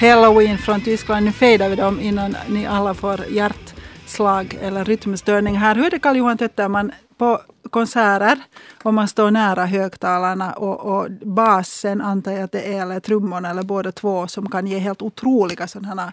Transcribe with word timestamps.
Halloween 0.00 0.58
från 0.58 0.80
Tyskland. 0.80 1.24
Nu 1.24 1.32
fejdar 1.32 1.68
vi 1.68 1.76
dem 1.76 2.00
innan 2.00 2.36
ni 2.48 2.66
alla 2.66 2.94
får 2.94 3.24
hjärtslag 3.24 4.58
eller 4.60 4.84
rytmstörning 4.84 5.56
här. 5.56 5.74
Hur 5.74 5.86
är 5.86 5.90
det 5.90 5.98
Karl-Johan 5.98 6.38
Tötterman 6.38 6.92
på 7.16 7.40
konserter 7.70 8.38
om 8.82 8.94
man 8.94 9.08
står 9.08 9.30
nära 9.30 9.66
högtalarna 9.66 10.52
och, 10.52 10.80
och 10.80 11.10
basen 11.10 12.00
antar 12.00 12.32
jag 12.32 12.42
att 12.42 12.52
det 12.52 12.74
är 12.74 12.82
eller 12.82 13.00
trummorna 13.00 13.50
eller 13.50 13.62
båda 13.62 13.92
två 13.92 14.26
som 14.26 14.50
kan 14.50 14.66
ge 14.66 14.78
helt 14.78 15.02
otroliga 15.02 15.68
sådana 15.68 16.12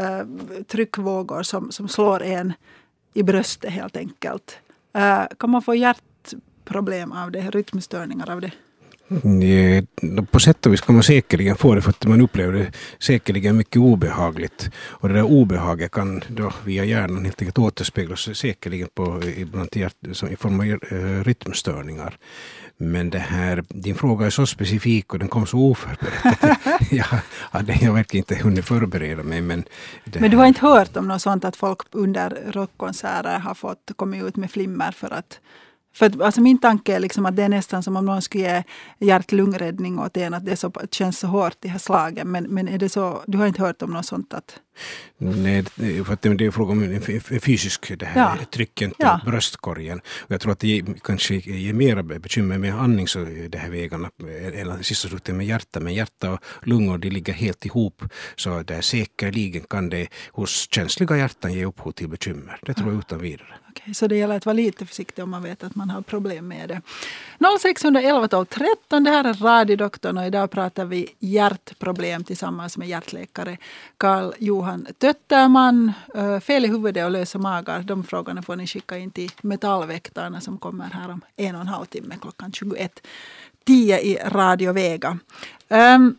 uh, 0.00 0.62
tryckvågor 0.68 1.42
som, 1.42 1.72
som 1.72 1.88
slår 1.88 2.22
en 2.22 2.52
i 3.14 3.22
bröstet 3.22 3.70
helt 3.70 3.96
enkelt. 3.96 4.58
Uh, 4.96 5.24
kan 5.38 5.50
man 5.50 5.62
få 5.62 5.74
hjärtproblem 5.74 7.12
av 7.12 7.30
det, 7.30 7.50
rytmstörningar 7.50 8.30
av 8.30 8.40
det? 8.40 8.52
På 10.30 10.40
sätt 10.40 10.66
och 10.66 10.72
vis 10.72 10.80
kan 10.80 10.94
man 10.94 11.02
säkerligen 11.02 11.56
få 11.56 11.74
det 11.74 11.82
för 11.82 11.90
att 11.90 12.04
man 12.04 12.20
upplever 12.20 12.52
det 12.52 12.72
säkerligen 12.98 13.56
mycket 13.56 13.76
obehagligt. 13.76 14.70
Och 14.76 15.08
det 15.08 15.14
där 15.14 15.22
obehaget 15.22 15.90
kan 15.90 16.22
då 16.28 16.52
via 16.64 16.84
hjärnan 16.84 17.24
helt 17.24 17.42
enkelt 17.42 17.58
återspeglas 17.58 18.36
säkerligen 18.38 18.88
på, 18.94 19.22
ibland 19.36 19.68
i 20.30 20.36
form 20.36 20.60
av 20.60 20.66
eh, 20.66 21.24
rytmstörningar. 21.24 22.18
Men 22.76 23.10
det 23.10 23.18
här, 23.18 23.64
din 23.68 23.94
fråga 23.94 24.26
är 24.26 24.30
så 24.30 24.46
specifik 24.46 25.12
och 25.12 25.18
den 25.18 25.28
kom 25.28 25.46
så 25.46 25.58
oförberedd. 25.58 26.56
jag 26.90 27.06
hade 27.50 27.78
jag 27.80 27.92
verkligen 27.92 28.22
inte 28.22 28.44
hunnit 28.44 28.64
förbereda 28.64 29.22
mig. 29.22 29.40
Men, 29.40 29.64
men 30.04 30.30
du 30.30 30.36
har 30.36 30.46
inte 30.46 30.60
hört 30.60 30.96
om 30.96 31.08
något 31.08 31.22
sånt 31.22 31.44
att 31.44 31.56
folk 31.56 31.80
under 31.90 32.52
rockkonserter 32.52 33.38
har 33.38 33.54
fått 33.54 33.90
komma 33.96 34.16
ut 34.16 34.36
med 34.36 34.50
flimmer 34.50 34.92
för 34.92 35.12
att 35.12 35.40
för 35.94 36.06
att, 36.06 36.20
alltså 36.20 36.40
min 36.40 36.58
tanke 36.58 36.94
är 36.94 37.00
liksom 37.00 37.26
att 37.26 37.36
det 37.36 37.42
är 37.42 37.48
nästan 37.48 37.82
som 37.82 37.96
om 37.96 38.04
någon 38.04 38.22
skulle 38.22 38.44
ge 38.44 38.62
hjärt-lungräddning 39.06 39.98
åt 39.98 40.16
en. 40.16 40.34
Att 40.34 40.44
det, 40.44 40.56
så, 40.56 40.72
känns 40.90 41.18
så 41.18 41.26
hårt, 41.26 41.56
de 41.60 41.68
här 41.68 41.78
slagen. 41.78 42.30
Men, 42.30 42.44
men 42.44 42.68
är 42.68 42.78
det 42.78 42.88
så, 42.88 43.22
du 43.26 43.38
har 43.38 43.46
inte 43.46 43.62
hört 43.62 43.82
om 43.82 43.90
något 43.90 44.06
sånt? 44.06 44.34
Att... 44.34 44.60
Nej, 45.18 45.64
för 46.04 46.12
att 46.12 46.22
det 46.22 46.46
är 46.46 46.50
fråga 46.50 46.72
om 46.72 46.82
en 46.82 47.00
fysisk 47.40 47.98
det 47.98 48.06
här 48.06 48.20
ja. 48.20 48.44
trycken 48.52 48.90
till 48.90 48.96
ja. 48.98 49.20
bröstkorgen. 49.24 49.98
Och 49.98 50.30
jag 50.30 50.40
tror 50.40 50.52
att 50.52 50.58
det 50.58 50.82
kanske 51.04 51.34
ger 51.34 51.72
mera 51.72 52.02
bekymmer 52.02 52.58
med 52.58 52.74
andning 52.74 53.08
så 53.08 53.18
det 53.48 53.58
här 53.58 53.70
vägarna 53.70 54.10
än 54.54 54.84
sista 54.84 55.08
slutet 55.08 55.34
med 55.34 55.46
hjärta. 55.46 55.80
Men 55.80 55.94
hjärta 55.94 56.32
och 56.32 56.40
lungor 56.62 56.98
de 56.98 57.10
ligger 57.10 57.32
helt 57.32 57.66
ihop. 57.66 58.02
Så 58.36 58.62
där 58.62 58.80
säkerligen 58.80 59.64
kan 59.70 59.88
det 59.88 60.06
hos 60.30 60.68
känsliga 60.70 61.16
hjärtan 61.16 61.52
ge 61.52 61.64
upphov 61.64 61.92
till 61.92 62.08
bekymmer. 62.08 62.58
Det 62.62 62.74
tror 62.74 62.92
jag 62.92 62.98
utan 62.98 63.18
vidare. 63.18 63.54
Okay, 63.74 63.94
så 63.94 64.06
det 64.06 64.16
gäller 64.16 64.36
att 64.36 64.46
vara 64.46 64.54
lite 64.54 64.86
försiktig 64.86 65.24
om 65.24 65.30
man 65.30 65.42
vet 65.42 65.64
att 65.64 65.74
man 65.74 65.90
har 65.90 66.02
problem 66.02 66.48
med 66.48 66.68
det. 66.68 66.82
0611 67.60 68.28
12 68.28 68.46
13, 68.46 69.04
det 69.04 69.10
här 69.10 69.24
är 69.24 69.34
Radiodoktorn 69.34 70.18
och 70.18 70.26
idag 70.26 70.50
pratar 70.50 70.84
vi 70.84 71.08
hjärtproblem 71.18 72.24
tillsammans 72.24 72.78
med 72.78 72.88
hjärtläkare 72.88 73.56
Karl 73.96 74.32
Johan 74.38 74.86
Tötterman. 74.98 75.92
Eh, 76.14 76.40
fel 76.40 76.64
i 76.64 76.68
huvudet 76.68 77.04
och 77.04 77.10
lösa 77.10 77.38
magar, 77.38 77.82
de 77.82 78.04
frågorna 78.04 78.42
får 78.42 78.56
ni 78.56 78.66
skicka 78.66 78.98
in 78.98 79.10
till 79.10 79.30
Metallväktarna 79.42 80.40
som 80.40 80.58
kommer 80.58 80.90
här 80.90 81.10
om 81.10 81.20
en 81.36 81.54
och 81.54 81.60
en 81.60 81.68
halv 81.68 81.86
timme 81.86 82.14
klockan 82.20 82.50
21.10 82.50 83.98
i 83.98 84.18
Radio 84.24 84.72
Vega. 84.72 85.18
Um, 85.68 86.16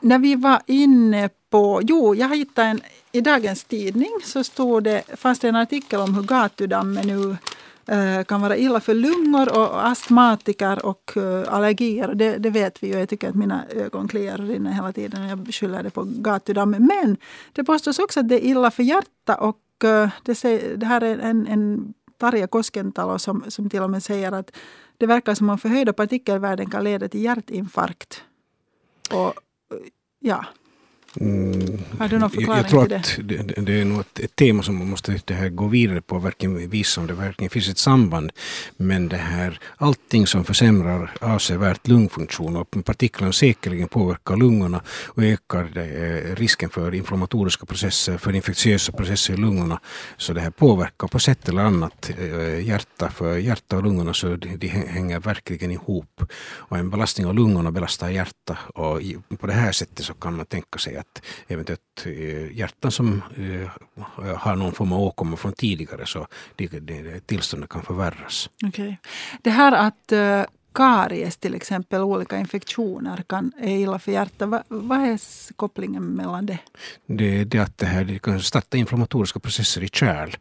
när 0.00 0.18
vi 0.18 0.34
var 0.34 0.62
inne 0.66 1.28
på... 1.50 1.80
Jo, 1.82 2.14
jag 2.14 2.28
har 2.28 2.36
hittat 2.36 2.64
en... 2.64 2.80
I 3.12 3.20
dagens 3.20 3.64
tidning 3.64 4.10
så 4.24 4.44
stod 4.44 4.84
det, 4.84 5.02
fanns 5.16 5.38
det 5.38 5.48
en 5.48 5.56
artikel 5.56 6.00
om 6.00 6.14
hur 6.14 6.22
gatudammen 6.22 7.06
nu 7.06 7.36
eh, 7.94 8.24
kan 8.24 8.40
vara 8.40 8.56
illa 8.56 8.80
för 8.80 8.94
lungor 8.94 9.58
och 9.58 9.86
astmatiker 9.86 10.86
och 10.86 11.16
eh, 11.16 11.54
allergier. 11.54 12.14
Det, 12.14 12.38
det, 12.38 12.50
vet 12.50 12.82
vi 12.82 12.86
ju. 12.86 12.98
Jag 12.98 13.08
tycker 13.08 13.28
att 13.28 13.34
mina 13.34 13.64
ögon 13.68 14.08
kliar 14.08 14.40
och 14.40 14.48
rinner 14.48 14.72
hela 14.72 14.92
tiden. 14.92 15.28
Jag 15.28 15.54
skyller 15.54 15.82
det 15.82 15.90
på 15.90 16.06
gatudammen. 16.06 16.86
Men 16.86 17.16
det 17.52 17.64
påstås 17.64 17.98
också 17.98 18.20
att 18.20 18.28
det 18.28 18.44
är 18.44 18.48
illa 18.48 18.70
för 18.70 18.82
hjärta. 18.82 19.34
Och 19.34 19.84
eh, 19.84 20.10
det, 20.24 20.42
det 20.76 20.86
här 20.86 21.00
är 21.00 21.18
en, 21.18 21.46
en 21.46 21.94
Tarja 22.18 22.46
Koskentalo 22.46 23.18
som, 23.18 23.44
som 23.48 23.70
till 23.70 23.82
och 23.82 23.90
med 23.90 24.02
säger 24.02 24.32
att 24.32 24.56
det 24.98 25.06
verkar 25.06 25.34
som 25.34 25.50
om 25.50 25.58
förhöjda 25.58 25.92
partikelvärden 25.92 26.70
kan 26.70 26.84
leda 26.84 27.08
till 27.08 27.24
hjärtinfarkt. 27.24 28.22
Och 29.12 29.34
ja. 30.18 30.44
Mm, 31.16 31.78
Har 31.98 32.08
du 32.08 32.18
någon 32.18 32.30
förklaring 32.30 32.62
jag, 32.62 32.68
tror 32.68 32.86
till 32.86 32.96
att 32.96 33.16
det? 33.16 33.42
Det, 33.42 33.62
det 33.62 33.80
är 33.80 33.84
nog 33.84 34.00
ett, 34.00 34.18
ett, 34.18 34.36
tema 34.36 34.62
som 34.62 34.78
man 34.78 34.90
måste 34.90 35.20
det 35.24 35.34
här 35.34 35.48
gå 35.48 35.66
vidare 35.66 36.00
på, 36.00 36.18
verkligen 36.18 36.70
visa 36.70 37.00
om 37.00 37.06
det 37.06 37.14
verkligen 37.14 37.50
finns 37.50 37.68
ett 37.68 37.78
samband. 37.78 38.32
Men 38.76 39.08
det 39.08 39.16
här, 39.16 39.60
allting 39.76 40.26
som 40.26 40.44
försämrar 40.44 41.12
avsevärt 41.20 41.88
lungfunktion 41.88 42.56
och 42.56 42.84
partiklarna 42.84 43.32
säkerligen 43.32 43.88
påverkar 43.88 44.36
lungorna 44.36 44.82
och 45.06 45.22
ökar 45.22 45.64
det, 45.74 45.84
eh, 45.84 46.36
risken 46.36 46.70
för 46.70 46.94
inflammatoriska 46.94 47.66
processer, 47.66 48.18
för 48.18 48.34
infektiösa 48.34 48.92
processer 48.92 49.34
i 49.34 49.36
lungorna. 49.36 49.80
Så 50.16 50.32
det 50.32 50.40
här 50.40 50.50
påverkar 50.50 51.08
på 51.08 51.18
sätt 51.18 51.48
eller 51.48 51.62
annat 51.62 52.10
eh, 52.18 52.66
hjärta, 52.66 53.10
för 53.10 53.36
hjärta 53.36 53.76
och 53.76 53.82
lungorna 53.82 54.14
så 54.14 54.36
de, 54.36 54.56
de 54.56 54.68
hänger 54.68 55.20
verkligen 55.20 55.70
ihop. 55.70 56.22
Och 56.42 56.78
en 56.78 56.90
belastning 56.90 57.26
av 57.26 57.34
lungorna 57.34 57.72
belastar 57.72 58.10
hjärta 58.10 58.58
och 58.74 59.00
på 59.38 59.46
det 59.46 59.52
här 59.52 59.72
sättet 59.72 60.04
så 60.04 60.14
kan 60.14 60.36
man 60.36 60.46
tänka 60.46 60.78
sig 60.78 60.99
att 61.00 61.22
eventuellt 61.48 62.06
eh, 62.06 62.56
hjärtan 62.58 62.90
som 62.90 63.22
eh, 63.36 63.70
har 64.36 64.56
någon 64.56 64.72
form 64.72 64.92
av 64.92 65.00
åkomma 65.00 65.36
från 65.36 65.52
tidigare 65.52 66.06
så 66.06 66.26
det, 66.56 66.66
det, 66.66 67.26
tillståndet 67.26 67.70
kan 67.70 67.82
förvärras. 67.82 68.50
Okay. 68.68 68.96
Det 69.42 69.50
här 69.50 69.72
att 69.72 70.12
eh, 70.12 70.42
karies 70.72 71.36
till 71.36 71.54
exempel, 71.54 72.00
olika 72.00 72.38
infektioner 72.38 73.22
kan, 73.26 73.52
är 73.60 73.76
illa 73.76 73.98
för 73.98 74.12
hjärtat. 74.12 74.48
Va, 74.48 74.62
vad 74.68 74.98
är 74.98 75.20
kopplingen 75.56 76.02
mellan 76.02 76.46
det? 76.46 76.58
Det 77.06 77.40
är 77.40 77.44
det 77.44 77.58
att 77.58 77.78
det 77.78 77.86
här 77.86 78.04
det 78.04 78.18
kan 78.18 78.40
starta 78.40 78.76
inflammatoriska 78.76 79.40
processer 79.40 79.82
i 79.82 79.88
kärl 79.88 80.36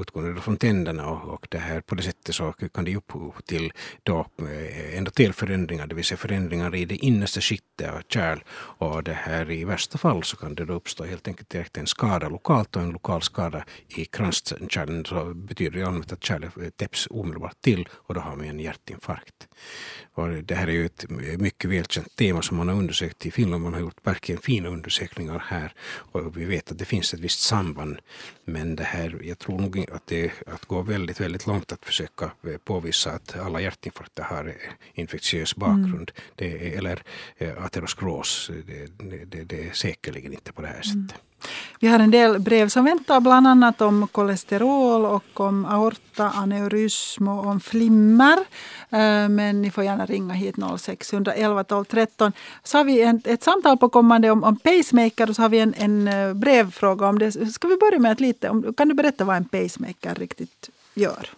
utgående 0.00 0.40
från 0.40 0.56
tänderna 0.56 1.06
och, 1.06 1.34
och 1.34 1.46
det 1.50 1.58
här, 1.58 1.80
på 1.80 1.94
det 1.94 2.02
sättet 2.02 2.34
så 2.34 2.52
kan 2.52 2.84
det 2.84 2.90
ge 2.90 2.96
upphov 2.96 3.34
till 3.44 3.72
då, 4.02 4.18
eh, 4.18 4.26
till 4.92 4.98
endotelförändringar, 4.98 5.86
det 5.86 5.94
vill 5.94 6.04
säga 6.04 6.18
förändringar 6.18 6.74
i 6.74 6.84
det 6.84 6.96
innersta 6.96 7.40
skiktet 7.40 7.90
av 7.90 8.02
kärl. 8.08 8.38
Och 8.78 9.02
det 9.02 9.12
här, 9.12 9.50
i 9.50 9.64
värsta 9.64 9.98
fall 9.98 10.22
så 10.24 10.36
kan 10.36 10.54
det 10.54 10.64
då 10.64 10.72
uppstå 10.72 11.04
helt 11.04 11.28
enkelt 11.28 11.50
direkt 11.50 11.76
en 11.76 11.86
skada 11.86 12.28
lokalt 12.28 12.76
och 12.76 12.82
en 12.82 12.90
lokal 12.90 13.22
skada 13.22 13.64
i 13.88 14.04
kranskärlen 14.04 15.04
så 15.04 15.34
betyder 15.34 15.78
det 15.78 15.86
allmänt 15.86 16.12
att 16.12 16.24
kärlet 16.24 16.76
täpps 16.76 17.08
omedelbart 17.10 17.60
till 17.60 17.88
och 17.92 18.14
då 18.14 18.20
har 18.20 18.36
man 18.36 18.46
en 18.46 18.60
hjärtinfarkt 18.60 19.31
effekt. 19.40 19.48
Och 20.14 20.28
det 20.28 20.54
här 20.54 20.66
är 20.66 20.72
ju 20.72 20.86
ett 20.86 21.06
mycket 21.38 21.70
välkänt 21.70 22.16
tema 22.16 22.42
som 22.42 22.56
man 22.56 22.68
har 22.68 22.76
undersökt 22.76 23.26
i 23.26 23.30
Finland. 23.30 23.62
Man 23.62 23.72
har 23.74 23.80
gjort 23.80 24.06
verkligen 24.06 24.40
fina 24.40 24.68
undersökningar 24.68 25.44
här 25.46 25.72
och 26.12 26.36
vi 26.36 26.44
vet 26.44 26.70
att 26.72 26.78
det 26.78 26.84
finns 26.84 27.14
ett 27.14 27.20
visst 27.20 27.40
samband. 27.40 27.98
Men 28.44 28.76
det 28.76 28.84
här, 28.84 29.18
jag 29.22 29.38
tror 29.38 29.58
nog 29.58 29.86
att 29.92 30.06
det 30.06 30.32
att 30.46 30.64
gå 30.64 30.82
väldigt, 30.82 31.20
väldigt 31.20 31.46
långt 31.46 31.72
att 31.72 31.84
försöka 31.84 32.30
påvisa 32.64 33.10
att 33.10 33.36
alla 33.38 33.60
hjärtinfarkter 33.60 34.22
har 34.22 34.54
infektiös 34.94 35.56
bakgrund. 35.56 36.10
Mm. 36.14 36.30
Det 36.34 36.74
är, 36.74 36.78
eller 36.78 37.02
eh, 37.38 37.64
ateroskleros. 37.64 38.50
Det, 38.66 38.98
det, 39.24 39.44
det, 39.44 39.68
är 39.68 39.72
säkerligen 39.72 40.32
inte 40.32 40.52
på 40.52 40.62
det 40.62 40.68
här 40.68 40.82
sättet. 40.82 40.94
Mm. 40.94 41.08
Vi 41.80 41.88
har 41.88 41.98
en 41.98 42.10
del 42.10 42.40
brev 42.40 42.68
som 42.68 42.84
väntar 42.84 43.20
bland 43.20 43.46
annat 43.46 43.80
om 43.80 44.08
kolesterol 44.12 45.04
och 45.04 45.40
om 45.40 45.64
aorta, 45.64 46.30
aneurysm 46.30 47.28
och 47.28 47.46
om 47.46 47.60
flimmer. 47.60 48.38
Eh, 48.90 49.28
men 49.28 49.62
ni 49.62 49.70
får 49.70 49.84
gärna 49.84 50.01
ringa 50.06 50.34
hit 50.34 50.56
0611 50.78 51.64
12 51.64 51.84
13. 51.84 52.32
Så 52.62 52.78
har 52.78 52.84
vi 52.84 53.02
ett, 53.02 53.26
ett 53.26 53.42
samtal 53.42 53.78
på 53.78 53.88
kommande 53.88 54.30
om, 54.30 54.44
om 54.44 54.56
pacemaker 54.56 55.28
och 55.28 55.36
så 55.36 55.42
har 55.42 55.48
vi 55.48 55.58
en, 55.58 55.74
en 55.74 56.08
eh, 56.08 56.34
brevfråga 56.34 57.08
om 57.08 57.18
det. 57.18 57.32
Ska 57.52 57.68
vi 57.68 57.76
börja 57.76 57.98
med 57.98 58.12
att 58.12 58.20
lite, 58.20 58.48
om, 58.48 58.74
kan 58.74 58.88
du 58.88 58.94
berätta 58.94 59.24
vad 59.24 59.36
en 59.36 59.44
pacemaker 59.44 60.14
riktigt 60.14 60.70
gör? 60.94 61.28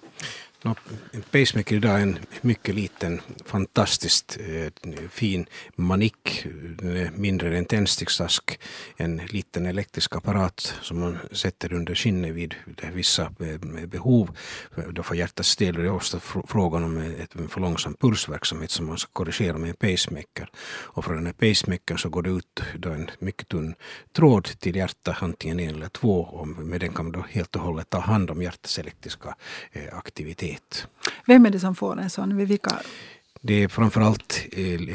En 0.65 1.23
pacemaker 1.31 1.77
idag 1.77 1.99
är 1.99 2.03
en 2.03 2.19
mycket 2.41 2.75
liten, 2.75 3.21
fantastiskt 3.45 4.39
eh, 4.41 4.91
fin 5.11 5.47
manik, 5.77 6.47
mindre 7.15 7.49
än 7.49 7.55
en 7.55 7.65
tändsticksask. 7.65 8.59
En 8.97 9.17
liten 9.17 9.67
elektrisk 9.67 10.17
apparat 10.17 10.75
som 10.83 11.01
man 11.01 11.19
sätter 11.33 11.73
under 11.73 11.95
skinnet 11.95 12.35
vid 12.35 12.55
vissa 12.93 13.23
eh, 13.23 13.87
behov. 13.87 14.37
Då 14.91 15.03
får 15.03 15.17
hjärtat 15.17 15.47
stel. 15.47 15.75
Det 15.75 15.83
är 15.83 15.91
ofta 15.91 16.21
frågan 16.49 16.85
om 16.85 16.97
en 16.99 17.49
för 17.49 17.61
långsam 17.61 17.95
pulsverksamhet 17.95 18.71
som 18.71 18.87
man 18.87 18.99
ska 18.99 19.11
korrigera 19.13 19.59
med 19.59 19.71
en 19.71 19.77
pacemaker. 19.77 20.51
Och 20.83 21.05
från 21.05 21.17
den 21.17 21.27
här 21.27 21.33
pacemakern 21.33 21.99
så 21.99 22.09
går 22.09 22.23
det 22.23 22.31
ut 22.31 22.63
då 22.79 22.91
en 22.91 23.11
mycket 23.19 23.49
tunn 23.49 23.75
tråd 24.13 24.45
till 24.45 24.77
hjärtat, 24.77 25.23
antingen 25.23 25.61
en 25.61 25.75
eller 25.75 25.89
två. 25.89 26.21
Och 26.21 26.49
med 26.49 26.81
den 26.81 26.93
kan 26.93 27.05
man 27.05 27.13
då 27.13 27.25
helt 27.31 27.57
och 27.57 27.63
hållet 27.63 27.91
ta 27.91 27.99
hand 27.99 28.31
om 28.31 28.43
hjärtats 28.43 28.79
elektriska 28.79 29.35
eh, 29.73 29.99
aktivitet 29.99 30.54
vet. 30.55 30.87
Vem 31.27 31.47
är 31.47 31.51
det 31.51 31.61
som 31.61 31.75
får 31.75 32.01
en 32.01 32.11
sån? 32.11 32.37
Vilka 32.37 32.81
Det 33.41 33.63
är 33.63 33.69
framförallt 33.69 34.47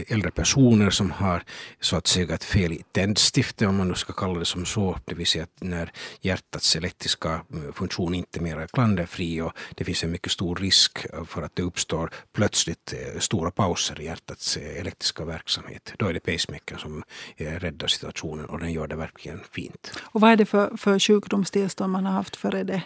äldre 0.08 0.32
personer 0.32 0.90
som 0.90 1.12
har 1.12 1.44
så 1.80 1.98
att 1.98 2.08
säga 2.08 2.34
ett 2.36 2.44
fel 2.44 2.74
i 2.74 2.84
tändstiftet 2.92 3.68
om 3.68 3.78
man 3.78 3.88
nu 3.88 3.96
ska 3.96 4.14
kalla 4.14 4.40
det 4.40 4.46
som 4.46 4.66
så. 4.66 4.98
Det 5.06 5.16
vill 5.16 5.28
säga 5.28 5.44
att 5.44 5.62
när 5.62 5.92
hjärtats 6.22 6.76
elektriska 6.76 7.42
funktion 7.74 8.14
inte 8.14 8.40
mer 8.42 8.58
är 8.58 8.68
klanderfri 8.68 9.42
och 9.42 9.54
det 9.76 9.86
finns 9.86 10.04
en 10.04 10.12
mycket 10.12 10.32
stor 10.32 10.56
risk 10.56 11.06
för 11.26 11.42
att 11.42 11.56
det 11.56 11.64
uppstår 11.64 12.10
plötsligt 12.34 12.94
stora 13.20 13.52
pauser 13.52 14.02
i 14.02 14.06
hjärtats 14.06 14.58
elektriska 14.58 15.26
verksamhet. 15.26 15.94
Då 15.98 16.06
är 16.06 16.14
det 16.14 16.20
pacemakern 16.20 16.80
som 16.80 17.04
räddar 17.38 17.88
situationen 17.88 18.46
och 18.46 18.60
den 18.60 18.74
gör 18.74 18.88
det 18.88 18.96
verkligen 18.96 19.40
fint. 19.52 19.92
Och 20.02 20.22
vad 20.22 20.32
är 20.32 20.38
det 20.38 20.46
för, 20.46 20.78
för 20.78 21.00
sjukdomstillstånd 21.00 21.92
man 21.92 22.06
har 22.06 22.14
haft 22.14 22.36
före 22.36 22.64
det? 22.64 22.82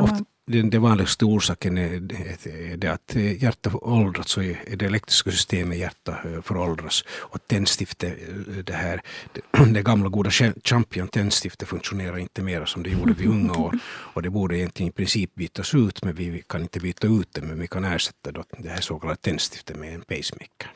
Ofta, 0.00 0.24
den, 0.50 0.70
den 0.70 0.82
vanligaste 0.82 1.24
orsaken 1.24 1.78
är 1.78 2.76
det 2.76 2.88
att 2.88 3.14
hjärtat 3.14 3.74
åldras 3.74 4.36
och 4.36 4.42
det 4.76 4.82
elektriska 4.82 5.30
systemet 5.30 5.76
i 5.76 5.80
hjärtat 5.80 6.24
eh, 6.24 6.42
föråldras. 6.42 7.04
Och 7.08 7.46
tändstiftet, 7.46 8.12
eh, 8.28 8.34
det 8.64 8.72
här, 8.72 9.00
det 9.32 9.82
gamla 9.82 10.08
goda 10.08 10.30
champion 10.64 11.08
tändstiftet 11.08 11.68
funktionerar 11.68 12.18
inte 12.18 12.42
mer 12.42 12.64
som 12.64 12.82
det 12.82 12.90
gjorde 12.90 13.12
vid 13.12 13.28
unga 13.28 13.58
år. 13.58 13.78
Och 13.88 14.22
det 14.22 14.30
borde 14.30 14.58
egentligen 14.58 14.88
i 14.88 14.92
princip 14.92 15.34
bytas 15.34 15.74
ut 15.74 16.04
men 16.04 16.14
vi 16.14 16.42
kan 16.46 16.62
inte 16.62 16.80
byta 16.80 17.06
ut 17.06 17.28
det 17.32 17.42
men 17.42 17.60
vi 17.60 17.66
kan 17.66 17.84
ersätta 17.84 18.32
det 18.58 18.68
här 18.68 18.80
så 18.80 18.98
kallade 18.98 19.20
tändstiftet 19.20 19.76
med 19.76 19.94
en 19.94 20.00
pacemaker. 20.00 20.70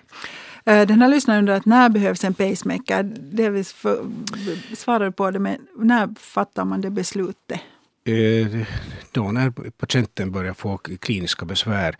Eh, 0.66 0.86
den 0.86 1.02
här 1.02 1.08
lyssnaren 1.08 1.38
undrar 1.38 1.54
att 1.54 1.66
när 1.66 1.88
behövs 1.88 2.24
en 2.24 2.34
pacemaker? 2.34 3.02
Delvis 3.16 3.74
svarar 4.76 5.04
du 5.04 5.12
på 5.12 5.30
det, 5.30 5.38
men 5.38 5.66
när 5.76 6.14
fattar 6.20 6.64
man 6.64 6.80
det 6.80 6.90
beslutet? 6.90 7.60
Eh, 8.06 8.66
då 9.12 9.32
när 9.32 9.70
patienten 9.70 10.32
börjar 10.32 10.54
få 10.54 10.78
kliniska 10.78 11.44
besvär 11.44 11.96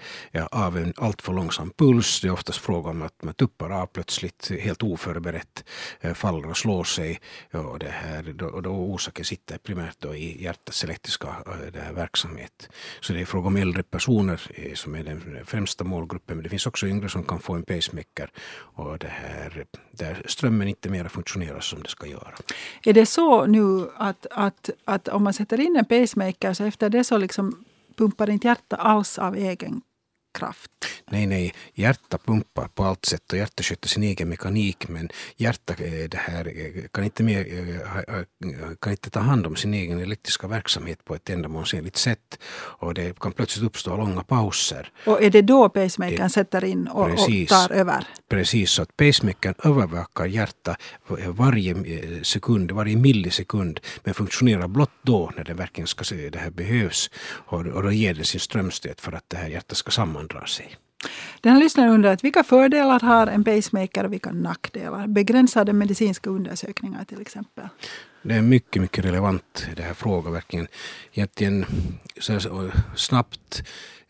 av 0.51 0.77
en 0.77 0.93
alltför 0.97 1.33
långsam 1.33 1.71
puls, 1.71 2.21
det 2.21 2.29
är 2.29 2.33
oftast 2.33 2.59
fråga 2.59 2.91
om 2.91 3.03
att 3.03 3.23
man 3.23 3.35
tuppar 3.35 3.71
av 3.71 3.87
plötsligt 3.87 4.51
helt 4.61 4.83
oförberett, 4.83 5.65
eh, 6.01 6.15
faller 6.15 6.51
och 6.51 6.57
slår 6.57 6.85
sig. 6.85 7.21
Och, 7.53 7.79
det 7.79 7.89
här, 7.89 8.23
då, 8.23 8.61
då 8.61 8.71
orsaken 8.71 9.25
sitter 9.25 9.59
primärt 9.59 9.97
då 9.99 10.15
i 10.15 10.43
hjärtats 10.43 10.85
elektriska 10.85 11.29
eh, 11.75 11.93
verksamhet. 11.93 12.69
Så 13.01 13.13
det 13.13 13.21
är 13.21 13.25
fråga 13.25 13.47
om 13.47 13.57
äldre 13.57 13.83
personer 13.83 14.41
som 14.75 14.95
är 14.95 15.05
den 15.05 15.39
främsta 15.45 15.85
målgruppen. 15.85 16.37
Men 16.37 16.45
det 16.45 16.51
finns 16.51 16.67
också 16.67 16.87
yngre 16.87 17.09
som 17.09 17.25
kan 17.25 17.41
få 17.41 17.55
en 17.55 17.63
pacemaker 17.63 18.31
och 18.77 18.99
det 18.99 19.09
här, 19.09 19.65
där 19.97 20.23
strömmen 20.27 20.69
inte 20.69 20.89
mer 20.89 21.09
fungerar 21.09 21.61
som 21.61 21.83
det 21.83 21.89
ska 21.89 22.07
göra. 22.07 22.35
Är 22.85 22.93
det 22.93 23.07
så 23.07 23.47
nu 23.47 23.89
att, 23.97 24.27
att, 24.31 24.71
att 24.85 25.09
om 25.09 25.25
man 25.25 25.33
sätter 25.33 25.61
in 25.61 25.77
en 25.77 25.85
pacemaker 25.85 26.53
så 26.53 26.65
efter 26.65 26.91
det 26.91 27.05
så 27.05 27.19
liksom 27.19 27.65
pumpar 27.97 28.31
inte 28.31 28.49
hjärtat 28.49 28.81
alls 28.81 29.19
av 29.19 29.37
egen 29.37 29.83
kraft. 30.35 30.71
Nej, 31.11 31.27
nej, 31.27 31.55
hjärtat 31.75 32.27
pumpar 32.27 32.69
på 32.69 32.85
allt 32.85 33.05
sätt 33.05 33.33
och 33.33 33.39
hjärtat 33.39 33.65
sköter 33.65 33.89
sin 33.89 34.03
egen 34.03 34.29
mekanik 34.29 34.89
men 34.89 35.09
hjärtat 35.37 35.77
det 36.09 36.19
här, 36.19 36.53
kan, 36.93 37.05
inte 37.05 37.23
mer, 37.23 37.45
kan 38.81 38.93
inte 38.93 39.11
ta 39.11 39.21
hand 39.21 39.47
om 39.47 39.57
sin 39.57 39.75
egen 39.75 40.01
elektriska 40.01 40.47
verksamhet 40.47 41.05
på 41.05 41.15
ett 41.15 41.31
ändamålsenligt 41.31 41.97
sätt. 41.97 42.39
Och 42.55 42.95
det 42.95 43.19
kan 43.21 43.33
plötsligt 43.33 43.67
uppstå 43.67 43.97
långa 43.97 44.23
pauser. 44.23 44.93
Och 45.07 45.23
är 45.23 45.31
det 45.31 45.43
då 45.43 45.69
pacemakern 45.69 46.31
sätter 46.31 46.65
in 46.65 46.87
och, 46.89 47.11
precis, 47.11 47.53
och 47.53 47.59
tar 47.59 47.73
över? 47.73 48.07
Precis, 48.29 48.71
så 48.71 48.83
att 48.83 48.97
pacemakern 48.97 49.55
övervakar 49.65 50.27
hjärtat 50.27 50.77
varje 51.29 51.75
sekund, 52.25 52.71
varje 52.71 52.97
millisekund 52.97 53.81
men 54.05 54.15
funktionerar 54.15 54.69
blott 54.69 54.91
då 55.03 55.33
när 55.37 55.45
det 55.45 55.55
verkligen 55.55 55.87
ska, 55.87 56.05
det 56.15 56.39
här 56.39 56.51
behövs. 56.51 57.11
Och, 57.25 57.61
och 57.67 57.83
då 57.83 57.93
ger 57.93 58.15
det 58.15 58.25
sin 58.25 58.41
strömstöt 58.41 59.01
för 59.01 59.13
att 59.13 59.25
det 59.29 59.37
här 59.37 59.49
hjärtat 59.49 59.77
ska 59.77 59.91
sammandra 60.25 60.47
sig. 60.47 60.77
Den 61.41 61.59
lyssnaren 61.59 61.93
undrar 61.93 62.13
att 62.13 62.25
vilka 62.25 62.45
fördelar 62.45 63.01
har 63.01 63.27
en 63.27 63.45
pacemaker 63.45 64.05
och 64.05 64.13
vilka 64.13 64.33
nackdelar? 64.33 65.07
Begränsade 65.07 65.73
medicinska 65.73 66.31
undersökningar 66.31 67.05
till 67.05 67.21
exempel. 67.21 67.69
Det 68.23 68.35
är 68.35 68.43
mycket, 68.43 68.83
mycket 68.83 69.05
relevant 69.05 69.67
det 69.77 69.83
här 69.83 69.95
frågan 69.95 70.33
verkligen. 70.33 70.69
Egentligen 71.13 71.67
så 72.21 72.71
snabbt 72.97 73.63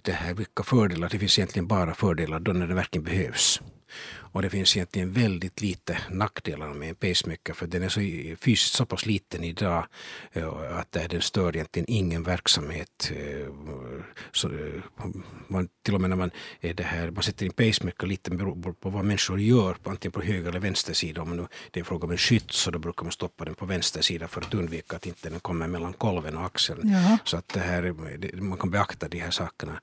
det 0.02 0.12
här, 0.12 0.34
vilka 0.34 0.62
fördelar, 0.62 1.08
det 1.08 1.19
finns 1.19 1.38
egentligen 1.38 1.66
bara 1.66 1.94
fördelar 1.94 2.40
då 2.40 2.52
när 2.52 2.67
det 2.67 2.75
verkligen 2.75 3.05
behövs. 3.05 3.60
Och 4.34 4.43
det 4.43 4.50
finns 4.50 4.76
egentligen 4.76 5.12
väldigt 5.12 5.60
lite 5.60 5.99
nackdelar 6.10 6.75
med 6.75 6.88
en 6.88 6.94
pacemaker 6.94 7.55
för 7.55 7.67
den 7.67 7.82
är 7.82 7.88
så 7.88 8.00
fysiskt 8.40 8.75
så 8.75 8.87
pass 8.87 9.06
liten 9.06 9.44
idag 9.44 9.87
eh, 10.32 10.78
att 10.78 10.93
den 11.10 11.20
stör 11.20 11.56
egentligen 11.56 11.87
ingen 11.88 12.22
verksamhet. 12.22 13.12
Eh, 14.04 14.22
så 14.32 14.48
eh, 14.48 14.82
man, 15.48 15.68
till 15.82 15.94
och 15.94 16.00
med 16.00 16.10
när 16.10 16.16
man, 16.16 16.30
är 16.60 16.74
det 16.74 16.82
här, 16.82 17.10
man 17.10 17.22
sätter 17.22 17.46
in 17.46 17.52
pacemaker 17.52 18.06
lite 18.06 18.30
beror 18.30 18.72
på 18.72 18.90
vad 18.90 19.04
människor 19.04 19.40
gör, 19.40 19.76
antingen 19.84 20.12
på 20.12 20.22
höger 20.22 20.48
eller 20.48 20.60
vänster 20.60 20.94
sida. 20.94 21.22
Om 21.22 21.36
nu 21.36 21.46
det 21.70 21.80
är 21.80 21.84
fråga 21.84 22.04
om 22.04 22.10
en 22.10 22.18
skytt 22.18 22.52
så 22.52 22.70
då 22.70 22.78
brukar 22.78 23.04
man 23.04 23.12
stoppa 23.12 23.44
den 23.44 23.54
på 23.54 23.66
vänster 23.66 24.02
sida 24.02 24.28
för 24.28 24.40
att 24.40 24.54
undvika 24.54 24.96
att 24.96 25.06
inte 25.06 25.30
den 25.30 25.40
kommer 25.40 25.68
mellan 25.68 25.92
kolven 25.92 26.36
och 26.36 26.44
axeln. 26.44 26.88
Ja. 26.88 27.18
Så 27.24 27.36
att 27.36 27.48
det 27.48 27.60
här, 27.60 27.94
man 28.40 28.58
kan 28.58 28.70
beakta 28.70 29.08
de 29.08 29.18
här 29.18 29.30
sakerna 29.30 29.80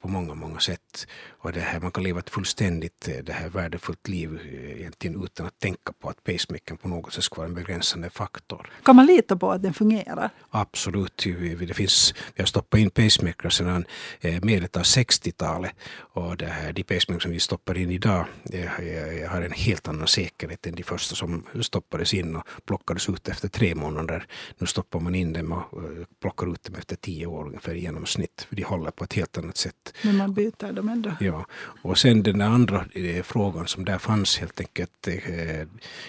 på 0.00 0.08
många, 0.08 0.34
många 0.34 0.60
sätt. 0.60 1.06
Och 1.28 1.52
det 1.52 1.60
här, 1.60 1.80
man 1.80 1.90
kan 1.90 2.04
leva 2.04 2.18
ett 2.18 2.30
fullständigt 2.30 3.08
det 3.24 3.32
här 3.32 3.48
värdefullt 3.48 4.08
liv 4.08 4.40
eh, 4.44 4.80
egentligen 4.80 5.24
utan 5.24 5.46
att 5.46 5.58
tänka 5.58 5.92
på 5.92 6.08
att 6.08 6.24
pacemakern 6.24 6.76
på 6.76 6.88
något 6.88 7.12
sätt 7.12 7.24
ska 7.24 7.36
vara 7.36 7.48
en 7.48 7.54
begränsande 7.54 8.10
faktor. 8.10 8.70
Kan 8.82 8.96
man 8.96 9.06
lita 9.06 9.36
på 9.36 9.50
att 9.52 9.62
den 9.62 9.74
fungerar? 9.74 10.30
Absolut. 10.50 11.26
Det 11.58 11.74
finns, 11.74 12.14
vi 12.34 12.42
har 12.42 12.46
stoppat 12.46 12.80
in 12.80 12.90
pacemakers 13.32 13.54
sedan 13.54 13.84
eh, 14.20 14.42
medet 14.42 14.76
av 14.76 14.82
60-talet 14.82 15.72
och 16.14 16.36
det 16.36 16.46
här, 16.46 16.72
de 16.72 16.82
pacemakers 16.82 17.22
som 17.22 17.32
vi 17.32 17.40
stoppar 17.40 17.78
in 17.78 17.90
idag 17.90 18.26
eh, 18.52 19.30
har 19.30 19.42
en 19.42 19.52
helt 19.52 19.88
annan 19.88 20.06
säkerhet 20.06 20.66
än 20.66 20.74
de 20.74 20.82
första 20.82 21.14
som 21.14 21.44
stoppades 21.60 22.14
in 22.14 22.36
och 22.36 22.46
plockades 22.64 23.08
ut 23.08 23.28
efter 23.28 23.48
tre 23.48 23.74
månader. 23.74 24.26
Nu 24.58 24.66
stoppar 24.66 25.00
man 25.00 25.14
in 25.14 25.32
dem 25.32 25.52
och 25.52 25.82
plockar 26.20 26.52
ut 26.52 26.64
dem 26.64 26.74
efter 26.74 26.96
tio 26.96 27.26
år 27.26 27.46
ungefär 27.46 27.74
i 27.74 27.80
genomsnitt. 27.80 28.46
De 28.50 28.62
håller 28.62 28.90
på 28.90 29.04
ett 29.04 29.12
helt 29.12 29.38
annat 29.38 29.56
sätt. 29.56 29.94
Men 30.02 30.16
man 30.16 30.34
byter 30.34 30.72
dem 30.72 30.88
ändå? 30.88 31.12
Ja. 31.20 31.46
Och 31.82 31.98
sen 31.98 32.22
den 32.22 32.40
andra 32.40 32.84
frågan 33.24 33.50
frågan 33.50 33.68
som 33.68 33.84
där 33.84 33.98
fanns 33.98 34.38
helt 34.38 34.60
enkelt 34.60 35.08
eh, 35.08 35.66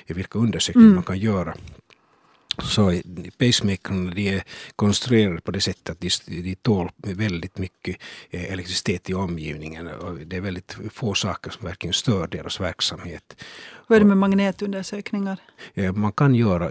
vilka 0.08 0.40
undersökningar 0.40 0.86
mm. 0.86 0.96
man 0.96 1.04
kan 1.04 1.18
göra. 1.18 1.54
Så 2.60 3.02
pacemakerna 3.38 4.14
de 4.14 4.28
är 4.28 4.44
konstruerade 4.76 5.42
på 5.42 5.52
det 5.52 5.62
sättet 5.62 5.90
att 5.90 6.00
de, 6.00 6.10
de 6.42 6.56
tål 6.56 6.92
väldigt 6.98 7.58
mycket 7.58 7.98
eh, 8.30 8.54
elektricitet 8.54 9.10
i 9.10 9.14
omgivningen. 9.14 9.88
Och 9.88 10.18
det 10.18 10.36
är 10.36 10.42
väldigt 10.42 10.78
få 10.92 11.14
saker 11.14 11.52
som 11.52 11.66
verkligen 11.66 11.94
stör 11.94 12.28
deras 12.28 12.60
verksamhet. 12.60 13.44
Hur 13.92 13.96
är 13.96 14.00
det 14.00 14.06
med 14.06 14.18
magnetundersökningar? 14.18 15.38
Man 15.94 16.12
kan 16.12 16.36
göra 16.36 16.70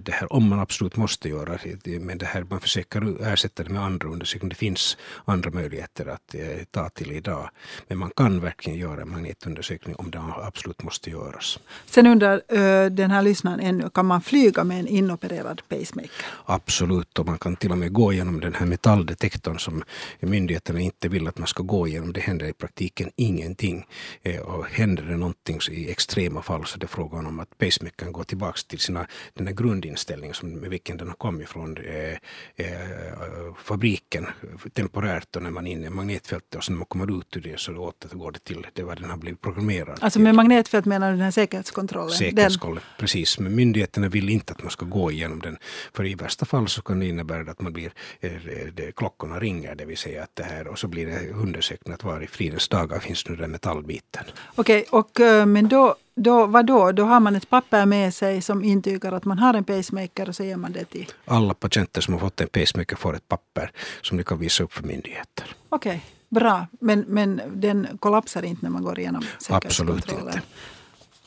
det 0.00 0.12
här 0.12 0.32
om 0.32 0.48
man 0.48 0.60
absolut 0.60 0.96
måste 0.96 1.28
göra 1.28 1.58
det. 1.84 2.00
Men 2.00 2.18
det 2.18 2.26
här, 2.26 2.44
man 2.50 2.60
försöker 2.60 3.26
ersätta 3.26 3.62
det 3.62 3.70
med 3.70 3.82
andra 3.82 4.08
undersökningar. 4.08 4.50
Det 4.50 4.56
finns 4.56 4.96
andra 5.24 5.50
möjligheter 5.50 6.06
att 6.06 6.34
eh, 6.34 6.40
ta 6.70 6.88
till 6.88 7.12
idag. 7.12 7.50
Men 7.88 7.98
man 7.98 8.10
kan 8.16 8.40
verkligen 8.40 8.78
göra 8.78 9.02
en 9.02 9.10
magnetundersökning 9.10 9.96
om 9.96 10.10
det 10.10 10.20
absolut 10.36 10.82
måste 10.82 11.10
göras. 11.10 11.58
Sen 11.86 12.06
undrar 12.06 12.40
den 12.88 13.10
här 13.10 13.22
lyssnaren 13.22 13.60
ännu, 13.60 13.90
kan 13.90 14.06
man 14.06 14.22
flyga 14.22 14.64
med 14.64 14.80
en 14.80 14.88
inopererad 14.88 15.62
pacemaker? 15.68 16.10
Absolut, 16.44 17.18
och 17.18 17.26
man 17.26 17.38
kan 17.38 17.56
till 17.56 17.72
och 17.72 17.78
med 17.78 17.92
gå 17.92 18.12
igenom 18.12 18.40
den 18.40 18.54
här 18.54 18.66
metalldetektorn 18.66 19.58
som 19.58 19.84
myndigheterna 20.20 20.80
inte 20.80 21.08
vill 21.08 21.28
att 21.28 21.38
man 21.38 21.48
ska 21.48 21.62
gå 21.62 21.88
igenom. 21.88 22.12
Det 22.12 22.20
händer 22.20 22.46
i 22.46 22.52
praktiken 22.52 23.10
ingenting. 23.16 23.86
Eh, 24.22 24.40
och 24.40 24.66
händer 24.66 25.02
det 25.02 25.16
någonting 25.16 25.58
i 25.70 25.90
extrema 25.90 26.42
fall 26.42 26.61
så 26.64 26.78
det 26.78 26.86
är 26.86 26.88
frågan 26.88 27.26
om 27.26 27.40
att 27.40 27.58
pacemakern 27.58 28.12
går 28.12 28.24
tillbaka 28.24 28.58
till 28.68 28.78
sina, 28.78 29.06
den 29.34 29.46
här 29.46 29.54
grundinställningen 29.54 30.34
som, 30.34 30.50
med 30.50 30.70
vilken 30.70 30.96
den 30.96 31.08
har 31.08 31.14
kommit 31.14 31.48
från 31.48 31.76
eh, 31.76 32.16
eh, 32.56 33.54
fabriken 33.64 34.26
temporärt 34.72 35.36
och 35.36 35.42
när 35.42 35.50
man 35.50 35.66
är 35.66 35.72
inne 35.72 35.86
i 35.86 35.90
magnetfältet 35.90 36.54
och 36.54 36.64
sen 36.64 36.74
när 36.74 36.78
man 36.78 36.86
kommer 36.86 37.18
ut 37.18 37.36
ur 37.36 37.40
det 37.40 37.60
så 37.60 37.76
återgår 37.76 38.32
det 38.32 38.38
till 38.38 38.66
det 38.72 38.82
vad 38.82 39.00
den 39.00 39.10
har 39.10 39.16
blivit 39.16 39.40
programmerad 39.40 39.98
Alltså 40.00 40.20
med 40.20 40.34
magnetfält 40.34 40.86
menar 40.86 41.10
du 41.10 41.16
den 41.16 41.24
här 41.24 41.30
säkerhetskontrollen? 41.30 42.10
Säkerhetskontrollen, 42.10 42.82
precis. 42.98 43.38
Men 43.38 43.54
myndigheterna 43.54 44.08
vill 44.08 44.28
inte 44.28 44.52
att 44.52 44.62
man 44.62 44.70
ska 44.70 44.86
gå 44.86 45.10
igenom 45.10 45.40
den. 45.40 45.58
För 45.92 46.06
i 46.06 46.14
värsta 46.14 46.46
fall 46.46 46.68
så 46.68 46.82
kan 46.82 47.00
det 47.00 47.06
innebära 47.06 47.50
att 47.50 47.60
man 47.60 47.72
blir, 47.72 47.92
eh, 48.20 48.32
det, 48.72 48.96
klockorna 48.96 49.40
ringer, 49.40 49.74
det 49.74 49.84
vill 49.84 49.96
säga 49.96 50.22
att 50.22 50.36
det 50.36 50.44
här 50.44 50.68
och 50.68 50.78
så 50.78 50.88
blir 50.88 51.06
det 51.06 51.30
undersökning 51.30 51.94
att 51.94 52.04
var 52.04 52.20
i 52.20 52.26
fridens 52.26 52.68
dagar 52.68 52.98
finns 52.98 53.28
nu 53.28 53.36
den 53.36 53.50
metallbiten. 53.50 54.24
Okej, 54.54 54.84
okay, 54.90 54.98
och 55.00 55.20
eh, 55.20 55.46
men 55.46 55.68
då 55.68 55.96
då, 56.14 56.46
vadå? 56.46 56.92
Då 56.92 57.04
har 57.04 57.20
man 57.20 57.36
ett 57.36 57.50
papper 57.50 57.86
med 57.86 58.14
sig 58.14 58.42
som 58.42 58.64
intygar 58.64 59.12
att 59.12 59.24
man 59.24 59.38
har 59.38 59.54
en 59.54 59.64
pacemaker 59.64 60.28
och 60.28 60.36
så 60.36 60.44
ger 60.44 60.56
man 60.56 60.72
det 60.72 60.84
till? 60.84 61.12
Alla 61.24 61.54
patienter 61.54 62.00
som 62.00 62.14
har 62.14 62.20
fått 62.20 62.40
en 62.40 62.48
pacemaker 62.48 62.96
får 62.96 63.16
ett 63.16 63.28
papper 63.28 63.72
som 64.02 64.16
de 64.16 64.24
kan 64.24 64.38
visa 64.38 64.64
upp 64.64 64.72
för 64.72 64.82
myndigheter. 64.82 65.56
Okej, 65.68 65.90
okay, 65.90 66.00
bra. 66.28 66.66
Men, 66.80 67.04
men 67.08 67.40
den 67.54 67.86
kollapsar 68.00 68.44
inte 68.44 68.62
när 68.62 68.70
man 68.70 68.84
går 68.84 68.98
igenom 68.98 69.24
säkerhetskontrollen? 69.38 70.02
Absolut 70.08 70.26
inte. 70.26 70.42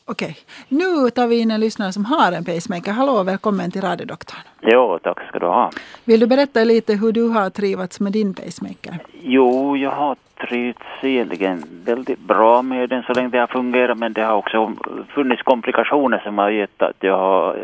Okej. 0.07 0.38
Nu 0.69 1.09
tar 1.09 1.27
vi 1.27 1.39
in 1.39 1.51
en 1.51 1.59
lyssnare 1.59 1.91
som 1.91 2.05
har 2.05 2.31
en 2.31 2.45
pacemaker. 2.45 2.91
Hallå, 2.91 3.24
välkommen 3.24 3.71
till 3.71 3.81
radiodoktorn. 3.81 4.39
Jo, 4.62 5.00
tack 5.03 5.27
ska 5.29 5.39
du 5.39 5.45
ha. 5.45 5.71
Vill 6.03 6.19
du 6.19 6.27
berätta 6.27 6.63
lite 6.63 6.93
hur 6.93 7.12
du 7.12 7.27
har 7.27 7.50
trivats 7.50 8.00
med 8.00 8.12
din 8.13 8.33
pacemaker? 8.33 8.97
Jo, 9.21 9.77
jag 9.77 9.91
har 9.91 10.15
trivts 10.47 10.85
egentligen 11.01 11.63
väldigt 11.85 12.19
bra 12.19 12.62
med 12.62 12.89
den 12.89 13.03
så 13.03 13.13
länge 13.13 13.29
det 13.29 13.38
har 13.39 13.47
fungerat 13.47 13.97
men 13.97 14.13
det 14.13 14.21
har 14.21 14.35
också 14.35 14.74
funnits 15.13 15.41
komplikationer 15.43 16.19
som 16.19 16.38
har 16.38 16.50
gett 16.50 16.81
att 16.81 16.97
jag 17.00 17.17
har 17.17 17.57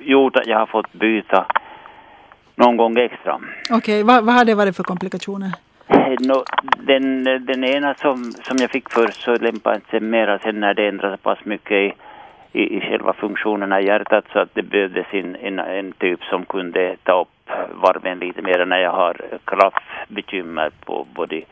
gjort 0.00 0.36
att 0.36 0.46
jag 0.46 0.58
har 0.58 0.66
fått 0.66 0.92
byta 0.92 1.46
någon 2.54 2.76
gång 2.76 2.98
extra. 2.98 3.40
Okej, 3.70 4.02
vad, 4.02 4.24
vad 4.24 4.34
har 4.34 4.44
det 4.44 4.54
varit 4.54 4.76
för 4.76 4.82
komplikationer? 4.84 5.52
No, 6.20 6.44
den, 6.78 7.24
den 7.24 7.64
ena 7.64 7.94
som, 7.94 8.32
som 8.32 8.56
jag 8.60 8.70
fick 8.70 8.92
först 8.92 9.22
så 9.22 9.36
lämpade 9.36 9.80
sig 9.90 10.00
mera 10.00 10.38
sen 10.38 10.60
när 10.60 10.74
det 10.74 10.88
ändrade 10.88 11.16
så 11.16 11.22
pass 11.22 11.44
mycket 11.44 11.72
i, 11.72 11.94
i, 12.52 12.76
i 12.76 12.80
själva 12.80 13.12
funktionerna 13.12 13.80
i 13.80 13.86
hjärtat 13.86 14.24
så 14.32 14.38
att 14.38 14.54
det 14.54 14.62
behövdes 14.62 15.06
en, 15.10 15.36
en, 15.36 15.58
en 15.58 15.92
typ 15.92 16.24
som 16.24 16.44
kunde 16.44 16.96
ta 17.02 17.20
upp 17.20 17.50
varven 17.82 18.18
lite 18.18 18.42
mer 18.42 18.64
när 18.64 18.78
jag 18.78 18.92
har 18.92 19.16
klaffbekymmer 19.44 20.70
på 20.84 21.06
både 21.14 21.42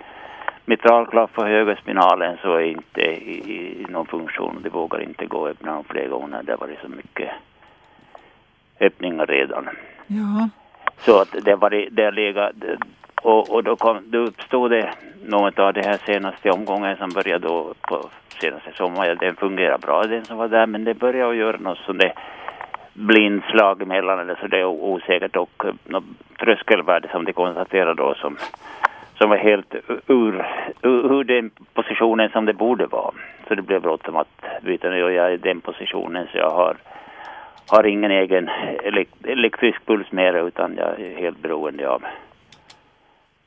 mitralklaff 0.65 1.39
och 1.39 1.47
högerspinalen 1.47 2.37
så 2.43 2.55
är 2.55 2.63
inte 2.63 3.01
i, 3.01 3.53
i, 3.53 3.87
någon 3.89 4.07
funktion. 4.07 4.61
Det 4.63 4.69
vågar 4.69 5.03
inte 5.03 5.27
gå 5.27 5.47
att 5.47 5.51
öppna 5.51 5.73
dem 5.73 5.85
flera 5.85 6.09
gånger. 6.09 6.43
Det 6.43 6.53
har 6.53 6.59
varit 6.59 6.81
så 6.81 6.89
mycket 6.89 7.31
öppningar 8.81 9.27
redan. 9.27 9.69
Ja. 10.07 10.49
Så 10.99 11.21
att 11.21 11.33
det 11.43 11.51
har 11.51 11.59
varit, 11.59 11.89
det 11.91 12.05
har 12.05 12.13
legat 12.13 12.53
och, 13.27 13.51
och 13.51 13.65
då, 13.65 13.77
kom, 13.77 13.99
då 14.07 14.19
uppstod 14.19 14.71
det 14.71 14.91
något 15.25 15.59
av 15.59 15.73
det 15.73 15.87
här 15.87 15.99
senaste 16.07 16.51
omgången 16.51 16.97
som 16.97 17.11
började 17.11 17.49
då 17.49 17.75
på 17.89 18.09
senaste 18.41 18.73
sommaren. 18.73 19.17
Den 19.21 19.37
fungerar 19.37 19.79
bra 19.79 20.03
den 20.03 20.25
som 20.25 20.39
var 20.39 20.49
där 20.49 20.67
men 20.67 20.85
det 20.85 20.95
började 20.95 21.31
att 21.31 21.37
göra 21.37 21.57
något 21.57 21.79
som 21.79 21.99
det 21.99 22.13
blindslag 22.93 23.83
emellan 23.83 24.19
eller 24.19 24.35
så 24.35 24.47
det 24.47 24.61
är 24.61 24.65
osäkert 24.65 25.37
och 25.37 25.65
eh, 25.65 25.75
något 25.85 26.05
tröskelvärde 26.39 27.09
som 27.09 27.25
de 27.25 27.33
konstaterade 27.33 27.95
då 27.95 28.15
som, 28.15 28.37
som 29.19 29.31
var 29.31 29.37
helt 29.37 29.75
ur, 30.07 30.47
ur, 30.83 31.13
ur 31.13 31.25
den 31.25 31.51
positionen 31.75 32.31
som 32.31 32.45
det 32.45 32.55
borde 32.55 32.87
vara. 32.87 33.15
Så 33.49 33.55
det 33.55 33.63
blev 33.63 33.83
bråttom 33.83 34.17
att 34.17 34.45
byta 34.63 34.91
nu 34.91 35.05
och 35.05 35.13
jag 35.13 35.27
är 35.27 35.31
i 35.31 35.37
den 35.37 35.61
positionen 35.61 36.27
så 36.33 36.39
jag 36.39 36.51
har 36.51 36.77
har 37.69 37.87
ingen 37.87 38.11
egen 38.11 38.51
elektrisk 39.25 39.87
puls 39.87 40.13
mer 40.13 40.47
utan 40.47 40.77
jag 40.77 41.01
är 41.01 41.17
helt 41.17 41.43
beroende 41.43 41.89
av 41.89 42.03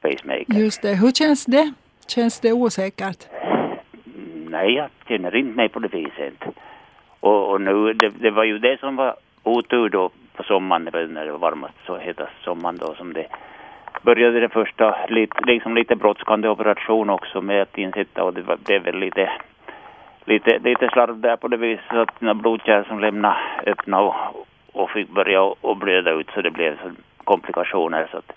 pacemaker. 0.01 0.53
Just 0.53 0.81
det. 0.81 0.95
Hur 0.95 1.11
känns 1.11 1.45
det? 1.45 1.73
Känns 2.07 2.39
det 2.39 2.53
osäkert? 2.53 3.27
Nej, 4.49 4.73
jag 4.73 4.89
känner 5.07 5.35
inte 5.35 5.57
mig 5.57 5.69
på 5.69 5.79
det 5.79 5.93
viset. 5.93 6.43
Och, 7.19 7.51
och 7.51 7.61
nu, 7.61 7.93
det, 7.93 8.09
det, 8.09 8.31
var 8.31 8.43
ju 8.43 8.59
det 8.59 8.79
som 8.79 8.95
var 8.95 9.15
otur 9.43 9.89
då 9.89 10.09
på 10.35 10.43
sommaren, 10.43 11.13
när 11.13 11.25
det 11.25 11.31
var 11.31 11.39
varmast, 11.39 11.73
så 11.85 11.97
hetast 11.97 12.43
sommaren 12.43 12.77
då 12.77 12.95
som 12.95 13.13
det 13.13 13.27
började 14.01 14.39
det 14.39 14.49
första, 14.49 14.95
lite, 15.09 15.35
liksom 15.45 15.75
lite 15.75 15.95
brådskande 15.95 16.49
operation 16.49 17.09
också 17.09 17.41
med 17.41 17.61
att 17.61 17.77
insätta 17.77 18.23
och 18.23 18.33
det 18.33 18.41
var, 18.41 18.57
blev 18.57 18.83
väl 18.83 18.99
lite, 18.99 19.31
lite, 20.25 20.59
lite 20.59 20.89
slarv 20.93 21.19
där 21.19 21.37
på 21.37 21.47
det 21.47 21.57
viset 21.57 21.85
så 21.89 21.99
att 21.99 22.21
några 22.21 22.33
blodkärl 22.33 22.85
som 22.87 22.99
lämnade 22.99 23.35
öppna 23.65 24.01
och, 24.01 24.15
och 24.73 24.89
fick 24.89 25.09
börja 25.09 25.41
och 25.41 25.77
blöda 25.77 26.11
ut 26.11 26.29
så 26.33 26.41
det 26.41 26.51
blev 26.51 26.77
så 26.77 26.91
komplikationer 27.23 28.07
så 28.11 28.17
att 28.17 28.31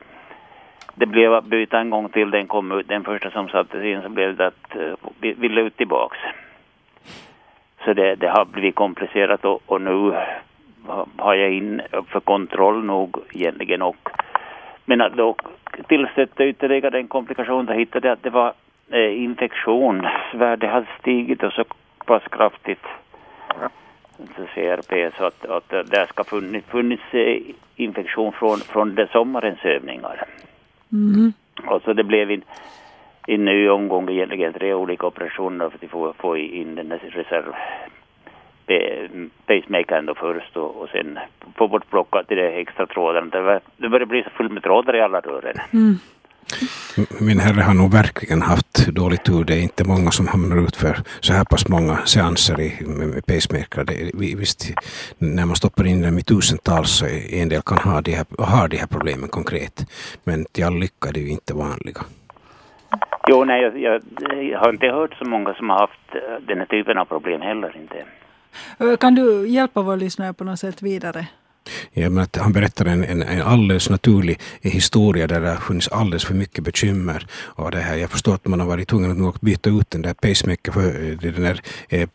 det 0.94 1.06
blev 1.06 1.34
att 1.34 1.44
byta 1.44 1.78
en 1.78 1.90
gång 1.90 2.08
till. 2.08 2.30
Den 2.30 2.46
kom 2.46 2.72
ut, 2.72 2.88
den 2.88 3.04
första 3.04 3.30
som 3.30 3.48
sattes 3.48 3.84
in 3.84 4.02
så 4.02 4.08
blev 4.08 4.36
det 4.36 4.46
att 4.46 4.76
uh, 4.76 4.94
vi 5.20 5.32
ville 5.32 5.60
ut 5.60 5.76
tillbaks. 5.76 6.18
Så 7.84 7.92
det, 7.92 8.14
det 8.14 8.28
har 8.28 8.44
blivit 8.44 8.74
komplicerat 8.74 9.44
och, 9.44 9.62
och, 9.66 9.80
nu 9.80 10.14
har 11.16 11.34
jag 11.34 11.52
in 11.52 11.82
för 12.08 12.20
kontroll 12.20 12.84
nog 12.84 13.16
egentligen 13.32 13.82
och 13.82 14.08
men 14.84 15.00
att 15.00 15.16
då 15.16 15.36
tillsätta 15.88 16.44
ytterligare 16.44 16.98
en 16.98 17.08
komplikation 17.08 17.66
då 17.66 17.72
hittade 17.72 18.08
jag 18.08 18.12
att 18.12 18.22
det 18.22 18.30
var 18.30 18.52
eh, 18.90 19.22
infektionsvärde 19.22 20.66
hade 20.66 20.86
stigit 21.00 21.42
och 21.42 21.52
så 21.52 21.64
pass 22.06 22.22
kraftigt 22.30 22.86
så 24.36 24.46
CRP 24.54 25.14
så 25.18 25.24
att, 25.24 25.44
att 25.44 25.68
det 25.68 26.06
ska 26.08 26.24
funnits, 26.24 26.68
funnits 26.68 27.02
infektion 27.76 28.32
från, 28.32 28.58
från 28.58 28.94
det 28.94 29.08
sommarens 29.12 29.64
övningar. 29.64 30.24
Mm. 30.92 31.32
Och 31.66 31.82
så 31.82 31.92
det 31.92 32.04
blev 32.04 32.30
en, 32.30 32.42
en 33.26 33.44
ny 33.44 33.68
omgång 33.68 34.08
egentligen, 34.08 34.52
tre 34.52 34.74
olika 34.74 35.06
operationer 35.06 35.70
för 35.70 35.84
att 35.84 35.90
få, 35.90 36.12
få 36.18 36.36
in 36.36 36.74
den 36.74 36.90
här 36.90 36.98
reserv 36.98 37.54
pacemakern 39.46 40.06
då 40.06 40.14
först 40.14 40.56
och, 40.56 40.76
och 40.76 40.88
sen 40.88 41.18
få 41.56 41.68
bort 41.68 41.90
plocka 41.90 42.22
till 42.22 42.36
det 42.36 42.50
extra 42.50 42.86
trådarna. 42.86 43.26
Det, 43.26 43.42
var, 43.42 43.60
det 43.76 43.88
började 43.88 44.06
bli 44.06 44.22
så 44.22 44.30
fullt 44.30 44.52
med 44.52 44.62
trådar 44.62 44.96
i 44.96 45.00
alla 45.00 45.20
rören. 45.20 45.56
Mm. 45.72 45.94
Min 47.20 47.40
herre 47.40 47.62
har 47.62 47.74
nog 47.74 47.92
verkligen 47.92 48.42
haft 48.42 48.86
dålig 48.86 49.24
tur. 49.24 49.44
Det 49.44 49.54
är 49.54 49.62
inte 49.62 49.84
många 49.84 50.10
som 50.10 50.28
hamnar 50.28 50.66
ut 50.66 50.76
för 50.76 50.96
så 51.20 51.32
här 51.32 51.44
pass 51.44 51.68
många 51.68 51.96
seanser 52.04 52.60
i, 52.60 52.86
med 52.86 53.26
pacemaker. 53.26 53.84
Det, 53.84 54.10
visst, 54.36 54.74
när 55.18 55.46
man 55.46 55.56
stoppar 55.56 55.86
in 55.86 56.02
den 56.02 56.18
i 56.18 56.22
tusentals 56.22 56.90
så 56.90 57.06
en 57.30 57.48
del 57.48 57.62
kan 57.62 57.78
ha 57.78 58.00
de 58.00 58.12
här, 58.12 58.26
har 58.38 58.68
de 58.68 58.76
här 58.76 58.86
problemen 58.86 59.28
konkret. 59.28 59.86
Men 60.24 60.44
till 60.44 60.64
all 60.64 60.78
lycka 60.78 61.08
är 61.08 61.12
det 61.12 61.20
ju 61.20 61.28
inte 61.28 61.54
vanliga. 61.54 62.00
Jo, 63.28 63.44
nej, 63.44 63.62
jag, 63.62 63.78
jag, 63.78 64.02
jag, 64.44 64.58
har 64.58 64.72
inte 64.72 64.86
hört 64.86 65.14
så 65.14 65.24
många 65.24 65.54
som 65.54 65.70
har 65.70 65.78
haft 65.78 66.46
den 66.48 66.58
här 66.58 66.66
typen 66.66 66.98
av 66.98 67.04
problem 67.04 67.40
heller. 67.40 67.76
inte. 67.76 68.04
Kan 68.96 69.14
du 69.14 69.48
hjälpa 69.48 69.82
våra 69.82 69.96
lyssnare 69.96 70.32
på 70.32 70.44
något 70.44 70.58
sätt 70.58 70.82
vidare? 70.82 71.26
Ja, 71.92 72.10
men 72.10 72.22
att 72.24 72.36
han 72.36 72.52
berättar 72.52 72.84
en, 72.84 73.04
en, 73.04 73.22
en 73.22 73.42
alldeles 73.42 73.90
naturlig 73.90 74.40
historia 74.60 75.26
där 75.26 75.40
det 75.40 75.48
har 75.48 75.56
funnits 75.56 75.88
alldeles 75.88 76.24
för 76.24 76.34
mycket 76.34 76.64
bekymmer. 76.64 77.26
Och 77.34 77.70
det 77.70 77.80
här, 77.80 77.96
jag 77.96 78.10
förstår 78.10 78.34
att 78.34 78.46
man 78.46 78.60
har 78.60 78.66
varit 78.66 78.88
tvungen 78.88 79.26
att 79.26 79.40
byta 79.40 79.70
ut 79.70 79.90
den 79.90 80.02
där 80.02 80.14
pacemaker, 80.14 80.72
för 80.72 81.16
den 81.32 81.42
där 81.42 81.60
eh, 81.88 82.08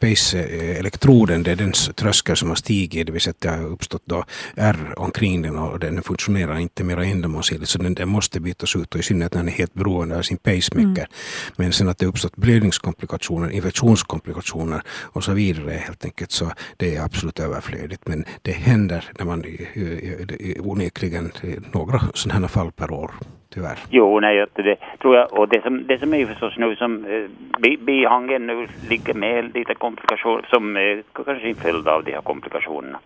pace-elektroden, 0.00 1.42
det 1.42 1.50
är 1.50 1.56
den 1.56 1.72
tröskel 1.72 2.36
som 2.36 2.48
har 2.48 2.56
stigit, 2.56 3.06
det 3.06 3.12
vill 3.12 3.20
säga 3.20 3.30
att 3.30 3.40
det 3.40 3.50
har 3.50 3.66
uppstått 3.66 4.02
då 4.04 4.24
ärr 4.56 4.94
omkring 4.96 5.42
den 5.42 5.58
och 5.58 5.78
den 5.78 6.02
fungerar 6.02 6.58
inte 6.58 6.84
mer 6.84 6.98
ändamålsenligt 6.98 7.70
så 7.70 7.78
den, 7.78 7.94
den 7.94 8.08
måste 8.08 8.40
bytas 8.40 8.76
ut 8.76 8.94
och 8.94 9.00
i 9.00 9.02
synnerhet 9.02 9.34
när 9.34 9.40
den 9.40 9.48
är 9.48 9.52
helt 9.52 9.74
beroende 9.74 10.18
av 10.18 10.22
sin 10.22 10.36
pacemaker. 10.36 11.06
Mm. 11.08 11.10
Men 11.56 11.72
sen 11.72 11.88
att 11.88 11.98
det 11.98 12.06
uppstått 12.06 12.36
blödningskomplikationer, 12.36 13.50
infektionskomplikationer 13.50 14.82
och 15.02 15.24
så 15.24 15.32
vidare 15.32 15.82
helt 15.86 16.04
enkelt 16.04 16.32
så 16.32 16.52
det 16.76 16.96
är 16.96 17.02
absolut 17.02 17.38
överflödigt. 17.38 18.08
Men 18.08 18.24
det 18.42 18.52
händer 18.68 19.04
när 19.18 19.26
man 19.26 19.40
eh, 19.44 19.82
eh, 19.82 20.56
eh, 20.56 20.70
onekligen 20.70 21.26
några 21.74 21.98
sådana 22.14 22.40
här 22.40 22.48
fall 22.48 22.72
per 22.80 22.90
år. 22.90 23.10
Tyvärr. 23.54 23.78
Jo, 23.90 24.20
nej, 24.20 24.46
det 24.54 24.76
tror 25.00 25.16
jag. 25.16 25.32
Och 25.32 25.48
det 25.48 25.62
som, 25.62 25.86
det 25.86 25.98
som 25.98 26.14
är 26.14 26.26
förstås 26.26 26.56
nu 26.56 26.76
som 26.76 27.04
eh, 27.04 27.78
bihangen 27.78 28.46
nu 28.46 28.66
ligger 28.88 29.14
med 29.14 29.54
lite 29.54 29.74
komplikationer 29.74 30.46
som 30.50 30.76
eh, 30.76 30.98
kanske 31.12 31.48
en 31.48 31.54
följd 31.54 31.88
av 31.88 32.04
de 32.04 32.12
här 32.12 32.20
komplikationerna. 32.20 32.98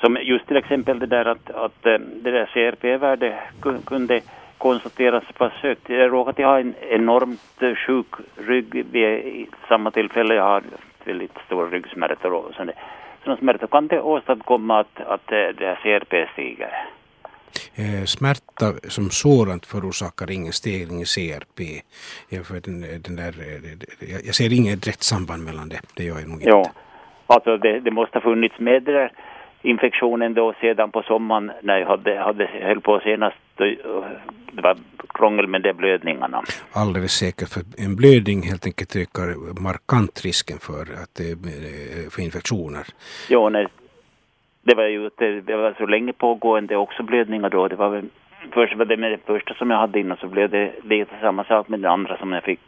Som 0.00 0.18
just 0.22 0.46
till 0.46 0.56
exempel 0.56 0.98
det 0.98 1.06
där 1.06 1.24
att, 1.24 1.50
att 1.50 1.82
det 1.82 2.30
där 2.30 2.46
CRP-värdet 2.54 3.34
kunde 3.86 4.20
konstateras 4.58 5.24
pass 5.38 5.52
högt. 5.52 5.88
Jag 5.88 6.12
råkade 6.12 6.44
ha 6.44 6.60
en 6.60 6.74
enormt 6.90 7.78
sjuk 7.86 8.06
rygg 8.36 8.84
vid 8.92 9.46
samma 9.68 9.90
tillfälle. 9.90 10.34
Jag 10.34 10.42
har 10.42 10.62
väldigt 11.04 11.38
stora 11.46 11.66
ryggsmärtor 11.66 12.32
och 12.32 12.54
sånt 12.54 12.70
sådana 13.24 13.40
smärtor 13.40 13.66
kan 13.66 13.88
det 13.88 14.00
åstadkomma 14.00 14.80
att, 14.80 15.00
att 15.00 15.32
eh, 15.32 15.48
det 15.58 15.66
här 15.66 15.78
CRP 15.82 16.28
stiger. 16.32 16.72
Eh, 17.74 18.04
smärta 18.04 18.66
som 18.88 19.10
sådant 19.10 19.66
förorsakar 19.66 20.30
ingen 20.30 20.52
stegring 20.52 21.00
i 21.00 21.04
CRP. 21.04 21.60
För 22.44 22.60
den, 22.60 22.80
den 23.02 23.16
där, 23.16 23.34
eh, 23.40 24.26
jag 24.26 24.34
ser 24.34 24.52
inget 24.52 24.82
direkt 24.82 25.02
samband 25.02 25.44
mellan 25.44 25.68
det. 25.68 25.80
Det 25.96 26.04
gör 26.04 26.18
jag 26.18 26.28
nog 26.28 26.38
inte. 26.38 26.48
Ja, 26.48 26.70
alltså 27.26 27.56
det, 27.56 27.80
det 27.80 27.90
måste 27.90 28.18
ha 28.18 28.22
funnits 28.22 28.58
med 28.58 28.82
det 28.82 28.92
där 28.92 29.12
infektionen 29.64 30.34
då 30.34 30.54
sedan 30.60 30.90
på 30.90 31.02
sommaren 31.02 31.52
när 31.62 31.78
jag 31.78 31.86
hade, 31.86 32.18
hade 32.18 32.46
höll 32.46 32.80
på 32.80 33.00
senast. 33.00 33.36
Det 34.52 34.62
var 34.62 34.76
krångel 35.08 35.46
med 35.46 35.62
de 35.62 35.72
blödningarna. 35.72 36.42
Alldeles 36.72 37.12
säkert, 37.12 37.48
för 37.48 37.62
en 37.78 37.96
blödning 37.96 38.42
helt 38.42 38.66
enkelt 38.66 38.96
ökar 38.96 39.60
markant 39.62 40.20
risken 40.24 40.58
för, 40.58 40.82
att, 40.82 41.20
för 42.12 42.22
infektioner. 42.22 42.86
Ja, 43.28 43.48
nej, 43.48 43.66
det 44.62 44.74
var 44.74 44.84
ju 44.84 45.10
det 45.40 45.56
var 45.56 45.74
så 45.78 45.86
länge 45.86 46.12
pågående 46.12 46.76
också 46.76 47.02
blödningar 47.02 47.50
då. 47.50 47.68
Det 47.68 47.76
var 47.76 47.88
väl, 47.88 48.08
först 48.52 48.76
var 48.76 48.84
det 48.84 48.96
med 48.96 49.12
det 49.12 49.26
första 49.26 49.54
som 49.54 49.70
jag 49.70 49.78
hade 49.78 50.00
innan 50.00 50.16
så 50.16 50.26
blev 50.26 50.50
det 50.50 50.72
lite 50.82 51.14
samma 51.20 51.44
sak 51.44 51.68
med 51.68 51.80
det 51.80 51.90
andra 51.90 52.18
som 52.18 52.32
jag 52.32 52.44
fick 52.44 52.60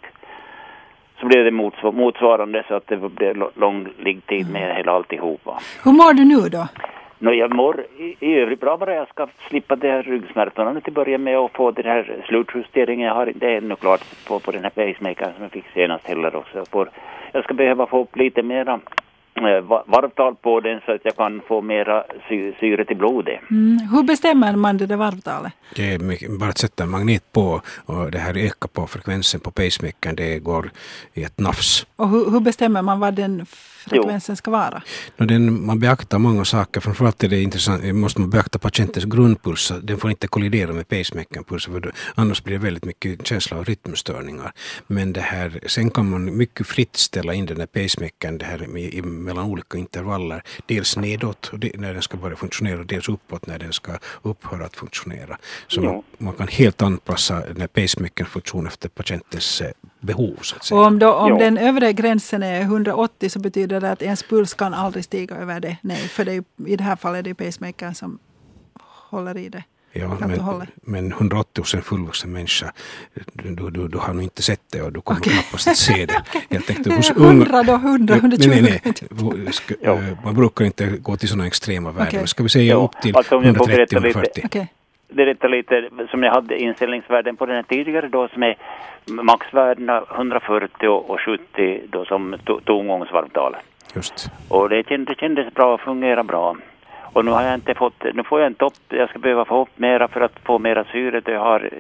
så 1.21 1.27
blev 1.27 1.45
det 1.45 1.51
motsvarande 1.93 2.65
så 2.69 2.75
att 2.75 2.87
det 2.87 2.97
blev 2.97 3.37
lång 3.55 3.89
liggtid 3.99 4.51
med 4.51 4.77
hela 4.77 4.93
alltihopa. 4.93 5.61
Hur 5.85 5.93
mår 5.93 6.15
du 6.15 6.25
nu 6.25 6.49
då? 6.49 6.69
No, 7.19 7.31
jag 7.33 7.55
mår 7.55 7.85
i, 7.99 8.17
i 8.21 8.35
övrigt 8.35 8.61
bra 8.61 8.77
bara 8.77 8.95
jag 8.95 9.09
ska 9.09 9.27
slippa 9.49 9.77
de 9.77 9.89
här 9.89 10.03
ryggsmärtorna 10.03 10.81
till 10.81 10.91
att 10.91 10.95
börja 10.95 11.19
med 11.19 11.39
och 11.39 11.57
få 11.57 11.71
den 11.71 11.85
här 11.85 12.25
slutjusteringen. 12.27 13.07
Jag 13.07 13.15
har 13.15 13.27
inte 13.27 13.49
ännu 13.49 13.77
klart 13.77 14.01
på, 14.29 14.41
på 14.41 14.53
den 14.53 14.63
här 14.63 14.71
pacemakern 14.71 15.33
som 15.35 15.43
jag 15.43 15.53
fick 15.53 15.65
senast 15.75 16.07
heller 16.07 16.37
också. 16.37 16.59
Jag, 16.59 16.69
får, 16.69 16.89
jag 17.33 17.45
ska 17.45 17.55
behöva 17.55 17.87
få 17.87 18.03
upp 18.03 18.17
lite 18.17 18.43
mera 18.43 18.81
varvtal 19.87 20.35
på 20.35 20.61
den 20.61 20.81
så 20.87 20.93
att 20.93 21.01
jag 21.05 21.17
kan 21.17 21.41
få 21.49 21.63
mera 21.63 22.05
sy 22.29 22.53
syre 22.61 22.85
till 22.85 22.97
blodet. 22.97 23.41
Mm. 23.51 23.89
Hur 23.93 24.03
bestämmer 24.03 24.57
man 24.57 24.77
det 24.77 24.87
där 24.87 24.97
varvtalet? 24.97 25.53
Det 25.75 25.95
är 25.95 25.99
mycket, 25.99 26.39
bara 26.39 26.51
att 26.51 26.59
sätta 26.59 26.83
en 26.83 26.91
magnet 26.91 27.33
på 27.33 27.61
och 27.87 28.11
det 28.11 28.19
här 28.19 28.37
ökar 28.37 28.69
på 28.69 28.87
frekvensen 28.87 29.41
på 29.41 29.51
pacemakern, 29.51 30.17
det 30.17 30.39
går 30.39 30.71
i 31.15 31.23
ett 31.23 31.41
nafs. 31.41 31.87
Och 31.97 32.09
hur, 32.09 32.31
hur 32.31 32.41
bestämmer 32.41 32.83
man 32.83 33.01
vad 33.01 33.15
den 33.15 33.47
frekvensen 33.91 34.37
ska 34.37 34.51
vara? 34.51 34.83
Den, 35.17 35.67
man 35.67 35.81
beaktar 35.81 36.19
många 36.19 36.45
saker, 36.45 36.81
framförallt 36.81 37.25
är 37.25 37.29
det 37.29 37.43
intressant, 37.43 37.95
måste 37.95 38.21
man 38.21 38.31
beakta 38.31 38.59
patientens 38.59 39.05
grundpuls. 39.05 39.73
Den 39.83 39.99
får 39.99 40.11
inte 40.11 40.29
kollidera 40.29 40.73
med 40.73 40.89
pacemakern-pulsen 40.89 41.73
för 41.73 41.93
annars 42.15 42.43
blir 42.43 42.59
det 42.59 42.65
väldigt 42.65 42.85
mycket 42.85 43.27
känsla 43.27 43.57
av 43.57 43.65
rytmstörningar. 43.65 44.53
Men 44.87 45.13
det 45.13 45.21
här, 45.21 45.61
sen 45.67 45.91
kan 45.91 46.11
man 46.11 46.37
mycket 46.37 46.67
fritt 46.67 46.97
ställa 46.97 47.35
in 47.35 47.47
den 47.47 47.61
här 47.61 47.67
pacemakern 47.67 48.39
det 48.39 48.45
här 48.45 48.79
i, 48.79 49.03
mellan 49.27 49.45
olika 49.45 49.79
intervaller. 49.79 50.43
Dels 50.67 50.97
nedåt 50.97 51.51
när 51.75 51.93
den 51.93 52.03
ska 52.03 52.17
börja 52.17 52.37
funktionera 52.37 52.81
och 52.81 52.87
dels 52.87 53.09
uppåt 53.09 53.47
när 53.47 53.59
den 53.59 53.73
ska 53.73 53.93
upphöra 54.23 54.65
att 54.65 54.77
funktionera. 54.77 55.39
Så 55.69 55.81
man, 55.81 56.03
man, 56.19 56.35
kan 56.35 56.49
helt 56.49 56.83
anpassa 56.83 57.41
den 57.41 57.61
här 57.61 57.67
pacemakerns 57.67 58.29
funktion 58.29 58.67
efter 58.67 58.89
patientens 58.89 59.61
eh, 59.61 59.71
behov. 60.01 60.37
Så 60.43 60.57
att 60.57 60.65
säga. 60.65 60.81
Och 60.81 60.87
om, 60.87 60.99
då, 60.99 61.13
om 61.13 61.39
den 61.39 61.59
övre 61.59 61.93
gränsen 61.93 62.43
är 62.43 62.61
180 62.61 63.31
så 63.31 63.39
betyder 63.39 63.81
det 63.81 63.91
att 63.91 64.03
ens 64.03 64.23
puls 64.23 64.55
kan 64.55 64.75
aldrig 64.75 65.05
stiga 65.05 65.37
över 65.37 65.61
det? 65.61 65.77
Nej, 65.81 66.09
för 66.09 66.25
det 66.25 66.33
är, 66.33 66.45
i 66.67 66.77
det 66.77 66.85
här 66.85 66.97
fallet 66.97 67.19
är 67.19 67.23
det 67.23 67.35
pacemakern 67.35 67.95
som 67.95 68.19
håller 69.11 69.37
i 69.37 69.49
det. 69.49 69.65
Ja, 70.01 70.17
men, 70.21 70.67
men 70.83 71.13
180 71.13 71.61
hos 71.61 71.75
en 71.75 71.83
fullvuxen 71.83 72.33
människa, 72.33 72.73
du, 73.33 73.71
du, 73.71 73.89
du 73.89 73.99
har 73.99 74.15
nog 74.15 74.23
inte 74.23 74.43
sett 74.43 74.61
det 74.73 74.83
och 74.83 74.93
du 74.93 75.01
kommer 75.01 75.21
okay. 75.21 75.33
knappast 75.33 75.69
att 75.69 75.77
se 75.77 76.07
det. 76.07 76.23
Jag 76.49 76.67
tänkte, 76.67 76.95
hos 76.95 77.11
100 77.11 77.63
då, 77.63 77.73
100, 77.73 78.15
120? 78.15 78.49
Nej, 78.49 78.63
nej, 78.63 78.81
nej. 79.45 79.53
Ska, 79.53 79.75
man 80.25 80.35
brukar 80.35 80.65
inte 80.65 80.87
gå 80.87 81.17
till 81.17 81.29
sådana 81.29 81.47
extrema 81.47 81.93
värden. 81.93 82.09
Okay. 82.09 82.27
Ska 82.27 82.43
vi 82.43 82.49
säga 82.49 82.73
jo. 82.73 82.85
upp 82.85 83.03
till 83.03 83.17
alltså, 83.17 83.41
130-140? 83.41 84.47
Okay. 84.47 84.67
Berätta 85.09 85.49
lite 85.49 85.89
som 86.11 86.23
jag 86.23 86.33
hade 86.33 86.59
inställningsvärden 86.59 87.37
på 87.37 87.47
den 87.47 87.57
här 87.57 87.63
tidigare 87.63 88.09
då 88.09 88.29
som 88.29 88.43
är 88.43 88.57
maxvärdena 89.07 90.05
140 90.15 90.89
och 90.89 91.21
70 91.21 91.83
då 91.89 92.05
som 92.05 92.37
tomgångsvarvtal. 92.65 93.57
Just. 93.95 94.31
Och 94.49 94.69
det 94.69 94.89
kändes, 94.89 95.09
det 95.09 95.21
kändes 95.21 95.55
bra 95.55 95.75
och 95.75 95.81
fungerade 95.81 96.25
bra. 96.25 96.57
Och 97.17 97.25
nu 97.25 97.31
har 97.31 97.43
jag 97.43 97.55
inte 97.55 97.75
fått, 97.75 98.05
nu 98.15 98.23
får 98.23 98.41
jag 98.41 98.51
inte 98.51 98.65
upp, 98.65 98.75
jag 98.89 99.09
ska 99.09 99.19
behöva 99.19 99.45
få 99.45 99.63
upp 99.63 99.79
mera 99.79 100.09
för 100.09 100.21
att 100.21 100.39
få 100.45 100.59
mera 100.59 100.85
syre. 100.85 101.23
Jag 101.25 101.41
har 101.41 101.71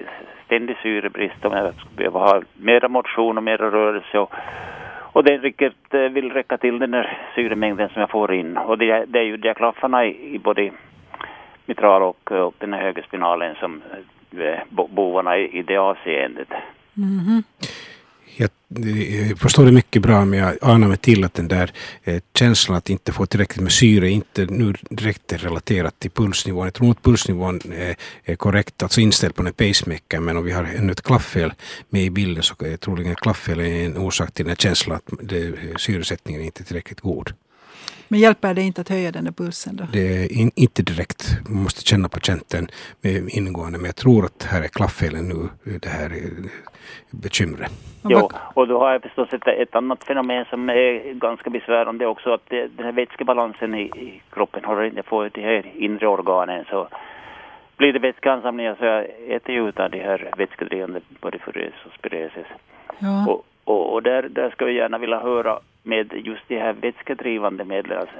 ständig 0.45 0.77
syrebrist 0.83 1.45
och 1.45 1.57
jag 1.57 1.75
ska 1.75 1.89
behöva 1.97 2.21
ha 2.21 2.43
mera 2.55 2.89
motion 2.89 3.37
och 3.39 3.45
mera 3.45 3.71
rörelse. 3.71 4.19
Och, 4.19 4.33
och 5.13 5.25
det 5.25 5.39
riktigt 5.39 5.95
eh, 5.95 6.01
vill 6.01 6.33
räcka 6.33 6.59
till 6.59 6.79
den 6.79 6.95
här 6.95 7.19
syremängden 7.35 7.89
som 7.89 8.01
jag 8.01 8.11
får 8.11 8.35
in. 8.35 8.57
Och 8.57 8.79
det, 8.79 9.05
det 9.05 9.19
är 9.19 9.23
ju 9.23 9.37
diaklaffarna 9.37 10.07
i, 10.07 10.35
i 10.35 10.39
både 10.39 10.71
mitral 11.67 12.03
och, 12.03 12.33
eh, 12.33 12.39
och 12.39 12.55
den 12.59 12.73
här 12.73 12.83
högerspinalen 12.83 13.55
som 13.55 13.83
eh, 14.31 14.47
är 14.47 14.65
bovarna 14.71 15.39
i, 15.39 15.59
i 15.59 15.63
det 15.63 15.77
avseendet. 15.77 16.49
Mm 16.97 17.21
-hmm. 17.21 17.43
Jag, 18.39 18.51
jag 19.29 19.39
förstår 19.39 19.65
det 19.65 19.73
mycket 19.73 20.03
bra 20.03 20.25
men 20.25 20.39
jag 20.39 20.57
anar 20.63 20.89
mig 20.89 20.97
till 20.97 21.25
att 21.25 21.35
den 21.35 21.49
där 21.49 21.73
eh, 22.05 22.23
känslan 22.35 22.79
att 22.79 22.91
inte 22.91 23.13
få 23.13 23.27
tillräckligt 23.27 23.63
med 23.63 23.73
syre 23.73 24.11
inte 24.11 24.47
nu 24.47 24.75
direkt 24.91 25.33
är 25.33 25.39
relaterat 25.39 25.99
till 25.99 26.11
pulsnivån. 26.11 26.65
Jag 26.65 26.75
tror 26.75 26.91
att 26.91 27.03
pulsnivån 27.03 27.61
är, 27.73 27.97
är 28.25 28.37
korrekt, 28.37 28.83
alltså 28.83 29.01
inställd 29.01 29.35
på 29.35 29.43
en 29.43 29.53
pacemaker 29.53 30.21
men 30.21 30.37
om 30.37 30.45
vi 30.45 30.53
har 30.53 30.65
ännu 30.65 30.93
ett 30.93 31.03
klafffel 31.03 31.53
med 31.91 32.05
i 32.05 32.11
bilden 32.11 32.43
så 32.43 32.55
är 32.59 32.77
troligen 32.77 33.15
klaffel 33.15 33.61
klafffel 33.61 33.85
en 33.85 33.97
orsak 33.97 34.33
till 34.33 34.45
den 34.45 34.51
här 34.51 34.57
känslan 34.57 34.97
att 34.97 35.29
det, 35.29 35.47
eh, 35.47 35.53
syresättningen 35.77 36.43
är 36.43 36.47
inte 36.47 36.63
är 36.63 36.65
tillräckligt 36.65 37.01
god. 37.01 37.33
Men 38.09 38.21
hjälper 38.21 38.55
det 38.55 38.63
inte 38.63 38.81
att 38.81 38.89
höja 38.89 39.13
den 39.13 39.25
där 39.25 39.33
pulsen 39.33 39.77
då? 39.77 39.85
Det 39.93 40.25
är 40.25 40.33
in, 40.41 40.51
inte 40.55 40.83
direkt. 40.83 41.39
Man 41.49 41.63
måste 41.63 41.81
känna 41.81 42.09
patienten 42.09 42.69
med 43.01 43.29
ingående. 43.29 43.79
Men 43.79 43.87
jag 43.87 43.97
tror 43.97 44.25
att 44.25 44.43
här 44.43 44.63
är 44.63 44.69
klaffelen 44.69 45.29
nu, 45.29 45.49
det 45.79 45.89
här 45.89 46.13
bekymret. 47.11 47.73
Jo, 48.09 48.31
och 48.55 48.69
då 48.69 48.79
har 48.79 48.93
jag 48.93 49.03
förstås 49.03 49.33
ett, 49.33 49.47
ett 49.47 49.75
annat 49.75 50.05
fenomen 50.05 50.45
som 50.51 50.71
är 50.71 51.13
ganska 51.13 51.51
besvärande 51.51 52.07
också. 52.07 52.33
Att 52.33 52.49
det, 52.49 52.69
den 52.77 52.85
här 52.85 52.93
vätskebalansen 52.93 53.75
i, 53.75 53.83
i 53.83 54.23
kroppen 54.31 54.65
håller 54.65 54.85
inte 54.85 55.03
få 55.03 55.29
de 55.29 55.43
här 55.43 55.73
inre 55.75 56.07
organen. 56.07 56.65
Så 56.71 56.89
blir 57.77 57.93
det 57.93 57.99
vätskeansamlingar 57.99 58.77
så 58.79 58.85
jag 58.85 59.07
äter 59.29 59.55
ju 59.55 59.69
ut 59.69 59.81
av 59.81 59.91
de 59.91 60.01
här 60.01 60.31
vätskedrivande 60.37 61.01
både 61.21 61.39
furesis 61.39 61.87
och 61.87 61.93
spiresis. 61.99 62.47
Ja. 62.99 63.27
Och, 63.29 63.45
och, 63.65 63.93
och, 63.93 64.03
där, 64.03 64.23
där 64.23 64.51
ska 64.51 64.65
vi 64.65 64.75
gärna 64.75 64.99
vilja 64.99 65.21
höra 65.21 65.59
med 65.87 66.13
just 66.13 66.49
de 66.49 66.59
här 66.59 66.73
vätskedrivande 66.73 67.65
medlen, 67.65 67.99
alltså 67.99 68.17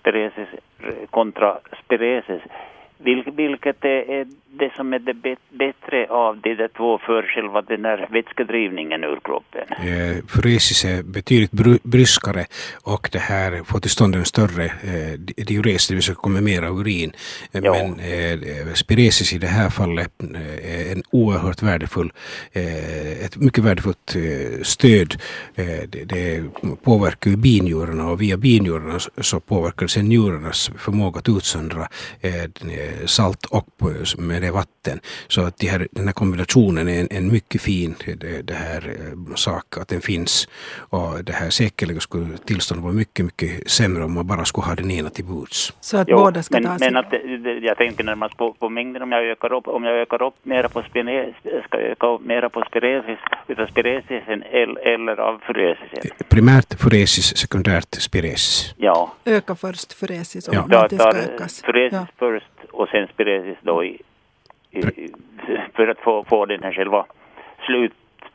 spiresis 0.00 0.48
kontra 1.10 1.58
spiresis. 1.84 2.42
Vil, 2.98 3.24
vilket 3.30 3.84
är 3.84 4.26
det 4.58 4.72
som 4.76 4.92
är 4.92 4.98
det 4.98 5.14
bättre 5.50 6.06
av 6.10 6.40
de 6.40 6.54
där 6.54 6.68
två 6.76 6.98
för 6.98 7.22
själva 7.22 7.62
den 7.62 7.84
här 7.84 8.08
vätskedrivningen 8.10 9.04
ur 9.04 9.20
kroppen? 9.24 9.66
Eh, 9.70 10.24
Furesis 10.28 10.84
är 10.84 11.02
betydligt 11.02 11.52
bry 11.52 11.78
bryskare 11.82 12.44
och 12.82 13.08
det 13.12 13.18
här 13.18 13.64
får 13.64 13.80
till 13.80 13.90
stånd 13.90 14.14
en 14.14 14.24
större 14.24 14.64
eh, 14.64 15.12
diures, 15.46 15.88
det 15.88 15.94
vill 15.94 16.02
säga 16.02 16.14
kommer 16.14 16.40
mera 16.40 16.68
urin. 16.68 17.12
Eh, 17.52 17.62
men 17.62 18.00
eh, 18.00 18.72
spiresis 18.74 19.32
i 19.32 19.38
det 19.38 19.46
här 19.46 19.70
fallet 19.70 20.12
eh, 20.22 20.88
är 20.88 20.92
en 20.92 21.02
oerhört 21.10 21.62
värdefull, 21.62 22.12
eh, 22.52 23.24
ett 23.24 23.36
mycket 23.36 23.64
värdefullt 23.64 24.16
eh, 24.16 24.62
stöd. 24.62 25.14
det, 25.88 26.04
det 26.04 26.44
påverkar 26.84 27.30
ju 27.30 27.36
binjurarna 27.36 28.10
och 28.10 28.22
via 28.22 28.36
binjurarna 28.36 28.98
så 29.18 29.40
påverkar 29.40 29.86
det 29.86 29.92
sen 29.92 30.08
njurarnas 30.08 30.70
förmåga 30.78 31.18
att 31.18 31.28
utsöndra 31.28 31.88
salt 33.06 33.44
och 33.44 33.68
med 34.18 34.43
det 34.44 34.50
vatten. 34.50 35.00
Så 35.28 35.40
att 35.46 35.58
de 35.58 35.66
här, 35.66 35.88
den 35.90 36.04
här 36.04 36.12
kombinationen 36.12 36.88
är 36.88 37.00
en, 37.00 37.08
en 37.10 37.32
mycket 37.32 37.60
fin 37.60 37.94
det, 38.20 38.42
det 38.42 38.54
här, 38.54 38.82
eh, 38.88 39.34
sak, 39.34 39.78
att 39.78 39.88
den 39.88 40.00
finns. 40.00 40.48
Och 40.90 41.24
det 41.24 41.32
här 41.32 41.50
säkerligen 41.50 42.00
skulle 42.00 42.38
tillståndet 42.38 42.84
vara 42.84 42.92
mycket, 42.92 43.24
mycket 43.24 43.70
sämre 43.70 44.04
om 44.04 44.12
man 44.14 44.26
bara 44.26 44.44
skulle 44.44 44.66
ha 44.66 44.74
den 44.74 44.90
ena 44.90 45.10
till 45.10 45.24
bords. 45.24 45.72
Så 45.80 45.96
att 45.96 46.08
jo, 46.08 46.16
båda 46.16 46.42
ska 46.42 46.60
men, 46.60 46.76
men 46.80 46.96
att, 46.96 47.12
jag 47.62 47.76
tänker 47.76 48.04
närmast 48.04 48.36
på, 48.36 48.52
på 48.52 48.68
mängden 48.68 49.02
om 49.02 49.12
jag 49.12 49.24
ökar 49.24 49.52
upp, 49.52 49.68
om 49.68 49.84
jag 49.84 49.96
ökar 49.96 50.22
upp 50.22 50.34
mera 50.42 50.68
på 50.68 50.82
spiresis, 50.82 51.34
ska 51.66 51.80
jag 51.80 51.90
öka 51.90 52.06
upp 52.06 52.20
mera 52.20 52.48
på 52.50 52.64
spiresis, 52.68 53.18
utav 53.48 53.66
spiresisen 53.66 54.42
eller 54.82 55.20
av 55.20 55.38
furesis? 55.46 56.12
Primärt 56.28 56.80
furesis, 56.80 57.36
sekundärt 57.36 57.94
spiresis. 57.94 58.74
Ja. 58.76 59.12
Öka 59.24 59.54
först 59.54 59.92
furesis 59.92 60.48
om 60.48 60.54
ja. 60.70 60.88
det 60.90 60.98
ska 60.98 61.08
ökas. 61.08 61.62
Furesis 61.62 61.92
ja. 61.92 62.06
först 62.18 62.46
och 62.70 62.88
sen 62.88 63.06
spiresis 63.14 63.58
då 63.62 63.84
i, 63.84 64.02
för 65.74 65.88
att 65.88 65.98
få, 65.98 66.24
få 66.24 66.46
den 66.46 66.62
här 66.62 66.72
själva 66.72 67.06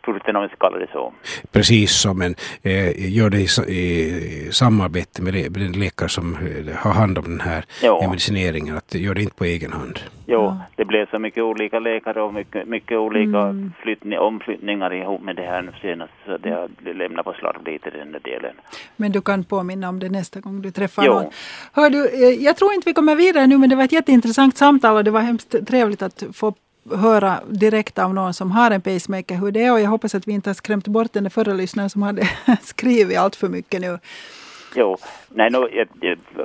slutprodukten 0.10 0.36
om 0.36 0.42
vi 0.42 0.48
ska 0.48 0.58
kalla 0.58 0.78
det 0.78 0.88
så. 0.92 1.14
Precis 1.52 1.92
så, 1.92 2.14
men 2.14 2.36
eh, 2.64 3.14
gör 3.14 3.30
det 3.30 3.40
i, 3.40 3.74
i 3.76 4.50
samarbete 4.52 5.22
med, 5.22 5.34
med 5.34 5.62
den 5.62 5.72
läkare 5.72 6.10
som 6.10 6.36
eh, 6.36 6.76
har 6.76 6.94
hand 6.94 7.18
om 7.18 7.24
den 7.24 7.42
här 7.42 7.66
jo. 7.84 8.10
medicineringen, 8.10 8.78
att 8.78 8.96
gör 8.96 9.14
det 9.14 9.22
inte 9.22 9.36
på 9.36 9.46
egen 9.46 9.72
hand. 9.74 10.00
Jo, 10.26 10.58
det 10.76 10.86
blev 10.86 11.10
så 11.10 11.20
mycket 11.20 11.44
olika 11.44 11.80
läkare 11.80 12.22
och 12.22 12.34
mycket, 12.34 12.68
mycket 12.68 12.98
olika 12.98 13.40
mm. 13.40 13.72
flyttning, 13.82 14.20
omflyttningar 14.20 14.94
ihop 14.94 15.22
med 15.22 15.36
det 15.36 15.46
här 15.46 15.62
nu 15.62 15.72
senast, 15.82 16.14
så 16.26 16.38
det 16.38 16.50
har 16.50 16.94
lämnat 16.94 17.26
på 17.26 17.34
slarv 17.34 17.66
lite 17.66 17.90
den 17.90 18.12
där 18.12 18.20
delen. 18.20 18.56
Men 18.96 19.12
du 19.12 19.22
kan 19.22 19.44
påminna 19.44 19.90
om 19.90 20.00
det 20.00 20.10
nästa 20.10 20.40
gång 20.40 20.62
du 20.62 20.72
träffar 20.72 21.06
jo. 21.06 21.14
någon. 21.14 21.26
Hör 21.74 21.90
du, 21.90 22.10
eh, 22.10 22.44
jag 22.44 22.58
tror 22.58 22.74
inte 22.74 22.90
vi 22.90 22.94
kommer 22.94 23.16
vidare 23.16 23.48
nu, 23.48 23.58
men 23.58 23.70
det 23.70 23.76
var 23.76 23.84
ett 23.84 23.92
jätteintressant 23.92 24.58
samtal 24.58 24.96
och 24.96 25.04
det 25.04 25.12
var 25.12 25.22
hemskt 25.22 25.68
trevligt 25.68 26.02
att 26.02 26.24
få 26.34 26.54
höra 26.96 27.40
direkt 27.48 28.00
av 28.00 28.14
någon 28.14 28.34
som 28.34 28.52
har 28.52 28.72
en 28.72 28.82
pacemaker 28.82 29.36
hur 29.36 29.52
det 29.52 29.64
är 29.64 29.74
och 29.74 29.80
jag 29.80 29.90
hoppas 29.90 30.16
att 30.16 30.28
vi 30.28 30.32
inte 30.32 30.50
har 30.50 30.54
skrämt 30.54 30.88
bort 30.88 31.14
den 31.14 31.30
förra 31.30 31.54
lyssnaren 31.54 31.90
som 31.90 32.02
hade 32.02 32.22
skrivit 32.62 33.18
allt 33.18 33.36
för 33.36 33.50
mycket 33.50 33.82
nu. 33.82 34.00
Jo, 34.76 34.98
nej, 35.30 35.50
no, 35.50 35.68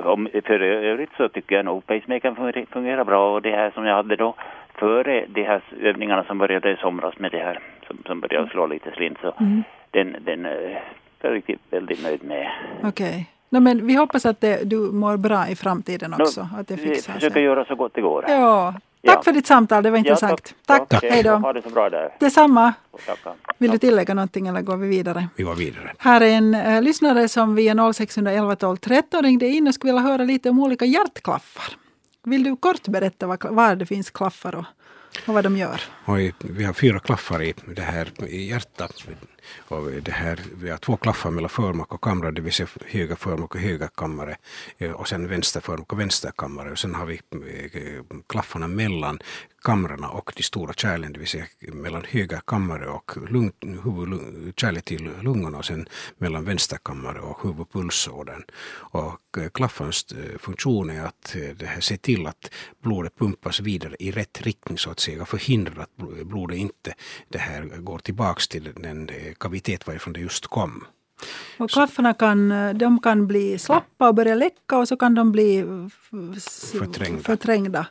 om, 0.03 0.29
för 0.45 0.59
övrigt 0.61 1.09
så 1.17 1.29
tycker 1.29 1.55
jag 1.55 1.65
nog 1.65 1.85
pacemakern 1.85 2.65
fungerar 2.71 3.03
bra 3.03 3.33
och 3.33 3.41
det 3.41 3.51
här 3.51 3.71
som 3.71 3.85
jag 3.85 3.95
hade 3.95 4.15
då 4.15 4.35
före 4.75 5.25
de 5.27 5.43
här 5.43 5.61
övningarna 5.81 6.23
som 6.23 6.37
började 6.37 6.71
i 6.71 6.77
somras 6.77 7.19
med 7.19 7.31
det 7.31 7.37
här 7.37 7.59
som, 7.87 7.97
som 8.05 8.19
började 8.19 8.49
slå 8.49 8.67
lite 8.67 8.91
slint 8.91 9.17
så 9.21 9.33
mm. 9.39 9.63
den, 9.91 10.15
den 10.25 10.45
är 10.45 10.83
jag 11.25 11.33
riktigt 11.33 11.61
väldigt 11.69 12.03
nöjd 12.03 12.23
med. 12.23 12.51
Okej. 12.83 12.89
Okay. 12.89 13.23
No, 13.49 13.59
men 13.59 13.87
vi 13.87 13.95
hoppas 13.95 14.25
att 14.25 14.41
det, 14.41 14.69
du 14.69 14.77
mår 14.77 15.17
bra 15.17 15.47
i 15.47 15.55
framtiden 15.55 16.13
också. 16.13 16.41
No, 16.41 16.59
att 16.59 16.67
det 16.67 16.77
fixar 16.77 17.13
Vi 17.13 17.19
försöker 17.19 17.39
göra 17.39 17.65
så 17.65 17.75
gott 17.75 17.93
det 17.93 18.01
går. 18.01 18.25
Ja, 18.27 18.73
Tack 19.05 19.17
ja. 19.17 19.23
för 19.23 19.31
ditt 19.31 19.47
samtal, 19.47 19.83
det 19.83 19.91
var 19.91 19.97
intressant. 19.97 20.31
Ja, 20.31 20.63
tack. 20.65 20.89
tack. 20.89 21.01
tack. 21.01 21.11
Hej 21.11 21.23
då. 21.23 21.35
Ha 21.35 21.53
det 21.53 21.61
så 21.61 21.69
bra 21.69 21.89
där. 21.89 22.15
Detsamma. 22.19 22.73
Vill 23.57 23.71
du 23.71 23.77
tillägga 23.77 24.13
någonting 24.13 24.47
eller 24.47 24.61
går 24.61 24.77
vi 24.77 24.87
vidare? 24.87 25.27
Vi 25.35 25.43
går 25.43 25.55
vidare. 25.55 25.93
Här 25.97 26.21
är 26.21 26.29
en 26.29 26.55
eh, 26.55 26.81
lyssnare 26.81 27.27
som 27.27 27.55
via 27.55 27.93
0611 27.93 28.55
12 28.55 28.77
13 28.77 29.23
ringde 29.23 29.47
in 29.47 29.67
och 29.67 29.73
skulle 29.73 29.93
vilja 29.93 30.07
höra 30.07 30.23
lite 30.23 30.49
om 30.49 30.59
olika 30.59 30.85
hjärtklaffar. 30.85 31.75
Vill 32.23 32.43
du 32.43 32.55
kort 32.55 32.87
berätta 32.87 33.27
var, 33.27 33.37
var 33.49 33.75
det 33.75 33.85
finns 33.85 34.09
klaffar 34.09 34.55
och, 34.55 34.65
och 35.25 35.33
vad 35.33 35.43
de 35.43 35.57
gör? 35.57 35.81
Oj, 36.05 36.33
vi 36.39 36.63
har 36.63 36.73
fyra 36.73 36.99
klaffar 36.99 37.43
i 37.43 37.53
det 37.75 37.81
här 37.81 38.11
i 38.27 38.49
hjärtat. 38.49 39.03
Och 39.57 39.91
det 39.91 40.11
här, 40.11 40.39
vi 40.61 40.69
har 40.69 40.77
två 40.77 40.97
klaffar 40.97 41.31
mellan 41.31 41.49
förmak 41.49 41.93
och 41.93 42.01
kamrar, 42.01 42.31
det 42.31 42.41
vill 42.41 42.53
säga 42.53 42.67
höga 42.85 43.15
förmak 43.15 43.55
och 43.55 43.61
höga 43.61 43.87
kammare. 43.87 44.37
Eh, 44.77 44.91
och 44.91 45.07
sen 45.07 45.27
vänster 45.27 45.61
förmak 45.61 45.93
och 45.93 45.99
vänster 45.99 46.31
kammare. 46.37 46.71
Och 46.71 46.79
sen 46.79 46.95
har 46.95 47.05
vi 47.05 47.15
eh, 47.15 48.17
klaffarna 48.27 48.67
mellan 48.67 49.19
kamrarna 49.63 50.09
och 50.09 50.31
de 50.35 50.43
stora 50.43 50.73
kärlen, 50.73 51.13
det 51.13 51.19
vill 51.19 51.27
säga 51.27 51.45
mellan 51.59 52.03
höga 52.09 52.41
kammare 52.47 52.87
och 52.87 53.11
lung, 53.29 53.51
huvud, 53.83 54.53
kärlet 54.57 54.85
till 54.85 55.11
lungorna 55.21 55.57
och 55.57 55.65
sen 55.65 55.87
mellan 56.17 56.45
vänster 56.45 56.77
kammare 56.83 57.19
och 57.19 57.43
huvudpulsådern. 57.43 58.43
Och 58.93 59.37
eh, 59.37 59.49
klaffans 59.49 60.05
funktion 60.39 60.89
är 60.89 61.05
att 61.05 61.35
det 61.55 61.65
här 61.65 61.81
se 61.81 61.97
till 61.97 62.27
att 62.27 62.51
blodet 62.83 63.17
pumpas 63.17 63.59
vidare 63.59 63.95
i 63.99 64.11
rätt 64.11 64.41
riktning 64.41 64.77
så 64.77 64.91
att 64.91 64.99
säga, 64.99 65.25
förhindra 65.25 65.83
att 65.83 65.95
blodet 66.25 66.57
inte 66.57 66.93
det 67.29 67.37
här 67.37 67.61
går 67.63 67.99
tillbaks 67.99 68.47
till 68.47 68.73
den 68.75 69.09
kavitet 69.39 69.87
varifrån 69.87 70.13
det 70.13 70.19
just 70.19 70.47
kom. 70.47 70.85
Och 71.57 71.69
klaffarna 71.69 72.13
kan, 72.13 72.49
de 72.77 72.99
kan 73.01 73.27
bli 73.27 73.57
slappa 73.59 74.07
och 74.09 74.15
börja 74.15 74.35
läcka 74.35 74.77
och 74.77 74.87
så 74.87 74.97
kan 74.97 75.15
de 75.15 75.31
bli 75.31 75.65
Förträngda. 76.79 77.23
förträngda 77.23 77.87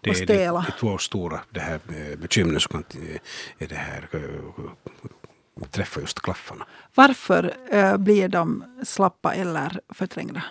Det 0.00 0.10
och 0.10 0.16
är 0.16 0.24
stela. 0.24 0.60
de, 0.60 0.66
de 0.66 0.78
två 0.80 0.98
stora 0.98 1.40
det 1.50 1.60
här, 1.60 1.80
eh, 1.88 2.18
bekymren 2.18 2.60
som 2.60 2.82
kan 2.82 3.02
eh, 3.02 3.16
är 3.58 3.68
det 3.68 3.74
här, 3.74 4.08
eh, 4.12 5.64
träffa 5.70 6.00
just 6.00 6.20
klaffarna. 6.20 6.66
Varför 6.96 7.56
eh, 7.70 7.96
blir 7.96 8.28
de 8.28 8.64
slappa 8.84 9.34
eller 9.34 9.80
förträngda? 9.94 10.42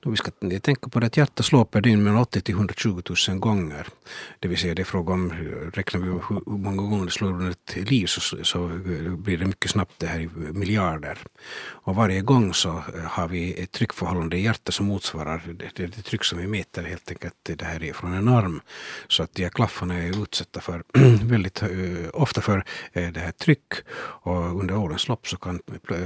Då 0.00 0.10
vi 0.10 0.16
ska 0.16 0.30
tänka 0.62 0.88
på 0.88 1.00
det 1.00 1.06
att 1.06 1.16
hjärtat 1.16 1.46
slår 1.46 1.64
per 1.64 1.80
dygn 1.80 2.02
mellan 2.02 2.20
80 2.20 2.40
till 2.40 2.54
120 2.54 3.02
000 3.28 3.38
gånger. 3.38 3.86
Det 4.38 4.48
vill 4.48 4.58
säga 4.58 4.74
det 4.74 4.82
är 4.82 4.84
fråga 4.84 5.14
om, 5.14 5.32
räknar 5.74 6.00
vi 6.00 6.06
hur 6.06 6.56
många 6.58 6.82
gånger 6.82 7.04
det 7.04 7.10
slår 7.10 7.28
under 7.28 7.50
ett 7.50 7.90
liv 7.90 8.06
så, 8.06 8.44
så 8.44 8.68
blir 9.16 9.38
det 9.38 9.46
mycket 9.46 9.70
snabbt 9.70 9.92
det 9.98 10.06
här 10.06 10.20
i 10.20 10.28
miljarder. 10.52 11.18
Och 11.60 11.94
varje 11.94 12.20
gång 12.20 12.54
så 12.54 12.68
eh, 12.68 13.02
har 13.04 13.28
vi 13.28 13.62
ett 13.62 13.72
tryckförhållande 13.72 14.36
i 14.36 14.42
hjärtat 14.42 14.74
som 14.74 14.86
motsvarar 14.86 15.42
det, 15.46 15.70
det, 15.74 15.86
det 15.86 16.02
tryck 16.02 16.24
som 16.24 16.38
vi 16.38 16.46
mäter 16.46 16.82
helt 16.82 17.10
enkelt 17.10 17.34
det 17.44 17.64
här 17.64 17.82
är 17.82 17.92
från 17.92 18.14
en 18.14 18.28
arm. 18.28 18.60
Så 19.08 19.22
att 19.22 19.34
de 19.34 19.42
här 19.42 19.50
klaffarna 19.50 19.94
är 19.94 20.22
utsatta 20.22 20.60
för 20.60 20.82
väldigt 21.24 21.62
eh, 21.62 21.68
ofta 22.12 22.40
för 22.40 22.64
eh, 22.92 23.12
det 23.12 23.20
här 23.20 23.32
tryck 23.32 23.72
och 23.98 24.60
under 24.60 24.76
årens 24.76 25.08
lopp 25.08 25.28
så 25.28 25.36
kan, 25.36 25.60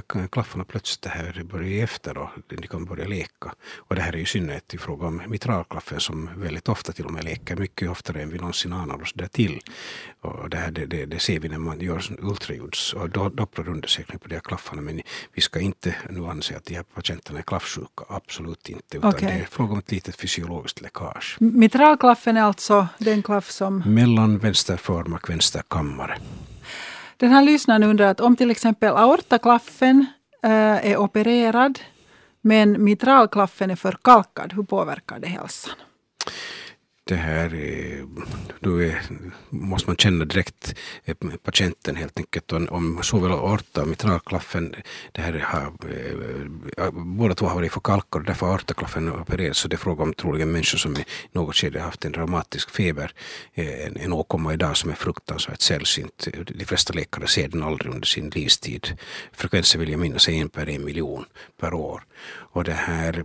kan 0.07 0.29
klaffarna 0.29 0.65
plötsligt 0.65 1.03
det 1.03 1.09
här 1.09 1.43
börja 1.45 1.69
ge 1.69 1.81
efter 1.81 2.19
och 2.19 2.29
de 2.49 2.67
kan 2.67 2.85
börja 2.85 3.07
leka. 3.07 3.55
Och 3.77 3.95
det 3.95 4.03
här 4.03 4.13
är 4.13 4.19
i 4.19 4.27
synnerhet 4.27 4.75
i 4.75 4.79
fråga 4.79 5.07
om 5.07 5.23
mitralklaffen 5.27 6.01
som 6.01 6.31
väldigt 6.37 6.69
ofta 6.69 6.93
till 6.93 7.05
och 7.05 7.13
med 7.13 7.25
leker 7.25 7.57
mycket 7.57 7.91
oftare 7.91 8.23
än 8.23 8.31
vi 8.31 8.39
någonsin 8.39 8.73
anar 8.73 9.03
oss 9.03 9.13
där 9.13 9.27
till. 9.27 9.61
Och 10.21 10.51
det, 10.51 10.57
här, 10.57 10.71
det, 10.71 10.87
det, 10.87 11.05
det 11.05 11.19
ser 11.19 11.41
vi 11.41 11.49
när 11.49 11.59
man 11.59 11.81
gör 11.81 12.03
ultraljuds 12.19 12.93
och 12.93 13.09
do- 13.09 13.35
dopplerundersökning 13.35 14.19
på 14.19 14.29
de 14.29 14.35
här 14.35 14.41
klaffarna 14.41 14.83
men 14.83 15.03
vi 15.33 15.43
ska 15.43 15.61
inte 15.61 15.95
nu 16.11 16.27
anse 16.27 16.57
att 16.57 16.65
de 16.65 16.75
här 16.75 16.83
patienterna 16.83 17.39
är 17.39 17.43
klaffsjuka, 17.43 18.05
absolut 18.09 18.69
inte. 18.69 18.97
Utan 18.97 19.15
Okej. 19.15 19.29
det 19.29 19.35
är 19.35 19.45
fråga 19.45 19.73
om 19.73 19.79
ett 19.79 19.91
litet 19.91 20.17
fysiologiskt 20.17 20.81
läckage. 20.81 21.37
Mitralklaffen 21.41 22.37
är 22.37 22.43
alltså 22.43 22.89
den 22.99 23.23
klaff 23.23 23.51
som... 23.51 23.83
Mellan 23.87 24.39
vänster 24.39 24.77
förmak, 24.77 25.31
vänster 25.31 25.63
kammare. 25.69 26.19
Den 27.23 27.31
här 27.31 27.43
lyssnaren 27.43 27.83
undrar 27.83 28.07
att 28.07 28.21
om 28.21 28.37
till 28.37 28.51
exempel 28.51 28.97
aortaklaffen 28.97 30.07
eh, 30.43 30.91
är 30.91 30.97
opererad 30.97 31.79
men 32.41 32.85
mitralklaffen 32.85 33.71
är 33.71 33.77
förkalkad, 33.77 34.53
hur 34.53 34.63
påverkar 34.63 35.19
det 35.19 35.27
hälsan? 35.27 35.75
Det 37.05 37.17
här 37.17 37.55
är, 37.55 38.07
då 38.61 38.83
är, 38.83 39.03
måste 39.51 39.89
man 39.89 39.97
känna 39.97 40.25
direkt 40.25 40.75
eh, 41.05 41.17
patienten 41.43 41.97
helt 41.97 42.19
enkelt. 42.19 42.53
Om, 42.53 42.69
om 42.71 43.03
såväl 43.03 43.33
aorta 43.33 43.83
och 43.83 43.89
mitralklaffen, 43.89 44.75
det 45.13 45.23
här 45.23 45.33
har, 45.33 45.73
eh, 46.79 46.91
båda 46.93 47.35
två 47.35 47.47
har 47.47 47.55
varit 47.55 47.73
förkalkade 47.73 48.23
och 48.23 48.27
därför 48.27 48.47
har 48.47 48.53
aortaklaffen 48.53 49.13
opererats. 49.13 49.59
Så 49.59 49.69
det 49.69 49.77
är 49.77 49.79
fråga 49.79 50.03
om 50.03 50.15
troligen 50.15 50.53
människor 50.53 50.79
som 50.79 50.97
i 50.97 51.05
något 51.33 51.57
skede 51.57 51.81
haft 51.81 52.05
en 52.05 52.13
dramatisk 52.13 52.71
feber, 52.71 53.13
en, 53.55 53.97
en 53.97 54.13
åkomma 54.13 54.55
idag 54.55 54.77
som 54.77 54.91
är 54.91 54.95
fruktansvärt 54.95 55.61
sällsynt. 55.61 56.29
De 56.47 56.65
flesta 56.65 56.93
läkare 56.93 57.27
ser 57.27 57.49
den 57.49 57.63
aldrig 57.63 57.93
under 57.93 58.07
sin 58.07 58.31
livstid. 58.31 58.99
Frekvensen 59.33 59.81
vill 59.81 59.91
jag 59.91 60.01
minnas 60.01 60.29
är 60.29 60.33
en 60.33 60.49
per 60.49 60.69
en 60.69 60.85
miljon 60.85 61.25
per 61.61 61.75
år. 61.75 62.03
Och 62.55 62.65
det 62.65 62.73
här, 62.73 63.25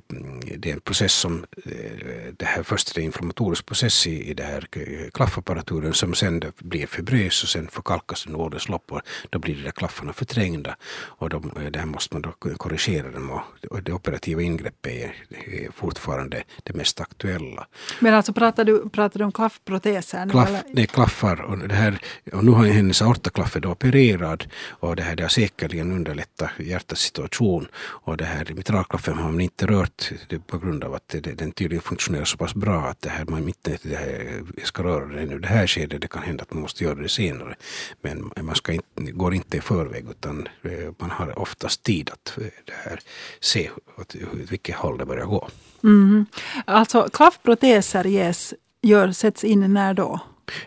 det 0.57 0.69
är 0.69 0.73
en 0.73 0.79
process 0.79 1.13
som, 1.13 1.45
eh, 1.65 2.33
det 2.37 2.45
här 2.45 2.63
först 2.63 2.89
är 2.89 2.95
det 2.95 3.01
inflammatorisk 3.01 3.65
process 3.65 4.07
i, 4.07 4.29
i 4.29 4.33
det 4.33 4.43
här 4.43 4.67
eh, 4.71 5.09
klaffapparaturen 5.13 5.93
som 5.93 6.13
sen 6.13 6.41
blir 6.59 6.87
fibrös 6.87 7.43
och 7.43 7.49
sen 7.49 7.67
förkalkas 7.67 8.23
den 8.23 8.35
årens 8.35 8.69
lopp 8.69 8.91
och 8.91 9.01
då 9.29 9.39
blir 9.39 9.55
de 9.55 9.63
där 9.63 9.71
klaffarna 9.71 10.13
förträngda. 10.13 10.75
Och 11.19 11.29
de, 11.29 11.51
eh, 11.57 11.71
det 11.71 11.79
här 11.79 11.85
måste 11.85 12.15
man 12.15 12.21
då 12.21 12.31
korrigera 12.57 13.11
dem 13.11 13.29
och, 13.31 13.71
och 13.71 13.83
det 13.83 13.93
operativa 13.93 14.41
ingreppet 14.41 14.93
är, 14.93 15.15
är 15.29 15.71
fortfarande 15.71 16.43
det 16.63 16.73
mest 16.73 17.01
aktuella. 17.01 17.67
Men 17.99 18.13
alltså 18.13 18.33
pratar 18.33 18.65
du, 18.65 18.89
pratar 18.89 19.19
du 19.19 19.25
om 19.25 19.31
klaffproteser 19.31 20.25
nu? 20.25 20.31
Klaff, 20.31 20.63
det 20.73 20.81
är 20.81 20.85
klaffar 20.85 21.41
och, 21.41 21.57
det 21.57 21.75
här, 21.75 21.99
och 22.33 22.45
nu 22.45 22.51
har 22.51 22.65
hennes 22.65 23.01
aortaklaff 23.01 23.53
då 23.53 23.69
opererad 23.69 24.47
och 24.69 24.95
det 24.95 25.03
här 25.03 25.15
det 25.15 25.23
har 25.23 25.29
säkerligen 25.29 25.91
underlättat 25.91 26.49
hjärtats 26.59 27.01
situation 27.01 27.67
och 27.77 28.17
det 28.17 28.25
här 28.25 28.47
mitralklaffen 28.55 29.16
har 29.17 29.31
man 29.31 29.41
inte 29.41 29.65
rört 29.65 30.11
det 30.29 30.39
på 30.39 30.57
grund 30.57 30.83
av 30.83 30.93
att 30.93 31.07
det, 31.07 31.19
den 31.19 31.51
tydligen 31.51 31.81
funktionerar 31.81 32.25
så 32.25 32.37
pass 32.37 32.55
bra 32.55 32.81
att 32.81 33.01
det 33.01 33.09
här 33.09 33.25
man 33.25 33.47
inte 33.47 33.77
det 33.83 33.95
här, 33.95 34.41
ska 34.63 34.83
röra 34.83 35.05
den 35.05 35.31
i 35.31 35.39
det 35.39 35.47
här 35.47 35.67
skedet. 35.67 36.01
Det 36.01 36.07
kan 36.07 36.23
hända 36.23 36.41
att 36.41 36.53
man 36.53 36.61
måste 36.61 36.83
göra 36.83 36.95
det 36.95 37.09
senare. 37.09 37.55
Men 38.01 38.31
man 38.41 38.55
ska 38.55 38.71
inte, 38.73 39.11
går 39.11 39.33
inte 39.33 39.57
i 39.57 39.61
förväg 39.61 40.05
utan 40.09 40.47
eh, 40.63 40.93
man 40.97 41.11
har 41.11 41.39
oftast 41.39 41.83
tid 41.83 42.09
att 42.09 42.37
eh, 42.37 42.43
det 42.65 42.73
här, 42.73 42.99
se 43.39 43.69
åt 43.97 44.15
vilket 44.49 44.75
håll 44.75 44.97
det 44.97 45.05
börjar 45.05 45.25
gå. 45.25 45.49
Mhm. 45.81 46.25
Alltså 46.65 47.09
klaffproteser 47.13 48.03
ges, 48.03 48.53
gör, 48.81 49.11
sätts 49.11 49.43
in 49.43 49.73
när 49.73 49.93
då? 49.93 50.19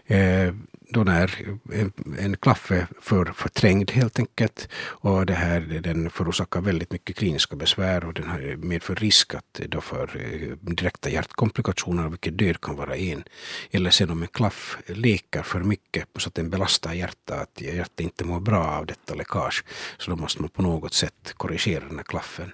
Eh, 0.07 0.55
då 0.93 1.05
när 1.05 1.39
en, 1.73 1.93
en 2.19 2.37
klaff 2.37 2.71
är 2.71 2.87
för 3.01 3.33
förträngd 3.37 3.91
helt 3.91 4.19
enkelt 4.19 4.69
och 4.77 5.27
det 5.27 5.35
här, 5.35 5.61
den 5.61 6.11
förorsakar 6.11 6.61
väldigt 6.61 6.93
mycket 6.93 7.17
kliniska 7.17 7.57
besvär 7.57 8.05
och 8.05 8.15
den 8.15 8.29
har 8.29 8.57
medför 8.57 8.95
risk 8.95 9.35
att 9.35 9.61
då 9.69 9.81
för 9.81 10.11
eh, 10.17 10.57
direkta 10.61 11.11
hjärtkomplikationer 11.11 12.09
vilket 12.09 12.39
död 12.39 12.61
kan 12.61 12.77
vara 12.77 12.97
en. 12.97 13.25
Eller 13.71 13.91
sen 13.91 14.11
om 14.11 14.23
en 14.23 14.29
klaff 14.29 14.79
leker 14.87 15.43
för 15.43 15.61
mycket 15.61 16.05
så 16.19 16.29
att 16.29 16.35
den 16.35 16.51
belastar 16.51 16.93
hjärtat, 16.93 17.41
att 17.41 17.61
hjärtat 17.61 18.01
inte 18.01 18.25
mår 18.25 18.41
bra 18.41 18.65
av 18.65 18.87
detta 18.87 19.15
läckage. 19.15 19.65
Så 19.99 20.11
då 20.11 20.17
måste 20.17 20.43
man 20.43 20.51
på 20.51 20.63
något 20.63 20.95
sätt 20.95 21.35
korrigera 21.37 21.85
den 21.85 21.97
här 21.97 22.05
klaffen. 22.05 22.53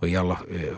Och 0.00 0.08
i 0.08 0.16
alla 0.16 0.40
eh, 0.50 0.76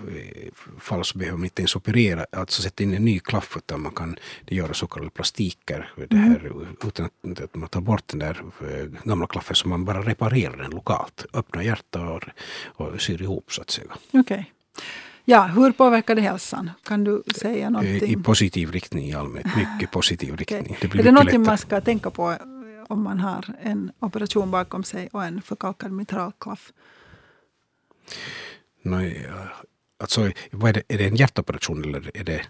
fall 0.80 1.04
så 1.04 1.18
behöver 1.18 1.38
man 1.38 1.44
inte 1.44 1.62
ens 1.62 1.76
operera, 1.76 2.26
alltså 2.32 2.62
sätta 2.62 2.82
in 2.82 2.94
en 2.94 3.04
ny 3.04 3.18
klaff 3.18 3.56
utan 3.56 3.80
man 3.80 3.92
kan 3.92 4.18
göra 4.46 4.74
så 4.74 4.86
kallade 4.86 5.10
plastiker. 5.10 5.92
Det 6.08 6.16
här, 6.16 6.46
mm 6.46 6.76
utan 7.00 7.44
att 7.44 7.54
man 7.54 7.68
tar 7.68 7.80
bort 7.80 8.08
den 8.08 8.18
där 8.18 8.42
eh, 8.60 9.04
gamla 9.04 9.26
klaffen 9.26 9.56
så 9.56 9.68
man 9.68 9.84
bara 9.84 10.02
reparerar 10.02 10.56
den 10.56 10.70
lokalt. 10.70 11.26
Öppnar 11.32 11.62
hjärtat 11.62 12.22
och, 12.74 12.86
och 12.86 13.00
syr 13.00 13.22
ihop 13.22 13.52
så 13.52 13.62
att 13.62 13.70
säga. 13.70 13.92
Okej. 14.12 14.52
Ja, 15.24 15.42
hur 15.42 15.72
påverkar 15.72 16.14
det 16.14 16.20
hälsan? 16.20 16.70
Kan 16.82 17.04
du 17.04 17.22
säga 17.36 17.66
Eh, 17.66 17.70
någonting? 17.70 18.10
I 18.10 18.16
positiv 18.16 18.72
riktning 18.72 19.08
i 19.08 19.14
allmänhet. 19.14 19.56
Mycket 19.56 19.90
positiv 19.90 20.36
riktning. 20.36 20.76
Är 20.80 20.88
det 20.88 20.94
mycket 20.94 21.12
någonting 21.12 21.40
man 21.40 21.54
lättare. 21.54 21.56
ska 21.56 21.80
tänka 21.80 22.10
på 22.10 22.36
om 22.88 23.02
man 23.02 23.20
har 23.20 23.44
en 23.62 23.92
operation 23.98 24.50
bakom 24.50 24.84
sig 24.84 25.08
och 25.12 25.24
en 25.24 25.42
förkalkad 25.42 25.92
mitralklaff? 25.92 26.72
Nej, 28.82 29.30
alltså, 30.00 30.30
vad 30.50 30.68
är, 30.68 30.72
det, 30.72 30.82
är 30.88 30.98
det 30.98 31.06
en 31.06 31.16
hjärtoperation 31.16 31.84
eller 31.84 32.10
är 32.14 32.24
det, 32.24 32.42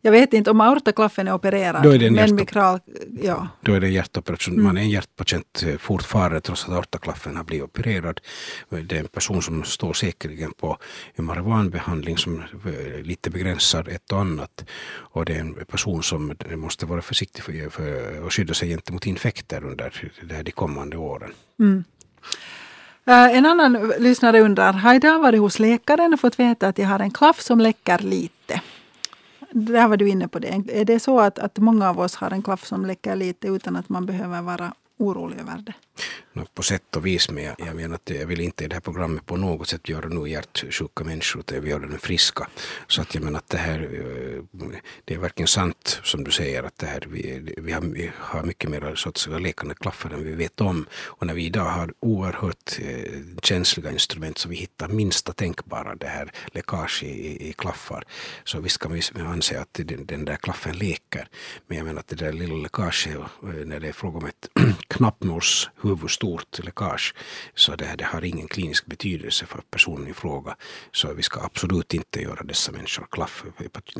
Jag 0.00 0.12
vet 0.12 0.32
inte 0.32 0.50
om 0.50 0.60
aortaklaffen 0.60 1.28
är 1.28 1.32
opererad. 1.32 1.82
Då 1.82 1.90
är 1.90 1.98
det 1.98 2.06
en 2.06 2.14
men 2.14 2.34
mikral, 2.34 2.80
ja. 3.22 3.48
då 3.60 3.72
är 3.72 3.80
det 3.80 3.86
en 3.86 3.92
hjärtoperation? 3.92 4.54
Mm. 4.54 4.64
Man 4.64 4.76
är 4.76 4.80
en 4.80 4.90
hjärtpatient 4.90 5.64
eh, 5.66 5.76
fortfarande 5.76 6.40
trots 6.40 6.64
att 6.64 6.74
aortaklaffen 6.74 7.36
har 7.36 7.44
blivit 7.44 7.64
opererad. 7.64 8.20
Det 8.68 8.96
är 8.96 9.00
en 9.00 9.08
person 9.08 9.42
som 9.42 9.64
står 9.64 9.92
säkerligen 9.92 10.52
på 10.52 10.78
en 11.14 11.24
marijuanbehandling 11.24 12.18
som 12.18 12.42
eh, 12.42 13.02
lite 13.02 13.30
begränsar 13.30 13.88
ett 13.88 14.12
och 14.12 14.20
annat. 14.20 14.64
Och 14.90 15.24
det 15.24 15.34
är 15.34 15.40
en 15.40 15.54
person 15.54 16.02
som 16.02 16.32
måste 16.56 16.86
vara 16.86 17.02
försiktig 17.02 17.44
för, 17.44 17.70
för 17.70 18.26
att 18.26 18.32
skydda 18.32 18.54
sig 18.54 18.68
gentemot 18.68 19.06
infekter 19.06 19.64
under 19.64 20.42
de 20.42 20.52
kommande 20.52 20.96
åren. 20.96 21.34
Eh, 23.06 23.36
En 23.36 23.46
annan 23.46 23.92
lyssnare 23.98 24.40
undrar, 24.40 24.72
har 24.72 24.94
idag 24.94 25.18
varit 25.18 25.40
hos 25.40 25.58
läkaren 25.58 26.14
och 26.14 26.20
fått 26.20 26.38
veta 26.38 26.68
att 26.68 26.78
jag 26.78 26.86
har 26.86 27.00
en 27.00 27.10
klaff 27.10 27.40
som 27.40 27.60
läcker 27.60 27.98
lite? 27.98 28.37
Där 29.50 29.88
var 29.88 29.96
du 29.96 30.08
inne 30.08 30.28
på 30.28 30.38
det. 30.38 30.62
Är 30.68 30.84
det 30.84 31.00
så 31.00 31.20
att, 31.20 31.38
att 31.38 31.58
många 31.58 31.90
av 31.90 32.00
oss 32.00 32.14
har 32.14 32.30
en 32.30 32.42
klaff 32.42 32.66
som 32.66 32.86
läcker 32.86 33.16
lite 33.16 33.48
utan 33.48 33.76
att 33.76 33.88
man 33.88 34.06
behöver 34.06 34.42
vara 34.42 34.74
orolig 34.98 35.40
över 35.40 35.62
det? 35.66 35.74
På 36.54 36.62
sätt 36.62 36.96
och 36.96 37.06
vis, 37.06 37.30
men 37.30 37.44
jag, 37.44 37.76
menar 37.76 37.94
att 37.94 38.10
jag 38.10 38.26
vill 38.26 38.40
inte 38.40 38.64
i 38.64 38.68
det 38.68 38.74
här 38.74 38.80
programmet 38.80 39.26
på 39.26 39.36
något 39.36 39.68
sätt 39.68 39.88
göra 39.88 40.08
nu 40.08 40.28
hjärtsjuka 40.28 41.04
människor 41.04 41.42
till 41.42 41.60
vi 41.60 41.70
gör 41.70 41.80
dem 41.80 41.98
friska. 41.98 42.48
Så 42.86 43.02
att 43.02 43.14
jag 43.14 43.24
menar 43.24 43.38
att 43.38 43.48
det 43.48 43.58
här, 43.58 43.80
eh, 43.80 44.68
det 45.04 45.14
är 45.14 45.18
verkligen 45.18 45.48
sant 45.48 46.00
som 46.04 46.24
du 46.24 46.30
säger 46.30 46.62
att 46.62 46.78
det 46.78 46.86
här, 46.86 47.04
vi, 47.08 47.54
vi, 47.56 47.72
har, 47.72 47.80
vi 47.80 48.10
har 48.18 48.42
mycket 48.42 48.70
mer 48.70 48.94
så 48.94 49.08
att 49.08 49.16
säga 49.16 49.38
lekande 49.38 49.74
klaffar 49.74 50.10
än 50.10 50.24
vi 50.24 50.32
vet 50.32 50.60
om. 50.60 50.86
Och 50.92 51.26
när 51.26 51.34
vi 51.34 51.44
idag 51.44 51.64
har 51.64 51.94
oerhört 52.00 52.78
eh, 52.82 53.12
känsliga 53.42 53.92
instrument 53.92 54.38
så 54.38 54.48
vi 54.48 54.56
hittar 54.56 54.88
minsta 54.88 55.32
tänkbara 55.32 55.94
det 55.94 56.06
här 56.06 56.32
läckage 56.46 57.02
i, 57.02 57.48
i 57.48 57.52
klaffar. 57.52 58.04
Så 58.44 58.60
visst 58.60 58.78
kan 58.78 58.92
vi 58.92 59.02
anse 59.20 59.60
att 59.60 59.80
den, 59.84 60.06
den 60.06 60.24
där 60.24 60.36
klaffen 60.36 60.76
leker. 60.76 61.28
Men 61.66 61.78
jag 61.78 61.86
menar 61.86 62.00
att 62.00 62.08
det 62.08 62.16
där 62.16 62.32
lilla 62.32 62.54
läckaget 62.54 63.06
eh, 63.06 63.20
när 63.42 63.80
det 63.80 63.88
är 63.88 63.92
fråga 63.92 64.18
om 64.18 64.26
ett 64.26 64.48
knappnåls 64.88 65.70
huvudstort 65.82 66.58
läckage 66.58 67.14
så 67.54 67.76
det, 67.76 67.94
det 67.98 68.04
har 68.04 68.24
ingen 68.24 68.48
klinisk 68.48 68.86
betydelse 68.86 69.46
för 69.46 69.60
personen 69.70 70.08
i 70.08 70.12
fråga. 70.12 70.56
Så 70.92 71.12
vi 71.12 71.22
ska 71.22 71.40
absolut 71.40 71.94
inte 71.94 72.22
göra 72.22 72.42
dessa 72.42 72.72
människor 72.72 73.06
klaff, 73.10 73.44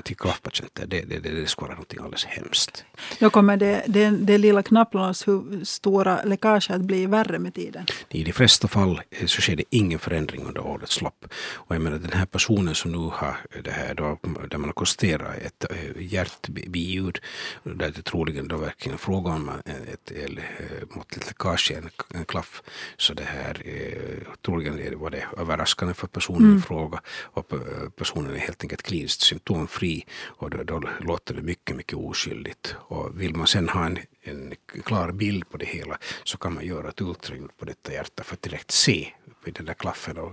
till 0.04 0.16
klaffpatienter. 0.16 0.86
Det, 0.86 1.00
det, 1.00 1.18
det, 1.18 1.30
det 1.30 1.46
skulle 1.46 1.68
vara 1.68 1.78
något 1.78 1.94
alldeles 1.98 2.24
hemskt. 2.24 2.84
Då 3.20 3.30
kommer 3.30 3.56
det, 3.56 3.82
det, 3.86 4.10
det 4.10 4.38
lilla 4.38 4.62
knappnålsstora 4.62 6.22
läckaget 6.24 6.70
att 6.70 6.80
bli 6.80 7.06
värre 7.06 7.38
med 7.38 7.54
tiden? 7.54 7.86
I 8.08 8.24
de 8.24 8.32
flesta 8.32 8.68
fall 8.68 9.00
så 9.26 9.40
sker 9.40 9.56
det 9.56 9.64
ingen 9.70 9.98
förändring 9.98 10.42
under 10.46 10.66
årets 10.66 11.00
lopp. 11.00 11.24
Och 11.54 11.74
jag 11.74 11.82
menar 11.82 11.98
den 11.98 12.12
här 12.12 12.26
personen 12.26 12.74
som 12.74 12.92
nu 12.92 12.98
har 12.98 13.36
det 13.64 13.70
här 13.70 13.94
då, 13.94 14.18
där 14.50 14.58
man 14.58 14.68
har 14.68 14.72
konstaterat 14.72 15.36
ett 15.36 15.64
hjärtbiljud 15.98 17.18
där 17.62 17.92
det 17.96 18.02
troligen 18.02 18.48
då 18.48 18.56
verkligen 18.56 18.94
är 18.94 18.98
fråga 18.98 19.30
om 19.30 19.50
ett, 19.64 20.10
ett 20.10 20.77
måttligt 20.90 21.26
läckage, 21.26 21.72
en, 21.76 21.90
en 22.14 22.24
klaff. 22.24 22.62
Så 22.96 23.14
det 23.14 23.24
här 23.24 23.62
eh, 23.64 24.32
troligen 24.42 24.98
var 24.98 25.10
det 25.10 25.26
överraskande 25.38 25.94
för 25.94 26.06
personen 26.06 26.44
mm. 26.44 26.58
i 26.58 26.60
fråga 26.60 27.00
och 27.22 27.52
personen 27.96 28.34
är 28.34 28.38
helt 28.38 28.62
enkelt 28.62 28.82
kliniskt 28.82 29.20
symptomfri 29.20 30.06
och 30.24 30.50
då, 30.50 30.62
då 30.62 30.82
låter 31.00 31.34
det 31.34 31.42
mycket, 31.42 31.76
mycket 31.76 31.98
oskyldigt. 31.98 32.76
Och 32.78 33.20
vill 33.20 33.36
man 33.36 33.46
sen 33.46 33.68
ha 33.68 33.86
en, 33.86 33.98
en 34.22 34.54
klar 34.84 35.12
bild 35.12 35.50
på 35.50 35.56
det 35.56 35.66
hela 35.66 35.98
så 36.24 36.38
kan 36.38 36.54
man 36.54 36.66
göra 36.66 36.88
ett 36.88 37.00
ultraljud 37.00 37.56
på 37.58 37.64
detta 37.64 37.92
hjärta 37.92 38.22
för 38.22 38.34
att 38.34 38.42
direkt 38.42 38.70
se 38.70 39.12
vid 39.44 39.54
den 39.54 39.66
där 39.66 39.74
klaffen 39.74 40.18
och 40.18 40.32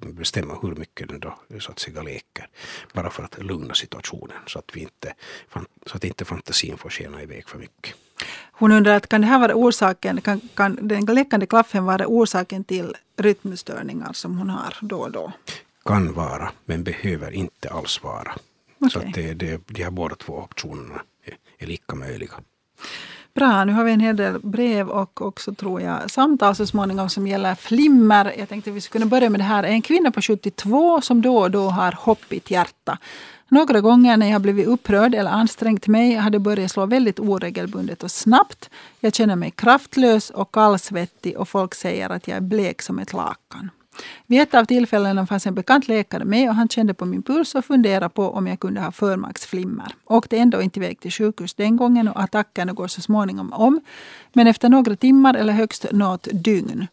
bestämma 0.00 0.58
hur 0.62 0.74
mycket 0.74 1.08
den 1.08 1.20
då 1.20 1.38
så 1.60 1.70
att 1.70 1.78
säga 1.78 2.02
leker. 2.02 2.48
Bara 2.92 3.10
för 3.10 3.22
att 3.22 3.42
lugna 3.42 3.74
situationen 3.74 4.36
så 4.46 4.58
att, 4.58 4.70
vi 4.76 4.80
inte, 4.80 5.14
så 5.86 5.96
att 5.96 6.04
inte 6.04 6.24
fantasin 6.24 6.78
får 6.78 6.90
skena 6.90 7.22
iväg 7.22 7.48
för 7.48 7.58
mycket. 7.58 7.94
Hon 8.52 8.72
undrar 8.72 8.96
att 8.96 9.08
kan 9.08 9.20
det 9.20 9.26
här 9.26 9.38
vara 9.38 9.54
orsaken, 9.54 10.20
kan, 10.20 10.40
kan 10.54 10.78
den 10.82 11.04
läckande 11.04 11.46
klaffen 11.46 11.84
vara 11.84 12.06
orsaken 12.06 12.64
till 12.64 12.94
rytmstörningar 13.16 14.12
som 14.12 14.38
hon 14.38 14.50
har 14.50 14.76
då 14.80 14.98
och 14.98 15.12
då? 15.12 15.32
Kan 15.84 16.12
vara, 16.12 16.52
men 16.64 16.84
behöver 16.84 17.30
inte 17.30 17.68
alls 17.70 18.02
vara. 18.02 18.34
Okay. 18.78 18.90
Så 18.90 18.98
att 18.98 19.14
det, 19.14 19.34
det, 19.34 19.60
de 19.66 19.82
här 19.82 19.90
båda 19.90 20.14
två 20.14 20.32
optionerna 20.32 21.02
är, 21.24 21.34
är 21.58 21.66
lika 21.66 21.94
möjliga. 21.96 22.34
Bra, 23.34 23.64
nu 23.64 23.72
har 23.72 23.84
vi 23.84 23.92
en 23.92 24.00
hel 24.00 24.16
del 24.16 24.38
brev 24.40 24.88
och 24.88 25.22
också 25.22 25.54
tror 25.54 25.80
jag 25.80 26.10
samtal 26.10 26.54
så 26.56 26.66
småningom 26.66 27.10
som 27.10 27.26
gäller 27.26 27.54
flimmer. 27.54 28.34
Jag 28.38 28.48
tänkte 28.48 28.70
vi 28.70 28.80
skulle 28.80 29.02
kunna 29.02 29.10
börja 29.10 29.30
med 29.30 29.40
det 29.40 29.44
här. 29.44 29.62
En 29.62 29.82
kvinna 29.82 30.10
på 30.10 30.22
72 30.22 31.00
som 31.00 31.22
då 31.22 31.38
och 31.38 31.50
då 31.50 31.68
har 31.68 31.92
hoppigt 31.92 32.50
hjärta. 32.50 32.98
Några 33.48 33.80
gånger 33.80 34.16
när 34.16 34.30
jag 34.30 34.42
blivit 34.42 34.66
upprörd 34.66 35.14
eller 35.14 35.30
ansträngt 35.30 35.86
mig 35.86 36.14
har 36.14 36.30
det 36.30 36.38
börjat 36.38 36.70
slå 36.70 36.86
väldigt 36.86 37.20
oregelbundet 37.20 38.02
och 38.02 38.10
snabbt. 38.10 38.70
Jag 39.00 39.14
känner 39.14 39.36
mig 39.36 39.50
kraftlös 39.50 40.30
och 40.30 40.52
kallsvettig 40.52 41.38
och 41.38 41.48
folk 41.48 41.74
säger 41.74 42.10
att 42.10 42.28
jag 42.28 42.36
är 42.36 42.40
blek 42.40 42.82
som 42.82 42.98
ett 42.98 43.12
lakan. 43.12 43.70
Vid 44.26 44.40
ett 44.40 44.54
av 44.54 44.64
tillfällena 44.64 45.26
fanns 45.26 45.46
en 45.46 45.54
bekant 45.54 45.88
läkare 45.88 46.24
med 46.24 46.48
och 46.48 46.54
han 46.54 46.68
kände 46.68 46.94
på 46.94 47.04
min 47.04 47.22
puls 47.22 47.54
och 47.54 47.64
funderade 47.64 48.08
på 48.08 48.30
om 48.30 48.46
jag 48.46 48.60
kunde 48.60 48.80
ha 48.80 48.92
förmaksflimmer. 48.92 49.94
Åkte 50.04 50.36
ändå 50.36 50.62
inte 50.62 50.78
iväg 50.78 51.00
till 51.00 51.12
sjukhus 51.12 51.54
den 51.54 51.76
gången 51.76 52.08
och 52.08 52.20
attackerna 52.20 52.72
går 52.72 52.88
så 52.88 53.00
småningom 53.00 53.52
om. 53.52 53.80
Men 54.32 54.46
efter 54.46 54.68
några 54.68 54.96
timmar 54.96 55.34
eller 55.34 55.52
högst 55.52 55.86
något 55.92 56.28
dygn 56.32 56.86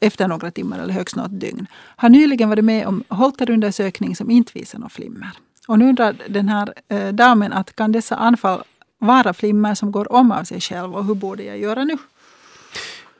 efter 0.00 0.28
några 0.28 0.50
timmar 0.50 0.78
eller 0.78 0.94
högst 0.94 1.16
något 1.16 1.40
dygn. 1.40 1.66
Har 1.96 2.08
nyligen 2.08 2.48
varit 2.48 2.64
med 2.64 2.86
om 2.86 3.04
Holterundersökning 3.08 4.16
som 4.16 4.30
inte 4.30 4.52
visar 4.54 4.78
något 4.78 4.92
flimmer. 4.92 5.30
Och 5.68 5.78
nu 5.78 5.88
undrar 5.88 6.16
den 6.28 6.48
här 6.48 6.74
eh, 6.88 7.08
damen 7.08 7.52
att 7.52 7.76
kan 7.76 7.92
dessa 7.92 8.16
anfall 8.16 8.62
vara 8.98 9.34
flimmer 9.34 9.74
som 9.74 9.92
går 9.92 10.12
om 10.12 10.32
av 10.32 10.44
sig 10.44 10.60
själv 10.60 10.94
och 10.94 11.04
hur 11.04 11.14
borde 11.14 11.42
jag 11.42 11.58
göra 11.58 11.84
nu? 11.84 11.98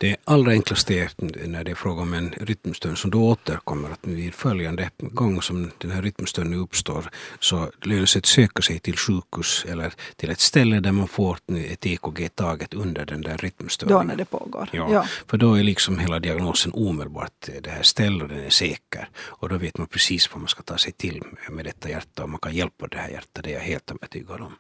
Det 0.05 0.17
allra 0.25 0.53
enklaste 0.53 0.95
är 0.95 1.11
när 1.49 1.64
det 1.64 1.71
är 1.71 1.75
fråga 1.75 2.03
om 2.03 2.14
en 2.14 2.31
rytmstörning 2.31 2.97
som 2.97 3.11
då 3.11 3.29
återkommer 3.29 3.90
att 3.90 4.07
vid 4.07 4.35
följande 4.35 4.90
gång 4.99 5.43
som 5.43 5.71
den 5.79 5.90
här 5.90 6.03
rytmstörningen 6.03 6.61
uppstår 6.61 7.11
så 7.40 7.71
lönar 7.83 8.07
sig 8.07 8.19
att 8.19 8.27
söka 8.27 8.62
sig 8.62 8.79
till 8.79 8.97
sjukhus 8.97 9.67
eller 9.69 9.93
till 10.17 10.31
ett 10.31 10.40
ställe 10.40 10.81
där 10.81 10.93
man 10.93 11.09
får 11.09 11.38
ett 11.71 11.87
EKG 11.87 12.29
taget 12.35 12.75
under 12.75 13.07
den 13.07 13.21
där 13.23 13.37
rytmstörningen. 13.38 14.07
Då 14.07 14.09
när 14.09 14.17
det 14.17 14.25
pågår? 14.25 14.69
Ja, 14.73 14.88
ja. 14.93 15.05
för 15.27 15.37
då 15.37 15.55
är 15.55 15.62
liksom 15.62 15.99
hela 15.99 16.19
diagnosen 16.19 16.73
omedelbart 16.75 17.49
det 17.62 17.71
här 17.71 17.83
stället 17.83 18.23
och 18.23 18.29
den 18.29 18.45
är 18.45 18.51
säker. 18.51 19.09
Och 19.17 19.49
då 19.49 19.59
vet 19.59 19.79
man 19.79 19.87
precis 19.87 20.33
vad 20.33 20.40
man 20.40 20.49
ska 20.49 20.62
ta 20.62 20.79
sig 20.79 20.93
till 20.93 21.23
med 21.51 21.64
detta 21.64 21.88
hjärta 21.88 22.23
och 22.23 22.29
man 22.31 22.40
kan 22.40 22.55
hjälpa 22.55 22.87
det 22.87 22.99
här 22.99 23.09
hjärtat, 23.09 23.45
det 23.45 23.51
är 23.51 23.55
jag 23.55 23.61
helt 23.61 23.90
övertygad 23.90 24.40
om. 24.40 24.57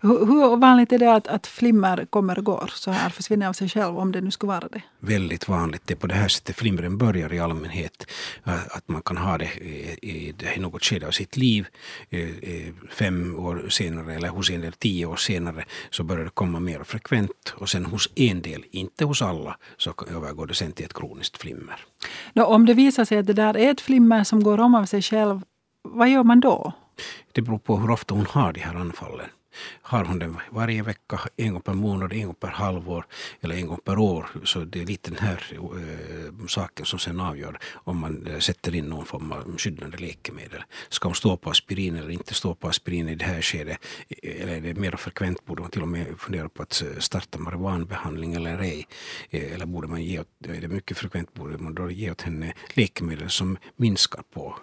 Hur, 0.00 0.26
hur 0.26 0.56
vanligt 0.56 0.92
är 0.92 0.98
det 0.98 1.14
att, 1.14 1.26
att 1.26 1.46
flimmer 1.46 2.06
kommer 2.10 2.38
och 2.38 2.44
går 2.44 2.70
så 2.74 2.90
här, 2.90 3.10
försvinner 3.10 3.48
av 3.48 3.52
sig 3.52 3.68
själv 3.68 3.98
om 3.98 4.12
det 4.12 4.20
nu 4.20 4.30
skulle 4.30 4.48
vara 4.48 4.68
det? 4.68 4.81
Väldigt 5.04 5.48
vanligt. 5.48 5.82
Det 5.84 5.94
är 5.94 5.96
på 5.96 6.06
det 6.06 6.14
här 6.14 6.28
sättet 6.28 6.56
flimren 6.56 6.98
börjar 6.98 7.32
i 7.32 7.38
allmänhet. 7.38 8.06
Att 8.44 8.88
man 8.88 9.02
kan 9.02 9.16
ha 9.16 9.38
det 9.38 9.44
i, 9.44 10.34
något 10.58 10.84
skede 10.84 11.06
av 11.06 11.10
sitt 11.10 11.36
liv. 11.36 11.66
Fem 12.90 13.38
år 13.38 13.66
senare 13.68 14.14
eller 14.14 14.28
hos 14.28 14.50
en 14.50 14.60
del 14.60 14.72
tio 14.72 15.06
år 15.06 15.16
senare 15.16 15.64
så 15.90 16.04
börjar 16.04 16.24
det 16.24 16.30
komma 16.30 16.60
mer 16.60 16.84
frekvent. 16.84 17.54
Och 17.56 17.68
sen 17.68 17.86
hos 17.86 18.08
en 18.14 18.42
del, 18.42 18.64
inte 18.70 19.04
hos 19.04 19.22
alla, 19.22 19.56
så 19.76 19.94
övergår 20.10 20.46
det 20.46 20.54
sen 20.54 20.72
till 20.72 20.84
ett 20.84 20.94
kroniskt 20.94 21.36
flimmer. 21.36 21.80
Då, 22.34 22.44
om 22.44 22.66
det 22.66 22.74
visar 22.74 23.04
sig 23.04 23.18
att 23.18 23.26
det 23.26 23.32
där 23.32 23.56
är 23.56 23.70
ett 23.70 23.80
flimmer 23.80 24.24
som 24.24 24.42
går 24.42 24.60
om 24.60 24.74
av 24.74 24.84
sig 24.84 25.02
själv, 25.02 25.40
vad 25.82 26.08
gör 26.08 26.24
man 26.24 26.40
då? 26.40 26.72
Det 27.32 27.42
beror 27.42 27.58
på 27.58 27.76
hur 27.76 27.90
ofta 27.90 28.14
hon 28.14 28.26
har 28.26 28.52
de 28.52 28.60
här 28.60 28.74
anfallen. 28.74 29.28
Har 29.92 30.04
hon 30.04 30.18
den 30.18 30.36
varje 30.50 30.82
vecka, 30.82 31.20
en 31.36 31.52
gång 31.52 31.62
per 31.62 31.72
månad, 31.74 32.12
en 32.12 32.26
gång 32.26 32.34
per 32.34 32.48
halvår 32.48 33.06
eller 33.40 33.54
en 33.54 33.66
gång 33.66 33.78
per 33.84 33.98
år 33.98 34.26
så 34.44 34.64
det 34.64 34.82
är 34.82 34.86
lite 34.86 35.10
den 35.10 35.18
här 35.18 35.52
äh, 35.52 36.46
saken 36.46 36.86
som 36.86 36.98
sen 36.98 37.20
avgör 37.20 37.58
om 37.74 37.98
man 37.98 38.26
äh, 38.26 38.38
sätter 38.38 38.74
in 38.74 38.84
någon 38.84 39.06
form 39.06 39.32
av 39.32 39.56
skyddande 39.58 39.96
läkemedel. 39.96 40.62
Ska 40.88 41.08
hon 41.08 41.14
stå 41.14 41.36
på 41.36 41.50
aspirin 41.50 41.96
eller 41.96 42.10
inte 42.10 42.34
stå 42.34 42.54
på 42.54 42.68
aspirin 42.68 43.08
i 43.08 43.14
det 43.14 43.24
här 43.24 43.42
skedet 43.42 43.78
eh, 44.08 44.42
eller 44.42 44.56
är 44.56 44.60
det 44.60 44.74
mer 44.74 44.96
frekvent 44.96 45.44
borde 45.44 45.62
hon 45.62 45.70
till 45.70 45.82
och 45.82 45.88
med 45.88 46.06
fundera 46.18 46.48
på 46.48 46.62
att 46.62 46.82
starta 46.98 47.38
marijuanbehandling 47.38 48.34
eller 48.34 48.58
ej. 48.58 48.86
Eller 49.30 49.66
borde 49.66 49.88
man 49.88 50.02
ge, 50.02 50.16
är 50.16 50.60
det 50.60 50.68
mycket 50.68 50.98
frekvent 50.98 51.34
borde 51.34 51.58
man 51.58 51.74
då 51.74 51.90
ge 51.90 52.10
åt 52.10 52.22
henne 52.22 52.52
läkemedel 52.74 53.30
som 53.30 53.58
minskar 53.76 54.22
på 54.34 54.56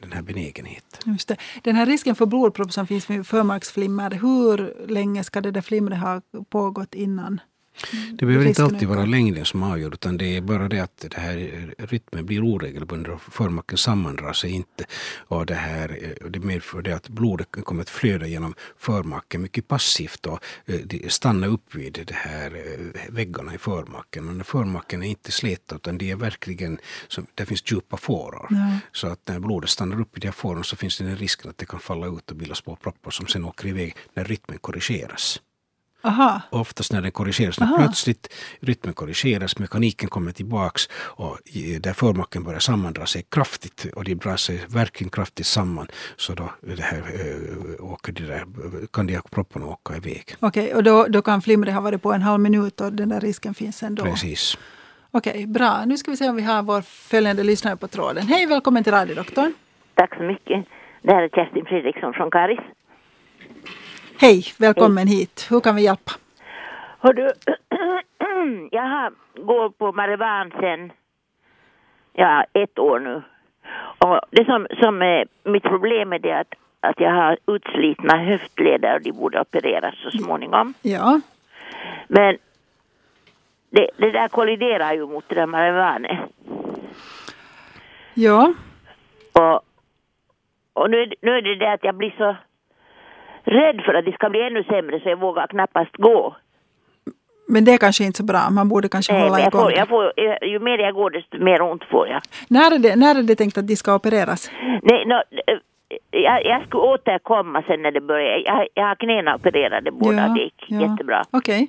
den 0.00 0.12
här 0.12 0.22
benägenheten. 0.22 1.12
Just 1.12 1.28
det. 1.28 1.36
Den 1.62 1.76
här 1.76 1.86
risken 1.86 2.14
för 2.14 2.26
blodpropp 2.26 2.72
som 2.72 2.86
finns 2.86 3.08
med 3.08 3.26
förmaksflimmer 3.26 4.10
hur 4.10 4.67
länge 4.88 5.24
ska 5.24 5.40
det 5.40 5.50
där 5.50 5.60
flimret 5.60 6.00
ha 6.00 6.20
pågått 6.48 6.94
innan? 6.94 7.40
Det 8.12 8.26
behöver 8.26 8.46
inte 8.46 8.64
alltid 8.64 8.88
vara 8.88 9.04
längden 9.04 9.44
som 9.44 9.62
avgör 9.62 9.94
utan 9.94 10.16
det 10.16 10.36
är 10.36 10.40
bara 10.40 10.68
det 10.68 10.80
att 10.80 11.04
det 11.10 11.20
här 11.20 11.74
rytmen 11.78 12.26
blir 12.26 12.44
oregelbunden 12.44 13.12
och 13.12 13.22
förmaken 13.22 13.78
sammandrar 13.78 14.32
sig 14.32 14.50
inte. 14.50 14.84
Och 15.16 15.46
det, 15.46 15.54
här, 15.54 16.14
det 16.30 16.40
medför 16.40 16.82
det 16.82 16.92
att 16.92 17.08
blodet 17.08 17.48
kommer 17.50 17.82
att 17.82 17.90
flöda 17.90 18.26
genom 18.26 18.54
förmaken 18.78 19.42
mycket 19.42 19.68
passivt 19.68 20.26
och 20.26 20.44
eh, 20.66 21.08
stanna 21.08 21.46
upp 21.46 21.74
vid 21.74 22.04
det 22.06 22.14
här 22.14 22.54
eh, 22.54 23.12
väggarna 23.12 23.54
i 23.54 23.58
förmaken. 23.58 24.24
Men 24.24 24.44
förmaken 24.44 25.02
är 25.02 25.08
inte 25.08 25.32
släta 25.32 25.76
utan 25.76 25.98
det 25.98 26.10
är 26.10 26.16
verkligen, 26.16 26.78
det 27.34 27.46
finns 27.46 27.72
djupa 27.72 27.96
fåror. 27.96 28.46
Ja. 28.50 28.78
Så 28.92 29.06
att 29.06 29.28
när 29.28 29.40
blodet 29.40 29.70
stannar 29.70 30.00
upp 30.00 30.16
i 30.16 30.20
de 30.20 30.26
här 30.26 30.32
fårorna 30.32 30.62
så 30.62 30.76
finns 30.76 30.98
det 30.98 31.04
en 31.04 31.16
risk 31.16 31.46
att 31.46 31.58
det 31.58 31.66
kan 31.66 31.80
falla 31.80 32.06
ut 32.06 32.30
och 32.30 32.36
bilda 32.36 32.54
små 32.54 32.76
proppar 32.76 33.10
som 33.10 33.26
sen 33.26 33.44
åker 33.44 33.68
iväg 33.68 33.96
när 34.14 34.24
rytmen 34.24 34.58
korrigeras. 34.58 35.40
Aha. 36.02 36.40
Oftast 36.50 36.92
när 36.92 37.02
den 37.02 37.10
korrigeras, 37.10 37.60
när 37.60 37.76
plötsligt 37.76 38.34
rytmen 38.60 38.94
korrigeras, 38.94 39.58
mekaniken 39.58 40.08
kommer 40.08 40.32
tillbaks 40.32 40.88
och 40.92 41.38
där 41.80 41.92
förmaken 41.92 42.44
börjar 42.44 42.58
sammandra 42.58 43.06
sig 43.06 43.22
kraftigt 43.30 43.86
och 43.96 44.04
de 44.04 44.14
drar 44.14 44.36
sig 44.36 44.60
verkligen 44.68 45.10
kraftigt 45.10 45.46
samman 45.46 45.86
så 46.16 46.34
då 46.34 46.50
det 46.60 46.82
här, 46.82 46.98
äh, 46.98 47.92
åker 47.92 48.12
det 48.12 48.26
där, 48.26 48.44
kan 48.92 49.06
de 49.06 49.20
propparna 49.30 49.66
åka 49.66 49.96
iväg. 49.96 50.24
Okej, 50.40 50.64
okay, 50.64 50.74
och 50.74 50.82
då, 50.82 51.06
då 51.08 51.22
kan 51.22 51.42
flimret 51.42 51.74
ha 51.74 51.80
varit 51.80 52.02
på 52.02 52.12
en 52.12 52.22
halv 52.22 52.40
minut 52.40 52.80
och 52.80 52.92
den 52.92 53.08
där 53.08 53.20
risken 53.20 53.54
finns 53.54 53.82
ändå? 53.82 54.04
Precis. 54.04 54.58
Okej, 55.10 55.30
okay, 55.30 55.46
bra. 55.46 55.84
Nu 55.84 55.96
ska 55.96 56.10
vi 56.10 56.16
se 56.16 56.28
om 56.28 56.36
vi 56.36 56.42
har 56.42 56.62
vår 56.62 56.80
följande 56.82 57.44
lyssnare 57.44 57.76
på 57.76 57.88
tråden. 57.88 58.26
Hej, 58.26 58.46
välkommen 58.46 58.84
till 58.84 58.92
radiodoktorn. 58.92 59.52
Tack 59.94 60.16
så 60.16 60.22
mycket. 60.22 60.66
Det 61.02 61.12
här 61.12 61.22
är 61.22 61.28
Kerstin 61.28 61.64
Fredriksson 61.64 62.12
från 62.12 62.30
Karis. 62.30 62.60
Hej, 64.20 64.44
välkommen 64.58 65.08
Hej. 65.08 65.16
hit. 65.16 65.46
Hur 65.50 65.60
kan 65.60 65.76
vi 65.76 65.82
hjälpa? 65.82 66.12
Hör 67.00 67.12
du, 67.12 67.22
jag 68.70 68.82
har 68.82 69.12
går 69.34 69.70
på 69.70 69.92
Marivan 69.92 70.52
sen 70.60 70.92
ja, 72.12 72.44
ett 72.52 72.78
år 72.78 72.98
nu. 73.00 73.22
Och 73.98 74.20
det 74.30 74.44
som, 74.44 74.66
som 74.80 75.02
är 75.02 75.26
mitt 75.44 75.62
problem 75.62 76.12
är 76.12 76.18
det 76.18 76.32
att, 76.32 76.54
att 76.80 77.00
jag 77.00 77.12
har 77.12 77.38
utslitna 77.46 78.16
höftleder 78.16 78.94
och 78.94 79.02
de 79.02 79.12
borde 79.12 79.40
opereras 79.40 79.94
så 80.02 80.10
småningom. 80.10 80.74
Ja. 80.82 81.20
Men 82.08 82.36
det, 83.70 83.90
det 83.96 84.10
där 84.10 84.28
kolliderar 84.28 84.92
ju 84.92 85.06
mot 85.06 85.28
det 85.28 85.34
där 85.34 85.46
Marivane. 85.46 86.18
Ja. 88.14 88.54
Och, 89.32 89.60
och 90.72 90.90
nu, 90.90 91.02
är 91.02 91.14
nu 91.20 91.30
är 91.30 91.42
det 91.42 91.54
det 91.54 91.72
att 91.72 91.84
jag 91.84 91.94
blir 91.94 92.14
så 92.18 92.36
rädd 93.44 93.80
för 93.84 93.94
att 93.94 94.04
det 94.04 94.12
ska 94.12 94.30
bli 94.30 94.42
ännu 94.42 94.64
sämre 94.64 95.00
så 95.00 95.08
jag 95.08 95.20
vågar 95.20 95.46
knappast 95.46 95.96
gå. 95.96 96.36
Men 97.48 97.64
det 97.64 97.72
är 97.72 97.78
kanske 97.78 98.04
inte 98.04 98.16
så 98.16 98.24
bra. 98.24 98.50
Man 98.50 98.68
borde 98.68 98.88
kanske 98.88 99.12
Nej, 99.12 99.22
hålla 99.22 99.38
jag 99.40 99.48
igång. 99.48 99.60
får, 99.62 99.72
jag 99.72 99.88
får, 99.88 100.12
ju 100.42 100.58
mer 100.58 100.78
jag 100.78 100.94
går 100.94 101.10
desto 101.10 101.38
mer 101.38 101.62
ont 101.62 101.84
får 101.84 102.08
jag. 102.08 102.20
När, 102.48 102.74
är 102.74 102.78
det, 102.78 102.96
när 102.96 103.18
är 103.18 103.22
det 103.22 103.36
tänkt 103.36 103.58
att 103.58 103.66
de 103.66 103.76
ska 103.76 103.94
opereras? 103.94 104.50
Nej, 104.82 105.04
no, 105.06 105.14
eh, 105.14 105.58
jag, 106.10 106.44
jag 106.44 106.66
skulle 106.66 106.82
återkomma 106.82 107.62
sen 107.62 107.82
när 107.82 107.90
det 107.90 108.00
börjar. 108.00 108.42
Jag, 108.44 108.68
jag 108.74 108.86
har 108.86 108.94
knäna 108.94 109.34
opererade 109.34 109.90
båda, 109.90 110.28
det 110.28 110.40
gick 110.40 110.70
jättebra. 110.70 111.24
Okej. 111.30 111.68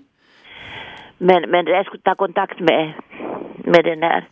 Men, 1.17 1.49
men 1.49 1.65
jag 1.65 1.85
skulle 1.85 2.01
ta 2.01 2.15
kontakt 2.15 2.59
med, 2.59 2.93
med 3.57 3.85
den 3.85 4.03
här 4.03 4.27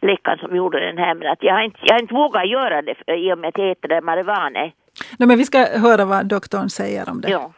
läkaren 0.00 0.38
som 0.38 0.56
gjorde 0.56 0.80
den 0.80 0.98
här. 0.98 1.14
Men 1.14 1.32
att 1.32 1.42
jag, 1.42 1.54
har 1.54 1.62
inte, 1.62 1.78
jag 1.82 1.94
har 1.94 2.00
inte 2.00 2.14
vågat 2.14 2.48
göra 2.48 2.82
det 2.82 3.14
i 3.16 3.32
och 3.32 3.38
med 3.38 3.48
att 3.48 3.58
jag 3.58 3.66
heter 3.66 3.88
det 3.88 4.00
No, 5.18 5.26
men 5.26 5.38
vi 5.38 5.46
ska 5.46 5.58
höra 5.58 6.04
vad 6.04 6.26
doktorn 6.26 6.70
säger 6.70 7.08
om 7.08 7.20
det. 7.20 7.30
Ja. 7.30 7.52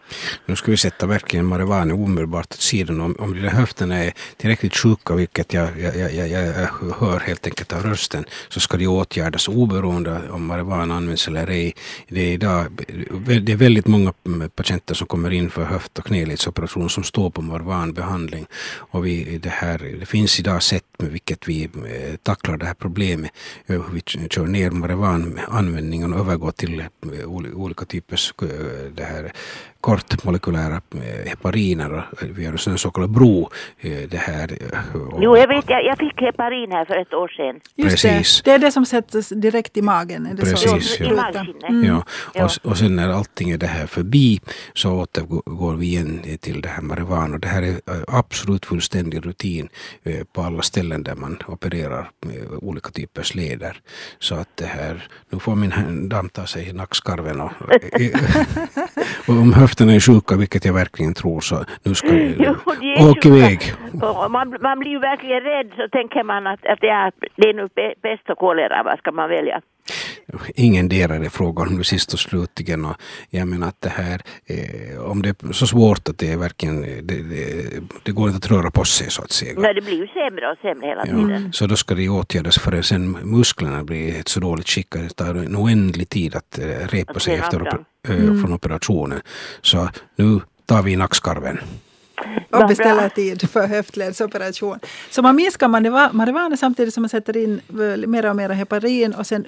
Nu 0.46 0.56
ska 0.56 0.70
vi 0.70 0.76
sätta 0.76 1.06
verkligen 1.06 1.46
marijuana 1.46 1.94
omedelbart 1.94 2.46
åt 2.46 2.60
sidan. 2.60 3.00
Om, 3.00 3.16
om 3.18 3.42
där 3.42 3.48
höfterna 3.48 4.04
är 4.04 4.12
tillräckligt 4.36 4.76
sjuka, 4.76 5.14
vilket 5.14 5.52
jag, 5.52 5.80
jag, 5.80 6.14
jag, 6.14 6.28
jag, 6.28 6.68
hör 6.98 7.20
helt 7.20 7.46
enkelt 7.46 7.72
av 7.72 7.82
rösten, 7.82 8.24
så 8.48 8.60
ska 8.60 8.76
de 8.76 8.86
åtgärdas 8.86 9.48
oberoende 9.48 10.20
om 10.30 10.46
marijuana 10.46 10.94
används 10.94 11.28
eller 11.28 11.46
ej. 11.46 11.74
Det 12.08 12.20
är, 12.20 12.32
idag, 12.32 12.66
det 13.42 13.52
är 13.52 13.56
väldigt 13.56 13.86
många 13.86 14.12
patienter 14.54 14.94
som 14.94 15.06
kommer 15.06 15.30
in 15.30 15.50
för 15.50 15.64
höft 15.64 15.98
och 15.98 16.04
knäledsoperation 16.04 16.90
som 16.90 17.04
står 17.04 17.30
på 17.30 17.42
marijuanbehandling. 17.42 18.46
Och 18.76 19.06
vi, 19.06 19.38
det, 19.38 19.48
här, 19.48 19.96
det 20.00 20.06
finns 20.06 20.40
idag 20.40 20.62
sätt 20.62 20.84
med 20.98 21.10
vilket 21.10 21.48
vi 21.48 21.64
eh, 21.64 22.16
tacklar 22.22 22.56
det 22.56 22.66
här 22.66 22.74
problemet. 22.74 23.30
Vi 23.66 24.02
kör 24.30 24.46
ner 24.46 24.70
marijuananvändningen 24.70 26.12
och 26.12 26.20
övergår 26.20 26.50
till 26.50 26.80
eh, 26.80 26.86
olika 27.26 27.84
typers 27.84 28.34
eh, 28.42 28.48
det 28.94 29.04
här 29.04 29.32
kortmolekylära 29.80 30.80
eh, 30.94 31.28
hepariner. 31.28 31.92
och 31.92 32.02
Vi 32.22 32.44
gör 32.44 32.68
en 32.68 32.78
så 32.78 32.90
kallad 32.90 33.10
bro. 33.10 33.50
eh, 33.80 34.08
Det 34.08 34.16
här, 34.16 34.58
eh, 34.72 34.96
och- 34.96 35.18
Jo, 35.22 35.36
jag 35.36 35.48
vet, 35.48 35.64
jag, 35.70 35.84
jag 35.84 35.98
fick 35.98 36.20
heparin 36.20 36.72
här 36.72 36.84
för 36.84 36.96
ett 36.96 37.14
år 37.14 37.28
sedan. 37.28 37.60
Just 37.76 38.02
Precis. 38.02 38.42
det. 38.42 38.50
Det 38.50 38.54
är 38.54 38.58
det 38.58 38.72
som 38.72 38.86
sätts 38.86 39.28
direkt 39.28 39.76
i 39.76 39.82
magen. 39.82 40.26
Är 40.26 40.34
det 40.34 40.42
Precis, 40.42 40.96
så? 40.96 41.02
ja. 41.04 41.10
I 41.10 41.14
magskinnet. 41.16 41.68
Mm. 41.68 41.84
Ja, 42.34 42.44
och, 42.44 42.70
och 42.70 42.78
sen 42.78 42.96
när 42.96 43.08
allting 43.08 43.50
är 43.50 43.58
det 43.58 43.66
här 43.66 43.86
förbi 43.86 44.40
så 44.74 44.92
återgår 44.92 45.74
vi 45.76 45.86
igen 45.86 46.20
till 46.40 46.60
det 46.60 46.68
här 46.68 46.82
marijuana. 46.82 47.34
Och 47.34 47.40
det 47.40 47.48
här 47.48 47.62
är 47.62 47.68
eh, 47.70 48.02
absolut 48.08 48.66
fullständig 48.66 49.26
rutin 49.26 49.68
eh, 50.02 50.24
på 50.32 50.42
alla 50.42 50.62
ställen 50.62 51.02
där 51.02 51.14
man 51.14 51.38
opererar 51.46 52.10
med 52.26 52.42
olika 52.62 52.90
typers 52.90 53.34
leder. 53.34 53.80
Så 54.18 54.34
att 54.34 54.48
det 54.54 54.66
här, 54.66 55.08
nu 55.30 55.38
får 55.38 55.54
min 55.54 56.08
dam 56.08 56.28
ta 56.28 56.46
sig 56.46 56.68
i 56.68 56.72
nackskarven 57.22 57.40
och, 57.40 57.52
och 59.28 59.42
om 59.42 59.52
höfterna 59.52 59.92
är 59.92 60.00
sjuka, 60.00 60.36
vilket 60.36 60.64
jag 60.64 60.74
verkligen 60.74 61.14
tror, 61.14 61.40
så 61.40 61.64
nu 61.84 61.94
ska 61.94 62.08
Jo, 62.14 62.54
de 62.80 62.86
är 62.92 63.10
åk 63.10 63.14
sjuka. 63.24 63.28
iväg. 63.28 63.60
Man, 64.30 64.56
man 64.60 64.78
blir 64.78 64.90
ju 64.90 64.98
verkligen 64.98 65.40
rädd 65.40 65.70
så 65.76 65.88
tänker 65.88 66.22
man 66.22 66.46
att, 66.46 66.66
att 66.66 66.80
det, 66.80 66.88
är, 66.88 67.12
det 67.36 67.48
är 67.48 67.54
nu 67.54 67.62
pe- 67.66 67.94
pest 68.02 68.30
och 68.30 68.38
kolera, 68.38 68.82
vad 68.82 68.98
ska 68.98 69.12
man 69.12 69.28
välja? 69.28 69.60
Ingen 70.54 70.88
delar 70.88 71.20
är 71.20 71.28
frågan 71.28 71.76
nu 71.76 71.84
sist 71.84 72.12
och 72.12 72.18
slutligen. 72.18 72.84
Och 72.84 72.96
jag 73.30 73.48
menar 73.48 73.68
att 73.68 73.80
det 73.80 73.88
här, 73.88 74.20
eh, 74.46 74.98
om 74.98 75.22
det 75.22 75.28
är 75.28 75.52
så 75.52 75.66
svårt 75.66 76.08
att 76.08 76.18
det 76.18 76.32
är 76.32 76.36
verkligen, 76.36 76.80
det, 76.80 77.00
det, 77.02 77.80
det 78.02 78.12
går 78.12 78.28
inte 78.28 78.36
att 78.36 78.50
röra 78.50 78.70
på 78.70 78.84
sig 78.84 79.10
så 79.10 79.22
att 79.22 79.32
säga. 79.32 79.54
Nej, 79.56 79.74
det 79.74 79.80
blir 79.80 79.94
ju 79.94 80.06
sämre 80.06 80.50
och 80.50 80.58
sämre 80.62 80.86
hela 80.86 81.06
Ja, 81.06 81.16
tiden. 81.16 81.52
Så 81.52 81.66
då 81.66 81.76
ska 81.76 81.94
det 81.94 82.08
åtgärdas 82.08 82.58
förrän 82.58 82.82
sen 82.82 83.18
musklerna 83.22 83.84
blir 83.84 84.20
ett 84.20 84.28
så 84.28 84.40
dåligt 84.40 84.68
skick 84.68 84.96
att 84.96 85.02
det 85.02 85.14
tar 85.14 85.34
en 85.34 85.56
oändlig 85.56 86.08
tid 86.08 86.34
att 86.34 86.58
eh, 86.58 86.64
repa 86.64 87.20
sig 87.20 87.34
efter 87.34 87.66
eh, 88.08 88.16
från 88.16 88.52
operationen. 88.52 89.20
Så 89.62 89.88
nu 90.16 90.40
tar 90.66 90.82
vi 90.82 90.96
nackskarven. 90.96 91.58
Och 92.50 92.70
bra. 93.00 93.08
tid 93.08 93.50
för 93.50 93.66
höftledsoperation. 93.66 94.78
Så 95.10 95.22
man 95.22 95.36
minskar 95.36 95.68
marijuana 96.12 96.56
samtidigt 96.56 96.94
som 96.94 97.02
man 97.02 97.08
sätter 97.08 97.36
in 97.36 97.60
väl 97.68 98.06
mer 98.06 98.30
och 98.30 98.36
mer 98.36 98.48
heparin 98.48 99.14
och 99.14 99.26
sen 99.26 99.46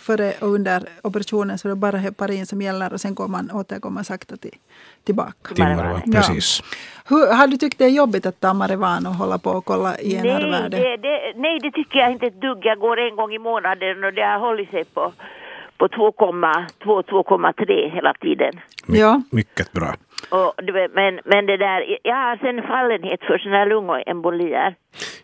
före 0.00 0.32
och 0.40 0.48
under 0.48 0.82
operationen 1.02 1.58
så 1.58 1.68
är 1.68 1.70
det 1.70 1.76
bara 1.76 1.96
heparin 1.96 2.46
som 2.46 2.62
gäller 2.62 2.92
och 2.92 3.00
sen 3.00 3.14
går 3.14 3.28
man, 3.28 3.50
återgår 3.50 3.90
man 3.90 4.04
sakta 4.04 4.36
till, 4.36 4.56
tillbaka. 5.04 5.54
Till 5.54 5.64
Marijuana. 5.64 5.92
marijuana. 5.92 6.12
Precis. 6.12 6.62
Hur, 7.08 7.34
har 7.34 7.46
du 7.46 7.56
tyckt 7.56 7.78
det 7.78 7.84
är 7.84 7.88
jobbigt 7.88 8.26
att 8.26 8.40
ta 8.40 8.54
marijuana 8.54 9.08
och 9.08 9.14
hålla 9.14 9.38
på 9.38 9.50
och 9.50 9.64
kolla 9.64 9.90
Nej 9.90 10.14
INR-värde? 10.14 10.76
det, 10.76 10.96
det, 10.96 11.32
nej, 11.36 11.58
det 11.62 11.70
tycker 11.70 11.98
jag 11.98 12.12
inte 12.12 12.26
ett 12.26 12.40
dugg. 12.40 12.58
Jag 12.62 12.78
går 12.78 13.00
en 13.00 13.16
gång 13.16 13.32
i 13.34 13.38
månaden 13.38 14.04
och 14.04 14.12
det 14.12 14.22
har 14.22 14.38
hållit 14.38 14.70
sig 14.70 14.84
på, 14.84 15.12
på 15.88 15.88
2,2-2,3 15.88 17.90
hela 17.94 18.14
tiden. 18.14 18.52
My, 18.86 18.98
Ja. 18.98 19.22
Mycket 19.30 19.72
bra. 19.72 19.94
Och, 20.30 20.52
men, 20.94 21.20
men 21.24 21.46
det 21.46 21.56
där, 21.56 21.98
jag 22.02 22.14
har 22.16 22.36
sen 22.36 22.62
fallenhet 22.66 23.20
för 23.20 23.38
sådana 23.38 23.58
här 23.58 23.66
lungembolier 23.66 24.74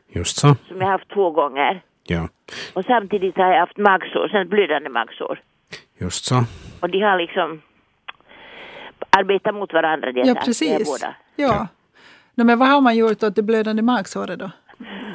Just 0.09 0.37
så. 0.39 0.55
som 0.69 0.77
jag 0.79 0.85
har 0.85 0.93
haft 0.93 1.09
två 1.15 1.31
gånger. 1.31 1.81
Ja, 2.05 2.29
Och 2.75 2.85
samtidigt 2.85 3.37
har 3.37 3.53
jag 3.53 3.61
haft 3.61 3.77
magsår, 3.77 4.29
sen 4.29 4.49
blödande 4.49 4.89
magsår. 4.89 5.41
just 6.01 6.25
så. 6.25 6.45
Och 6.81 6.91
de 6.91 7.01
har 7.01 7.19
liksom 7.19 7.61
arbetat 9.11 9.55
mot 9.55 9.73
varandra. 9.73 10.13
De 10.13 10.21
Ja, 10.21 10.27
här 10.35 10.45
precis. 10.45 11.01
båda. 11.01 11.15
Ja. 11.37 11.67
No, 12.35 12.45
men 12.45 12.59
vad 12.59 12.69
har 12.69 12.81
man 12.81 12.97
gjort 12.97 13.23
åt 13.23 13.37
det 13.37 13.43
blödande 13.43 13.83
magsåret 13.83 14.39
då? 14.39 14.51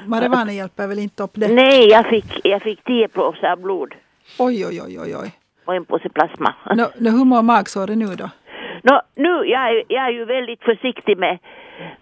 Marijuana 0.08 0.54
hjälper 0.54 0.88
väl 0.88 1.00
inte 1.00 1.24
upp 1.24 1.32
det? 1.34 1.48
Nej, 1.48 1.88
jag 1.90 2.06
fick, 2.10 2.26
jag 2.44 2.62
fick 2.62 2.84
tio 2.84 3.08
påsar 3.08 3.56
blod 3.56 3.96
Oj, 4.40 4.66
oj, 4.66 4.82
oj, 4.82 5.00
oj. 5.00 5.16
oj. 5.16 5.32
och 5.66 5.76
en 5.76 5.86
påse 5.86 6.10
plasma. 6.10 6.54
No, 6.76 6.86
no, 7.00 7.10
hur 7.10 7.26
mår 7.26 7.42
magsåret 7.42 7.98
nu 7.98 8.06
då? 8.06 8.30
Nå, 8.82 9.02
nu, 9.16 9.30
jag, 9.30 9.70
är, 9.70 9.84
jag 9.88 10.06
är 10.06 10.12
ju 10.12 10.26
väldigt 10.26 10.64
försiktig 10.64 11.18
med, 11.18 11.40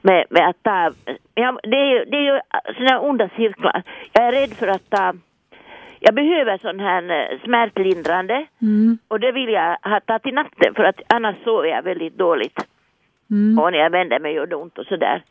med, 0.02 0.26
med 0.30 0.50
att 0.50 0.64
ta... 0.64 0.92
Ja, 1.36 1.60
det, 1.64 1.78
är, 1.78 2.06
det 2.06 2.18
är 2.18 2.34
ju 2.34 2.40
sådana 2.78 3.00
onda 3.00 3.30
cirklar. 3.36 3.84
Jag 4.14 4.24
är 4.28 4.32
rädd 4.32 4.54
för 4.54 4.68
att 4.68 4.90
ta... 4.90 5.14
Jag 6.00 6.16
behöver 6.16 6.58
sån 6.58 6.80
här 6.80 7.04
eh, 7.12 7.40
smärtlindrande 7.44 8.46
Mm. 8.62 8.98
och 9.08 9.20
det 9.20 9.32
vill 9.32 9.50
jag 9.50 9.78
ha 9.82 10.00
ta 10.00 10.20
till 10.20 10.34
natten 10.34 10.74
för 10.76 10.84
att 10.84 11.02
annars 11.08 11.36
sover 11.44 11.68
jag 11.70 11.84
väldigt 11.84 12.18
dåligt. 12.18 12.60
Mm. 13.32 13.60
Och 13.60 13.72
när 13.72 13.80
jag 13.80 13.90
vänder 13.90 14.20
mig 14.20 14.34
gör 14.34 14.46
det 14.48 14.56
ont 14.56 14.78
och 14.78 14.86
sådär. 14.86 15.24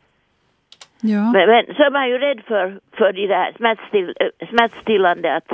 Ja. 1.01 1.31
Men, 1.31 1.49
men 1.49 1.65
så 1.75 1.83
är 1.83 1.91
man 1.91 2.09
ju 2.09 2.17
rädd 2.17 2.41
för, 2.47 2.79
för 2.97 3.13
de 3.13 3.27
där 3.27 3.53
smärtstill, 3.57 4.15
eh, 4.19 4.47
smärtstillande 4.49 5.35
att, 5.35 5.51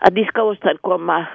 att 0.00 0.14
de 0.14 0.24
ska 0.24 0.42
åstadkomma... 0.42 1.26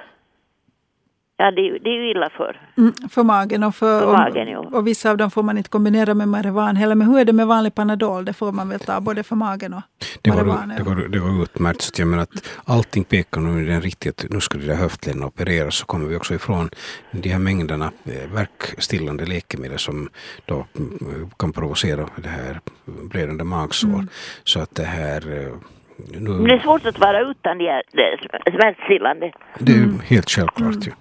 Ja, 1.36 1.50
det, 1.50 1.60
är 1.60 1.64
ju- 1.64 1.78
det 1.78 1.90
är 1.90 1.94
ju 1.94 2.10
illa 2.10 2.30
för. 2.30 2.60
Mm, 2.76 2.92
för 3.10 3.22
magen 3.22 3.62
och 3.62 3.74
för, 3.74 4.00
För 4.00 4.12
magen, 4.12 4.48
ja. 4.48 4.58
och, 4.58 4.74
och 4.74 4.86
vissa 4.86 5.10
av 5.10 5.16
dem 5.16 5.30
får 5.30 5.42
man 5.42 5.56
inte 5.58 5.70
kombinera 5.70 6.14
med 6.14 6.28
marijuana 6.28 6.78
heller. 6.78 6.94
Men 6.94 7.08
hur 7.08 7.18
är 7.18 7.24
det 7.24 7.32
med 7.32 7.46
vanlig 7.46 7.74
Panadol? 7.74 8.24
Det 8.24 8.32
får 8.32 8.52
man 8.52 8.68
väl 8.68 8.80
ta 8.80 9.00
både 9.00 9.22
för 9.22 9.36
magen 9.36 9.74
och 9.74 9.82
Det 10.22 10.30
går, 10.30 10.36
marijuana? 10.36 10.74
det, 10.76 10.82
går, 10.82 10.94
det 10.94 11.18
går 11.18 11.42
utmärkt. 11.42 11.82
Så 11.82 11.90
att 11.90 11.98
jag 11.98 12.08
menar 12.08 12.22
att 12.22 12.48
allting 12.64 13.04
pekar 13.04 13.40
nu 13.40 13.62
i 13.62 13.66
den 13.66 13.80
riktningen 13.80 14.14
att 14.18 14.30
nu 14.30 14.40
ska 14.40 14.58
de 14.58 14.66
där 14.66 14.74
höftlederna 14.74 15.26
opereras 15.26 15.74
så 15.74 15.86
kommer 15.86 16.06
vi 16.08 16.16
också 16.16 16.34
ifrån 16.34 16.70
de 17.10 17.28
här 17.28 17.38
mängderna 17.38 17.90
eh, 18.04 18.32
verkstillande 18.34 19.26
läkemedel 19.26 19.78
som 19.78 20.08
då 20.46 20.66
mm, 20.78 21.30
kan 21.38 21.52
provocera 21.52 22.08
det 22.16 22.28
här 22.28 22.60
blödande 22.84 23.44
magsår. 23.44 23.88
Mm. 23.88 24.08
Så 24.44 24.60
att 24.60 24.74
det 24.74 24.84
här 24.84 25.48
Men 25.96 26.44
det 26.44 26.54
är 26.54 26.58
svårt 26.58 26.86
att 26.86 26.98
vara 26.98 27.20
utan 27.20 27.58
de 27.58 27.64
här 27.68 27.82
de 27.92 28.02
sm- 28.16 28.56
smärtstillande. 28.60 29.32
det 29.58 29.72
är 29.72 29.76
Mm. 29.76 30.00
helt 30.00 30.30
självklart 30.30 30.86
ju. 30.86 30.92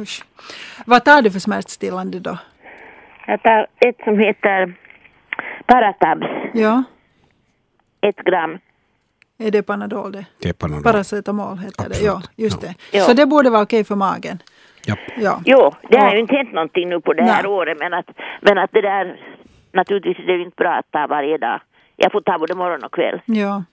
Usch. 0.00 0.24
Vad 0.86 1.04
tar 1.04 1.22
du 1.22 1.30
för 1.30 1.38
smärtstillande 1.38 2.18
då? 2.20 2.38
Jag 3.26 3.42
tar 3.42 3.66
ett 3.80 3.96
som 4.04 4.18
heter 4.18 4.74
Paratabs, 5.66 6.26
Ja, 6.54 6.82
ett 8.00 8.16
gram. 8.16 8.58
är 9.38 9.50
det 9.50 9.62
Panadol 9.62 10.12
det? 10.12 10.26
Det 10.42 10.48
är 10.48 10.52
Panadol. 10.52 10.82
Paracetamol 10.82 11.58
heter 11.58 11.88
det. 11.88 12.00
Ja, 12.02 12.12
Absolut. 12.16 12.30
just 12.36 12.62
Ja. 12.62 12.68
det. 12.68 12.98
Ja. 12.98 13.04
Så 13.04 13.12
det 13.12 13.26
borde 13.26 13.50
vara 13.50 13.62
okej 13.62 13.84
för 13.84 13.94
magen? 13.96 14.42
Japp. 14.86 14.98
Ja. 15.16 15.40
Jo, 15.44 15.74
det 15.90 15.98
har 15.98 16.06
Ja. 16.08 16.14
ju 16.14 16.20
inte 16.20 16.34
hänt 16.36 16.52
någonting 16.52 16.88
nu 16.88 17.00
på 17.00 17.12
det 17.12 17.22
här 17.22 17.42
Nej. 17.42 17.50
året 17.52 17.78
men 17.78 17.94
att, 17.94 18.06
men 18.40 18.58
att 18.58 18.70
det 18.72 18.80
där 18.80 19.20
naturligtvis 19.72 20.18
är 20.18 20.26
det 20.26 20.32
ju 20.32 20.42
inte 20.44 20.56
bra 20.56 20.72
att 20.74 20.90
ta 20.90 21.06
varje 21.06 21.38
dag. 21.38 21.60
Jag 22.00 22.12
får 22.12 22.20
ta 22.20 22.38
både 22.38 22.54
morgon 22.54 22.84
och 22.84 22.92
kväll. 22.92 23.20
Ja, 23.24 23.64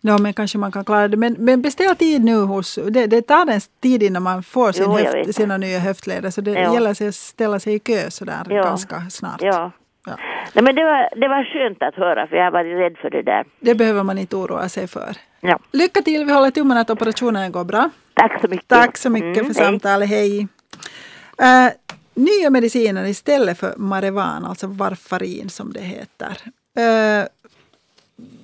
no, 0.00 0.18
men 0.18 0.32
kanske 0.32 0.58
man 0.58 0.72
kan 0.72 0.84
klara 0.84 1.08
det. 1.08 1.16
Men, 1.16 1.36
men 1.38 1.62
beställ 1.62 1.96
tid 1.96 2.24
nu 2.24 2.36
hos... 2.36 2.78
Det, 2.90 3.06
det 3.06 3.22
tar 3.22 3.46
en 3.50 3.60
tid 3.82 4.02
innan 4.02 4.22
man 4.22 4.42
får 4.42 4.72
sin 4.72 4.84
Jo, 4.84 4.92
höft, 4.92 5.34
sina 5.34 5.56
nya 5.56 5.78
höftleder. 5.78 6.30
Så 6.30 6.40
det 6.40 6.50
Ja. 6.50 6.74
gäller 6.74 6.90
att 7.08 7.14
ställa 7.14 7.60
sig 7.60 7.74
i 7.74 7.78
kö 7.78 8.10
sådär 8.10 8.42
Ja. 8.48 8.62
ganska 8.62 9.00
snart. 9.10 9.42
Ja, 9.42 9.70
Ja. 10.06 10.12
Nej, 10.52 10.64
men 10.64 10.74
det, 10.74 10.84
var, 10.84 11.20
det 11.20 11.28
var 11.28 11.44
skönt 11.44 11.82
att 11.82 11.94
höra 11.94 12.26
för 12.26 12.36
jag 12.36 12.50
varit 12.50 12.78
rädd 12.78 12.96
för 13.02 13.10
det 13.10 13.22
där. 13.22 13.44
Det 13.60 13.74
behöver 13.74 14.02
man 14.02 14.18
inte 14.18 14.36
oroa 14.36 14.68
sig 14.68 14.86
för. 14.88 15.16
Ja. 15.40 15.58
Lycka 15.72 16.02
till, 16.02 16.24
vi 16.24 16.32
håller 16.32 16.50
tummarna 16.50 16.80
att 16.80 16.90
operationen 16.90 17.52
går 17.52 17.64
bra. 17.64 17.90
Tack 18.14 18.40
så 18.40 18.48
mycket. 18.48 18.68
Tack 18.68 18.96
så 18.96 19.10
mycket 19.10 19.38
Mm, 19.42 19.54
för 19.54 19.60
hej. 19.60 19.70
samtalet, 19.70 20.08
hej. 20.08 20.40
Uh, 21.42 21.70
nya 22.14 22.50
mediciner 22.50 23.04
istället 23.04 23.58
för 23.58 23.74
Marevan, 23.76 24.44
alltså 24.44 24.66
Varfarin 24.66 25.48
som 25.48 25.72
det 25.72 25.80
heter. 25.80 26.36
Eh, 26.78 27.26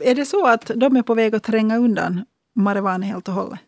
är 0.01 0.14
det 0.14 0.27
så 0.27 0.47
att 0.47 0.71
de 0.75 0.97
är 0.97 1.03
på 1.03 1.14
väg 1.14 1.35
att 1.35 1.43
tränga 1.43 1.79
undan 1.79 2.25
marijuana 2.55 3.07
helt 3.07 3.29
och 3.29 3.35
hållet? 3.35 3.61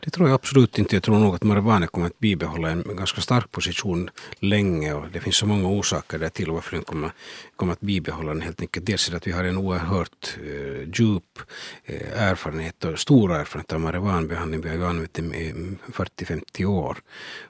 Det 0.00 0.10
tror 0.10 0.28
jag 0.28 0.34
absolut 0.34 0.78
inte. 0.78 0.96
Jag 0.96 1.02
tror 1.02 1.18
nog 1.18 1.34
att 1.34 1.42
marijuana 1.42 1.86
kommer 1.86 2.06
att 2.06 2.18
bibehålla 2.18 2.70
en 2.70 2.96
ganska 2.96 3.20
stark 3.20 3.52
position 3.52 4.10
länge 4.38 4.94
och 4.94 5.06
det 5.12 5.20
finns 5.20 5.36
så 5.36 5.46
många 5.46 5.68
orsaker 5.68 6.18
där 6.18 6.28
till 6.28 6.50
varför 6.50 6.76
den 6.76 6.84
kommer, 6.84 7.10
kommer 7.56 7.72
att 7.72 7.80
bibehålla 7.80 8.32
den 8.32 8.42
helt 8.42 8.60
enkelt. 8.60 8.86
Dels 8.86 9.08
är 9.08 9.10
det 9.10 9.16
att 9.16 9.26
vi 9.26 9.32
har 9.32 9.44
en 9.44 9.58
oerhört 9.58 10.36
eh, 10.42 10.88
djup 10.94 11.38
eh, 11.84 12.22
erfarenhet 12.22 12.84
och 12.84 12.98
stor 12.98 13.32
erfarenhet 13.32 13.72
av 13.72 13.80
marijuanbehandling. 13.80 14.60
Vi 14.60 14.68
har 14.68 14.76
ju 14.76 14.86
använt 14.86 15.14
den 15.14 15.34
i 15.34 15.52
40-50 15.92 16.64
år 16.64 16.98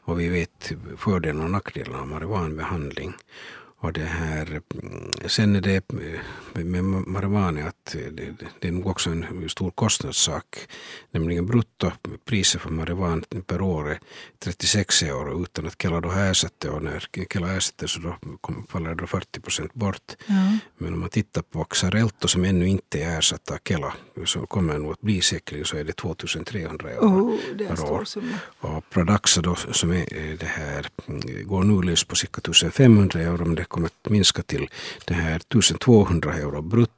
och 0.04 0.20
vi 0.20 0.28
vet 0.28 0.72
fördelarna 0.96 1.44
och 1.44 1.50
nackdelarna 1.50 2.00
av 2.00 2.08
marijuanbehandling. 2.08 3.14
Och 3.84 3.92
det 3.92 4.04
här, 4.04 4.60
mm, 4.82 5.10
sen 5.26 5.56
är 5.56 5.60
det 5.60 5.90
eh, 5.92 6.64
med 6.64 6.84
marijuana 6.84 7.68
att 7.68 7.96
det, 8.10 8.34
det 8.60 8.68
är 8.68 8.72
nog 8.72 8.86
också 8.86 9.10
en 9.10 9.48
stor 9.48 9.70
kostnadssak. 9.70 10.58
Nämligen 11.10 11.46
bruttopriset 11.46 12.60
för 12.60 12.70
marijuana 12.70 13.22
per 13.46 13.60
år 13.60 13.90
är 13.90 13.98
36 14.38 15.02
euro 15.02 15.42
utan 15.42 15.66
att 15.66 15.82
Kela 15.82 16.00
då 16.00 16.08
det. 16.58 16.68
Och 16.68 16.82
när 16.82 17.06
Kela 17.32 17.56
ersätter 17.56 17.86
så 17.86 18.00
då 18.00 18.16
faller 18.68 18.94
då 18.94 19.06
40 19.06 19.40
procent 19.40 19.74
bort. 19.74 20.12
Ja. 20.26 20.58
Men 20.78 20.94
om 20.94 21.00
man 21.00 21.08
tittar 21.08 21.42
på 21.42 21.64
Xarelto 21.64 22.28
som 22.28 22.44
ännu 22.44 22.68
inte 22.68 23.02
är 23.02 23.18
ersatt 23.18 23.50
av 23.50 23.58
Kela 23.68 23.94
så 24.24 24.46
kommer 24.46 24.78
nog 24.78 24.92
att 24.92 25.00
bli 25.00 25.20
säkerligen 25.20 25.66
så 25.66 25.76
är 25.76 25.84
det 25.84 25.92
2300 25.92 26.90
euro 26.90 27.04
Oh, 27.04 27.38
det 27.54 27.66
per 27.66 27.92
år. 27.92 28.04
Och 28.60 28.90
Pradaxa 28.90 29.42
då, 29.42 29.54
som 29.54 29.90
är 29.92 30.16
eh, 30.16 30.38
det 30.38 30.46
här, 30.46 30.86
mm, 31.06 31.48
går 31.48 31.64
nu 31.64 31.82
lös 31.82 32.04
på 32.04 32.16
cirka 32.16 32.40
1500 32.40 33.20
euro 33.20 33.44
men 33.44 33.54
det 33.54 33.64
kommer 33.74 33.86
att 33.88 34.10
minska 34.10 34.42
till 34.42 34.68
det 35.04 35.14
här 35.14 35.36
1200 35.36 36.34
euro 36.34 36.62
brutto 36.62 36.94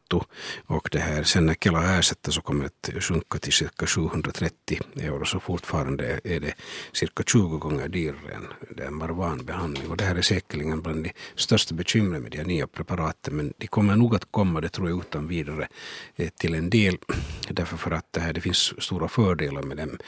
och 0.67 0.89
det 0.93 0.99
här. 0.99 1.23
Sen 1.23 1.47
när 1.47 1.55
Kela 1.55 1.99
ersätter 1.99 2.33
så 2.33 2.41
kommer 2.41 2.71
det 2.81 2.97
att 2.97 3.05
sjunka 3.05 3.39
till 3.39 3.53
cirka 3.53 3.87
730 3.87 4.81
euro. 4.97 5.25
Så 5.25 5.41
fortfarande 5.41 6.21
är 6.25 6.41
det 6.41 6.55
cirka 6.93 7.23
20 7.27 7.59
gånger 7.59 7.89
dyrare 7.89 8.33
än 8.35 8.47
den 8.77 8.95
marijuanabehandling. 8.95 9.91
Och 9.91 9.97
det 9.97 10.05
här 10.05 10.17
är 10.17 10.23
säkerligen 10.23 10.83
bland 10.83 11.05
de 11.05 11.13
största 11.35 11.75
bekymren 11.75 12.23
med 12.23 12.31
de 12.31 12.39
här 12.39 12.45
nya 12.45 12.67
preparaten. 12.67 13.37
Men 13.37 13.53
de 13.59 13.67
kommer 13.67 13.97
nog 13.97 14.15
att 14.15 14.33
komma, 14.33 14.61
det 14.61 14.69
tror 14.69 14.89
jag 14.89 15.01
utan 15.01 15.29
vidare, 15.29 15.69
eh, 16.17 16.29
till 16.29 16.55
en 16.55 16.71
del. 16.71 16.99
Därför 17.49 17.77
för 17.77 17.91
att 17.91 18.07
det, 18.11 18.21
här, 18.21 18.33
det 18.33 18.41
finns 18.41 18.83
stora 18.83 19.09
fördelar 19.09 19.63
med 19.63 19.77
dem. 19.77 19.99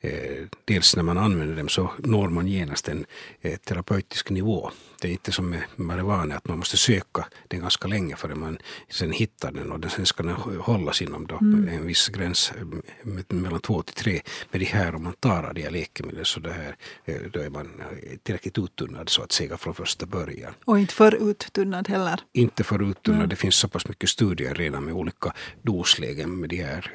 Eh, 0.00 0.46
dels 0.64 0.96
när 0.96 1.02
man 1.02 1.18
använder 1.18 1.56
dem 1.56 1.68
så 1.68 1.90
når 1.98 2.28
man 2.28 2.46
genast 2.46 2.88
en 2.88 3.06
eh, 3.40 3.56
terapeutisk 3.56 4.30
nivå. 4.30 4.70
Det 5.00 5.08
är 5.08 5.12
inte 5.12 5.32
som 5.32 5.50
med 5.50 5.62
marijuana 5.76 6.36
att 6.36 6.48
man 6.48 6.58
måste 6.58 6.76
söka 6.76 7.26
den 7.48 7.60
ganska 7.60 7.88
länge 7.88 8.16
förrän 8.16 8.40
man 8.40 8.58
sen 8.88 9.12
hittar 9.12 9.45
den 9.50 9.72
och 9.72 9.80
den 9.80 9.90
sen 9.90 10.06
ska 10.06 10.22
den 10.22 10.34
hållas 10.60 11.02
inom 11.02 11.26
då 11.26 11.36
en 11.36 11.86
viss 11.86 12.08
gräns 12.08 12.52
eh, 12.58 13.36
mellan 13.36 13.60
två 13.60 13.82
till 13.82 13.94
tre. 13.94 14.20
Men 14.50 14.60
det 14.60 14.66
här 14.66 14.94
om 14.94 15.02
man 15.02 15.12
tar 15.12 15.42
av 15.42 15.54
de 15.54 15.62
här 15.62 15.70
läkemedlen 15.70 16.24
så 16.24 16.40
det 16.40 16.52
här, 16.52 16.76
eh, 17.04 17.20
då 17.32 17.40
är 17.40 17.50
man 17.50 17.66
eh, 17.80 18.16
tillräckligt 18.22 18.58
uttunnad 18.58 19.08
så 19.08 19.22
att 19.22 19.32
säga 19.32 19.56
från 19.56 19.74
första 19.74 20.06
början 20.06 20.52
Och 20.64 20.78
inte 20.78 20.94
för 20.94 21.30
uttunnad 21.30 21.88
heller. 21.88 22.20
inte 22.32 22.64
förut 22.64 22.98
det 23.28 23.36
finns 23.36 23.54
så 23.54 23.68
pass 23.68 23.88
mycket 23.88 24.08
studier 24.08 24.54
redan 24.54 24.84
med 24.84 24.94
olika 24.94 25.32
doslägen 25.62 26.40
med 26.40 26.48
de 26.50 26.56
här 26.56 26.90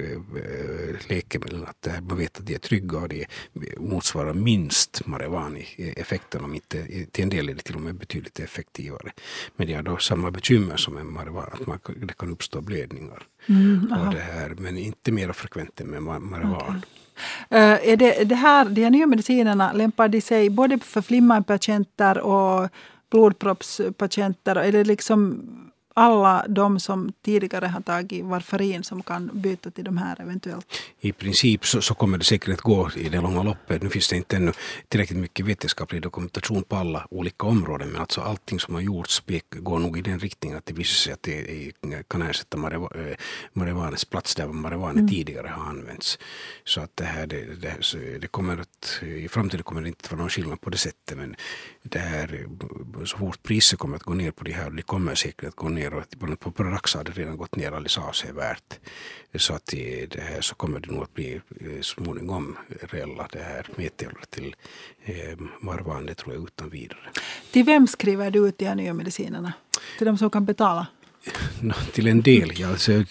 läkemedlen 1.07 1.65
att 1.65 1.87
man 2.01 2.17
vet 2.17 2.39
att 2.39 2.45
de 2.45 2.53
är 2.53 2.57
trygga 2.57 2.97
och 2.97 3.09
de 3.09 3.25
motsvarar 3.77 4.33
minst 4.33 5.05
marijuana-effekten 5.05 6.43
om 6.43 6.55
inte 6.55 6.87
till 7.11 7.23
en 7.23 7.29
del 7.29 7.49
är 7.49 7.53
det 7.53 7.61
till 7.61 7.75
och 7.75 7.81
med 7.81 7.95
betydligt 7.95 8.39
effektivare. 8.39 9.11
Men 9.55 9.67
de 9.67 9.73
har 9.73 9.83
då 9.83 9.97
samma 9.97 10.31
bekymmer 10.31 10.77
som 10.77 10.93
med 10.93 11.05
marijuana, 11.05 11.51
att 11.51 11.67
man, 11.67 11.79
det 11.95 12.17
kan 12.17 12.29
uppstå 12.41 12.61
blödningar. 12.61 13.23
och 14.07 14.13
det 14.13 14.19
här, 14.19 14.55
men 14.57 14.77
inte 14.77 15.11
mer 15.11 15.31
frekvent 15.31 15.81
än 15.81 15.87
med 15.87 15.99
ma- 16.01 16.19
marijuana. 16.19 16.81
Eh, 17.49 17.89
är 17.89 17.97
det, 17.97 18.23
det 18.23 18.35
här, 18.35 18.65
de 18.65 18.83
här 18.83 18.89
nya 18.89 19.07
medicinerna, 19.07 19.73
lämpar 19.73 20.07
de 20.07 20.21
sig 20.21 20.49
både 20.49 20.79
för 20.79 21.01
flimmerpatienter 21.01 22.17
och 22.19 22.69
blodproppspatienter? 23.11 24.55
Är 24.55 24.71
det 24.71 24.83
liksom 24.83 25.41
alla 26.01 26.45
de 26.47 26.79
som 26.79 27.13
tidigare 27.25 27.65
har 27.65 27.81
tagit 27.81 28.25
varfarin 28.25 28.83
som 28.83 29.03
kan 29.03 29.29
byta 29.33 29.71
till 29.71 29.83
de 29.83 29.97
här 29.97 30.21
eventuellt? 30.21 30.65
I 30.99 31.11
princip 31.11 31.65
så, 31.65 31.81
så 31.81 31.93
kommer 31.93 32.17
det 32.17 32.23
säkert 32.23 32.53
att 32.53 32.61
gå 32.61 32.89
i 32.95 33.09
det 33.09 33.21
långa 33.21 33.43
loppet. 33.43 33.83
Nu 33.83 33.89
finns 33.89 34.09
det 34.09 34.15
inte 34.15 34.35
ännu 34.35 34.51
tillräckligt 34.87 35.19
mycket 35.19 35.45
vetenskaplig 35.45 36.01
dokumentation 36.01 36.63
på 36.63 36.75
alla 36.75 37.07
olika 37.09 37.47
områden 37.47 37.89
men 37.89 38.01
alltså 38.01 38.21
allting 38.21 38.59
som 38.59 38.73
har 38.73 38.81
gjorts 38.81 39.23
går 39.49 39.79
nog 39.79 39.97
i 39.97 40.01
den 40.01 40.19
riktningen 40.19 40.57
att 40.57 40.65
det 40.65 40.73
visar 40.73 40.93
sig 40.93 41.13
att 41.13 41.23
det 41.23 42.03
kan 42.07 42.21
ersätta 42.21 42.57
eh, 42.57 43.15
marijuanas 43.53 44.05
plats 44.05 44.35
där 44.35 44.47
marijuana 44.47 45.07
tidigare 45.07 45.47
har 45.47 45.69
använts. 45.69 46.19
Så 46.63 46.81
att 46.81 46.97
det 46.97 47.03
här, 47.03 47.27
det, 47.27 47.61
det, 47.61 48.19
det 48.21 48.27
kommer 48.27 48.57
att, 48.57 48.99
i 49.01 49.27
framtiden 49.27 49.63
kommer 49.63 49.81
det 49.81 49.87
inte 49.87 50.01
att 50.03 50.11
vara 50.11 50.21
någon 50.21 50.29
skillnad 50.29 50.61
på 50.61 50.69
det 50.69 50.77
sättet 50.77 51.17
men 51.17 51.35
det 51.83 51.99
här, 51.99 52.47
så 53.05 53.17
fort 53.17 53.43
priset 53.43 53.79
kommer 53.79 53.95
att 53.95 54.03
gå 54.03 54.13
ner 54.13 54.31
på 54.31 54.43
de 54.43 54.51
här, 54.51 54.69
det 54.69 54.81
kommer 54.81 55.15
säkert 55.15 55.47
att 55.47 55.55
gå 55.55 55.69
ner 55.69 55.90
och 55.93 56.01
att 56.01 56.39
på 56.39 56.51
Prorax 56.51 56.95
har 56.95 57.03
det 57.03 57.11
redan 57.11 57.37
gått 57.37 57.55
ner 57.55 57.71
alldeles 57.71 57.97
avsevärt. 57.97 58.79
Så 59.35 59.53
att 59.53 59.73
i 59.73 60.05
det 60.05 60.21
här 60.21 60.41
så 60.41 60.55
kommer 60.55 60.79
det 60.79 60.91
nog 60.91 61.03
att 61.03 61.13
bli 61.13 61.41
eh, 61.61 61.81
småningom 61.81 62.57
reella 62.81 63.27
det 63.31 63.43
här 63.43 63.67
medtävlar 63.75 64.23
till 64.29 64.55
eh, 65.03 65.37
det 66.05 66.15
tror 66.15 66.35
jag 66.35 66.43
utan 66.43 66.69
vidare. 66.69 66.99
Till 67.51 67.63
vem 67.63 67.87
skriver 67.87 68.31
du 68.31 68.47
ut 68.47 68.57
de 68.57 68.65
här 68.65 68.75
nya 68.75 68.93
medicinerna? 68.93 69.53
Till 69.97 70.07
de 70.07 70.17
som 70.17 70.29
kan 70.29 70.45
betala? 70.45 70.87
Till 71.93 72.07
en 72.07 72.21
del, 72.21 72.51
ja, 72.55 72.67
alltså, 72.67 73.03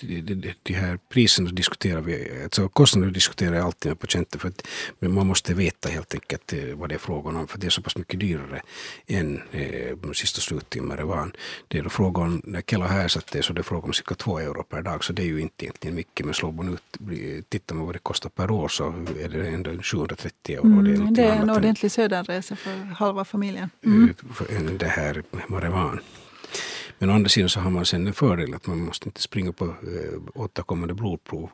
de, 0.63 0.73
här 0.75 0.99
priserna 1.09 1.51
diskuterar 1.51 2.01
vi, 2.01 2.43
alltså 2.43 2.69
kostnader 2.69 3.11
diskuterar 3.11 3.57
jag 3.57 3.65
alltid 3.65 3.91
med 3.91 3.99
patienter 3.99 4.39
för 4.39 4.49
att 4.49 4.67
men 4.99 5.15
man 5.15 5.27
måste 5.27 5.55
veta 5.55 5.89
helt 5.89 6.15
enkelt 6.15 6.53
eh, 6.53 6.75
vad 6.75 6.89
det 6.89 6.95
är 6.95 6.99
frågan 6.99 7.37
om 7.37 7.49
för 7.49 7.59
det 7.59 7.67
är 7.67 7.71
så 7.71 7.83
pass 7.83 7.97
mycket 7.97 8.21
dyrare 8.21 8.63
än 9.07 9.43
eh, 9.53 10.13
sist 10.13 10.37
och 10.37 10.43
slutligen 10.43 10.89
marijuana. 10.89 11.33
Det 11.69 11.79
är 11.79 11.83
då 11.83 11.91
frågan 11.91 12.43
när 12.45 12.63
Kela 12.63 12.89
har 12.89 13.01
ersatt 13.01 13.33
det 13.33 13.43
så 13.43 13.53
det 13.53 13.61
är 13.61 13.63
frågan 13.63 13.85
om 13.85 13.93
cirka 13.93 14.15
två 14.15 14.39
euro 14.39 14.63
per 14.63 14.83
dag 14.83 15.05
så 15.05 15.13
det 15.13 15.23
är 15.23 15.27
ju 15.27 15.41
inte 15.41 15.65
egentligen 15.65 15.95
mycket 15.97 16.27
men 16.27 16.35
slår 16.35 16.53
man 16.53 16.69
ut, 16.75 16.97
tittar 17.49 17.75
man 17.75 17.87
vad 17.87 17.95
det 17.95 17.99
kostar 17.99 18.31
per 18.31 18.51
år 18.51 18.69
så 18.69 18.89
är 19.21 19.29
det 19.29 19.49
ändå 19.49 19.83
730 19.83 20.55
euro. 20.55 20.67
Mm, 20.67 20.85
det 20.85 20.91
är, 20.91 20.95
det 20.95 20.99
någonting 20.99 21.25
är 21.25 21.43
en 21.43 21.51
ordentlig 21.51 21.93
söderresa 21.93 22.57
för 22.57 22.71
halva 22.95 23.25
familjen. 23.25 23.71
mm. 23.85 24.15
för 24.35 24.79
det 24.79 24.87
här 24.87 25.23
marijuana. 25.47 26.01
Men 27.01 27.11
å 27.11 27.13
andra 27.13 27.29
sidan 27.29 27.49
så 27.49 27.61
har 27.61 27.71
man 27.71 27.87
sen 27.87 28.07
en 28.07 28.13
fördel 28.13 28.55
att 28.55 28.67
man 28.67 28.79
måste 28.79 29.09
inte 29.09 29.23
springa 29.23 29.53
på 29.53 29.65
eh, 29.65 30.21
återkommande 30.35 30.95
blodprov 30.95 31.51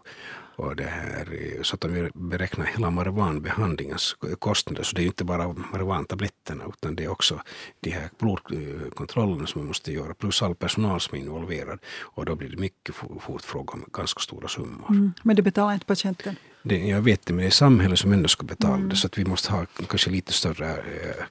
och 0.57 0.77
det 0.77 0.85
här, 0.85 1.29
eh, 1.33 1.63
så 1.63 1.75
att 1.75 1.81
de 1.81 2.11
beräknar 2.15 2.67
hela 2.67 2.91
marijuanbehandlingens 2.91 4.17
kostnader. 4.39 4.83
Så 4.83 4.97
det 4.97 5.01
är 5.01 5.03
ju 5.03 5.09
inte 5.09 5.25
bara 5.25 5.49
marijuantabletterna 5.49 6.65
utan 6.69 6.97
det 6.97 7.05
är 7.05 7.09
också 7.09 7.41
de 7.81 7.91
här 7.91 8.11
blodkontrollerna 8.19 9.47
som 9.47 9.61
man 9.61 9.69
måste 9.69 9.93
göra 9.93 10.15
plus 10.15 10.43
all 10.43 10.55
personal 10.55 11.01
som 11.01 11.19
är 11.19 11.23
involverad. 11.23 11.79
Och 12.01 12.25
då 12.25 12.35
blir 12.35 12.49
det 12.49 12.57
mycket 12.57 12.95
fort 12.95 13.43
fråga 13.43 13.73
om 13.73 13.85
ganska 13.93 14.21
stora 14.21 14.49
summor. 14.49 14.91
Mm. 14.91 15.13
Men 15.23 15.37
det 15.37 15.43
betalar 15.43 15.75
inte 15.75 15.87
patienten. 15.87 16.37
Det, 16.69 16.79
jag 16.79 17.01
vet 17.01 17.27
det, 17.27 17.33
men 17.33 17.43
det 17.43 17.49
är 17.49 17.51
samhället 17.51 17.99
som 17.99 18.13
ändå 18.13 18.29
ska 18.29 18.45
betala 18.45 18.85
det. 18.85 18.97
Så 18.97 19.07
att 19.07 19.19
vi 19.19 19.25
måste 19.25 19.53
ha 19.53 19.67
kanske 19.89 20.11
lite 20.11 20.33
större 20.33 20.71
eh, 20.71 21.25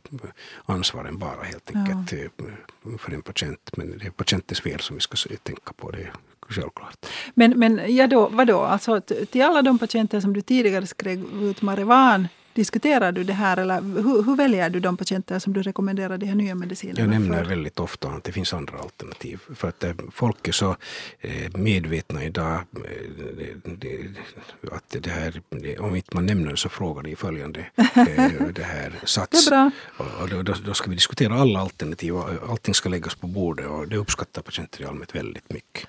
ansvar 0.65 1.05
än 1.05 1.17
bara 1.17 1.43
helt 1.43 1.75
enkelt 1.75 2.13
eh, 2.13 2.97
för 2.97 3.13
en 3.13 3.21
patient. 3.21 3.71
Men 3.77 3.97
det 3.97 4.05
är 4.05 4.09
patientens 4.09 4.61
fel 4.61 4.79
som 4.79 4.95
vi 4.95 5.01
ska 5.01 5.17
tänka 5.43 5.73
på. 5.73 5.91
Det 5.91 6.11
självklart. 6.49 7.05
Men, 7.33 7.59
men 7.59 7.95
ja 7.95 8.07
då, 8.07 8.27
vadå? 8.27 8.59
Alltså, 8.59 9.01
till 9.31 9.41
alla 9.41 9.61
de 9.61 9.79
patienter 9.79 10.19
som 10.19 10.33
du 10.33 10.41
tidigare 10.41 10.88
skrev 10.88 11.43
ut 11.43 11.61
Marivan, 11.61 12.27
diskuterar 12.55 13.11
du 13.11 13.23
det 13.23 13.33
här 13.33 13.57
eller 13.57 13.81
hur, 13.81 14.23
hur 14.23 14.35
väljer 14.35 14.69
du 14.69 14.79
de 14.79 14.97
patienter 14.97 15.39
som 15.39 15.53
du 15.53 15.61
rekommenderar 15.61 16.17
de 16.17 16.25
här 16.25 16.35
nya 16.35 16.55
medicinerna 16.55 16.99
Jag 16.99 17.09
nämner 17.09 17.43
för? 17.43 17.49
väldigt 17.49 17.79
ofta 17.79 18.09
att 18.09 18.23
det 18.23 18.31
finns 18.31 18.53
andra 18.53 18.77
alternativ. 18.77 19.39
För 19.55 19.67
att 19.67 19.83
eh, 19.83 19.93
folk 20.11 20.47
är 20.47 20.51
så 20.51 20.75
eh, 21.19 21.57
medvetna 21.57 22.23
idag 22.23 22.53
eh, 22.53 22.59
att 24.71 24.95
det 24.99 25.09
här, 25.09 25.41
om 25.79 25.95
inte 25.95 26.15
man 26.15 26.25
nämner 26.25 26.55
så 26.55 26.69
frågar 26.69 27.03
de 27.03 27.09
i 27.09 27.15
följande 27.15 27.65
det 28.55 28.63
här 28.63 28.99
sats. 29.03 29.49
Det 29.49 29.55
är 29.55 29.71
bra. 29.97 30.05
Och, 30.21 30.43
då, 30.43 30.53
då, 30.65 30.73
ska 30.73 30.89
vi 30.89 30.95
diskutera 30.95 31.33
alla 31.33 31.59
alternativ 31.59 32.15
och 32.15 32.49
allting 32.49 32.73
ska 32.73 32.89
läggas 32.89 33.15
på 33.15 33.27
bordet 33.27 33.67
och 33.67 33.87
det 33.87 33.97
uppskattar 33.97 34.41
patienter 34.41 34.81
i 34.81 34.85
allmänhet 34.85 35.15
väldigt 35.15 35.53
mycket. 35.53 35.87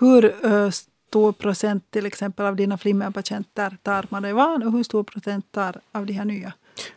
Hur, 0.00 0.34
stor 1.08 1.32
procent 1.32 1.90
till 1.90 2.06
exempel 2.06 2.46
av 2.46 2.56
dina 2.56 2.78
flimmerpatienter 2.78 3.76
tar 3.82 4.06
Marivan 4.08 4.62
och 4.62 4.72
hur 4.72 4.82
stor 4.82 5.02
procent 5.04 5.52
tar 5.52 5.80
av 5.92 6.06
de 6.06 6.12
här 6.12 6.24
nya? 6.24 6.52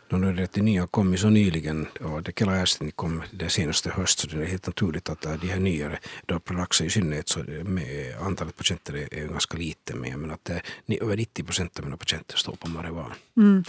No, 0.08 0.16
nu 0.16 0.28
är 0.28 0.48
det 0.52 0.62
nya 0.62 0.80
har 0.80 0.86
kommit 0.86 1.20
så 1.20 1.28
nyligen 1.28 1.86
och 2.00 2.22
det 2.22 2.38
Kela 2.38 2.56
ersättning 2.56 2.90
kom 2.90 3.22
det 3.30 3.48
senaste 3.48 3.90
höst 3.90 4.18
så 4.18 4.26
det 4.26 4.42
är 4.42 4.46
helt 4.46 4.66
naturligt 4.66 5.08
att 5.08 5.20
de 5.20 5.48
här 5.48 5.60
nyare 5.60 5.98
då 6.26 6.38
Prolaxa 6.38 6.84
i 6.84 6.90
synnerhet 6.90 7.28
så 7.28 7.38
med 7.64 8.16
antalet 8.20 8.56
patienter 8.56 8.94
är, 8.94 9.14
är 9.14 9.28
ganska 9.28 9.58
lite 9.58 9.94
men, 9.94 10.20
men 10.20 10.30
att 10.30 10.44
det, 10.44 11.02
över 11.02 11.16
90 11.16 11.44
procent 11.44 11.78
av 11.78 11.84
mina 11.84 11.96
patienter 11.96 12.36
står 12.36 12.52
på 12.52 12.68
Marivan. 12.68 13.12
Mm. 13.36 13.64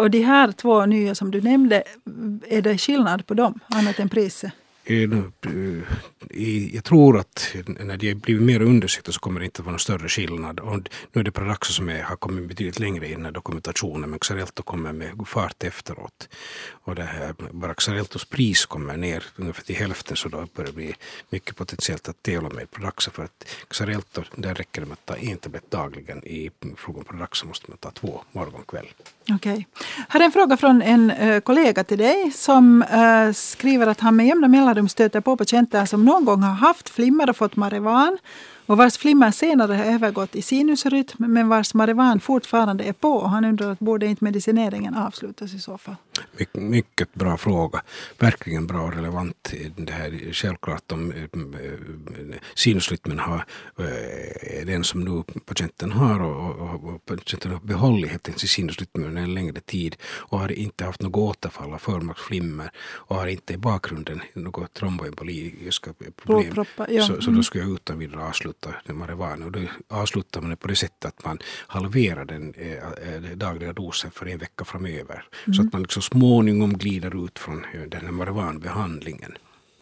Och 0.00 0.10
de 0.10 0.22
här 0.22 0.52
två 0.52 0.86
nya 0.86 1.14
som 1.14 1.30
du 1.30 1.40
nämnde, 1.40 1.82
är 2.48 2.62
det 2.62 2.78
skillnad 2.78 3.26
på 3.26 3.34
dem 3.34 3.60
annat 3.68 4.00
än 4.00 4.08
priset? 4.08 4.52
Eh, 4.86 5.02
eh, 6.30 6.74
jag 6.74 6.84
tror 6.84 7.18
att 7.18 7.54
när 7.66 7.96
de 7.96 8.14
blivit 8.14 8.42
mer 8.42 8.62
undersökta 8.62 9.12
så 9.12 9.20
kommer 9.20 9.40
det 9.40 9.44
inte 9.46 9.62
att 9.62 9.66
vara 9.66 9.72
någon 9.72 9.78
större 9.78 10.08
skillnad. 10.08 10.60
Och 10.60 10.78
nu 11.12 11.20
är 11.20 11.24
det 11.24 11.30
Pradaxa 11.30 11.72
som 11.72 11.88
är, 11.88 12.02
har 12.02 12.16
kommit 12.16 12.48
betydligt 12.48 12.78
längre 12.78 13.08
i 13.08 13.12
den 13.12 13.24
här 13.24 13.32
dokumentationen 13.32 14.10
men 14.10 14.18
Xarelto 14.18 14.62
kommer 14.62 14.92
med 14.92 15.10
fart 15.26 15.64
efteråt. 15.64 16.28
Och 16.70 16.94
det 16.94 17.02
här, 17.02 17.34
bara 17.50 17.74
Xareltos 17.74 18.24
pris 18.24 18.66
kommer 18.66 18.96
ner 18.96 19.24
ungefär 19.36 19.62
till 19.62 19.76
hälften 19.76 20.16
så 20.16 20.28
då 20.28 20.46
börjar 20.54 20.66
det 20.66 20.76
bli 20.76 20.94
mycket 21.30 21.56
potentiellt 21.56 22.08
att 22.08 22.22
tävla 22.22 22.48
med 22.48 22.70
Pradaxa 22.70 23.10
för 23.10 23.24
att 23.24 23.44
Xarelto, 23.68 24.22
där 24.36 24.54
räcker 24.54 24.80
det 24.80 24.86
med 24.86 24.92
att 24.94 25.06
ta 25.06 25.16
en 25.16 25.36
tablett 25.36 25.70
dagligen. 25.70 26.26
I 26.26 26.50
fråga 26.76 26.98
om 26.98 27.04
Pradaxa 27.04 27.46
måste 27.46 27.70
man 27.70 27.78
ta 27.78 27.90
två 27.90 28.22
morgon 28.32 28.62
kväll. 28.68 28.86
Okej. 29.22 29.34
Okay. 29.34 29.64
Här 30.08 30.20
är 30.20 30.24
en 30.24 30.32
fråga 30.32 30.56
från 30.56 30.82
en 30.82 31.10
eh, 31.10 31.40
kollega 31.40 31.84
till 31.84 31.98
dig 31.98 32.32
som 32.34 32.84
skriver 33.34 33.86
att 33.86 34.00
han 34.00 34.16
med 34.16 34.26
jämna 34.26 34.48
mellanrum 34.48 34.73
de 34.74 34.88
stöter 34.88 35.20
på 35.20 35.36
patienter 35.36 35.84
som 35.84 36.04
någon 36.04 36.24
gång 36.24 36.42
har 36.42 36.54
haft 36.54 36.88
flimmer 36.88 37.30
och 37.30 37.36
fått 37.36 37.56
Marivan 37.56 38.18
och 38.66 38.76
vars 38.76 38.96
flimmer 38.96 39.30
senare 39.30 39.74
har 39.74 39.84
övergått 39.84 40.36
i 40.36 40.42
sinusrytm 40.42 41.16
men 41.18 41.48
vars 41.48 41.74
Marivan 41.74 42.20
fortfarande 42.20 42.84
är 42.84 42.92
på. 42.92 43.12
Och 43.12 43.30
han 43.30 43.44
undrar 43.44 43.70
att 43.70 43.78
borde 43.78 44.06
inte 44.06 44.24
medicineringen 44.24 44.94
avslutas 44.94 45.54
i 45.54 45.58
så 45.58 45.78
fall? 45.78 45.96
My 46.38 46.60
mycket 46.60 47.14
bra 47.14 47.36
fråga. 47.36 47.82
Verkligen 48.18 48.66
bra 48.66 48.82
och 48.82 48.94
relevant. 48.94 49.52
Det 49.76 49.92
här, 49.92 50.32
självklart 50.32 50.92
om 50.92 51.12
eh, 51.12 51.28
sinusrytmen 52.54 53.18
har, 53.18 53.44
eh, 53.78 54.66
den 54.66 54.84
som 54.84 55.00
nu 55.00 55.22
patienten 55.44 55.92
har 55.92 56.20
och, 56.22 56.56
och, 56.60 56.94
och 56.94 57.04
patienten 57.04 57.52
har 57.52 57.60
behållit 57.60 58.10
helt 58.10 58.28
enkelt 58.28 58.50
sinusrytmen 58.50 59.16
en 59.16 59.34
längre 59.34 59.60
tid 59.60 59.96
och 60.02 60.38
har 60.38 60.52
inte 60.52 60.84
haft 60.84 61.02
något 61.02 61.16
återfall 61.16 61.72
av 61.72 61.78
förmaksflimmer 61.78 62.70
och 62.78 63.16
har 63.16 63.26
inte 63.26 63.52
i 63.52 63.56
bakgrunden 63.56 64.22
något 64.34 64.74
tromboemboliska 64.74 65.94
problem. 66.16 66.64
Ja. 66.88 67.02
Så, 67.02 67.14
så 67.14 67.20
då 67.20 67.30
mm. 67.30 67.42
skulle 67.42 67.64
jag 67.64 67.72
utan 67.72 67.98
vidare 67.98 68.24
avsluta 68.24 68.53
avsluta 68.60 68.94
marijuana. 68.94 69.46
Och 69.46 69.52
då 69.52 69.60
avslutar 69.88 70.40
man 70.40 70.50
det 70.50 70.56
på 70.56 70.68
det 70.68 70.76
sättet 70.76 71.04
att 71.04 71.24
man 71.24 71.38
halverar 71.66 72.24
den 72.24 72.54
eh, 72.54 73.36
dagliga 73.36 73.72
dosen 73.72 74.10
för 74.10 74.26
en 74.26 74.38
vecka 74.38 74.64
framöver. 74.64 75.24
Mm. 75.46 75.54
Så 75.54 75.62
att 75.62 75.72
man 75.72 75.82
liksom 75.82 76.02
småningom 76.02 76.78
glider 76.78 77.24
ut 77.24 77.38
från 77.38 77.64
den 77.88 78.04
här 78.04 78.12
marijuanbehandlingen. 78.12 79.32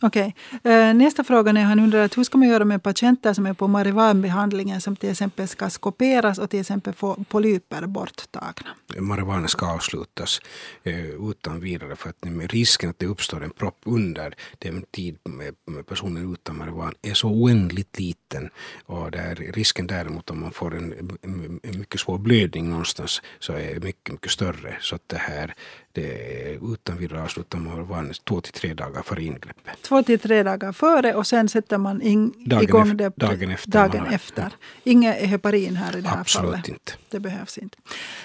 Okej. 0.03 0.35
Okay. 0.53 0.93
Nästa 0.93 1.25
fråga 1.25 1.51
är 1.51 1.65
han 1.65 1.79
undrar 1.79 2.05
att 2.05 2.19
hur 2.19 2.25
ska 2.25 2.39
man 2.39 2.49
göra 2.49 2.65
med 2.65 2.83
patienter 2.83 3.33
som 3.33 3.47
är 3.47 3.53
på 3.53 3.69
marijuanbehandlingen 3.69 4.81
som 4.81 4.97
till 4.97 5.11
exempel 5.11 5.49
ska 5.49 5.71
skoperas 5.71 6.39
och 6.39 6.51
till 6.51 6.61
exempel 6.61 6.95
få 6.95 7.25
polyper 7.29 7.87
borttagna? 7.87 8.71
Marijuana 8.99 9.49
ska 9.49 9.67
avslutas 9.67 10.41
eh, 10.83 11.31
utan 11.31 11.61
vidare 11.61 11.97
för 11.97 12.11
att 12.11 12.17
risken 12.51 12.91
att 12.91 12.99
det 12.99 13.07
uppstår 13.07 13.45
en 13.45 13.51
propp 13.51 13.79
under 13.85 14.35
den 14.59 14.85
tid 14.91 15.19
med 15.25 15.87
personen 15.87 16.33
utan 16.33 16.57
marijuana 16.57 16.93
är 17.03 17.15
så 17.15 17.29
oändligt 17.29 17.99
liten. 17.99 18.51
Och 18.85 19.11
där, 19.11 19.35
risken 19.35 19.87
däremot 19.87 20.31
om 20.31 20.41
man 20.41 20.53
får 20.53 20.77
en, 20.77 21.19
en 21.63 21.79
mycket 21.79 22.01
svår 22.01 22.19
blödning 22.19 22.71
någonstans 22.71 23.23
så 23.39 23.53
är 23.53 23.81
mycket, 23.81 24.13
mycket 24.13 24.31
större. 24.31 24.77
Så 24.81 24.95
att 24.95 25.03
det 25.07 25.17
här 25.17 25.55
det 25.93 26.59
utan 26.73 26.99
vidare 26.99 27.23
avslutar 27.23 27.59
man 27.59 28.13
två 28.25 28.41
till 28.41 28.53
tre 28.53 28.75
dagar 28.75 29.03
före 29.03 29.23
ingreppet. 29.23 29.83
Två 29.83 30.03
till 30.03 30.19
tre 30.19 30.43
dagar 30.43 30.73
före 30.73 31.15
och 31.15 31.27
sen 31.27 31.49
sätter 31.49 31.79
man 31.79 32.03
in, 32.03 32.33
dagen 32.47 32.63
igång 32.63 32.83
efter, 32.83 32.95
det 32.95 33.13
dagen 33.17 33.51
efter. 33.51 33.71
Dagen 33.71 34.07
efter. 34.07 34.53
Inget 34.85 35.17
heparin 35.17 35.77
här 35.77 35.97
i 35.97 36.01
det 36.01 36.09
här 36.09 36.21
Absolut 36.21 36.51
fallet. 36.51 36.69
inte. 36.69 36.93
Det 37.11 37.21
behövs 37.21 37.59
inte. 37.59 37.79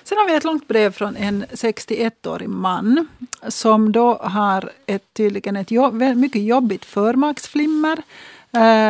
Sen 0.03 0.18
har 0.18 0.28
vi 0.28 0.36
ett 0.36 0.43
långt 0.43 0.68
brev 0.68 0.91
från 0.91 1.15
en 1.15 1.45
61-årig 1.45 2.49
man 2.49 3.07
som 3.47 3.91
då 3.91 4.15
har 4.15 4.72
ett, 4.86 5.13
tydligen 5.13 5.55
ett 5.55 5.72
jobb, 5.72 5.93
mycket 5.95 6.43
jobbigt 6.43 6.86
förmaksflimmer 6.86 8.01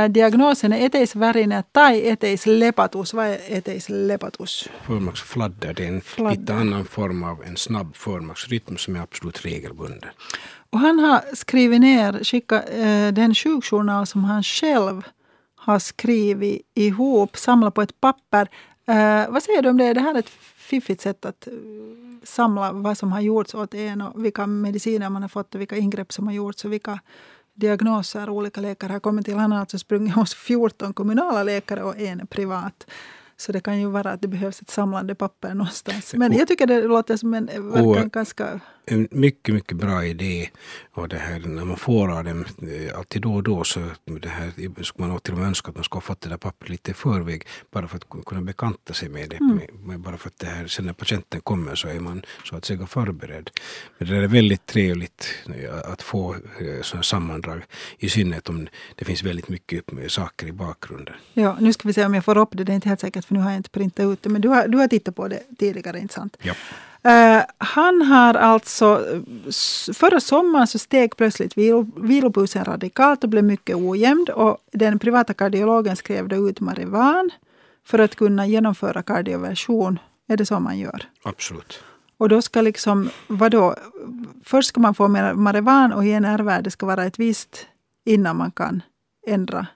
Diagnosen 0.09 0.73
är 0.73 0.85
eteisvärinen 0.85 1.63
tai 1.71 2.07
eteislepatus. 2.09 3.13
Är 3.13 3.39
eteislepatus? 3.57 4.69
Förmaksfladder. 4.85 5.73
Det 5.73 5.83
är 5.83 5.87
en 5.87 6.29
lite 6.29 6.53
annan 6.53 6.85
form 6.85 7.23
av 7.23 7.43
en 7.43 7.57
snabb 7.57 7.95
förmaksrytm 7.95 8.77
som 8.77 8.95
är 8.95 8.99
absolut 8.99 9.45
regelbunden. 9.45 10.09
Och 10.69 10.79
han 10.79 10.99
har 10.99 11.35
skrivit 11.35 11.81
ner, 11.81 12.23
skickat 12.23 12.65
den 13.15 13.35
sjukjournal 13.35 14.07
som 14.07 14.23
han 14.23 14.43
själv 14.43 15.03
har 15.67 15.79
skrivit 15.79 16.61
ihop, 16.73 17.37
samlat 17.37 17.73
på 17.73 17.81
ett 17.81 18.01
papper. 18.01 18.47
Äh, 18.87 19.29
vad 19.29 19.43
säger 19.43 19.61
du 19.61 19.69
om 19.69 19.77
det? 19.77 19.93
Det 19.93 19.99
här 19.99 20.15
är 20.15 20.19
ett 20.19 20.29
fiffigt 20.55 21.01
sätt 21.01 21.25
att 21.25 21.47
samla 22.23 22.71
vad 22.71 22.97
som 22.97 23.11
har 23.11 23.21
gjorts 23.21 23.55
åt 23.55 23.73
en 23.73 24.01
och 24.01 24.25
vilka 24.25 24.47
mediciner 24.47 25.09
man 25.09 25.21
har 25.21 25.29
fått 25.29 25.55
och 25.55 25.61
vilka 25.61 25.77
ingrepp 25.77 26.13
som 26.13 26.27
har 26.27 26.33
gjorts 26.33 26.65
och 26.65 26.73
vilka 26.73 26.99
diagnoser 27.57 28.29
olika 28.29 28.61
läkare 28.61 28.91
har 28.91 28.99
kommit 28.99 29.25
till. 29.25 29.35
Han 29.35 29.51
har 29.51 29.59
alltså 29.59 29.79
sprungit 29.79 30.15
hos 30.15 30.33
14 30.33 30.93
kommunala 30.93 31.43
läkare 31.43 31.83
och 31.83 31.97
en 31.97 32.27
privat. 32.27 32.87
Så 33.37 33.51
det 33.51 33.59
kan 33.59 33.79
ju 33.79 33.87
vara 33.87 34.11
att 34.11 34.21
det 34.21 34.27
behövs 34.27 34.61
ett 34.61 34.69
samlande 34.69 35.15
papper 35.15 35.53
någonstans. 35.53 36.13
Men 36.13 36.33
jag 36.33 36.47
tycker 36.47 36.67
det 36.67 36.81
låter 36.81 37.17
som 37.17 37.33
en 37.33 37.45
verkar 37.45 38.05
ganska 38.05 38.59
en 38.87 39.07
mycket, 39.11 39.55
mycket 39.55 39.77
bra 39.77 40.05
idé. 40.05 40.49
Och 40.91 41.09
det 41.09 41.17
här, 41.17 41.39
när 41.39 41.65
man 41.65 41.77
får 41.77 42.11
av 42.17 42.23
dem 42.23 42.45
eh, 42.61 42.97
alltid 42.97 43.21
då 43.21 43.33
och 43.33 43.43
då 43.43 43.63
så 43.63 43.79
det 44.05 44.29
här, 44.29 44.83
skulle 44.83 45.07
man 45.07 45.19
till 45.19 45.33
och 45.33 45.39
med 45.39 45.47
önska 45.47 45.69
att 45.69 45.75
man 45.75 45.83
skulle 45.83 45.97
ha 45.97 46.01
fått 46.01 46.21
det 46.21 46.29
där 46.29 46.37
pappret 46.37 46.69
lite 46.69 46.91
i 46.91 46.93
förväg 46.93 47.47
bara 47.71 47.87
för 47.87 47.97
att 47.97 48.25
kunna 48.25 48.41
bekanta 48.41 48.93
sig 48.93 49.09
med 49.09 49.29
det. 49.29 49.37
Mm. 49.37 50.01
Bara 50.01 50.17
för 50.17 50.29
att 50.29 50.39
det 50.39 50.47
här, 50.47 50.67
sen 50.67 50.85
när 50.85 50.93
patienten 50.93 51.41
kommer 51.41 51.75
så 51.75 51.87
är 51.87 51.99
man 51.99 52.21
så 52.43 52.55
att 52.55 52.65
säga 52.65 52.87
förberedd. 52.87 53.49
Men 53.97 54.07
det 54.07 54.17
är 54.17 54.27
väldigt 54.27 54.65
trevligt 54.65 55.27
eh, 55.55 55.91
att 55.91 56.01
få 56.01 56.33
eh, 56.33 56.81
sådana 56.81 57.03
sammandrag. 57.03 57.61
I 57.99 58.09
synnerhet 58.09 58.49
om 58.49 58.67
det 58.95 59.05
finns 59.05 59.23
väldigt 59.23 59.49
mycket 59.49 59.83
saker 60.07 60.47
i 60.47 60.51
bakgrunden. 60.51 61.15
Ja, 61.33 61.57
nu 61.59 61.73
ska 61.73 61.87
vi 61.87 61.93
se 61.93 62.05
om 62.05 62.13
jag 62.13 62.25
får 62.25 62.37
upp 62.37 62.49
det. 62.51 62.63
Det 62.63 62.71
är 62.71 62.75
inte 62.75 62.89
helt 62.89 63.01
säkert 63.01 63.25
för 63.25 63.33
nu 63.33 63.39
har 63.39 63.49
jag 63.49 63.57
inte 63.57 63.69
printat 63.69 64.03
ut 64.03 64.23
det. 64.23 64.29
Men 64.29 64.41
du 64.41 64.47
har, 64.47 64.67
du 64.67 64.77
har 64.77 64.87
tittat 64.87 65.15
på 65.15 65.27
det 65.27 65.43
tidigare, 65.59 65.99
inte 65.99 66.13
sant? 66.13 66.37
Ja. 66.41 66.53
Uh, 67.07 67.43
han 67.57 68.01
har 68.01 68.33
alltså, 68.33 69.05
förra 69.93 70.19
sommaren 70.19 70.67
så 70.67 70.79
steg 70.79 71.17
plötsligt 71.17 71.57
vil, 71.57 71.85
vilopulsen 71.95 72.65
radikalt 72.65 73.23
och 73.23 73.29
blev 73.29 73.43
mycket 73.43 73.75
ojämn. 73.75 74.27
Och 74.33 74.57
den 74.71 74.99
privata 74.99 75.33
kardiologen 75.33 75.95
skrev 75.95 76.27
då 76.27 76.49
ut 76.49 76.59
Marivan 76.59 77.29
för 77.85 77.99
att 77.99 78.15
kunna 78.15 78.47
genomföra 78.47 79.03
kardioversion. 79.03 79.99
Är 80.27 80.37
det 80.37 80.45
så 80.45 80.59
man 80.59 80.79
gör? 80.79 81.03
Absolut. 81.23 81.83
Och 82.17 82.29
då 82.29 82.41
ska 82.41 82.61
liksom, 82.61 83.09
vadå? 83.27 83.75
Först 84.43 84.69
ska 84.69 84.79
man 84.79 84.95
få 84.95 85.07
Marivan 85.07 85.93
och 85.93 86.05
INR-värde 86.05 86.71
ska 86.71 86.85
vara 86.85 87.05
ett 87.05 87.19
visst 87.19 87.65
innan 88.05 88.37
man 88.37 88.51
kan 88.51 88.81
ändra 89.27 89.67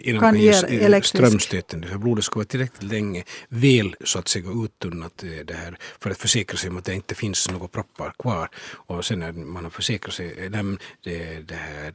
innan 0.00 0.20
kan 0.20 0.40
ge 0.40 1.02
strömstöten. 1.02 1.88
För 1.88 1.98
blodet 1.98 2.24
ska 2.24 2.34
vara 2.34 2.46
tillräckligt 2.46 2.92
länge 2.92 3.24
väl 3.48 3.96
så 4.04 4.18
att 4.18 4.28
säga 4.28 4.50
uttunnat 4.64 5.22
eh, 5.22 5.30
det 5.44 5.54
här 5.54 5.78
för 6.00 6.10
att 6.10 6.18
försäkra 6.18 6.56
sig 6.56 6.70
om 6.70 6.76
att 6.76 6.84
det 6.84 6.94
inte 6.94 7.14
finns 7.14 7.50
några 7.50 7.68
proppar 7.68 8.12
kvar. 8.18 8.48
Och 8.72 9.04
sen 9.04 9.18
när 9.18 9.32
man 9.32 9.64
har 9.64 9.70
försäkrat 9.70 10.14
sig, 10.14 10.48
när, 10.50 10.78
det, 11.04 11.48
det 11.48 11.54
här, 11.54 11.92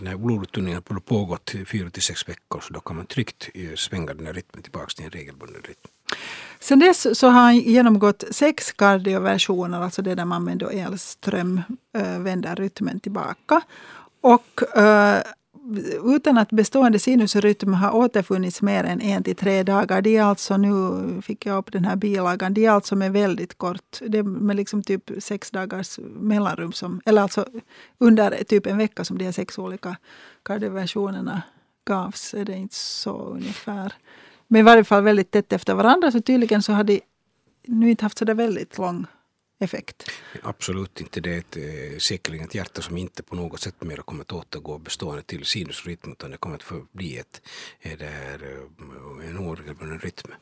när 0.00 0.16
bloduttunningen 0.16 0.82
har 0.88 1.00
pågått 1.00 1.54
fyra 1.66 1.90
till 1.90 2.02
sex 2.02 2.28
veckor 2.28 2.60
så 2.60 2.72
då 2.72 2.80
kan 2.80 2.96
man 2.96 3.06
tryggt 3.06 3.48
eh, 3.54 3.74
svänga 3.74 4.14
den 4.14 4.26
här 4.26 4.32
rytmen 4.32 4.62
tillbaka 4.62 4.86
till 4.86 5.04
en 5.04 5.10
regelbunden 5.10 5.62
rytm. 5.62 5.90
Sen 6.60 6.78
dess 6.78 7.18
så 7.18 7.26
har 7.26 7.40
han 7.40 7.58
genomgått 7.58 8.24
sex 8.30 8.72
kardioversioner, 8.72 9.80
alltså 9.80 10.02
det 10.02 10.14
där 10.14 10.24
man 10.24 10.44
med 10.44 10.62
elström 10.62 11.62
vänder 12.18 12.56
rytmen 12.56 13.00
tillbaka. 13.00 13.60
Och 14.20 14.60
utan 16.04 16.38
att 16.38 16.50
bestående 16.50 16.98
sinusrytm 16.98 17.74
har 17.74 17.94
återfunnits 17.94 18.62
mer 18.62 18.84
än 18.84 19.00
en 19.00 19.22
till 19.22 19.36
tre 19.36 19.62
dagar. 19.62 20.02
Det 20.02 20.16
är 20.16 20.22
alltså 20.22 20.56
nu, 20.56 21.22
fick 21.22 21.46
jag 21.46 21.58
upp 21.58 21.72
den 21.72 21.84
här 21.84 21.96
bilagan, 21.96 22.54
det 22.54 22.64
är 22.64 22.70
alltså 22.70 22.96
med 22.96 23.12
väldigt 23.12 23.58
kort, 23.58 24.00
det 24.08 24.18
är 24.18 24.22
med 24.22 24.56
liksom 24.56 24.82
typ 24.82 25.10
sex 25.18 25.50
dagars 25.50 25.98
mellanrum. 26.20 26.72
Som, 26.72 27.00
eller 27.04 27.22
alltså 27.22 27.46
under 27.98 28.44
typ 28.44 28.66
en 28.66 28.78
vecka 28.78 29.04
som 29.04 29.18
de 29.18 29.24
här 29.24 29.32
sex 29.32 29.58
olika 29.58 29.96
kardioversionerna 30.42 31.42
gavs. 31.84 32.34
Är 32.34 32.44
det 32.44 32.56
inte 32.56 32.74
så 32.74 33.16
ungefär. 33.16 33.92
Men 34.48 34.60
i 34.60 34.62
varje 34.62 34.84
fall 34.84 35.02
väldigt 35.02 35.30
tätt 35.30 35.52
efter 35.52 35.74
varandra. 35.74 36.12
Så 36.12 36.20
tydligen 36.20 36.62
så 36.62 36.72
har 36.72 36.84
de 36.84 37.00
nu 37.66 37.90
inte 37.90 38.04
haft 38.04 38.18
så 38.18 38.24
där 38.24 38.34
väldigt 38.34 38.78
lång 38.78 39.06
effekt? 39.64 40.10
Absolut 40.42 41.00
inte. 41.00 41.20
Det 41.20 41.34
är 41.34 41.38
ett, 41.38 41.56
eh, 41.56 41.98
säkerligen 41.98 42.46
ett 42.46 42.54
hjärta 42.54 42.82
som 42.82 42.96
inte 42.96 43.22
på 43.22 43.36
något 43.36 43.60
sätt 43.60 43.74
mer 43.82 43.96
kommer 43.96 44.22
att 44.22 44.32
återgå 44.32 44.78
bestående 44.78 45.22
till 45.22 45.44
sinusrytm 45.44 46.12
utan 46.12 46.30
det 46.30 46.36
kommer 46.36 46.56
att 46.56 46.62
förbli 46.62 47.18
ett, 47.18 47.42
det 47.82 48.06
är 48.06 48.42
eh, 48.42 49.28
en 49.28 49.38
oregelbunden 49.38 49.98
rytm. 49.98 50.32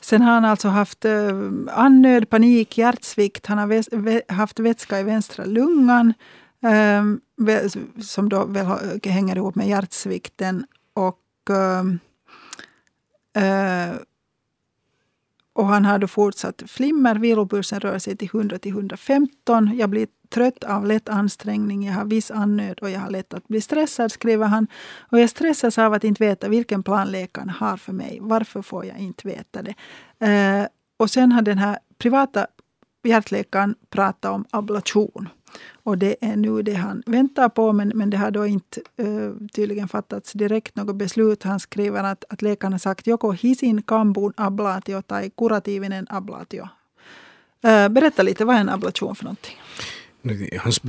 Sen 0.00 0.22
har 0.22 0.32
han 0.32 0.44
alltså 0.44 0.68
haft 0.68 1.04
eh, 1.04 1.28
andnöd, 1.70 2.30
panik, 2.30 2.78
hjärtsvikt. 2.78 3.46
Han 3.46 3.58
har 3.58 4.32
haft 4.32 4.60
vätska 4.60 5.00
i 5.00 5.02
vänstra 5.02 5.44
lungan 5.44 6.14
eh, 6.62 7.04
som 8.02 8.28
då 8.28 8.44
väl 8.44 8.66
hänger 9.04 9.36
ihop 9.36 9.54
med 9.54 9.68
hjärtsvikten. 9.68 10.66
Och, 10.94 11.50
eh, 11.50 11.84
och 15.56 15.66
han 15.66 15.84
har 15.84 15.98
då 15.98 16.06
fortsatt 16.06 16.62
flimmer. 16.66 17.14
Vilopulsen 17.14 17.80
rör 17.80 17.98
sig 17.98 18.16
till 18.16 18.28
100 18.32 18.58
till 18.58 18.72
115. 18.72 19.70
Jag 19.78 19.90
blir 19.90 20.08
trött 20.28 20.64
av 20.64 20.86
lätt 20.86 21.08
ansträngning, 21.08 21.86
jag 21.86 21.94
har 21.94 22.04
viss 22.04 22.30
andnöd 22.30 22.78
och 22.78 22.90
jag 22.90 23.00
har 23.00 23.10
lätt 23.10 23.34
att 23.34 23.48
bli 23.48 23.60
stressad, 23.60 24.12
skriver 24.12 24.46
han. 24.46 24.66
Och 25.10 25.20
jag 25.20 25.30
stressas 25.30 25.78
av 25.78 25.92
att 25.92 26.04
inte 26.04 26.24
veta 26.24 26.48
vilken 26.48 26.82
plan 26.82 27.10
läkaren 27.10 27.48
har 27.48 27.76
för 27.76 27.92
mig. 27.92 28.18
Varför 28.20 28.62
får 28.62 28.84
jag 28.84 28.98
inte 28.98 29.28
veta 29.28 29.62
det? 29.62 29.74
Eh, 30.26 30.66
och 30.96 31.10
sen 31.10 31.32
har 31.32 31.42
den 31.42 31.58
här 31.58 31.78
privata 31.98 32.46
hjärtläkaren 33.04 33.74
pratat 33.90 34.30
om 34.32 34.44
ablation. 34.50 35.28
Och 35.86 35.98
det 35.98 36.16
är 36.20 36.36
nu 36.36 36.62
det 36.62 36.74
han 36.74 37.02
väntar 37.06 37.48
på, 37.48 37.72
men, 37.72 37.92
men 37.94 38.10
det 38.10 38.16
har 38.16 38.30
då 38.30 38.46
inte 38.46 38.80
uh, 39.00 39.32
tydligen 39.52 39.88
fattats 39.88 40.32
direkt 40.32 40.76
något 40.76 40.96
beslut. 40.96 41.42
Han 41.42 41.60
skriver 41.60 42.04
att, 42.04 42.24
att 42.28 42.42
läkaren 42.42 42.72
har 42.72 42.78
sagt 42.78 43.06
joko 43.06 43.32
hisin 43.32 43.82
kambun 43.82 44.32
ablatio 44.36 45.02
tai 45.02 45.30
kurativinen 45.30 46.06
ablatio. 46.10 46.62
Uh, 47.64 47.88
berätta 47.88 48.22
lite, 48.22 48.44
vad 48.44 48.56
är 48.56 48.60
en 48.60 48.68
ablation 48.68 49.16
för 49.16 49.24
någonting? 49.24 49.56
Hans, 50.58 50.80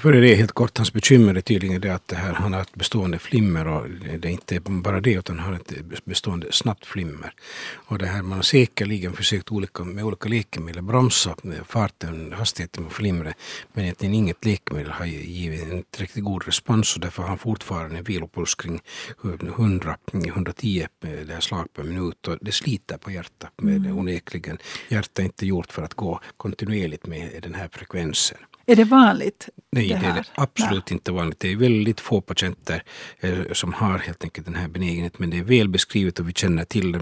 för 0.00 0.12
det 0.12 0.34
helt 0.34 0.52
kort, 0.52 0.78
hans 0.78 0.92
bekymmer 0.92 1.34
är 1.34 1.40
tydligen 1.40 1.80
det 1.80 1.94
att 1.94 2.08
det 2.08 2.16
här, 2.16 2.32
han 2.32 2.52
har 2.52 2.60
ett 2.60 2.74
bestående 2.74 3.18
flimmer 3.18 3.68
och 3.68 3.90
det 3.90 4.28
är 4.28 4.32
inte 4.32 4.60
bara 4.60 5.00
det 5.00 5.12
utan 5.12 5.38
han 5.38 5.52
har 5.52 5.60
ett 5.60 6.04
bestående 6.04 6.52
snabbt 6.52 6.86
flimmer. 6.86 7.32
Och 7.74 7.98
det 7.98 8.06
här, 8.06 8.22
man 8.22 8.38
har 8.38 8.42
säkerligen 8.42 9.12
försökt 9.12 9.52
olika, 9.52 9.84
med 9.84 10.04
olika 10.04 10.28
läkemedel 10.28 10.82
bromsa 10.82 11.36
farten, 11.66 12.32
hastigheten 12.32 12.84
på 12.84 12.90
flimret 12.90 13.34
men 13.72 13.84
egentligen 13.84 14.14
inget 14.14 14.44
läkemedel 14.44 14.92
har 14.92 15.06
givit 15.06 15.62
en 15.62 15.84
tillräckligt 15.90 16.24
god 16.24 16.46
respons 16.46 16.94
och 16.94 17.00
därför 17.00 17.22
har 17.22 17.28
han 17.28 17.38
fortfarande 17.38 17.98
en 17.98 18.04
vilopuls 18.04 18.54
kring 18.54 18.80
100-110 19.22 21.40
slag 21.40 21.72
per 21.72 21.82
minut 21.82 22.28
och 22.28 22.38
det 22.40 22.52
sliter 22.52 22.96
på 22.96 23.10
hjärtat 23.10 23.50
mm. 23.62 23.98
onekligen. 23.98 24.58
Hjärtat 24.88 25.18
är 25.18 25.22
inte 25.22 25.46
gjort 25.46 25.72
för 25.72 25.82
att 25.82 25.94
gå 25.94 26.20
kontinuerligt 26.36 27.06
med 27.06 27.42
den 27.42 27.54
här 27.54 27.68
frekvensen 27.72 28.29
är 28.70 28.76
det 28.76 28.84
vanligt? 28.84 29.48
Nej, 29.72 29.88
det, 29.88 29.94
det 29.94 30.06
är 30.06 30.14
det 30.14 30.24
absolut 30.34 30.84
ja. 30.90 30.94
inte 30.94 31.12
vanligt. 31.12 31.40
Det 31.40 31.52
är 31.52 31.56
väldigt 31.56 32.00
få 32.00 32.20
patienter 32.20 32.82
eh, 33.20 33.52
som 33.52 33.72
har 33.72 33.98
helt 33.98 34.24
enkelt 34.24 34.46
den 34.46 34.54
här 34.54 34.68
benägenheten. 34.68 35.16
Men 35.18 35.30
det 35.30 35.38
är 35.38 35.42
väl 35.42 35.68
beskrivet 35.68 36.18
och 36.18 36.28
vi 36.28 36.32
känner 36.32 36.64
till 36.64 36.92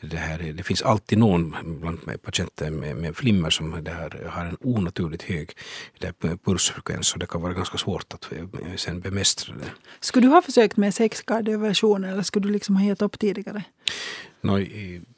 det. 0.00 0.16
här. 0.16 0.52
Det 0.52 0.62
finns 0.62 0.82
alltid 0.82 1.18
någon 1.18 1.56
bland 1.80 2.22
patienter 2.22 2.70
med, 2.70 2.96
med 2.96 3.16
flimmer 3.16 3.50
som 3.50 3.72
här, 3.72 4.28
har 4.30 4.44
en 4.44 4.56
onaturligt 4.60 5.22
hög 5.22 5.50
pulsfrekvens 6.44 7.12
och 7.12 7.18
det 7.18 7.26
kan 7.26 7.42
vara 7.42 7.52
ganska 7.52 7.78
svårt 7.78 8.14
att 8.14 8.32
eh, 8.32 8.38
sen 8.76 9.00
bemästra 9.00 9.54
det. 9.54 9.70
Skulle 10.00 10.26
du 10.26 10.30
ha 10.30 10.42
försökt 10.42 10.76
med 10.76 10.94
sexkardioversion 10.94 12.04
eller 12.04 12.22
skulle 12.22 12.46
du 12.46 12.52
liksom 12.52 12.76
ha 12.76 12.84
gett 12.84 13.02
upp 13.02 13.18
tidigare? 13.18 13.62
No, 14.44 14.58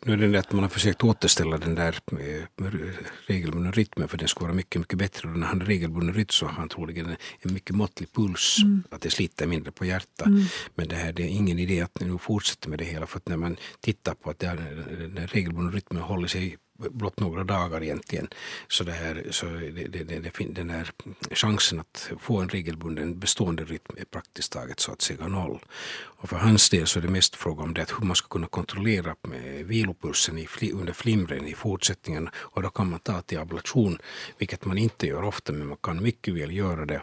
nu 0.04 0.12
är 0.12 0.16
det 0.16 0.28
det 0.28 0.38
att 0.38 0.52
man 0.52 0.62
har 0.62 0.68
försökt 0.68 1.04
återställa 1.04 1.58
den 1.58 1.74
där 1.74 1.98
eh, 2.12 2.64
regelbundna 3.26 3.70
rytmen 3.70 4.08
för 4.08 4.18
den 4.18 4.28
ska 4.28 4.40
vara 4.40 4.54
mycket, 4.54 4.80
mycket 4.80 4.98
bättre. 4.98 5.28
Och 5.28 5.38
när 5.38 5.46
han 5.46 5.60
har 5.60 5.66
regelbunden 5.66 6.14
rytm 6.14 6.28
så 6.28 6.46
har 6.46 6.52
han 6.52 6.68
troligen 6.68 7.16
en 7.40 7.52
mycket 7.54 7.76
måttlig 7.76 8.12
puls, 8.12 8.58
mm. 8.62 8.82
att 8.90 9.00
det 9.00 9.10
sliter 9.10 9.46
mindre 9.46 9.72
på 9.72 9.84
hjärtat. 9.84 10.26
Mm. 10.26 10.44
Men 10.74 10.88
det, 10.88 10.94
här, 10.96 11.12
det 11.12 11.22
är 11.22 11.28
ingen 11.28 11.58
idé 11.58 11.80
att 11.80 12.00
nu 12.00 12.18
fortsätta 12.18 12.68
med 12.68 12.78
det 12.78 12.84
hela 12.84 13.06
för 13.06 13.18
att 13.18 13.28
när 13.28 13.36
man 13.36 13.56
tittar 13.80 14.14
på 14.14 14.30
att 14.30 14.38
den 14.38 15.28
regelbundna 15.32 15.70
rytmen 15.70 16.02
håller 16.02 16.28
sig 16.28 16.56
blott 16.78 17.20
några 17.20 17.44
dagar 17.44 17.82
egentligen. 17.82 18.28
Så, 18.68 18.84
det 18.84 18.92
här, 18.92 19.26
så 19.30 19.46
det, 19.46 19.70
det, 19.70 20.04
det, 20.04 20.44
den 20.48 20.70
här 20.70 20.90
chansen 21.30 21.80
att 21.80 22.10
få 22.20 22.36
en 22.38 22.48
regelbunden 22.48 23.18
bestående 23.18 23.64
rytm 23.64 23.96
är 23.96 24.04
praktiskt 24.04 24.52
taget 24.52 24.80
så 24.80 24.92
att 24.92 25.02
säga 25.02 25.28
noll. 25.28 25.58
Och 26.18 26.28
för 26.28 26.36
hans 26.36 26.70
del 26.70 26.86
så 26.86 26.98
är 26.98 27.02
det 27.02 27.08
mest 27.08 27.36
fråga 27.36 27.62
om 27.62 27.74
det 27.74 27.82
att 27.82 27.92
hur 28.00 28.06
man 28.06 28.16
ska 28.16 28.28
kunna 28.28 28.46
kontrollera 28.46 29.16
vilopulsen 29.64 30.38
i, 30.38 30.48
under 30.72 30.92
flimren 30.92 31.46
i 31.46 31.54
fortsättningen 31.54 32.28
och 32.34 32.62
då 32.62 32.70
kan 32.70 32.90
man 32.90 33.00
ta 33.00 33.22
till 33.22 33.38
ablation, 33.38 33.98
vilket 34.38 34.64
man 34.64 34.78
inte 34.78 35.06
gör 35.06 35.22
ofta 35.22 35.52
men 35.52 35.66
man 35.66 35.78
kan 35.82 36.02
mycket 36.02 36.34
väl 36.34 36.56
göra 36.56 36.86
det. 36.86 37.02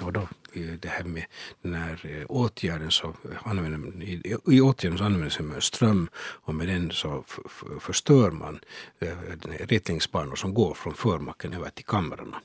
Och 0.00 0.12
då 0.12 0.20
eh, 0.52 0.72
det 0.80 0.88
här 0.88 1.04
med 1.04 1.24
den 1.62 1.74
här 1.74 2.00
eh, 2.04 2.26
åtgärden 2.28 2.90
så 2.90 3.14
använder, 3.42 4.02
i, 4.02 4.36
i 4.46 4.60
åtgärden 4.60 4.98
så 4.98 5.04
använder 5.04 5.42
man 5.42 5.60
ström 5.60 6.08
och 6.16 6.54
med 6.54 6.68
den 6.68 6.90
så 6.90 7.24
förstör 7.80 8.30
man 8.30 8.60
eh, 8.98 9.16
rättningsbanor 9.68 10.36
som 10.36 10.54
går 10.54 10.74
från 10.74 10.94
förmacken 10.94 11.52
över 11.52 11.70
till 11.70 11.84
kamrarna. 11.84 12.40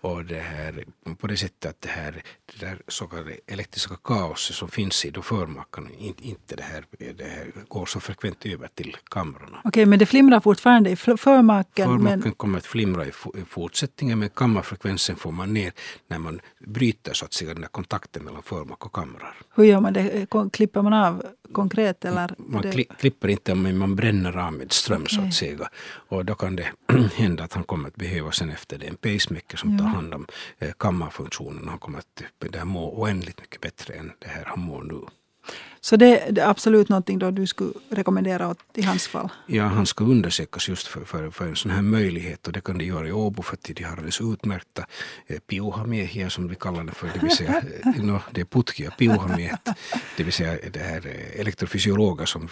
Och 0.00 0.24
det 0.24 0.40
här, 0.40 0.84
på 1.18 1.26
det 1.26 1.36
sättet 1.36 1.70
att 1.70 1.80
det 1.80 1.88
här 1.88 2.22
det 2.46 2.66
där 2.66 2.78
så 2.88 3.06
kallade 3.06 3.36
elektriska 3.46 3.96
kaoset 4.04 4.56
som 4.56 4.68
finns 4.68 5.04
i 5.04 5.12
förmakarna 5.22 5.88
inte, 5.98 6.28
inte 6.28 6.56
det, 6.56 6.62
här, 6.62 6.84
det 6.98 7.24
här 7.24 7.52
går 7.68 7.86
så 7.86 8.00
frekvent 8.00 8.46
över 8.46 8.68
till 8.74 8.96
kamrarna. 9.10 9.60
Okej, 9.64 9.86
men 9.86 9.98
det 9.98 10.06
flimrar 10.06 10.40
fortfarande 10.40 10.90
i 10.90 10.96
förmaken? 10.96 11.86
Förmaken 11.86 12.20
men... 12.20 12.32
kommer 12.32 12.58
att 12.58 12.66
flimra 12.66 13.06
i, 13.06 13.08
i 13.08 13.44
fortsättningen 13.48 14.18
men 14.18 14.28
kammarfrekvensen 14.28 15.16
får 15.16 15.32
man 15.32 15.54
ner 15.54 15.72
när 16.08 16.18
man 16.18 16.40
bryter 16.58 17.12
så 17.12 17.24
att 17.24 17.32
säga 17.32 17.52
den 17.52 17.60
där 17.60 17.68
kontakten 17.68 18.24
mellan 18.24 18.42
förmak 18.42 18.86
och 18.86 18.92
kamrar. 18.92 19.34
Hur 19.54 19.64
gör 19.64 19.80
man 19.80 19.92
det? 19.92 20.26
Klipper 20.52 20.82
man 20.82 20.92
av 20.92 21.22
konkret? 21.52 22.04
Eller 22.04 22.34
man 22.38 22.62
det... 22.62 22.84
klipper 22.98 23.28
inte 23.28 23.54
men 23.54 23.78
man 23.78 23.96
bränner 23.96 24.36
av 24.36 24.52
med 24.52 24.72
ström 24.72 25.06
så 25.06 25.20
att 25.20 25.34
säga. 25.34 25.68
Och 26.08 26.24
då 26.24 26.34
kan 26.34 26.56
det 26.56 26.72
hända 27.14 27.44
att 27.44 27.52
han 27.52 27.64
kommer 27.64 27.88
att 27.88 27.96
behöva 27.96 28.32
sen 28.32 28.50
efter 28.50 28.78
det 28.78 28.86
en 28.86 28.96
pacemaker 28.96 29.56
som 29.56 29.72
ja. 29.72 29.78
tar 29.78 29.86
hand 29.86 30.14
om 30.14 30.26
eh, 30.58 30.72
kammarfunktionen. 30.78 31.68
Han 31.68 31.78
kommer 31.78 31.98
att 31.98 32.22
det 32.38 32.58
här 32.58 32.64
må 32.64 33.00
oändligt 33.00 33.40
mycket 33.40 33.60
bättre 33.60 33.94
än 33.94 34.12
det 34.18 34.28
här 34.28 34.44
han 34.46 34.60
mår 34.60 34.82
nu. 34.82 35.00
Så 35.80 35.96
det, 35.96 36.28
det, 36.30 36.40
är 36.40 36.48
absolut 36.48 36.88
någonting 36.88 37.18
då 37.18 37.30
du 37.30 37.46
skulle 37.46 37.72
rekommendera 37.90 38.48
åt, 38.48 38.58
i 38.74 38.82
hans 38.82 39.08
fall? 39.08 39.28
Ja, 39.46 39.64
han 39.64 39.86
ska 39.86 40.04
undersökas 40.04 40.68
just 40.68 40.86
för, 40.86 41.04
för, 41.04 41.30
för 41.30 41.46
en 41.46 41.56
sån 41.56 41.70
här 41.70 41.82
möjlighet 41.82 42.46
och 42.46 42.52
det 42.52 42.60
kan 42.60 42.78
de 42.78 42.84
göra 42.84 43.08
i 43.08 43.12
Åbo 43.12 43.42
för 43.42 43.54
att 43.54 43.62
de 43.62 43.84
har 43.84 43.92
alldeles 43.92 44.20
utmärkta 44.20 44.86
eh, 45.26 45.38
piuhamiehiä 45.38 46.30
som 46.30 46.48
vi 46.48 46.54
kallar 46.54 46.84
det 46.84 46.92
för, 46.92 47.10
det 47.14 47.18
vill 47.22 47.36
säga 47.36 47.62
eh, 47.84 48.04
no, 48.04 48.20
det 48.30 48.40
är 48.40 48.44
putkia 48.44 48.90
piuhamiehet, 48.90 49.68
det 50.16 50.22
vill 50.22 50.32
säga 50.32 50.58
det 50.72 50.80
här 50.80 51.06
eh, 51.06 51.40
elektrofysiologer 51.40 52.26
som 52.26 52.48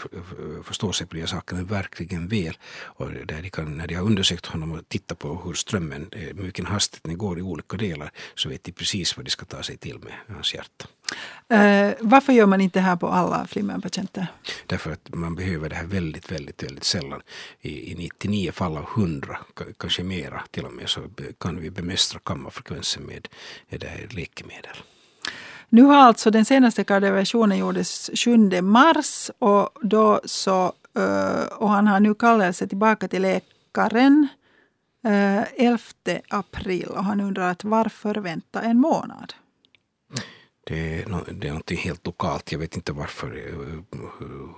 förstår 0.65 0.93
sig 0.93 1.07
på 1.07 1.15
de 1.15 1.21
här 1.21 1.27
sakerna 1.27 1.63
verkligen 1.63 2.29
väl 2.29 2.59
och 2.83 3.11
där 3.11 3.43
de 3.43 3.51
kan, 3.51 3.77
när 3.79 3.87
de 3.87 3.95
har 3.95 4.03
undersökt 4.05 4.47
honom 4.47 4.73
och 4.73 4.89
tittat 4.89 5.19
på 5.19 5.43
hur 5.45 5.55
strömmen, 5.55 6.09
eh, 6.13 6.35
med 6.35 6.45
vilken 6.45 6.67
hastighet 6.67 7.05
den 7.05 7.19
går 7.19 7.39
i 7.39 7.43
olika 7.43 7.77
delar 7.77 8.11
så 8.35 8.49
vet 8.49 8.65
de 8.65 8.73
precis 8.73 9.17
vad 9.17 9.27
de 9.27 9.31
ska 9.31 9.45
ta 9.45 9.63
sig 9.63 9.77
till 9.77 9.99
med 9.99 10.15
hans 10.29 10.55
hjärta. 10.55 10.87
Uh, 11.53 11.93
varför 12.01 12.33
gör 12.33 12.47
man 12.47 12.61
inte 12.61 12.81
här 12.81 12.97
på 12.97 13.09
alla 13.09 13.47
flimmerpatienter? 13.47 14.27
Därför 14.67 14.91
att 14.93 15.15
man 15.15 15.35
behöver 15.35 15.69
det 15.69 15.75
här 15.75 15.85
väldigt, 15.85 16.33
väldigt, 16.33 16.63
väldigt 16.63 16.85
sällan. 16.85 17.21
I, 17.61 17.93
i 17.93 17.95
99 17.95 18.53
fall 18.53 18.77
av 18.77 18.87
100, 18.97 19.39
kanske 19.79 20.03
mera 20.03 20.43
till 20.51 20.65
och 20.65 20.73
med, 20.73 20.89
så 20.89 21.01
kan 21.41 21.61
vi 21.61 21.71
bemästra 21.71 22.21
kammarfrekvensen 22.25 23.03
med 23.03 23.29
det 23.69 23.87
här 23.87 24.09
läkemedel. 24.11 24.77
Nu 25.69 25.83
har 25.83 25.97
alltså 25.97 26.31
den 26.31 26.45
senaste 26.45 26.85
kardioversionen 26.85 27.59
gjordes 27.59 28.11
7 28.15 28.63
mars 28.63 29.31
och, 29.39 29.69
då 29.83 30.21
så, 30.25 30.73
uh, 30.99 31.45
och 31.57 31.71
han 31.71 31.87
har 31.87 32.01
nu 32.01 32.15
kallat 32.15 32.57
sig 32.57 32.69
tillbaka 32.69 33.09
till 33.09 33.23
läkaren 33.23 34.29
11 35.05 35.79
uh, 36.09 36.17
april 36.29 36.87
och 36.87 37.05
han 37.05 37.21
undrar 37.21 37.51
att 37.51 37.65
varför 37.65 38.15
vänta 38.15 38.63
en 38.63 38.81
månad? 38.81 39.35
Det 40.67 41.03
är, 41.03 41.07
no, 41.07 41.25
det 41.33 41.49
är 41.49 41.53
något 41.53 41.71
helt 41.71 42.07
lokalt. 42.07 42.53
Jag 42.53 42.59
vet 42.59 42.77
inte 42.77 42.93
varför, 42.93 43.27
eh, 43.27 43.55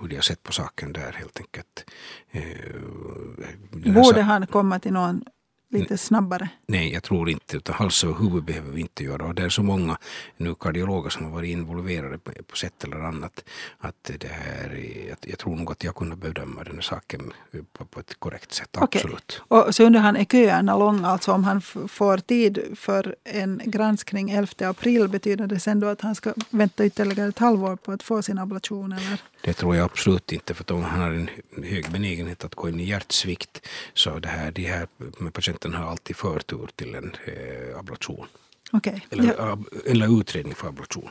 hur 0.01 0.07
de 0.07 0.15
har 0.15 0.21
sett 0.21 0.43
på 0.43 0.51
saken 0.51 0.93
där 0.93 1.11
helt 1.11 1.39
enkelt. 1.39 1.85
Eh, 2.31 3.93
Borde 3.93 4.21
han 4.21 4.47
komma 4.47 4.79
till 4.79 4.93
någon 4.93 5.23
lite 5.69 5.97
snabbare? 5.97 6.49
Nej, 6.65 6.93
jag 6.93 7.03
tror 7.03 7.29
inte. 7.29 7.57
Utan 7.57 7.75
hals 7.75 8.03
över 8.03 8.13
huvud 8.13 8.43
behöver 8.43 8.71
vi 8.71 8.81
inte 8.81 9.03
göra. 9.03 9.25
Och 9.25 9.35
det 9.35 9.43
är 9.43 9.49
så 9.49 9.63
många 9.63 9.97
nu 10.37 10.55
kardiologer 10.55 11.09
som 11.09 11.25
har 11.25 11.31
varit 11.31 11.49
involverade 11.49 12.17
på, 12.17 12.31
på 12.47 12.55
sätt 12.55 12.83
eller 12.83 12.97
annat. 12.97 13.43
Att 13.77 14.11
det 14.19 14.27
här, 14.27 14.83
jag, 15.09 15.17
jag 15.21 15.39
tror 15.39 15.55
nog 15.55 15.71
att 15.71 15.83
jag 15.83 15.95
kunde 15.95 16.15
bedöma 16.15 16.63
den 16.63 16.75
här 16.75 16.81
saken 16.81 17.33
på, 17.73 17.85
på 17.85 17.99
ett 17.99 18.19
korrekt 18.19 18.53
sätt. 18.53 18.69
Absolut. 18.77 19.41
Okay. 19.47 19.67
Och 19.67 19.75
så 19.75 19.83
undrar 19.83 20.01
han, 20.01 20.15
är 20.15 20.25
köerna 20.25 20.77
långa? 20.77 21.07
Alltså 21.07 21.31
om 21.31 21.43
han 21.43 21.61
får 21.61 22.17
tid 22.17 22.59
för 22.75 23.15
en 23.23 23.61
granskning 23.65 24.29
11 24.29 24.69
april, 24.69 25.07
betyder 25.07 25.47
det 25.47 25.59
sen 25.59 25.79
då 25.79 25.87
att 25.87 26.01
han 26.01 26.15
ska 26.15 26.33
vänta 26.49 26.85
ytterligare 26.85 27.29
ett 27.29 27.39
halvår 27.39 27.75
på 27.75 27.91
att 27.91 28.03
få 28.03 28.21
sin 28.21 28.37
ablation? 28.37 28.91
Eller? 28.91 29.21
Det 29.41 29.53
tror 29.53 29.75
jag 29.75 29.85
absolut 29.85 30.31
inte, 30.31 30.53
för 30.53 30.71
om 30.71 30.83
han 30.83 30.99
har 30.99 31.11
en 31.11 31.29
hög 31.63 31.91
benägenhet 31.91 32.43
att 32.43 32.55
gå 32.55 32.69
in 32.69 32.79
i 32.79 32.83
hjärtsvikt 32.83 33.67
så 33.93 34.19
det 34.19 34.27
här, 34.27 34.51
de 34.51 34.65
här 34.65 34.87
patienterna 35.31 35.77
har 35.77 35.91
alltid 35.91 36.15
förtur 36.15 36.69
till 36.75 36.95
en 36.95 37.15
eh, 37.25 37.79
ablation. 37.79 38.25
Okay. 38.71 38.99
Eller, 39.09 39.23
Jag, 39.37 39.63
eller 39.85 40.19
utredning 40.21 40.55
för 40.55 40.67
ablation. 40.67 41.09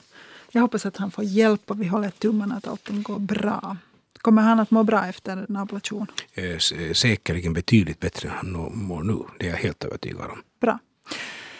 jag 0.50 0.60
hoppas 0.60 0.86
att 0.86 0.96
han 0.96 1.10
får 1.10 1.24
hjälp 1.24 1.70
och 1.70 1.82
vi 1.82 1.86
håller 1.86 2.10
tummarna 2.10 2.54
att 2.56 2.66
allting 2.68 3.02
går 3.02 3.18
bra. 3.18 3.76
Kommer 4.18 4.42
han 4.42 4.60
att 4.60 4.70
må 4.70 4.82
bra 4.82 5.06
efter 5.06 5.36
en 5.48 5.56
ablation? 5.56 6.06
Eh, 6.34 6.44
eh, 6.44 6.92
Säkerligen 6.92 7.52
betydligt 7.52 8.00
bättre 8.00 8.28
än 8.28 8.34
han 8.34 8.70
mår 8.74 9.02
nu. 9.02 9.18
Det 9.38 9.46
är 9.46 9.50
jag 9.50 9.56
helt 9.56 9.84
övertygad 9.84 10.30
om. 10.30 10.42
Bra. 10.60 10.78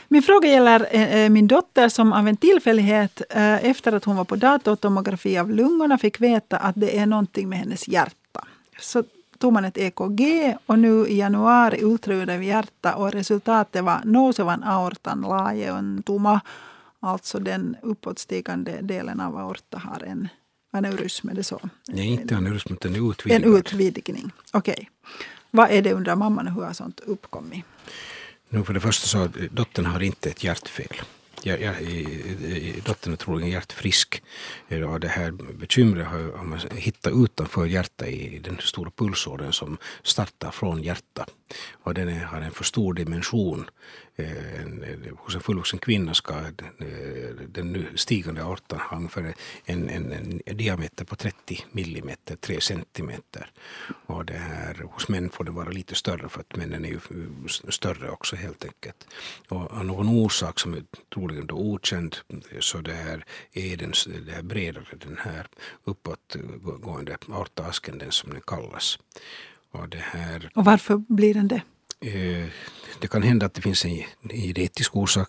Min 0.08 0.22
fråga 0.22 0.48
gäller 0.48 0.86
eh, 0.90 1.14
eh, 1.16 1.30
min 1.30 1.46
dotter 1.46 1.88
som 1.88 2.12
av 2.12 2.28
en 2.28 2.36
tillfällighet 2.36 3.22
eh, 3.30 3.64
efter 3.64 3.92
att 3.92 4.04
hon 4.04 4.16
var 4.16 4.24
på 4.24 4.36
datortomografi 4.36 5.38
av 5.38 5.50
lungorna 5.50 5.98
fick 5.98 6.20
veta 6.20 6.56
att 6.56 6.74
det 6.76 6.98
är 6.98 7.06
någonting 7.06 7.48
med 7.48 7.58
hennes 7.58 7.88
hjärta. 7.88 8.44
Så 8.80 9.04
tog 9.38 9.52
man 9.52 9.64
ett 9.64 9.78
EKG 9.78 10.54
och 10.66 10.78
nu 10.78 11.06
i 11.08 11.16
januari 11.18 11.84
ultraljudade 11.84 12.38
vi 12.38 12.46
hjärta 12.46 12.94
och 12.94 13.12
resultatet 13.12 13.84
var 13.84 14.00
nousevan 14.04 14.62
aortan 14.64 15.20
laajeutuma. 15.20 16.40
Alltså 17.00 17.38
den 17.38 17.76
uppåtstigande 17.82 18.78
delen 18.80 19.20
av 19.20 19.36
aorta 19.38 19.78
har 19.78 20.04
en 20.04 20.28
aneurysm, 20.72 21.28
är 21.28 21.34
det 21.34 21.44
så? 21.44 21.60
Nej, 21.88 22.06
inte 22.06 22.36
aneurysm, 22.36 22.72
utan 22.72 22.94
en 22.94 23.02
En 23.02 23.10
utvidgad. 23.10 23.54
utvidgning. 23.58 24.30
Okej. 24.52 24.90
Vad 25.50 25.70
är 25.70 25.82
det 25.82 25.92
undrar 25.92 26.16
mamman 26.16 26.46
hur 26.46 26.62
har 26.62 26.72
sånt 26.72 27.00
uppkommit? 27.00 27.64
Nu 28.48 28.64
för 28.64 28.74
det 28.74 28.80
första 28.80 29.06
så, 29.06 29.28
dottern 29.50 29.86
har 29.86 30.02
inte 30.02 30.30
ett 30.30 30.44
hjärtfel. 30.44 31.02
Jag, 31.42 31.60
jag, 31.60 31.74
dottern 32.84 33.12
är 33.12 33.16
troligen 33.16 33.50
hjärtfrisk. 33.50 34.22
Och 34.88 35.00
det 35.00 35.08
här 35.08 35.30
bekymret 35.30 36.06
har 36.06 36.44
man 36.44 36.60
hittat 36.74 37.12
utanför 37.12 37.66
hjärtat 37.66 38.08
i 38.08 38.38
den 38.38 38.58
stora 38.60 38.90
pulsådern 38.90 39.52
som 39.52 39.78
startar 40.02 40.50
från 40.50 40.82
hjärtat. 40.82 41.30
Och 41.72 41.94
den 41.94 42.08
är, 42.08 42.24
har 42.24 42.40
en 42.40 42.50
för 42.50 42.64
stor 42.64 42.94
dimension. 42.94 43.70
Eh, 44.16 44.60
en- 44.60 44.84
Hos 45.18 45.34
en 45.34 45.40
fullvuxen 45.40 45.78
kvinna 45.78 46.14
ska 46.14 46.34
eh, 46.34 46.46
den 47.48 47.72
nu 47.72 47.86
stigande 47.94 48.42
aortan 48.42 48.80
ha 48.80 48.96
ungefär 48.96 49.34
en, 49.64 49.88
en, 49.90 50.12
en 50.46 50.56
diameter 50.56 51.04
på 51.04 51.16
30 51.16 51.64
millimeter, 51.72 52.36
3 52.36 52.60
centimeter. 52.60 53.50
Och 54.06 54.24
det 54.24 54.34
här, 54.38 54.74
hos 54.92 55.08
män 55.08 55.30
får 55.30 55.44
det 55.44 55.50
vara 55.50 55.68
lite 55.70 55.94
större 55.94 56.28
för 56.28 56.40
att 56.40 56.56
männen 56.56 56.84
är 56.84 56.88
ju 56.88 57.00
större 57.68 58.10
också 58.10 58.36
helt 58.36 58.64
enkelt. 58.64 59.06
Och 59.48 59.72
av 59.72 59.84
någon 59.84 60.08
orsak 60.08 60.60
som 60.60 60.74
är 60.74 60.82
troligen 61.14 61.46
då 61.46 61.54
okänd 61.56 62.16
eh, 62.28 62.60
så 62.60 62.78
det 62.78 62.92
här 62.94 63.24
är 63.52 63.76
den 63.76 63.92
det 64.26 64.32
här 64.32 64.42
bredare, 64.42 64.86
den 64.96 65.18
här 65.20 65.46
uppåtgående 65.84 67.16
aortaasken, 67.28 67.98
den 67.98 68.12
som 68.12 68.30
den 68.30 68.40
kallas. 68.40 68.98
Och 69.80 69.88
det 69.88 70.02
här 70.02 70.50
Och 70.54 70.64
varför 70.64 70.96
blir 71.08 71.34
den 71.34 71.48
det? 71.48 71.62
Eh, 72.04 72.46
Det 73.00 73.08
kan 73.08 73.22
hända 73.22 73.46
att 73.46 73.54
det 73.54 73.62
finns 73.62 73.84
en 73.84 74.02
genetisk 74.30 74.96
orsak 74.96 75.28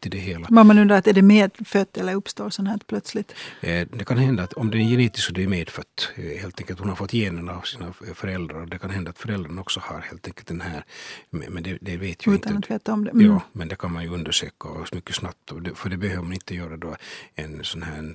till 0.00 0.10
det 0.10 0.18
hela. 0.18 0.46
Mamman 0.50 0.78
undrar 0.78 0.96
att 0.98 1.06
är 1.06 1.12
det 1.12 1.22
medfött 1.22 1.96
eller 1.96 2.14
uppstår 2.14 2.50
sånt 2.50 2.68
här 2.68 2.78
plötsligt? 2.86 3.34
Eh, 3.60 3.86
Det 3.92 4.04
kan 4.04 4.18
hända 4.18 4.42
att 4.42 4.52
om 4.52 4.70
det 4.70 4.78
är 4.78 4.82
genetiskt 4.82 5.26
så 5.26 5.32
det 5.32 5.42
är 5.42 5.48
medfött. 5.48 6.12
eh, 6.16 6.40
Helt 6.40 6.60
enkelt 6.60 6.78
hon 6.78 6.88
har 6.88 6.96
fått 6.96 7.12
generna 7.12 7.52
av 7.52 7.62
sina 7.62 7.92
föräldrar. 8.14 8.66
Det 8.66 8.78
kan 8.78 8.90
hända 8.90 9.10
att 9.10 9.18
föräldrarna 9.18 9.60
också 9.60 9.80
har 9.80 10.00
helt 10.00 10.26
enkelt 10.26 10.46
den 10.48 10.60
här. 10.60 10.84
Men 11.30 11.52
men 11.52 11.62
det, 11.62 11.78
det 11.80 11.96
vet 11.96 12.26
ju 12.26 12.34
Utan 12.34 12.56
inte. 12.56 12.66
att 12.66 12.70
veta 12.76 12.92
om 12.92 13.04
det. 13.04 13.10
Mm. 13.10 13.26
Ja, 13.26 13.40
men 13.52 13.68
det 13.68 13.76
kan 13.76 13.92
man 13.92 14.02
ju 14.02 14.08
undersöka 14.08 14.68
mycket 14.92 15.16
snabbt. 15.16 15.52
För 15.74 15.88
det 15.90 15.96
behöver 15.96 16.22
man 16.22 16.32
inte 16.32 16.54
göra 16.54 16.76
då 16.76 16.96
en 17.34 17.64
sån 17.64 17.82
här 17.82 18.14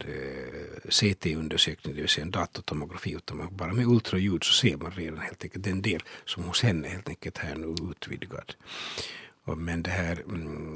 CT-undersökning, 0.89 1.95
det 1.95 2.01
vill 2.01 2.09
säga 2.09 2.25
en 2.25 2.31
datortomografi, 2.31 3.11
utan 3.15 3.37
man, 3.37 3.47
bara 3.55 3.73
med 3.73 3.85
ultraljud 3.87 4.43
så 4.43 4.53
ser 4.53 4.77
man 4.77 4.91
redan 4.91 5.19
helt 5.19 5.43
enkelt 5.43 5.63
den 5.63 5.81
del 5.81 6.03
som 6.25 6.43
hos 6.43 6.63
henne 6.63 6.87
helt 6.87 7.09
enkelt 7.09 7.37
här 7.37 7.55
nu 7.55 7.65
utvidgad. 7.91 8.53
Men 9.57 9.83
det 9.83 9.89
här, 9.89 10.21
mm, 10.21 10.73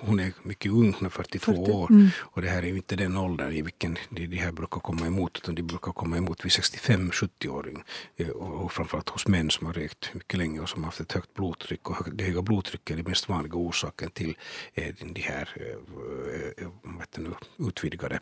hon 0.00 0.20
är 0.20 0.32
mycket 0.42 0.72
ung, 0.72 0.92
hon 0.92 1.06
är 1.06 1.10
42 1.10 1.52
40, 1.52 1.70
år. 1.72 1.90
mm. 1.90 2.08
Och 2.18 2.42
det 2.42 2.48
här 2.48 2.62
är 2.62 2.66
ju 2.66 2.76
inte 2.76 2.96
den 2.96 3.16
åldern 3.16 3.52
i 3.52 3.62
vilken 3.62 3.98
de, 4.10 4.26
de 4.26 4.36
här 4.36 4.52
brukar 4.52 4.80
komma 4.80 5.06
emot, 5.06 5.36
utan 5.38 5.54
de 5.54 5.62
brukar 5.62 5.92
komma 5.92 6.16
emot 6.16 6.44
vid 6.44 6.52
65-70-åring. 6.52 7.82
Eh, 8.16 8.28
Och, 8.28 8.64
och 8.64 8.72
framförallt 8.72 9.08
hos 9.08 9.26
män 9.28 9.50
som 9.50 9.66
har 9.66 9.74
rökt 9.74 10.14
mycket 10.14 10.38
länge 10.38 10.60
och 10.60 10.68
som 10.68 10.82
har 10.82 10.88
haft 10.88 11.00
ett 11.00 11.12
högt 11.12 11.34
blodtryck. 11.34 11.90
Och 11.90 12.14
det 12.14 12.24
höga 12.24 12.42
blodtrycket 12.42 12.90
är 12.90 12.96
den 12.96 13.08
mest 13.10 13.28
vanliga 13.28 13.54
orsaken 13.54 14.10
till 14.10 14.36
eh, 14.74 14.94
de 15.14 15.20
här 15.22 15.48
eh, 15.56 16.68
det 17.10 17.20
nu, 17.20 17.30
utvidgade 17.58 18.18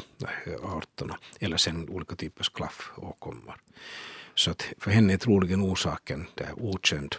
arterna. 0.63 1.19
Eller 1.41 1.57
sen 1.57 1.89
olika 1.89 2.17
typers 2.17 2.49
klaffåkommor. 2.49 3.57
Så 4.35 4.51
att 4.51 4.63
för 4.79 4.91
henne 4.91 5.13
är 5.13 5.19
troligen 5.19 5.63
orsaken 5.63 6.27
det 6.35 6.45
är 6.45 6.55
okänd. 6.63 7.17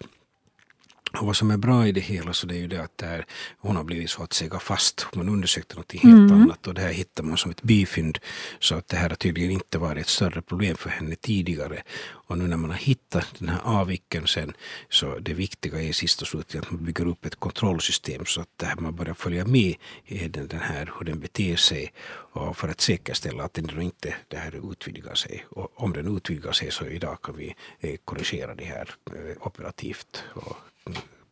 Och 1.20 1.26
vad 1.26 1.36
som 1.36 1.50
är 1.50 1.56
bra 1.56 1.86
i 1.86 1.92
det 1.92 2.00
hela 2.00 2.32
så 2.32 2.46
det 2.46 2.54
är 2.54 2.58
ju 2.58 2.66
det 2.66 2.82
att 2.82 2.98
det 2.98 3.06
här, 3.06 3.26
hon 3.58 3.76
har 3.76 3.84
blivit 3.84 4.10
så 4.10 4.22
att 4.22 4.32
säga 4.32 4.58
fast. 4.58 5.06
Man 5.14 5.28
undersökte 5.28 5.76
något 5.76 5.92
helt 5.92 6.32
annat 6.32 6.66
och 6.66 6.74
det 6.74 6.80
här 6.80 6.92
hittar 6.92 7.24
man 7.24 7.36
som 7.36 7.50
ett 7.50 7.62
bifynd. 7.62 8.18
Så 8.58 8.74
att 8.74 8.88
det 8.88 8.96
här 8.96 9.08
har 9.08 9.16
tydligen 9.16 9.50
inte 9.50 9.78
varit 9.78 10.00
ett 10.00 10.08
större 10.08 10.42
problem 10.42 10.76
för 10.76 10.90
henne 10.90 11.14
tidigare. 11.14 11.82
Och 12.26 12.38
nu 12.38 12.46
när 12.46 12.56
man 12.56 12.70
har 12.70 12.76
hittat 12.76 13.26
den 13.38 13.48
här 13.48 13.60
avvikelsen 13.64 14.52
så 14.88 15.18
det 15.18 15.34
viktiga 15.34 15.82
är 15.82 15.92
sist 15.92 16.22
och 16.22 16.28
slutligen 16.28 16.64
att 16.64 16.70
man 16.70 16.84
bygger 16.84 17.06
upp 17.06 17.26
ett 17.26 17.36
kontrollsystem 17.36 18.24
så 18.24 18.40
att 18.40 18.48
det 18.56 18.66
här 18.66 18.76
man 18.76 18.94
börjar 18.94 19.14
följa 19.14 19.44
med 19.44 19.74
i 20.06 20.28
den, 20.28 20.46
den 20.48 20.60
här, 20.60 20.92
hur 20.98 21.04
den 21.06 21.20
beter 21.20 21.56
sig 21.56 21.92
och 22.34 22.56
för 22.56 22.68
att 22.68 22.80
säkerställa 22.80 23.44
att 23.44 23.54
den 23.54 23.82
inte 23.82 24.14
det 24.28 24.36
här 24.36 24.72
utvidgar 24.72 25.14
sig. 25.14 25.46
Och 25.50 25.72
om 25.74 25.92
den 25.92 26.16
utvidgar 26.16 26.52
sig 26.52 26.70
så 26.70 26.86
idag 26.86 27.22
kan 27.22 27.36
vi 27.36 27.54
eh, 27.80 27.96
korrigera 28.04 28.54
det 28.54 28.64
här 28.64 28.90
eh, 29.06 29.46
operativt. 29.46 30.24
Och, 30.32 30.56
mm, 30.56 30.73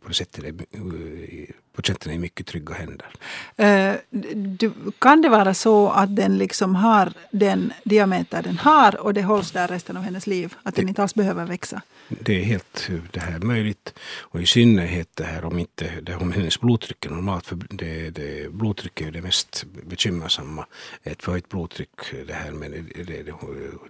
på 0.00 0.08
det 0.08 0.14
sättet 0.14 0.44
eh, 0.44 1.54
eh, 1.78 1.94
är 2.06 2.10
i 2.10 2.18
mycket 2.18 2.46
trygga 2.46 2.74
händer. 2.74 3.06
Eh, 3.56 3.94
du, 4.34 4.72
kan 4.98 5.22
det 5.22 5.28
vara 5.28 5.54
så 5.54 5.88
att 5.88 6.16
den 6.16 6.38
liksom 6.38 6.74
har 6.74 7.12
den 7.30 7.72
diameter 7.84 8.42
den 8.42 8.58
har 8.58 9.00
och 9.00 9.14
det 9.14 9.22
hålls 9.22 9.50
där 9.50 9.68
resten 9.68 9.96
av 9.96 10.02
hennes 10.02 10.26
liv? 10.26 10.54
Att 10.62 10.74
den 10.74 10.88
inte 10.88 11.02
alls 11.02 11.14
behöver 11.14 11.44
växa? 11.44 11.82
Det 12.08 12.40
är 12.40 12.44
helt 12.44 12.88
eh, 12.90 12.96
det 13.10 13.20
här 13.20 13.38
möjligt. 13.38 13.94
Och 14.20 14.42
i 14.42 14.46
synnerhet 14.46 15.08
det 15.14 15.24
här 15.24 15.44
om 15.44 15.58
inte 15.58 16.00
det 16.00 16.16
om 16.16 16.32
hennes 16.32 16.60
blodtryck 16.60 17.06
är 17.06 17.10
normalt. 17.10 17.46
För 17.46 17.58
det, 17.70 18.10
det, 18.10 18.52
blodtryck 18.52 19.00
är 19.00 19.04
ju 19.04 19.10
det 19.10 19.22
mest 19.22 19.64
bekymmersamma. 19.86 20.66
Ett 21.02 21.22
förhöjt 21.22 21.48
blodtryck, 21.48 22.26
det 22.26 22.34
här 22.34 22.52
med 22.52 22.70
det, 22.70 23.04
det, 23.04 23.22
det, 23.22 23.34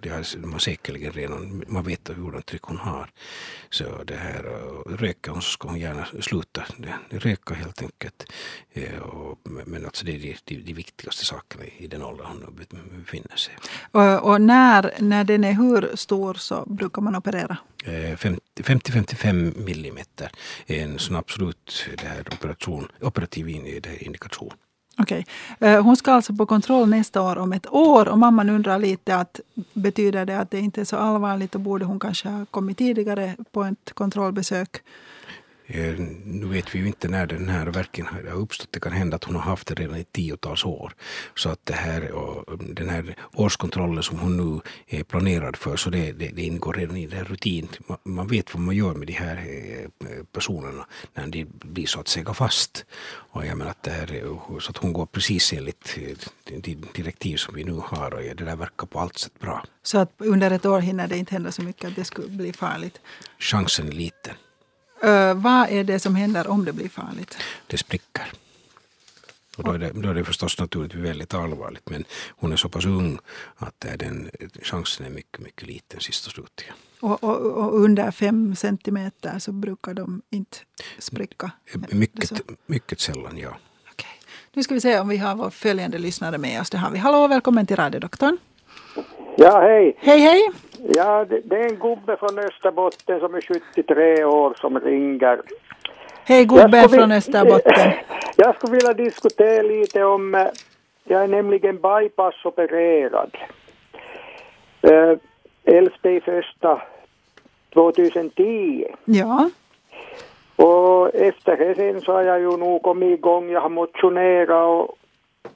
det 0.01 0.09
har 0.09 0.47
man 0.47 0.59
säkerligen 0.59 1.11
redan, 1.11 1.63
man 1.67 1.83
vet 1.83 2.09
hur 2.09 2.41
tryck 2.41 2.61
hon 2.61 2.77
har. 2.77 3.09
Så 3.69 4.03
det 4.03 4.15
här, 4.15 4.45
och 4.45 4.99
röker 4.99 5.31
hon 5.31 5.41
så 5.41 5.49
ska 5.49 5.67
hon 5.67 5.79
gärna 5.79 6.07
sluta 6.21 6.65
det, 6.77 7.17
röka 7.17 7.53
helt 7.53 7.72
enkelt. 7.81 8.25
Eh, 8.73 8.97
Och, 8.97 9.39
men 9.43 9.85
alltså 9.85 10.05
det 10.05 10.11
är 10.15 10.37
de, 10.45 10.55
de, 10.57 10.73
viktigaste 10.73 11.25
sakerna 11.25 11.63
i 11.77 11.87
den 11.87 12.03
ålder 12.03 12.23
hon 12.25 12.37
nu 12.37 12.99
befinner 12.99 13.35
sig. 13.35 13.53
Och, 13.91 14.31
och 14.31 14.41
när, 14.41 14.91
när 14.99 15.23
den 15.23 15.43
är 15.43 15.53
hur 15.53 15.95
stor 15.95 16.33
så 16.33 16.65
brukar 16.65 17.01
man 17.01 17.15
operera? 17.15 17.57
Eh, 17.85 18.17
50-55 18.55 19.65
millimeter 19.65 20.31
är 20.67 20.83
en 20.83 20.99
sån 20.99 21.15
absolut 21.15 21.85
det 21.97 22.07
här 22.07 22.23
operation, 22.33 22.87
operativ 23.01 23.49
indikation. 23.99 24.53
Okej. 24.97 25.25
Eh, 25.59 25.81
Hon 25.83 25.97
ska 25.97 26.11
alltså 26.13 26.33
på 26.35 26.45
kontroll 26.45 26.89
nästa 26.89 27.21
år 27.21 27.37
om 27.37 27.53
ett 27.53 27.67
år 27.73 28.07
och 28.07 28.19
mamman 28.19 28.49
undrar 28.49 28.79
lite 28.79 29.15
att 29.15 29.39
betyder 29.73 30.25
det 30.25 30.39
att 30.39 30.51
det 30.51 30.59
inte 30.59 30.81
är 30.81 30.85
så 30.85 30.97
allvarligt 30.97 31.55
och 31.55 31.61
borde 31.61 31.85
hon 31.85 31.99
kanske 31.99 32.29
ha 32.29 32.45
kommit 32.45 32.77
tidigare 32.77 33.35
på 33.51 33.63
ett 33.63 33.93
kontrollbesök? 33.93 34.81
Eh, 35.75 35.95
Nu 36.25 36.45
vet 36.47 36.75
vi 36.75 36.79
ju 36.79 36.87
inte 36.87 37.07
när 37.07 37.25
den 37.25 37.49
här 37.49 37.65
verken 37.65 38.05
har 38.05 38.31
uppstått. 38.33 38.67
Det 38.71 38.79
kan 38.79 38.91
hända 38.91 39.15
att 39.15 39.23
hon 39.23 39.35
har 39.35 39.41
haft 39.41 39.67
det 39.67 39.73
redan 39.75 39.97
i 39.97 40.03
tiotals 40.03 40.65
år. 40.65 40.93
Så 41.35 41.49
att 41.49 41.65
det 41.65 41.73
här, 41.73 42.11
och 42.11 42.59
den 42.59 42.89
här 42.89 43.15
årskontrollen 43.33 44.03
som 44.03 44.19
hon 44.19 44.37
nu 44.37 44.61
är 44.87 45.03
planerad 45.03 45.55
för, 45.55 45.75
så 45.75 45.89
det, 45.89 46.11
det, 46.11 46.27
det 46.27 46.41
ingår 46.41 46.73
redan 46.73 46.97
i 46.97 47.07
den 47.07 47.25
rutin. 47.25 47.67
Man, 47.87 47.97
man 48.03 48.27
vet 48.27 48.53
vad 48.53 48.63
man 48.63 48.75
gör 48.75 48.93
med 48.93 49.07
de 49.07 49.13
här 49.13 49.37
eh, 49.37 50.23
personerna 50.31 50.85
när 51.13 51.27
de 51.27 51.45
blir 51.45 51.85
så 51.85 51.99
att 51.99 52.07
säga 52.07 52.33
fast. 52.33 52.85
Och 53.33 53.45
jag 53.45 53.57
menar 53.57 53.71
att 53.71 53.83
det 53.83 53.91
här, 53.91 54.13
är- 54.13 54.59
så 54.59 54.69
att 54.69 54.77
hon 54.77 54.93
går 54.93 55.05
precis 55.05 55.53
enligt 55.53 55.97
eh, 55.97 56.61
de 56.61 56.75
direktiv 56.95 57.37
som 57.37 57.55
vi 57.55 57.63
nu 57.63 57.79
har 57.83 58.13
och 58.13 58.21
det 58.21 58.45
där 58.45 58.55
verkar 58.55 58.87
på 58.87 58.99
allt 58.99 59.17
sätt 59.17 59.39
bra. 59.39 59.65
Så 59.83 59.97
att 59.97 60.11
under 60.17 60.51
ett 60.51 60.65
år 60.65 60.79
hinner 60.79 61.07
det 61.07 61.17
inte 61.17 61.33
hända 61.33 61.51
så 61.51 61.61
mycket 61.61 61.89
att 61.89 61.95
det 61.95 62.05
skulle 62.05 62.27
bli 62.27 62.53
farligt. 62.53 62.99
Chansen 63.39 63.87
är 63.87 63.91
liten. 63.91 64.33
Eh, 65.03 65.33
vad 65.33 65.69
är 65.69 65.83
det 65.83 65.99
som 65.99 66.15
händer 66.15 66.47
om 66.47 66.65
det 66.65 66.73
blir 66.73 66.89
farligt? 66.89 67.37
det 67.67 67.77
spricker. 67.77 68.33
Och 69.57 69.63
då, 69.63 69.71
är 69.71 69.79
det, 69.79 69.91
då 69.95 70.09
är 70.09 70.13
det 70.13 70.23
förstås 70.23 70.59
naturligtvis 70.59 71.03
väldigt 71.03 71.33
allvarligt. 71.33 71.89
Men 71.89 72.03
hon 72.29 72.51
är 72.51 72.55
så 72.55 72.69
pass 72.69 72.85
ung 72.85 73.19
att 73.55 73.79
den, 73.79 74.29
chansen 74.61 75.05
är 75.05 75.09
mycket, 75.09 75.39
mycket 75.39 75.67
liten 75.67 75.99
sist 75.99 76.27
och 76.27 76.31
slutligen. 76.31 76.75
Och, 76.99 77.23
och, 77.23 77.41
och 77.41 77.79
under 77.79 78.11
fem 78.11 78.55
centimeter 78.55 79.39
så 79.39 79.51
brukar 79.51 79.93
de 79.93 80.21
inte 80.29 80.57
spricka? 80.99 81.51
Så? 81.73 81.95
Mycket, 81.95 82.31
mycket 82.65 82.99
sällan, 82.99 83.37
ja. 83.37 83.57
Okej. 83.91 84.11
Nu 84.53 84.63
ska 84.63 84.73
vi 84.73 84.81
se 84.81 84.99
om 84.99 85.07
vi 85.07 85.17
har 85.17 85.35
vår 85.35 85.49
följande 85.49 85.97
lyssnare 85.97 86.37
med 86.37 86.61
oss. 86.61 86.69
Det 86.69 86.77
har 86.77 86.91
vi. 86.91 86.97
Hallå, 86.97 87.27
välkommen 87.27 87.65
till 87.65 87.75
radiodoktorn. 87.75 88.37
Ja, 89.35 89.59
hej. 89.59 89.95
Hej, 89.99 90.19
hej. 90.19 90.49
Ja, 90.95 91.25
det, 91.25 91.41
det 91.43 91.55
är 91.55 91.69
en 91.69 91.79
gubbe 91.79 92.17
från 92.17 92.39
Österbotten 92.39 93.19
som 93.19 93.35
är 93.35 93.41
73 93.41 94.23
år 94.23 94.53
som 94.61 94.79
ringer. 94.79 95.41
Hej 96.25 96.45
gubbe 96.45 96.77
Jag 96.77 96.89
skulle 96.89 97.01
från 97.01 97.11
Österbotten. 97.11 97.91
Jag 98.35 98.55
skulle 98.55 98.73
vilja 98.73 98.93
diskutera 98.93 99.61
lite 99.61 100.03
om, 100.03 100.35
eh, 100.35 100.47
jag 101.03 101.23
är 101.23 101.27
nämligen 101.27 101.75
bypassopererad. 101.75 103.37
11 105.63 105.91
i 106.03 106.21
första 106.21 106.81
2010. 107.73 108.85
Ja. 109.05 109.49
Och 110.55 111.15
efter 111.15 111.57
det 111.57 111.75
sen 111.75 112.01
så 112.01 112.11
har 112.11 112.21
jag 112.21 112.39
ju 112.39 112.57
nog 112.57 112.81
kommit 112.81 113.19
igång, 113.19 113.49
jag 113.49 113.61
har 113.61 113.69
motionerat 113.69 114.67
och, 114.67 114.97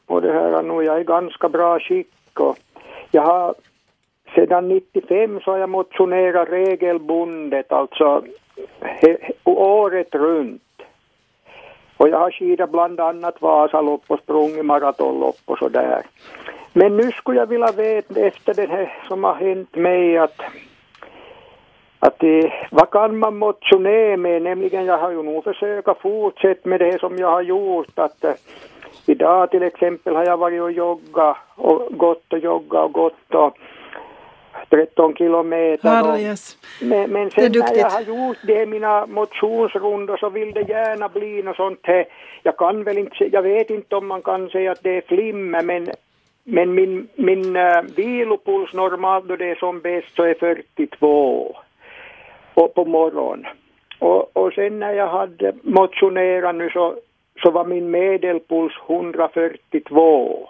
och 0.05 0.21
det 0.21 0.33
här 0.33 0.63
nu, 0.63 0.83
jag 0.83 0.95
är 0.95 1.01
i 1.01 1.03
ganska 1.03 1.49
bra 1.49 1.79
skick 1.79 2.39
och 2.39 2.57
jag 3.11 3.21
har 3.21 3.55
sedan 4.35 4.67
95 4.67 5.39
så 5.39 5.51
har 5.51 5.57
jag 5.57 5.69
motionerat 5.69 6.49
regelbundet, 6.49 7.71
alltså 7.71 8.23
he, 8.81 9.17
året 9.43 10.15
runt. 10.15 10.61
Och 11.97 12.09
jag 12.09 12.19
har 12.19 12.31
skidat 12.31 12.71
bland 12.71 12.99
annat 12.99 13.41
Vasalopp 13.41 14.03
och 14.07 14.19
sprungit 14.19 14.65
maratonlopp 14.65 15.41
och 15.45 15.57
sådär. 15.57 16.01
Men 16.73 16.97
nu 16.97 17.11
skulle 17.11 17.39
jag 17.39 17.47
vilja 17.47 17.71
veta 17.71 18.19
efter 18.19 18.53
det 18.53 18.67
här 18.67 18.93
som 19.07 19.23
har 19.23 19.33
hänt 19.35 19.75
mig 19.75 20.17
att 20.17 20.41
att 21.99 22.23
eh, 22.23 22.51
vad 22.71 22.89
kan 22.89 23.17
man 23.17 23.37
motionera 23.37 24.17
med? 24.17 24.41
Nämligen 24.41 24.85
jag 24.85 24.97
har 24.97 25.11
ju 25.11 25.23
nog 25.23 25.43
försökt 25.43 26.01
fortsätta 26.01 26.69
med 26.69 26.79
det 26.79 26.99
som 26.99 27.17
jag 27.17 27.31
har 27.31 27.41
gjort. 27.41 27.99
Att 27.99 28.23
eh, 28.23 28.33
idag 29.09 29.51
till 29.51 29.63
exempel 29.63 30.15
har 30.15 30.25
jag 30.25 30.37
varit 30.37 30.61
och 30.61 30.71
joggat 30.71 31.37
och 31.55 31.97
gått 31.97 32.33
och 32.33 32.39
joggat 32.39 32.83
och 32.83 32.91
gått 32.91 33.33
och 33.33 33.57
13 34.69 35.15
kilometer. 35.15 35.89
Herrejes. 35.89 36.57
men, 36.81 37.11
men 37.11 37.31
sen 37.31 37.51
när 37.51 37.77
jag 37.77 37.89
har 37.89 38.01
gjort 38.01 38.37
det 38.43 38.65
mina 38.65 39.05
motionsrundor 39.05 40.17
så 40.17 40.29
vill 40.29 40.53
det 40.53 40.61
gärna 40.61 41.09
bli 41.09 41.43
något 41.43 41.55
sånt 41.55 41.79
här. 41.83 42.05
Jag 42.43 42.57
kan 42.57 42.83
väl 42.83 42.97
inte, 42.97 43.29
jag 43.31 43.41
vet 43.41 43.69
inte 43.69 43.95
om 43.95 44.07
man 44.07 44.21
kan 44.21 44.49
säga 44.49 44.71
att 44.71 44.83
det 44.83 44.97
är 44.97 45.01
flimmer 45.01 45.63
men 45.63 45.89
men 46.49 46.75
min, 46.75 47.07
min 47.15 47.55
uh, 47.55 47.81
vilopuls 47.95 48.73
normalt 48.73 49.27
då 49.27 49.35
det 49.35 49.51
är 49.51 49.55
som 49.55 49.79
bäst 49.81 50.15
så 50.15 50.23
är 50.23 50.33
42 50.33 51.55
och 52.53 52.73
på 52.73 52.85
morgonen. 52.85 53.47
Och, 53.99 54.37
och 54.37 54.53
sen 54.53 54.79
när 54.79 54.93
jag 54.93 55.07
hade 55.07 55.53
motionerat 55.61 56.55
nu 56.55 56.69
så, 56.69 56.95
så 57.41 57.51
var 57.51 57.65
min 57.65 57.91
medelpuls 57.91 58.73
142. 58.87 60.49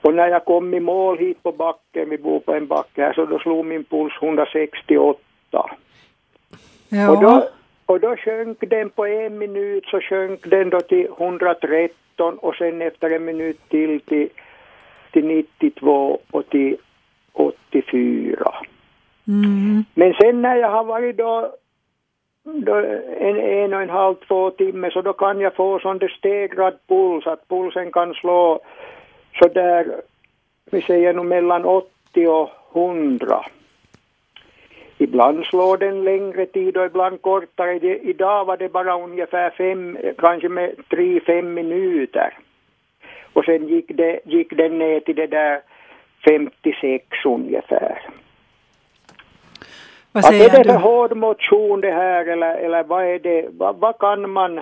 Och 0.00 0.14
när 0.14 0.28
jag 0.28 0.44
kom 0.44 0.74
i 0.74 0.80
mål 0.80 1.18
hit 1.18 1.42
på 1.42 1.52
backen, 1.52 2.10
vi 2.10 2.18
bor 2.18 2.40
på 2.40 2.54
en 2.54 2.66
backe 2.66 3.02
här, 3.02 3.12
så 3.12 3.26
då 3.26 3.38
slog 3.38 3.66
min 3.66 3.84
puls 3.84 4.12
168. 4.22 5.18
Och, 7.08 7.20
då, 7.20 7.28
Ja. 7.28 7.48
och 7.86 8.00
då 8.00 8.16
sjönk 8.16 8.58
den 8.60 8.90
på 8.90 9.06
en 9.06 9.38
minut 9.38 9.84
så 9.86 10.00
sjönk 10.00 10.50
den 10.50 10.70
då 10.70 10.80
till 10.80 11.08
113 11.18 12.38
och 12.38 12.54
sen 12.54 12.82
efter 12.82 13.10
en 13.10 13.24
minut 13.24 13.68
till 13.68 14.00
till, 14.00 14.28
till 15.12 15.26
92 15.26 16.20
och 16.30 16.48
till 16.48 16.76
84. 17.32 18.54
Mm. 19.28 19.84
Men 19.94 20.14
sen 20.14 20.42
när 20.42 20.56
jag 20.56 20.70
har 20.70 20.84
varit 20.84 21.16
då 21.16 21.52
en, 22.44 23.40
en 23.40 23.74
och 23.74 23.82
en 23.82 23.90
halv, 23.90 24.14
två 24.14 24.50
timmar 24.50 24.90
så 24.90 25.02
då 25.02 25.12
kan 25.12 25.40
jag 25.40 25.54
få 25.54 25.78
sån 25.78 25.98
där 25.98 26.08
stegrad 26.08 26.78
puls, 26.88 27.26
att 27.26 27.48
pulsen 27.48 27.92
kan 27.92 28.14
slå 28.14 28.60
så 29.38 29.48
där, 29.48 30.02
vi 30.70 30.82
säger 30.82 31.14
nog 31.14 31.26
mellan 31.26 31.64
80 31.64 32.28
och 32.28 32.50
100. 32.74 33.44
Ibland 34.98 35.44
slår 35.44 35.76
den 35.76 36.04
längre 36.04 36.46
tid 36.46 36.76
och 36.76 36.86
ibland 36.86 37.22
kortare. 37.22 37.78
Det, 37.78 37.98
idag 37.98 38.44
var 38.44 38.56
det 38.56 38.68
bara 38.68 39.02
ungefär 39.02 39.50
fem, 39.50 39.98
kanske 40.18 40.48
med 40.48 40.74
tre, 40.90 41.20
fem 41.20 41.54
minuter. 41.54 42.38
Och 43.32 43.44
sen 43.44 43.68
gick, 43.68 43.86
det, 43.88 44.20
gick 44.24 44.56
den 44.56 44.78
ner 44.78 45.00
till 45.00 45.16
det 45.16 45.26
där 45.26 45.60
56 46.24 47.04
ungefär. 47.24 48.10
Vad 50.14 50.24
Att 50.24 50.32
är 50.32 50.38
det 50.38 50.50
säger 50.50 50.64
för 50.64 50.78
hård 50.78 51.16
motion 51.16 51.80
det 51.80 51.92
här 51.92 52.26
eller, 52.28 52.56
eller 52.56 52.84
vad 52.84 53.04
är 53.04 53.18
det, 53.18 53.48
vad, 53.50 53.76
vad 53.76 53.98
kan 53.98 54.30
man, 54.30 54.60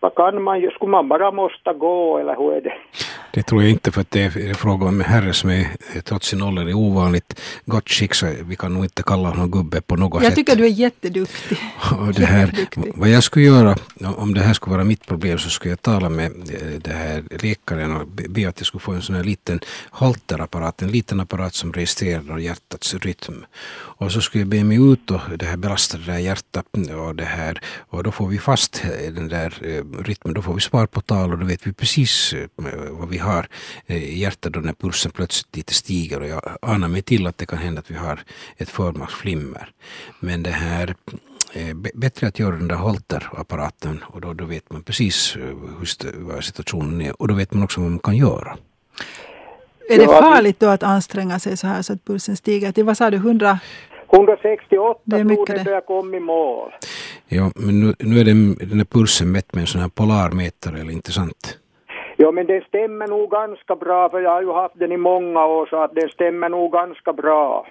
vad 0.00 0.14
kan 0.14 0.42
man, 0.42 0.70
skulle 0.70 0.90
man 0.90 1.08
bara 1.08 1.30
måste 1.30 1.72
gå 1.72 2.18
eller 2.18 2.36
hur 2.36 2.52
är 2.52 2.60
det? 2.60 2.74
Det 3.32 3.42
tror 3.42 3.62
jag 3.62 3.70
inte 3.70 3.92
för 3.92 4.00
att 4.00 4.10
det 4.10 4.22
är 4.22 4.54
fråga 4.54 4.86
om 4.86 5.00
en 5.00 5.06
herre 5.06 5.32
som 5.32 5.50
är 5.50 5.68
trots 6.04 6.28
sin 6.28 6.42
ålder 6.42 6.68
i 6.68 6.74
ovanligt 6.74 7.40
gott 7.66 7.88
skick 7.90 8.14
så 8.14 8.32
vi 8.42 8.56
kan 8.56 8.74
nog 8.74 8.84
inte 8.84 9.02
kalla 9.02 9.28
honom 9.28 9.50
gubbe 9.50 9.80
på 9.80 9.96
något 9.96 10.22
Jag 10.22 10.30
sätt. 10.30 10.36
tycker 10.36 10.56
du 10.56 10.64
är 10.64 10.68
jätteduktig. 10.68 11.58
Och 11.98 12.14
det 12.14 12.24
här, 12.26 12.46
Jätteduktig. 12.46 12.92
vad 12.96 13.08
jag 13.08 13.22
skulle 13.22 13.44
göra, 13.44 13.76
om 14.16 14.34
det 14.34 14.40
här 14.40 14.54
skulle 14.54 14.74
vara 14.74 14.84
mitt 14.84 15.06
problem 15.06 15.38
så 15.38 15.50
skulle 15.50 15.72
jag 15.72 15.82
tala 15.82 16.08
med 16.08 16.26
eh, 16.32 16.80
det 16.80 16.92
här 16.92 17.22
läkaren 17.42 17.96
och 17.96 18.06
be- 18.08 18.48
att 18.48 18.60
jag 18.60 18.66
skulle 18.66 18.80
få 18.80 18.92
en 18.92 19.02
sån 19.02 19.16
här 19.16 19.24
liten 19.24 19.60
halterapparat, 19.90 20.82
en 20.82 20.90
liten 20.90 21.20
apparat 21.20 21.54
som 21.54 21.72
registrerar 21.72 22.38
hjärtats 22.38 22.94
rytm. 22.94 23.44
Och 23.72 24.12
så 24.12 24.20
skulle 24.20 24.42
jag 24.42 24.48
be 24.48 24.64
mig 24.64 24.92
ut 24.92 25.10
och 25.10 25.20
det 25.38 25.44
här 25.46 25.56
belasta 25.56 25.98
det 25.98 26.06
där 26.12 26.18
hjärtat 26.18 26.66
och 27.06 27.14
det 27.16 27.24
här 27.24 27.60
och 27.90 28.02
då 28.04 28.12
får 28.12 28.28
vi 28.28 28.38
fast 28.38 28.82
eh, 28.84 29.12
den 29.12 29.28
där 29.28 29.54
eh, 29.62 30.02
rytmen, 30.04 30.34
då 30.34 30.42
får 30.42 30.54
vi 30.54 30.60
svar 30.60 30.86
på 30.86 31.00
tal 31.00 31.32
och 31.32 31.38
då 31.38 31.46
vet 31.46 31.66
vi 31.66 31.72
precis 31.72 32.34
vad 32.90 33.08
vi 33.08 33.18
har 33.20 33.46
eh, 33.86 33.96
i 33.96 34.18
hjärtat 34.18 34.52
då 34.52 34.60
när 34.60 34.72
pulsen 34.72 35.12
plötsligt 35.12 35.56
lite 35.56 35.74
stiger 35.74 36.20
och 36.20 36.26
jag 36.28 36.56
anar 36.62 36.88
mig 36.88 37.02
till 37.02 37.26
att 37.26 37.38
det 37.38 37.46
kan 37.46 37.58
hända 37.58 37.78
att 37.80 37.90
vi 37.90 37.94
har 37.94 38.20
ett 38.56 38.68
förmaksflimmer. 38.70 39.70
Men 40.20 40.42
det 40.42 40.50
här 40.50 40.94
eh, 41.52 41.74
bättre 41.94 42.26
att 42.28 42.38
göra 42.38 42.56
den 42.56 42.68
där 42.68 42.76
halterapparaten 42.76 44.04
och 44.06 44.20
då, 44.20 44.32
då 44.34 44.44
vet 44.44 44.72
man 44.72 44.82
precis 44.82 45.36
eh, 45.36 45.42
hur 45.42 46.20
vad 46.24 46.44
situationen 46.44 47.00
är 47.00 47.22
och 47.22 47.28
då 47.28 47.34
vet 47.34 47.52
man 47.54 47.62
också 47.62 47.80
vad 47.80 47.90
man 47.90 47.98
kan 47.98 48.16
göra. 48.16 48.56
Är 49.90 49.98
det 49.98 50.06
farligt 50.06 50.60
då 50.60 50.66
att 50.68 50.82
anstränga 50.82 51.38
sig 51.38 51.56
så 51.56 51.66
här 51.66 51.82
så 51.82 51.92
att 51.92 52.04
pulsen 52.04 52.36
stiger 52.36 52.72
till, 52.72 52.84
vad 52.84 52.96
sa 52.96 53.10
du, 53.10 53.16
100? 53.16 53.58
168 54.12 55.00
Det 55.04 55.16
är 55.16 55.18
tror 55.20 55.28
mycket 55.30 55.46
det 55.46 55.54
det. 55.54 55.64
då 55.64 55.70
jag 55.70 55.86
kom 55.86 56.14
i 56.14 56.20
mål. 56.20 56.70
Ja, 57.28 57.50
men 57.56 57.80
nu, 57.80 57.94
nu 57.98 58.20
är 58.20 58.24
den, 58.24 58.54
den 58.54 58.78
här 58.78 58.84
pulsen 58.84 59.32
mätt 59.32 59.54
med 59.54 59.60
en 59.60 59.66
sån 59.66 59.80
här 59.80 59.88
polarmätare, 59.88 60.80
eller 60.80 60.92
inte 60.92 61.12
sant? 61.12 61.58
Ja 62.22 62.30
men 62.30 62.46
den 62.46 62.62
stämmer 62.62 63.06
nog 63.06 63.30
ganska 63.30 63.76
bra 63.76 64.08
för 64.08 64.20
jag 64.20 64.30
har 64.30 64.42
ju 64.42 64.52
haft 64.52 64.78
den 64.78 64.92
i 64.92 64.96
många 64.96 65.46
år 65.46 65.66
så 65.66 65.76
att 65.76 65.94
den 65.94 66.08
stämmer 66.08 66.48
nog 66.48 66.72
ganska 66.72 67.12
bra. 67.12 67.66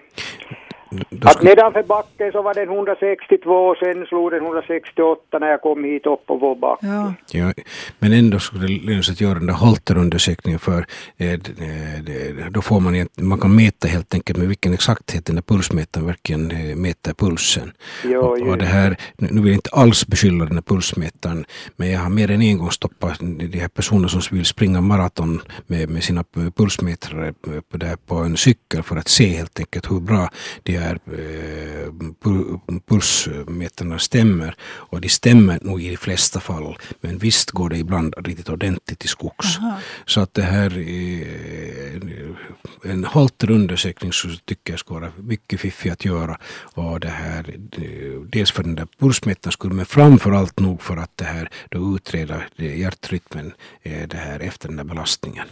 Då 1.10 1.28
Att 1.28 1.34
skulle, 1.34 1.50
nedanför 1.50 1.84
backen 1.84 2.32
så 2.32 2.42
var 2.42 2.54
den 2.54 2.70
162 2.70 3.50
och 3.52 3.78
sen 3.78 4.06
slog 4.06 4.32
den 4.32 4.44
168 4.46 5.40
när 5.40 5.48
jag 5.48 5.62
kom 5.62 5.84
hit 5.84 6.06
upp 6.06 6.26
på 6.26 6.36
vår 6.38 6.56
backe. 6.56 6.86
Ja. 6.88 7.14
ja, 7.32 7.54
men 8.00 8.14
ändå 8.14 8.40
skulle 8.40 8.68
det 8.68 8.86
löna 8.86 9.04
sig 9.04 9.12
att 9.12 9.22
göra 9.22 9.34
den 9.34 9.46
där 9.48 9.54
halterundersökningen 9.54 10.60
för 10.60 10.80
eh, 11.18 11.40
det- 11.40 12.02
det- 12.06 12.50
då 12.50 12.62
får 12.62 12.80
man, 12.80 13.08
man 13.16 13.40
kan 13.40 13.56
mäta 13.56 13.88
helt 13.88 14.14
enkelt 14.14 14.38
med 14.40 14.48
vilken 14.48 14.74
exakthet 14.74 15.26
den 15.26 15.36
där 15.36 15.44
pulsmätaren 15.44 16.08
verkligen 16.08 16.52
eh, 16.52 16.76
mäter 16.76 17.14
pulsen. 17.14 17.72
Jo, 18.04 18.20
och, 18.22 18.40
och 18.48 18.58
det 18.58 18.66
här, 18.66 18.98
nu 19.18 19.42
vill 19.42 19.48
jag 19.52 19.58
inte 19.58 19.70
alls 19.74 20.08
beskylla 20.08 20.46
den 20.46 20.56
här 20.56 20.62
pulsmätaren 20.62 21.46
men 21.76 21.92
jag 21.92 22.00
har 22.00 22.10
mer 22.10 22.32
än 22.32 22.42
en 22.42 22.58
gång 22.58 22.72
stoppat 22.72 23.20
de 23.20 23.60
här 23.60 23.68
personerna 23.68 24.08
som 24.08 24.22
vill 24.38 24.46
springa 24.46 24.82
maraton 24.82 25.42
med, 25.68 25.90
med 25.90 26.04
sina 26.04 26.24
pulsmätare 26.58 27.34
på, 27.34 27.98
på 28.08 28.16
en 28.16 28.38
cykel 28.38 28.84
för 28.84 28.96
att 28.96 29.08
se 29.08 29.26
helt 29.28 29.60
enkelt 29.60 29.92
hur 29.92 30.00
bra 30.00 30.30
de 30.64 30.79
här 30.80 31.00
eh, 31.06 31.92
pu- 32.24 32.60
pulsmätarna 32.88 34.00
stämmer. 34.00 34.56
Och 34.62 35.02
de 35.02 35.10
stämmer 35.10 35.60
nog 35.62 35.82
i 35.82 35.90
de 35.90 35.98
flesta 35.98 36.40
fall 36.40 36.78
men 37.02 37.18
visst 37.18 37.52
går 37.52 37.70
det 37.70 37.78
ibland 37.78 38.14
riktigt 38.18 38.50
ordentligt 38.50 39.06
i 39.06 39.08
skogs. 39.08 39.58
Så 40.06 40.22
att 40.22 40.34
det 40.34 40.42
här 40.42 40.78
eh, 40.78 42.92
en 42.92 43.04
halterundersökning 43.04 44.14
så 44.14 44.28
tycker 44.46 44.74
jag 44.74 44.80
skulle 44.80 45.00
vara 45.00 45.12
mycket 45.18 45.60
fiffig 45.60 45.90
att 45.90 46.06
göra. 46.06 46.38
Och 46.76 47.00
det 47.00 47.08
här, 47.08 47.56
eh, 47.72 48.22
dels 48.28 48.52
för 48.52 48.64
den 48.64 48.76
där 48.76 48.88
pulsmätaren 49.00 49.52
skulle 49.52 49.74
men 49.74 49.86
framför 49.86 50.32
allt 50.32 50.60
nog 50.60 50.82
för 50.82 50.98
att 50.98 51.18
det 51.18 51.26
här 51.26 51.50
då 51.70 51.96
utreda 51.96 52.42
hjärtrytmen 52.56 53.54
det 53.84 54.18
här 54.18 54.40
efter 54.40 54.68
den 54.68 54.78
där 54.78 54.84
belastningen. 54.84 55.46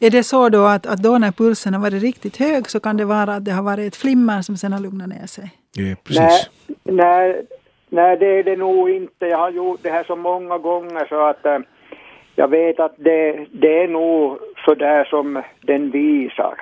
Är 0.00 0.10
det 0.10 0.24
så 0.24 0.48
då 0.48 0.64
att, 0.64 0.86
att 0.86 1.02
då 1.02 1.18
när 1.18 1.32
pulsen 1.32 1.74
har 1.74 1.80
varit 1.80 2.02
riktigt 2.02 2.36
hög 2.36 2.70
så 2.70 2.80
kan 2.80 2.96
det 2.96 3.04
vara 3.04 3.34
att 3.34 3.44
det 3.44 3.52
har 3.52 3.62
varit 3.62 3.92
ett 3.92 3.96
flimmer 3.96 4.42
som 4.42 4.56
sen 4.56 4.69
har 4.72 4.80
lugnat 4.80 5.08
ner 5.08 5.26
sig? 5.26 5.44
Eh, 5.78 5.96
precis. 6.04 6.50
Nej, 6.84 6.96
nej, 6.96 7.42
nej, 7.88 8.16
det 8.16 8.26
är 8.38 8.42
det 8.42 8.56
nog 8.56 8.90
inte. 8.90 9.26
Jag 9.26 9.38
har 9.38 9.50
gjort 9.50 9.80
det 9.82 9.90
här 9.90 10.04
så 10.04 10.16
många 10.16 10.58
gånger 10.58 11.06
så 11.08 11.20
att 11.26 11.46
eh, 11.46 11.58
jag 12.34 12.48
vet 12.48 12.80
att 12.80 12.94
det, 12.96 13.46
det 13.52 13.82
är 13.82 13.88
nog 13.88 14.38
så 14.64 14.74
där 14.74 15.04
som 15.04 15.42
den 15.60 15.90
visar. 15.90 16.54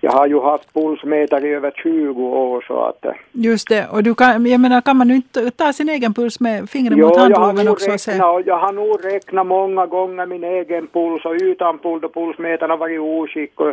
jag 0.00 0.12
har 0.12 0.26
ju 0.26 0.40
haft 0.40 0.74
pulsmätare 0.74 1.48
i 1.48 1.54
över 1.54 1.70
20 1.82 2.22
år 2.26 2.64
så 2.66 2.80
att... 2.84 3.04
eh, 3.04 3.12
Just 3.32 3.68
det. 3.68 3.86
Och 3.92 4.02
du 4.02 4.14
kan, 4.14 4.46
jag 4.46 4.60
menar, 4.60 4.80
kan 4.80 4.96
man 4.96 5.10
inte 5.10 5.50
ta 5.50 5.72
sin 5.72 5.88
egen 5.88 6.14
puls 6.14 6.40
med 6.40 6.70
fingret 6.70 6.98
Jo, 6.98 7.06
mot 7.06 7.16
jag 7.16 7.22
har, 7.22 7.30
handloven 7.30 7.66
nog 7.66 7.72
också 7.72 7.92
och 7.92 8.00
se? 8.00 8.12
jag 8.46 8.58
har 8.58 8.72
nog 8.72 9.04
räknat 9.04 9.46
många 9.46 9.86
gånger 9.86 10.26
min 10.26 10.44
egen 10.44 10.86
puls 10.86 11.24
och 11.24 11.34
utan 11.42 11.78
puls 11.78 12.02
då 12.02 12.08
pulsmätaren 12.08 12.70
har 12.70 12.78
varit 12.78 13.00
oskick. 13.00 13.60
Och, 13.60 13.72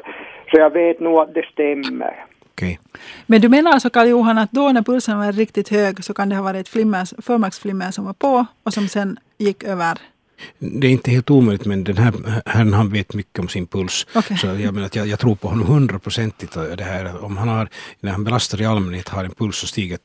så 0.52 0.58
jag 0.60 0.70
vet 0.74 1.00
nog 1.00 1.20
att 1.20 1.34
det 1.34 1.46
stämmer. 1.46 2.26
Okej. 2.60 2.80
Men 3.26 3.42
du 3.42 3.50
menar 3.50 3.72
alltså 3.72 3.90
Karl-Johan 3.90 4.38
att 4.38 4.52
då 4.52 4.72
när 4.72 4.82
pulsen 4.82 5.18
var 5.20 5.32
riktigt 5.32 5.70
hög 5.70 6.04
så 6.04 6.14
kan 6.14 6.30
det 6.30 6.36
ha 6.36 6.44
varit 6.44 6.70
förmaksflimmer 6.70 7.92
som 7.92 8.06
var 8.06 8.14
på 8.14 8.46
och 8.64 8.74
som 8.74 8.88
sen 8.88 9.20
gick 9.38 9.64
över? 9.64 10.00
Det 10.60 10.88
är 10.88 10.92
inte 10.92 11.12
helt 11.12 11.30
omöjligt 11.30 11.66
men 11.66 11.84
den 11.84 11.98
här 11.98 12.14
herrn 12.46 12.74
han 12.74 12.90
vet 12.90 13.14
mycket 13.14 13.40
om 13.40 13.48
sin 13.48 13.68
puls. 13.68 14.08
Okej. 14.16 14.38
Så 14.38 14.48
jag, 14.48 14.74
menar 14.74 14.86
att 14.86 14.96
jag, 14.96 15.08
jag 15.08 15.20
tror 15.20 15.36
på 15.36 15.48
honom 15.48 15.68
hundraprocentigt. 15.68 16.56
och 16.56 16.78
det 16.78 16.84
här. 16.84 17.24
Om 17.24 17.38
han 17.38 17.48
har, 17.48 17.70
när 18.00 18.12
han 18.12 18.24
belastar 18.24 18.62
i 18.62 18.66
allmänhet 18.66 19.10
har 19.10 19.24
en 19.24 19.32
puls 19.32 19.58
som 19.58 19.68
stiger 19.68 20.00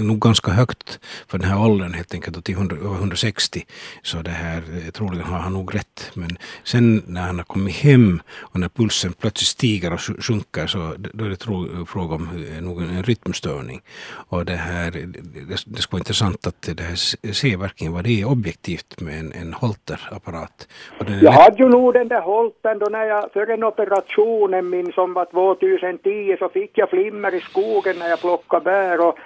nog 0.00 0.20
ganska 0.20 0.50
högt 0.52 0.98
för 1.28 1.38
den 1.38 1.50
här 1.50 1.58
åldern 1.60 1.92
helt 1.94 2.14
enkelt 2.14 2.44
till 2.44 2.54
100, 2.54 2.76
över 2.76 2.94
160. 2.94 3.64
Så 4.02 4.22
det 4.22 4.30
här, 4.30 4.62
eh, 4.84 4.90
troligen 4.90 5.26
har 5.26 5.38
han 5.38 5.52
nog 5.52 5.74
rätt. 5.74 6.10
Men 6.14 6.38
sen 6.64 7.02
när 7.06 7.22
han 7.22 7.36
har 7.38 7.44
kommit 7.44 7.76
hem 7.76 8.22
och 8.30 8.60
när 8.60 8.68
pulsen 8.68 9.12
plötsligt 9.12 9.48
stiger 9.48 9.92
och 9.92 9.98
sj- 9.98 10.20
sjunker 10.22 10.66
så 10.66 10.94
då 11.14 11.24
är 11.24 11.28
det 11.28 11.36
tro, 11.36 11.86
fråga 11.86 12.14
om 12.14 12.28
eh, 12.56 12.60
nog 12.62 12.82
en 12.82 13.02
rytmstörning. 13.02 13.80
Och 14.08 14.44
det 14.44 14.56
här, 14.56 14.90
det, 14.90 15.48
det 15.48 15.56
skulle 15.56 15.78
vara 15.90 16.00
intressant 16.00 16.46
att 16.46 16.62
det 16.62 16.82
här 16.82 16.94
se- 17.32 17.56
verkligen 17.56 17.92
vad 17.92 18.04
det 18.04 18.20
är 18.20 18.24
objektivt 18.24 19.00
med 19.00 19.18
en, 19.18 19.32
en 19.32 19.54
holterapparat. 19.78 20.68
Den 20.98 21.20
Jag 21.20 21.32
hade 21.32 21.62
ju 21.62 21.68
nog 21.68 21.94
den 21.94 22.08
där 22.08 22.20
holten 22.20 22.78
då 22.78 22.86
när 22.86 23.04
jag, 23.04 23.32
för 23.32 23.50
en 23.50 23.64
operationen 23.64 24.70
min 24.70 24.92
som 24.92 25.14
var 25.14 25.24
2010 25.24 26.36
så 26.38 26.48
fick 26.48 26.78
jag 26.78 26.90
flimmer 26.90 27.34
i 27.34 27.40
skogen 27.40 27.98
när 27.98 28.08
jag 28.08 28.20
plockade 28.20 28.64
bär 28.64 29.06
och, 29.06 29.18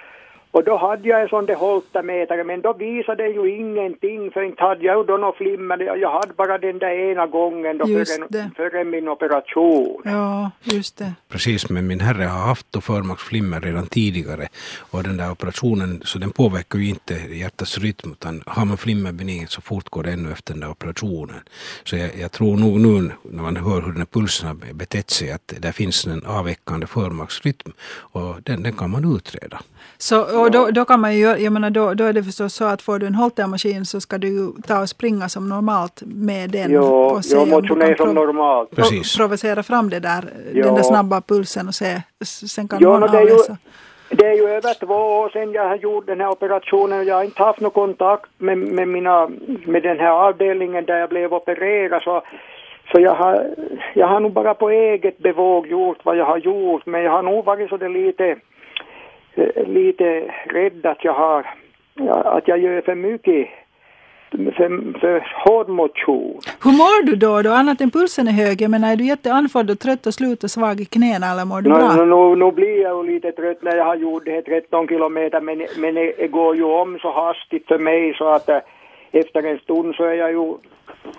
och 0.53 0.63
då 0.63 0.77
hade 0.77 1.09
jag 1.09 1.21
en 1.21 1.29
sån 1.29 1.45
där 1.45 1.55
holtermätare 1.55 2.43
men 2.43 2.61
då 2.61 2.73
visade 2.73 3.23
det 3.23 3.29
ju 3.29 3.55
ingenting 3.59 4.31
för 4.31 4.41
inte 4.43 4.63
hade 4.63 4.85
jag 4.85 4.97
ju 4.97 5.03
då 5.03 5.17
något 5.17 5.37
flimmer. 5.37 5.97
Jag 5.97 6.11
hade 6.11 6.33
bara 6.33 6.57
den 6.57 6.79
där 6.79 7.11
ena 7.11 7.27
gången 7.27 7.77
då 7.77 7.87
Just 7.87 8.15
för, 8.15 8.27
det. 8.29 8.39
en, 8.39 8.51
för 8.51 8.83
min 8.83 9.07
operation. 9.07 10.01
Ja, 10.05 10.51
just 10.63 10.97
det. 10.97 11.13
Precis, 11.29 11.69
men 11.69 11.87
min 11.87 11.99
herre 11.99 12.23
har 12.23 12.47
haft 12.47 12.67
då 12.71 12.81
förmaksflimmer 12.81 13.61
redan 13.61 13.87
tidigare 13.87 14.47
och 14.91 15.03
den 15.03 15.17
där 15.17 15.31
operationen, 15.31 16.01
så 16.05 16.19
den 16.19 16.31
påverkar 16.31 16.79
ju 16.79 16.89
inte 16.89 17.13
hjärtats 17.13 17.77
rytm 17.77 18.11
utan 18.11 18.43
har 18.45 18.65
man 18.65 18.77
flimmer 18.77 19.11
benignt 19.11 19.51
så 19.51 19.61
fortgår 19.61 20.03
det 20.03 20.11
ännu 20.11 20.31
efter 20.31 20.53
den 20.53 20.61
där 20.61 20.69
operationen. 20.69 21.41
Så 21.83 21.95
jag, 21.97 22.09
jag 22.21 22.31
tror 22.31 22.57
nog 22.57 22.79
nu 22.79 23.11
när 23.23 23.43
man 23.43 23.57
hör 23.57 23.81
hur 23.81 23.91
den 23.91 23.97
här 23.97 24.05
pulsen 24.05 24.47
har 24.47 24.73
betett 24.73 25.09
sig 25.09 25.31
att 25.31 25.53
det 25.59 25.71
finns 25.73 26.07
en 26.07 26.25
avveckande 26.25 26.87
förmaksrytm 26.87 27.71
och 28.13 28.41
den, 28.43 28.63
den 28.63 28.73
kan 28.73 28.89
man 28.89 29.15
utreda. 29.15 29.61
Så, 29.97 30.42
och 30.43 30.51
då, 30.51 30.71
då 30.71 30.85
kan 30.85 30.99
man 30.99 31.13
ju 31.13 31.19
göra, 31.19 31.37
jag 31.37 31.53
menar 31.53 31.69
då, 31.69 31.93
då 31.93 32.03
är 32.03 32.13
det 32.13 32.23
förstås 32.23 32.53
så 32.53 32.65
att 32.65 32.81
får 32.81 32.99
du 32.99 33.07
en 33.07 33.15
holtermaskin 33.15 33.85
så 33.85 34.01
ska 34.01 34.17
du 34.17 34.27
ju 34.27 34.47
ta 34.67 34.81
och 34.81 34.89
springa 34.89 35.29
som 35.29 35.49
normalt 35.49 36.01
med 36.05 36.49
den. 36.49 36.71
Jo, 36.71 36.83
och 36.83 37.25
se 37.25 37.45
motionerar 37.45 37.93
kan 37.93 38.05
som 38.07 38.15
normalt. 38.15 38.69
pro- 38.69 38.75
Precis. 38.75 39.17
provocera 39.17 39.63
fram 39.63 39.89
det 39.89 39.99
där, 39.99 40.23
den 40.53 40.75
där 40.75 40.83
snabba 40.83 41.21
pulsen 41.21 41.67
och 41.67 41.73
se, 41.75 42.01
sen 42.25 42.67
kan 42.67 42.79
Jo, 42.81 42.89
någon 42.89 43.01
det, 43.11 43.17
är 43.17 43.21
ju, 43.25 43.31
avläsa. 43.31 43.57
det 44.09 44.25
är 44.25 44.33
ju 44.33 44.47
över 44.49 44.85
två 44.85 44.93
år 44.95 45.29
sedan 45.29 45.51
jag 45.51 45.67
har 45.67 45.75
gjort 45.75 46.07
den 46.07 46.19
här 46.21 46.29
operationen 46.29 46.99
och 46.99 47.05
jag 47.05 47.15
har 47.15 47.23
inte 47.23 47.43
haft 47.43 47.59
någon 47.59 47.71
kontakt 47.71 48.29
med, 48.37 48.57
med, 48.57 48.87
mina, 48.87 49.29
med 49.65 49.83
den 49.83 49.99
här 49.99 50.11
avdelningen 50.27 50.85
där 50.85 50.97
jag 50.97 51.09
blev 51.09 51.33
opererad. 51.33 52.01
Så, 52.01 52.21
så 52.91 52.99
jag, 53.01 53.15
har, 53.15 53.45
jag 53.93 54.07
har 54.07 54.19
nog 54.19 54.31
bara 54.33 54.53
på 54.53 54.69
eget 54.69 55.17
bevåg 55.17 55.67
gjort 55.67 55.97
vad 56.03 56.17
jag 56.17 56.25
har 56.25 56.37
gjort 56.37 56.85
men 56.85 57.01
jag 57.03 57.11
har 57.11 57.23
nog 57.23 57.45
varit 57.45 57.69
så 57.69 57.77
det 57.77 57.89
lite, 57.89 58.35
lite 59.67 60.23
rädd 60.45 60.85
att 60.85 61.03
jag 61.03 61.13
har 61.13 61.45
att 62.25 62.47
jag 62.47 62.59
gör 62.59 62.81
för 62.81 62.95
mycket 62.95 63.49
för, 64.31 64.99
för 64.99 65.23
hård 65.45 65.69
motion. 65.69 66.39
Hur 66.63 66.71
mår 66.71 67.05
du 67.05 67.15
då, 67.15 67.41
då? 67.41 67.49
Annat 67.51 67.81
än 67.81 67.91
pulsen 67.91 68.27
är 68.27 68.31
hög, 68.31 68.61
jag 68.61 68.71
menar 68.71 68.91
är 68.91 68.95
du 68.95 69.05
jätteandfådd 69.05 69.69
och 69.69 69.79
trött 69.79 70.05
och 70.05 70.13
slut 70.13 70.43
och 70.43 70.51
svag 70.51 70.81
i 70.81 70.85
knäna 70.85 71.31
eller 71.31 71.45
mår 71.45 71.61
du 71.61 71.69
Nu, 71.69 71.75
bra? 71.75 71.95
nu, 71.95 72.05
nu, 72.05 72.35
nu 72.45 72.51
blir 72.51 72.81
jag 72.81 73.05
ju 73.05 73.13
lite 73.13 73.31
trött 73.31 73.61
när 73.61 73.75
jag 73.75 73.85
har 73.85 73.95
gjort 73.95 74.25
det 74.25 74.31
här 74.31 74.41
13 74.41 74.87
kilometer 74.87 75.41
men, 75.41 75.67
men 75.77 75.95
det, 75.95 76.13
det 76.17 76.27
går 76.27 76.55
ju 76.55 76.63
om 76.63 76.99
så 76.99 77.11
hastigt 77.11 77.67
för 77.67 77.79
mig 77.79 78.13
så 78.17 78.27
att 78.27 78.49
eh, 78.49 78.57
efter 79.11 79.43
en 79.51 79.59
stund 79.59 79.95
så 79.95 80.03
är 80.03 80.13
jag 80.13 80.31
ju, 80.31 80.53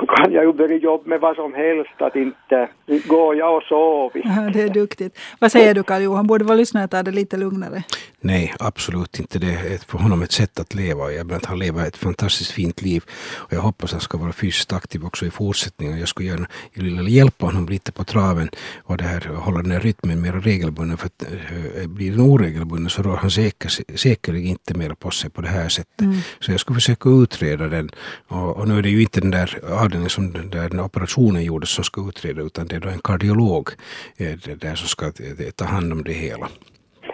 kan 0.09 0.33
jag 0.33 0.45
ju 0.45 0.53
börja 0.53 0.77
jobba 0.77 1.09
med 1.09 1.21
vad 1.21 1.37
som 1.37 1.55
helst 1.55 2.03
att 2.03 2.17
inte 2.17 2.69
går 3.07 3.37
jag 3.37 3.57
och 3.57 3.63
sover. 3.63 4.23
Ja, 4.25 4.51
det 4.53 4.63
är 4.63 4.69
duktigt. 4.69 5.19
Vad 5.39 5.53
säger 5.53 5.75
du 5.75 5.83
Karl-Johan, 5.83 6.27
borde 6.27 6.45
vara 6.45 6.57
lyssnare 6.57 6.89
ta 6.89 7.03
det 7.03 7.11
lite 7.11 7.37
lugnare? 7.37 7.83
Nej, 8.25 8.55
absolut 8.59 9.21
inte. 9.21 9.39
Det 9.39 9.53
är 9.53 9.79
för 9.79 9.99
honom 9.99 10.23
ett 10.23 10.33
sätt 10.33 10.61
att 10.61 10.75
leva. 10.75 11.13
Jag 11.13 11.27
menar 11.27 11.41
att 11.41 11.45
han 11.45 11.59
lever 11.59 11.87
ett 11.87 11.97
fantastiskt 11.97 12.51
fint 12.51 12.83
liv 12.83 13.05
och 13.35 13.53
jag 13.53 13.61
hoppas 13.61 13.91
att 13.91 13.93
han 13.93 14.01
ska 14.01 14.19
vara 14.19 14.33
fysiskt 14.33 14.73
aktiv 14.73 15.05
också 15.05 15.27
i 15.27 15.31
fortsättningen. 15.31 15.99
Jag 15.99 16.09
skulle 16.09 16.29
gärna 16.29 16.47
vilja 16.75 17.03
hjälpa 17.03 17.47
honom 17.47 17.69
lite 17.69 17.93
på 17.93 18.05
traven 18.05 18.51
och 18.85 18.97
det 18.97 19.05
här, 19.05 19.21
hålla 19.21 19.63
den 19.63 19.71
här 19.71 19.81
rytmen 19.81 20.21
mer 20.21 20.33
regelbunden. 20.33 20.97
För 20.99 21.07
att, 21.07 21.23
eh, 21.23 21.87
blir 21.87 22.11
den 22.11 22.21
oregelbunden 22.21 22.91
så 22.91 23.03
rör 23.03 23.17
han 23.17 23.31
säker, 23.31 23.97
säkerligen 23.97 24.49
inte 24.49 24.75
mer 24.75 24.95
på 24.95 25.11
sig 25.11 25.31
på 25.31 25.41
det 25.41 25.49
här 25.49 25.69
sättet. 25.69 26.09
Så 26.41 26.51
jag 26.51 26.61
skulle 26.61 26.75
försöka 26.75 27.09
utreda 27.09 27.69
den. 27.69 27.91
Och, 28.29 28.57
och 28.57 28.69
nu 28.69 28.79
är 28.79 28.83
det 28.83 28.91
ju 28.91 29.03
inte 29.03 29.21
den 29.21 29.31
där 29.31 29.61
avdelningen 29.65 30.11
som 30.11 30.33
den 30.33 30.51
där 30.51 30.81
operationen 30.81 31.45
gjordes 31.45 31.71
som 31.71 31.85
ska 31.85 32.09
utreda 32.09 32.43
utan 32.43 32.67
det 32.67 32.77
är 32.77 32.81
då 32.81 32.89
en 32.89 32.99
kardiolog 32.99 33.71
eh, 34.17 34.39
där 34.57 34.75
som 34.75 34.89
ska 34.89 35.07
eh, 35.07 35.51
ta 35.55 35.65
hand 35.65 35.93
om 35.93 36.05
det 36.05 36.13
hela. 36.13 36.49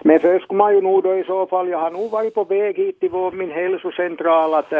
Men 0.03 0.19
först 0.19 0.45
skulle 0.45 0.57
man 0.57 0.75
ju 0.75 0.81
nog 0.81 1.03
då 1.03 1.15
i 1.15 1.23
så 1.23 1.47
fall, 1.47 1.69
jag 1.69 1.79
har 1.79 1.91
nog 1.91 2.11
varit 2.11 2.33
på 2.33 2.43
väg 2.43 2.77
hit 2.77 2.99
till 2.99 3.09
vår, 3.09 3.31
min 3.31 3.51
hälsocentral 3.51 4.53
att, 4.53 4.73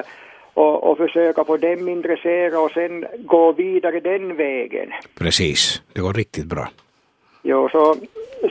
och, 0.54 0.84
och 0.84 0.98
försöka 0.98 1.44
få 1.44 1.58
dem 1.58 1.90
intressera 1.90 2.60
och 2.60 2.72
sen 2.72 3.06
gå 3.20 3.52
vidare 3.52 4.00
den 4.00 4.36
vägen. 4.36 4.90
Precis, 5.20 5.82
det 5.94 6.02
går 6.02 6.14
riktigt 6.14 6.46
bra. 6.46 6.68
Jo, 7.44 7.70
så, 7.70 7.96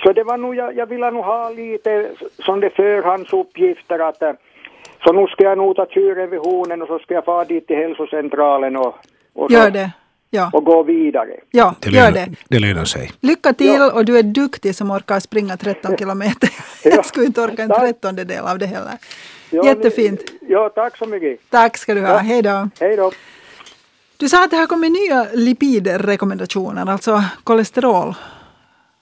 så 0.03 0.13
det 0.13 0.25
var 0.25 0.37
nog, 0.37 0.55
jag, 0.55 0.77
jag 0.77 0.87
ville 0.87 1.11
nog 1.11 1.25
ha 1.25 1.51
lite 1.51 2.11
som 2.39 2.61
det 2.61 2.71
förhandsuppgifter 2.71 3.99
att 3.99 4.23
så 5.05 5.13
nu 5.13 5.27
ska 5.27 5.45
jag 5.45 5.59
nog 5.59 5.77
ta 5.77 5.87
tjuren 5.87 6.31
vid 6.31 6.41
hornen 6.41 6.83
och 6.83 6.89
så 6.89 6.99
ska 6.99 7.15
jag 7.15 7.25
fara 7.25 7.45
dit 7.45 7.67
till 7.67 7.77
hälsocentralen 7.77 8.77
och, 8.77 8.95
och, 9.35 9.51
så, 9.51 9.57
Gör 9.57 9.71
det. 9.71 9.93
Ja, 10.33 10.51
och 10.53 10.65
gå 10.65 10.83
vidare. 10.83 11.29
ja 11.51 11.75
Det 11.81 11.91
gör 11.91 12.11
det. 12.13 12.29
det 12.49 12.59
lönar 12.59 12.85
sig. 12.85 13.13
Lycka 13.21 13.53
till 13.53 13.81
och 13.83 14.05
du 14.05 14.19
är 14.19 14.23
duktig 14.23 14.75
som 14.75 14.91
orkar 14.91 15.21
springa 15.21 15.57
13 15.57 15.97
kilometer. 15.97 16.51
Jag 16.85 17.07
skulle 17.07 17.27
inte 17.27 17.41
orka 17.43 17.63
en 17.63 17.69
Tack. 17.69 17.81
trettondel 17.81 18.45
av 18.45 18.59
det 18.59 18.67
heller. 18.67 18.93
Ja, 19.51 19.65
Jättefint. 19.65 20.21
Ja, 20.49 20.69
tack 20.75 20.97
så 20.97 21.07
mycket. 21.07 21.41
Tack 21.51 21.79
ska 21.79 21.95
du 21.95 22.01
ha. 22.01 22.17
Hej 22.19 22.43
då. 22.43 22.69
Hej 22.81 22.97
då. 22.97 23.13
Du 24.17 24.29
sa 24.29 24.45
att 24.45 24.51
det 24.51 24.57
har 24.57 24.67
kommit 24.67 24.93
nya 24.93 25.27
lipidrekommendationer, 25.35 26.91
alltså 26.91 27.25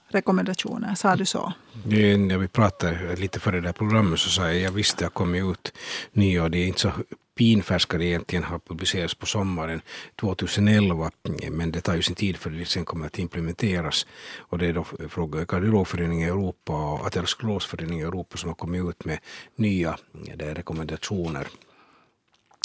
rekommendationer, 0.09 0.95
Sa 0.95 1.15
du 1.15 1.25
så? 1.25 1.53
Det 1.85 2.17
När 2.17 2.37
vi 2.37 2.47
pratade 2.47 3.15
lite 3.15 3.39
före 3.39 3.61
det 3.61 3.67
här 3.67 3.73
programmet 3.73 4.19
så 4.19 4.29
sa 4.29 4.47
jag 4.47 4.57
jag 4.57 4.71
visste 4.71 4.95
att 4.95 4.99
det 4.99 5.05
har 5.05 5.09
kommit 5.09 5.43
ut 5.43 5.73
nya 6.11 6.43
och 6.43 6.51
det 6.51 6.57
är 6.57 6.67
inte 6.67 6.79
så 6.79 6.91
pinfärska 7.39 7.97
det 7.97 8.05
egentligen 8.05 8.43
har 8.43 8.59
publicerats 8.59 9.15
på 9.15 9.25
sommaren 9.25 9.81
2011 10.19 11.11
men 11.51 11.71
det 11.71 11.81
tar 11.81 11.95
ju 11.95 12.01
sin 12.01 12.15
tid 12.15 12.37
för 12.37 12.49
det 12.49 12.65
sen 12.65 12.85
kommer 12.85 13.05
att 13.05 13.19
implementeras 13.19 14.07
och 14.37 14.57
det 14.57 14.67
är 14.67 14.73
då 14.73 14.83
fråga 15.09 15.45
Kardiologföreningen 15.45 16.27
i 16.27 16.31
Europa 16.31 16.93
och 16.93 17.05
Aterosklosföreningen 17.05 18.05
i 18.05 18.07
Europa 18.07 18.37
som 18.37 18.49
har 18.49 18.55
kommit 18.55 18.89
ut 18.89 19.05
med 19.05 19.19
nya 19.55 19.97
eh, 20.39 20.45
rekommendationer 20.45 21.47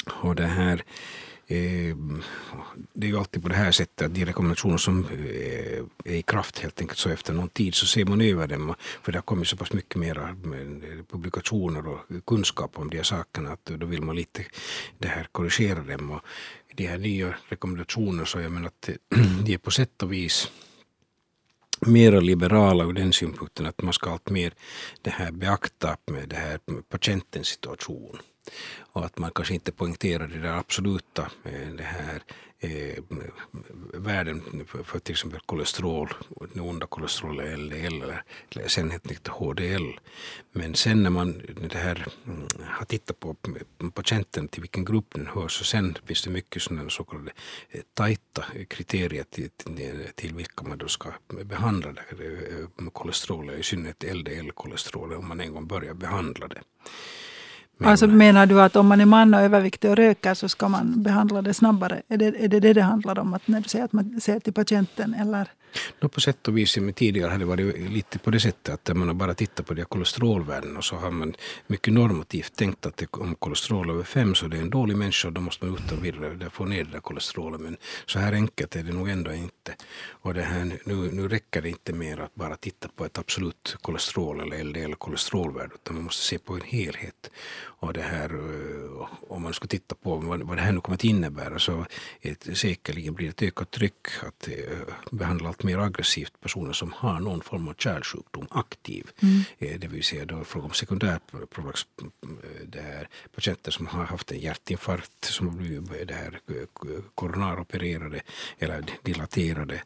och 0.07 0.35
det 0.35 0.47
här 0.47 0.85
Eh, 1.47 1.97
det 2.93 3.07
är 3.07 3.11
ju 3.11 3.19
alltid 3.19 3.43
på 3.43 3.49
det 3.49 3.55
här 3.55 3.73
sättet 3.73 4.07
att 4.07 4.15
de 4.15 4.25
rekommendationer 4.25 4.77
som 4.77 5.05
eh, 5.05 5.85
är 6.05 6.15
i 6.15 6.23
kraft 6.23 6.59
helt 6.59 6.81
enkelt 6.81 6.99
så 6.99 7.09
efter 7.09 7.33
någon 7.33 7.49
tid 7.49 7.75
så 7.75 7.87
ser 7.87 8.05
man 8.05 8.21
över 8.21 8.47
dem 8.47 8.75
för 9.03 9.13
det 9.13 9.19
har 9.19 9.23
kommit 9.23 9.49
så 9.49 9.57
pass 9.57 9.73
mycket 9.73 9.97
mera 9.97 10.37
publikationer 11.11 11.87
och 11.89 12.01
kunskap 12.27 12.79
om 12.79 12.91
de 12.91 12.97
här 12.97 13.05
sakerna 13.05 13.53
att 13.53 13.65
då 13.65 13.87
vill 13.87 14.03
man 14.03 14.17
lite 14.17 14.45
det 14.99 15.09
här 15.09 15.29
korrigera 15.33 15.83
dem 15.83 16.11
och 16.11 16.21
de 16.75 16.87
här 16.87 16.99
nya 16.99 17.35
rekommendationerna 17.49 18.27
så 18.27 18.41
jag 18.41 18.53
menar 18.53 18.67
att 18.67 18.89
eh, 18.89 18.95
de 19.45 19.55
är 19.55 19.59
på 19.59 19.71
sätt 19.71 20.03
och 20.03 20.13
vis 20.13 20.51
mera 21.81 22.21
liberala 22.21 22.85
ur 22.85 22.93
den 22.93 23.13
synpunkten 23.13 23.67
att 23.67 23.83
man 23.83 23.93
ska 23.93 24.11
allt 24.11 24.31
mer 24.31 24.53
det 25.03 25.11
här 25.11 25.31
beakta 25.33 25.97
med 26.07 26.29
det 26.29 26.37
här 26.37 26.59
patientens 26.89 27.47
situation. 27.47 28.19
Och 28.79 29.05
att 29.05 29.19
man 29.19 29.31
kanske 29.31 29.55
inte 29.55 29.73
poängterar 29.73 30.27
det 30.27 30.39
där 30.39 30.59
absoluta 30.59 31.31
eh, 31.45 31.69
det 31.77 31.83
här 31.83 32.23
eh, 32.59 33.03
värden 33.95 34.65
för, 34.67 34.83
för 34.83 34.99
till 34.99 35.13
exempel 35.13 35.41
kolesterol, 35.47 36.15
den 36.53 36.63
onda 36.63 36.87
kolesterolet, 36.87 37.59
LDL 37.59 38.03
eller, 38.03 38.23
eller 38.51 38.69
sen 38.69 38.91
helt 38.91 39.29
HDL. 39.29 40.01
Men 40.53 40.75
sen 40.75 41.03
när 41.03 41.11
man 41.11 41.43
det 41.71 41.79
här, 41.79 42.07
mm, 42.27 42.49
har 42.65 42.87
tittat 42.87 43.21
på 43.21 43.37
patienten 43.95 44.49
till 44.49 44.61
vilken 44.61 44.85
grupp 44.85 45.15
den 45.15 45.27
hör 45.27 45.49
så 45.49 45.65
sen 45.65 45.97
finns 46.07 46.23
det 46.25 46.31
mycket 46.31 46.63
sådana 46.63 46.91
så 46.91 47.05
kallade 47.05 47.33
eh, 47.71 47.81
tajta 47.95 48.45
kriterier 48.69 49.25
till, 49.31 49.51
till, 49.51 50.09
till 50.15 50.35
vilka 50.35 50.65
man 50.65 50.79
då 50.79 50.89
ska 50.89 51.13
behandla 51.45 51.93
det 51.93 52.03
här 52.09 52.23
eh, 52.79 52.91
kolesterol, 52.91 53.51
i 53.51 53.63
synnerhet 53.63 54.05
LDL-kolesterolet 54.05 55.19
om 55.19 55.29
man 55.29 55.41
en 55.41 55.53
gång 55.53 55.67
börjar 55.67 55.95
behandla 55.95 56.49
det. 56.49 56.61
Men, 57.79 57.91
alltså 57.91 58.07
menar 58.07 58.47
du 58.47 58.61
att 58.63 58.77
om 58.77 58.87
man 58.87 59.01
är 59.01 59.07
man 59.07 59.35
och 59.35 59.41
överviktig 59.41 59.91
och 59.91 59.97
röker 59.97 60.35
så 60.35 60.49
ska 60.49 60.69
man 60.69 61.03
behandla 61.03 61.43
det 61.43 61.55
snabbare? 61.55 62.03
Är 62.09 62.17
det 62.17 62.27
är 62.27 62.49
det, 62.49 62.61
det 62.61 62.73
det 62.73 62.83
handlar 62.83 63.19
om? 63.19 63.35
Att 63.35 63.49
när 63.49 63.61
du 63.61 63.69
säger 63.69 63.85
att 63.85 63.93
man 63.93 64.21
ser 64.21 64.41
till 64.41 64.53
patienten 64.53 65.15
eller? 65.15 65.49
No, 66.01 66.09
på 66.09 66.21
sätt 66.21 66.49
och 66.49 66.59
vis, 66.59 66.79
tidigare 66.95 67.31
har 67.31 67.39
det 67.39 67.45
varit 67.45 67.91
lite 67.91 68.19
på 68.19 68.31
det 68.31 68.41
sättet 68.41 68.75
att 68.89 68.97
man 68.97 69.09
har 69.09 69.15
bara 69.15 69.35
tittat 69.35 69.67
på 69.67 69.75
de 69.75 69.85
kolesterolvärden 69.85 70.77
och 70.77 70.85
så 70.85 70.97
har 70.97 71.11
man 71.11 71.35
mycket 71.67 71.93
normativt 71.93 72.57
tänkt 72.57 72.87
att 72.87 72.97
det, 72.97 73.07
om 73.11 73.35
kolesterol 73.35 73.91
över 73.91 74.05
fem 74.05 74.35
så 74.35 74.47
det 74.47 74.57
är 74.57 74.61
en 74.61 74.71
dålig 74.71 74.97
människa 74.97 75.29
och 75.29 75.35
då 75.35 75.41
måste 75.41 75.65
man 75.65 75.75
utan 75.75 76.03
vidare 76.03 76.51
få 76.51 76.65
ner 76.65 76.85
det 76.85 76.91
där 76.91 77.01
kolesterolet. 77.01 77.61
Men 77.61 77.77
så 78.07 78.19
här 78.19 78.33
enkelt 78.33 78.77
är 78.77 78.83
det 78.83 78.93
nog 78.93 79.09
ändå 79.09 79.33
inte. 79.33 79.75
Och 80.09 80.35
det 80.35 80.43
här, 80.43 80.79
nu, 80.85 80.95
nu 80.95 81.29
räcker 81.29 81.63
det 81.63 81.69
inte 81.69 81.93
mer 81.93 82.21
att 82.21 82.35
bara 82.35 82.57
titta 82.57 82.89
på 82.89 83.05
ett 83.05 83.19
absolut 83.19 83.77
kolesterol 83.83 84.41
eller 84.41 84.65
LDL-kolesterolvärde 84.65 85.75
utan 85.75 85.95
man 85.95 86.05
måste 86.05 86.23
se 86.25 86.39
på 86.39 86.55
en 86.55 86.61
helhet. 86.61 87.31
Och 87.85 87.93
det 87.93 88.03
här, 88.03 88.35
eh, 88.35 89.09
om 89.29 89.43
man 89.43 89.55
ska 89.55 89.67
titta 89.67 89.95
på 89.95 90.17
vad, 90.17 90.43
vad 90.43 90.57
det 90.57 90.63
här 90.63 90.73
nu 90.73 90.81
kommer 90.81 90.95
att 90.95 91.05
innebära 91.05 91.59
så 91.59 91.87
ett, 92.21 92.49
säkerligen 92.55 93.15
blir 93.15 93.27
det 93.27 93.31
ett 93.31 93.43
ökat 93.43 93.71
tryck 93.71 94.07
att 94.23 94.49
eh, 94.49 94.79
behandla 95.11 95.49
allt 95.49 95.63
mer 95.63 95.79
aggressivt 95.79 96.41
personer 96.41 96.73
som 96.73 96.93
har 96.93 97.21
någon 97.21 97.41
form 97.41 97.69
av 97.69 97.75
kärlsjukdom 97.75 98.47
aktiv. 98.51 99.11
Mm. 99.23 99.41
Eh, 99.59 99.79
det 99.81 99.89
vill 99.89 100.05
säga 100.05 100.25
då 100.25 100.45
fråga 100.45 100.67
om 100.67 100.73
sekundärprovlax, 100.73 101.87
det 102.67 102.81
här 102.81 103.09
patienter 103.35 103.71
som 103.71 103.87
har 103.87 104.05
haft 104.05 104.33
en 104.33 104.39
hjärtinfarkt 104.39 105.25
som 105.25 105.49
har 105.49 105.57
blivit 105.57 106.09
det 106.09 106.15
här 106.15 106.41
koronaropererade 107.15 108.21
eller 108.59 108.85
dilaterade 109.03 109.83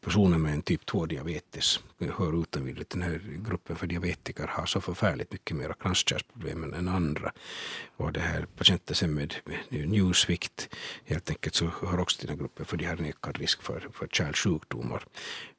personer 0.00 0.38
med 0.38 0.54
en 0.54 0.62
typ 0.62 0.86
2 0.86 1.06
diabetes 1.06 1.80
hör 2.08 2.42
utan 2.42 2.64
vidare 2.64 2.84
den 2.88 3.02
här 3.02 3.20
gruppen 3.48 3.76
för 3.76 3.86
diabetiker 3.86 4.46
har 4.46 4.66
så 4.66 4.80
förfärligt 4.80 5.32
mycket 5.32 5.56
mer 5.56 5.74
kranskärlsproblem 5.80 6.74
än 6.74 6.88
andra. 6.88 7.29
Och 7.96 8.12
det 8.12 8.20
här 8.20 8.46
patienter 8.56 8.94
sen 8.94 9.14
med 9.14 9.34
njursvikt 9.70 10.68
helt 11.04 11.30
enkelt 11.30 11.54
så 11.54 11.70
hör 11.82 12.00
också 12.00 12.26
den 12.26 12.38
gruppen 12.38 12.66
för 12.66 12.76
de 12.76 12.84
har 12.84 12.96
en 12.96 13.06
ökad 13.06 13.38
risk 13.38 13.62
för, 13.62 13.88
för 13.92 14.06
kärlsjukdomar. 14.06 15.04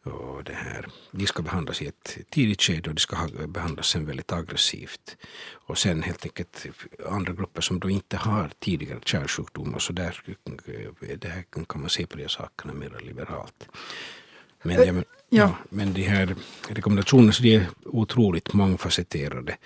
Och 0.03 0.43
det 0.43 0.53
här, 0.53 0.87
de 1.11 1.27
ska 1.27 1.43
behandlas 1.43 1.81
i 1.81 1.87
ett 1.87 2.17
tidigt 2.29 2.61
skede 2.61 2.89
och 2.89 2.95
de 2.95 3.01
ska 3.01 3.27
behandlas 3.47 3.87
sen 3.87 4.05
väldigt 4.05 4.31
aggressivt. 4.31 5.17
Och 5.51 5.77
sen 5.77 6.03
helt 6.03 6.25
enkelt 6.25 6.65
andra 7.05 7.33
grupper 7.33 7.61
som 7.61 7.79
då 7.79 7.89
inte 7.89 8.17
har 8.17 8.51
tidigare 8.59 8.99
kärlsjukdomar 9.05 9.79
så 9.79 9.93
där, 9.93 10.23
där 11.17 11.65
kan 11.65 11.81
man 11.81 11.89
se 11.89 12.05
på 12.05 12.17
de 12.17 12.29
sakerna 12.29 12.73
mer 12.73 12.99
liberalt. 13.01 13.69
Men, 14.63 14.85
ja, 14.85 14.93
men, 14.93 15.03
ja. 15.29 15.57
men 15.69 15.93
de 15.93 16.01
här 16.03 16.35
rekommendationerna 16.69 17.31
så 17.31 17.43
de 17.43 17.55
är 17.55 17.67
otroligt 17.85 18.53
mångfacetterade. 18.53 19.57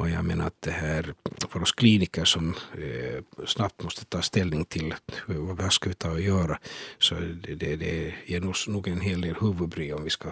Och 0.00 0.10
jag 0.10 0.24
menar 0.24 0.46
att 0.46 0.62
det 0.62 0.70
här 0.70 1.14
för 1.48 1.62
oss 1.62 1.72
kliniker 1.72 2.24
som 2.24 2.54
eh, 2.72 3.44
snabbt 3.46 3.82
måste 3.82 4.04
ta 4.04 4.22
ställning 4.22 4.64
till 4.64 4.94
vad 5.26 5.72
ska 5.72 5.88
vi 5.88 5.94
ta 5.94 6.10
och 6.10 6.20
göra 6.20 6.58
så 6.98 7.14
det, 7.14 7.54
det, 7.54 7.76
det 7.76 8.14
ger 8.26 8.48
oss 8.48 8.68
nog 8.68 8.88
en 8.88 9.00
hel 9.00 9.20
del 9.20 9.34
huvudbry 9.40 9.92
om 9.92 10.04
vi 10.04 10.10
ska 10.10 10.28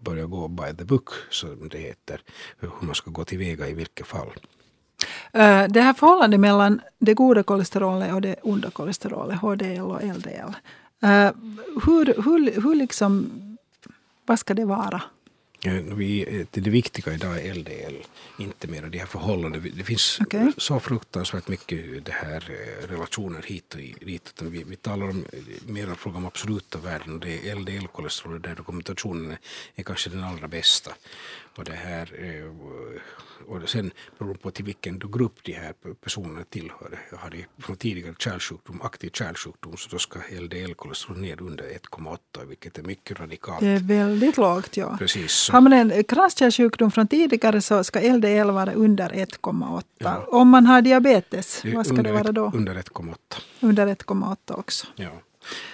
börja 0.00 0.26
gå 0.26 0.48
by 0.48 0.76
the 0.78 0.84
book 0.84 1.10
som 1.30 1.68
det 1.68 1.78
heter. 1.78 2.20
Hur 2.58 2.70
man 2.80 2.94
ska 2.94 3.10
gå 3.10 3.24
tillväga 3.24 3.68
i 3.68 3.74
vilket 3.74 4.06
fall. 4.06 4.28
Eh, 5.32 5.64
det 5.68 5.80
här 5.80 5.92
förhållandet 5.92 6.40
mellan 6.40 6.80
det 6.98 7.14
goda 7.14 7.42
kolesterolet 7.42 8.14
och 8.14 8.20
det 8.20 8.36
onda 8.42 8.70
kolesterolet, 8.70 9.38
HDL 9.38 9.80
och 9.80 10.02
LDL. 10.02 10.52
Eh, 11.02 11.30
hur, 11.84 12.22
hur, 12.22 12.60
hur 12.62 12.74
liksom 12.74 13.30
vad 14.26 14.38
ska 14.38 14.54
det 14.54 14.64
vara? 14.64 15.02
Vi, 15.64 16.46
det 16.50 16.70
viktiga 16.70 17.14
idag 17.14 17.46
är 17.46 17.54
LDL, 17.54 17.96
inte 18.38 18.68
mer 18.68 18.82
de 18.82 18.98
här 18.98 19.06
förhållandena. 19.06 19.68
Det 19.76 19.84
finns 19.84 20.20
okay. 20.20 20.52
så 20.56 20.80
fruktansvärt 20.80 21.48
mycket 21.48 22.04
det 22.04 22.12
här 22.12 22.50
eh, 22.50 22.88
relationer 22.88 23.42
hit 23.42 23.74
och 23.74 23.80
dit. 24.06 24.42
Vi, 24.42 24.64
vi 24.64 24.76
talar 24.76 25.08
om 25.08 25.24
mer 25.66 25.94
fråga 25.94 26.16
om 26.16 26.26
absoluta 26.26 26.78
värden 26.78 27.14
och 27.14 27.20
det 27.20 27.48
är 27.48 27.54
LDL-kolesterol 27.54 28.42
där 28.42 28.54
dokumentationen 28.54 29.36
är 29.74 29.82
kanske 29.82 30.10
den 30.10 30.24
allra 30.24 30.48
bästa. 30.48 30.90
Och 31.56 31.64
det 31.64 31.72
här 31.72 32.12
eh, 32.18 32.52
och 33.46 33.68
sen 33.68 33.90
beror 34.18 34.34
på 34.34 34.50
till 34.50 34.64
vilken 34.64 34.98
grupp 34.98 35.44
de 35.44 35.52
här 35.52 35.74
personerna 36.04 36.44
tillhör. 36.44 36.98
Har 37.18 37.30
de 37.30 37.44
från 37.58 37.76
tidigare 37.76 38.14
kärlsjukdom, 38.18 38.82
aktiv 38.82 39.10
kärlsjukdom 39.10 39.76
så 39.76 39.88
då 39.90 39.98
ska 39.98 40.18
LDL-kolesterol 40.18 41.18
ner 41.18 41.42
under 41.42 41.64
1,8 41.64 42.18
vilket 42.48 42.78
är 42.78 42.82
mycket 42.82 43.20
radikalt. 43.20 43.60
Det 43.60 43.66
är 43.66 43.80
väldigt 43.80 44.36
lågt 44.36 44.76
ja. 44.76 44.96
Precis. 44.98 45.48
Har 45.48 45.60
man 45.60 45.72
en 45.72 46.04
kranskärlsjukdom 46.04 46.90
från 46.90 47.08
tidigare 47.08 47.60
så 47.60 47.84
ska 47.84 48.00
LDL 48.00 48.50
vara 48.50 48.72
under 48.72 49.08
1,8. 49.08 49.82
Ja. 49.98 50.26
Om 50.28 50.48
man 50.48 50.66
har 50.66 50.82
diabetes, 50.82 51.62
vad 51.74 51.86
ska 51.86 52.02
det 52.02 52.12
vara 52.12 52.32
då? 52.32 52.52
Under 52.54 52.74
1,8. 52.74 53.14
Under 53.60 53.86
1,8 53.86 54.58
också. 54.58 54.86
Ja. 54.96 55.10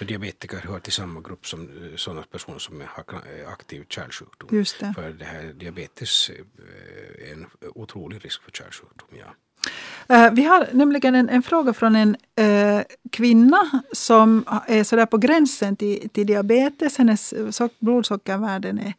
Diabetiker 0.00 0.58
hör 0.58 0.78
till 0.78 0.92
samma 0.92 1.20
grupp 1.20 1.46
som 1.46 1.60
eh, 1.60 1.96
sådana 1.96 2.22
personer 2.22 2.58
som 2.58 2.80
har 2.80 3.04
aktiv 3.52 3.84
kärlsjukdom. 3.88 4.48
Just 4.52 4.80
det. 4.80 4.92
För 4.96 5.10
det 5.10 5.24
här 5.24 5.42
diabetes 5.42 6.30
eh, 6.30 7.28
är 7.28 7.32
en 7.32 7.46
otrolig 7.74 8.24
risk 8.24 8.42
för 8.42 8.50
kärlsjukdom. 8.50 9.08
Ja. 9.18 9.34
Vi 10.32 10.44
har 10.44 10.68
nämligen 10.72 11.14
en, 11.14 11.28
en 11.28 11.42
fråga 11.42 11.72
från 11.72 11.96
en 11.96 12.16
uh, 12.40 12.82
kvinna 13.12 13.82
som 13.92 14.44
är 14.66 14.84
sådär 14.84 15.06
på 15.06 15.18
gränsen 15.18 15.76
till, 15.76 16.08
till 16.08 16.26
diabetes. 16.26 16.98
Hennes 16.98 17.34
blodsockervärden 17.78 18.78
är, 18.78 18.94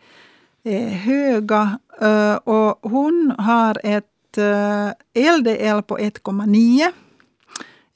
är 0.63 0.89
höga 0.89 1.79
uh, 2.01 2.35
och 2.35 2.91
hon 2.91 3.33
har 3.37 3.81
ett 3.83 4.05
LDL 5.37 5.81
på 5.81 5.97
1,9 5.97 6.91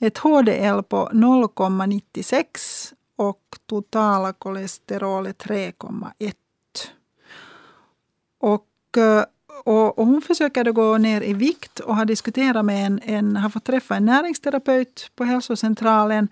ett 0.04 0.18
HDL 0.18 0.82
på 0.82 1.10
0,96 1.14 2.93
och 3.16 3.41
totala 3.66 4.34
kolesterolet 4.34 5.43
3,1. 5.43 6.34
Och, 8.39 8.97
eh, 8.97 9.24
och, 9.64 9.99
och, 9.99 10.06
hon 10.06 10.22
försöker 10.22 10.64
då 10.64 10.72
gå 10.72 10.97
ner 10.97 11.22
i 11.22 11.34
vikt 11.34 11.80
och 11.80 11.95
har 11.95 12.06
diskuterat 12.06 12.66
med 12.66 12.86
en, 12.86 12.99
en, 13.04 13.36
har 13.36 13.49
fått 13.49 13.64
träffa 13.64 13.95
en 13.95 14.06
näringsterapeut 14.06 15.12
på 15.16 15.24
hälsocentralen. 15.24 16.28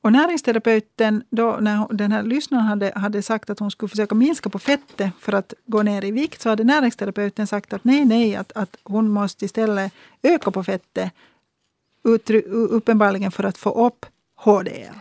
Och 0.00 0.12
näringsterapeuten, 0.12 1.24
då, 1.30 1.58
när 1.60 1.94
den 1.94 2.12
här 2.12 2.22
lyssnaren 2.22 2.64
hade, 2.64 2.92
hade 2.96 3.22
sagt 3.22 3.50
att 3.50 3.58
hon 3.58 3.70
skulle 3.70 3.88
försöka 3.88 4.14
minska 4.14 4.50
på 4.50 4.58
fettet 4.58 5.10
för 5.20 5.32
att 5.32 5.54
gå 5.66 5.82
ner 5.82 6.04
i 6.04 6.10
vikt, 6.10 6.42
så 6.42 6.48
hade 6.48 6.64
näringsterapeuten 6.64 7.46
sagt 7.46 7.72
att 7.72 7.84
nej, 7.84 8.04
nej, 8.04 8.36
att, 8.36 8.52
att 8.52 8.76
hon 8.82 9.08
måste 9.08 9.44
istället 9.44 9.92
öka 10.22 10.50
på 10.50 10.64
fettet 10.64 11.12
uppenbarligen 12.46 13.32
för 13.32 13.44
att 13.44 13.58
få 13.58 13.86
upp 13.86 14.06
HDL, 14.36 14.98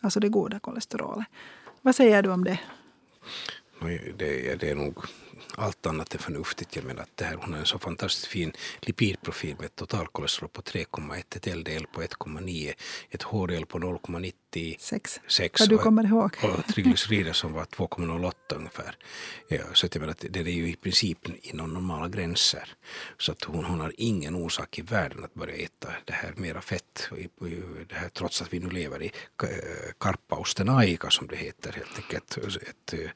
alltså 0.00 0.20
det 0.20 0.28
goda 0.28 0.58
kolesterolet. 0.58 1.26
Vad 1.82 1.94
säger 1.94 2.22
du 2.22 2.30
om 2.30 2.44
det? 2.44 2.60
Det, 4.16 4.60
det 4.60 4.70
är 4.70 4.74
nog 4.74 4.98
allt 5.56 5.86
annat 5.86 6.14
än 6.14 6.20
förnuftigt. 6.20 6.76
Jag 6.76 6.84
menar 6.84 7.02
att 7.02 7.16
det 7.16 7.24
här, 7.24 7.34
hon 7.34 7.52
har 7.52 7.60
en 7.60 7.66
så 7.66 7.78
fantastiskt 7.78 8.26
fin 8.26 8.52
lipidprofil 8.80 9.56
med 9.56 9.66
ett 9.66 9.76
totalkolesterol 9.76 10.48
på 10.48 10.62
3,1, 10.62 11.36
ett 11.36 11.56
LDL 11.56 11.84
på 11.92 12.02
1,9, 12.02 12.72
ett 13.10 13.22
HDL 13.22 13.64
på 13.64 13.78
0,90 13.78 14.32
96. 14.54 15.20
Sex, 15.28 15.60
vad 15.60 15.68
du 15.68 15.78
kommer 15.78 16.04
ihåg. 16.04 16.36
Och 16.42 16.74
triglycerider 16.74 17.32
som 17.32 17.52
var 17.52 17.64
2,08 17.64 18.34
ungefär. 18.56 18.96
Ja, 19.48 19.62
så 19.72 19.86
att 19.86 19.94
jag 19.94 20.00
menar 20.00 20.10
att 20.10 20.24
det 20.30 20.40
är 20.40 20.44
ju 20.44 20.68
i 20.68 20.76
princip 20.76 21.18
inom 21.42 21.74
normala 21.74 22.08
gränser. 22.08 22.68
Så 23.18 23.32
att 23.32 23.44
hon, 23.44 23.64
hon 23.64 23.80
har 23.80 23.92
ingen 23.96 24.36
orsak 24.36 24.78
i 24.78 24.82
världen 24.82 25.24
att 25.24 25.34
börja 25.34 25.54
äta 25.54 25.88
det 26.04 26.12
här 26.12 26.32
mera 26.36 26.60
fett. 26.60 27.08
Det 27.88 27.94
här, 27.94 28.08
trots 28.08 28.42
att 28.42 28.52
vi 28.52 28.58
nu 28.58 28.70
lever 28.70 29.02
i 29.02 29.12
karpausten 29.98 30.68
aika 30.68 31.10
som 31.10 31.26
det 31.26 31.36
heter 31.36 31.72
helt 31.72 31.98
enkelt. 31.98 32.36
Ett, 32.36 32.68
ett 32.68 32.92
eh, 32.92 33.10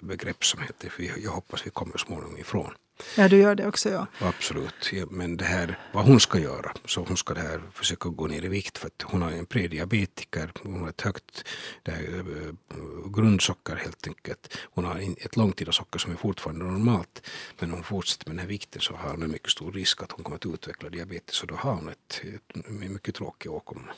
begrepp 0.00 0.44
som 0.44 0.60
heter, 0.62 0.92
jag 1.22 1.30
hoppas 1.30 1.66
vi 1.66 1.70
kommer 1.70 1.98
småningom 1.98 2.38
ifrån. 2.38 2.74
Ja, 3.16 3.28
du 3.28 3.36
gör 3.36 3.54
det 3.54 3.66
också 3.66 3.90
ja. 3.90 4.06
Absolut, 4.18 4.92
ja, 4.92 5.06
men 5.10 5.36
det 5.36 5.44
här, 5.44 5.78
vad 5.92 6.04
hon 6.04 6.20
ska 6.20 6.38
göra, 6.38 6.72
så 6.84 7.04
hon 7.08 7.16
ska 7.16 7.34
här 7.34 7.62
försöka 7.74 8.08
gå 8.08 8.26
ner 8.26 8.44
i 8.44 8.48
vikt 8.48 8.78
för 8.78 8.86
att 8.86 9.02
hon 9.02 9.22
har 9.22 9.30
en 9.30 9.46
prediabetiker, 9.46 10.52
hon 10.62 10.80
har 10.80 10.88
ett 10.88 11.00
högt 11.00 11.44
det 11.82 11.90
här, 11.90 12.18
eh, 12.18 12.76
grundsocker 13.16 13.76
helt 13.76 14.06
enkelt. 14.06 14.58
Hon 14.74 14.84
har 14.84 15.14
ett 15.18 15.36
långtida 15.36 15.72
socker 15.72 15.98
som 15.98 16.12
är 16.12 16.16
fortfarande 16.16 16.64
normalt, 16.64 17.26
men 17.58 17.70
om 17.70 17.74
hon 17.74 17.84
fortsätter 17.84 18.28
med 18.28 18.36
den 18.36 18.40
här 18.40 18.48
vikten 18.48 18.80
så 18.80 18.94
har 18.94 19.10
hon 19.10 19.22
en 19.22 19.30
mycket 19.30 19.50
stor 19.50 19.72
risk 19.72 20.02
att 20.02 20.12
hon 20.12 20.24
kommer 20.24 20.36
att 20.36 20.46
utveckla 20.46 20.88
diabetes 20.88 21.42
och 21.42 21.46
då 21.46 21.54
har 21.54 21.74
hon 21.74 21.88
ett, 21.88 22.22
ett 22.34 22.70
mycket 22.70 23.14
tråkigt 23.14 23.50
åkomma. 23.50 23.92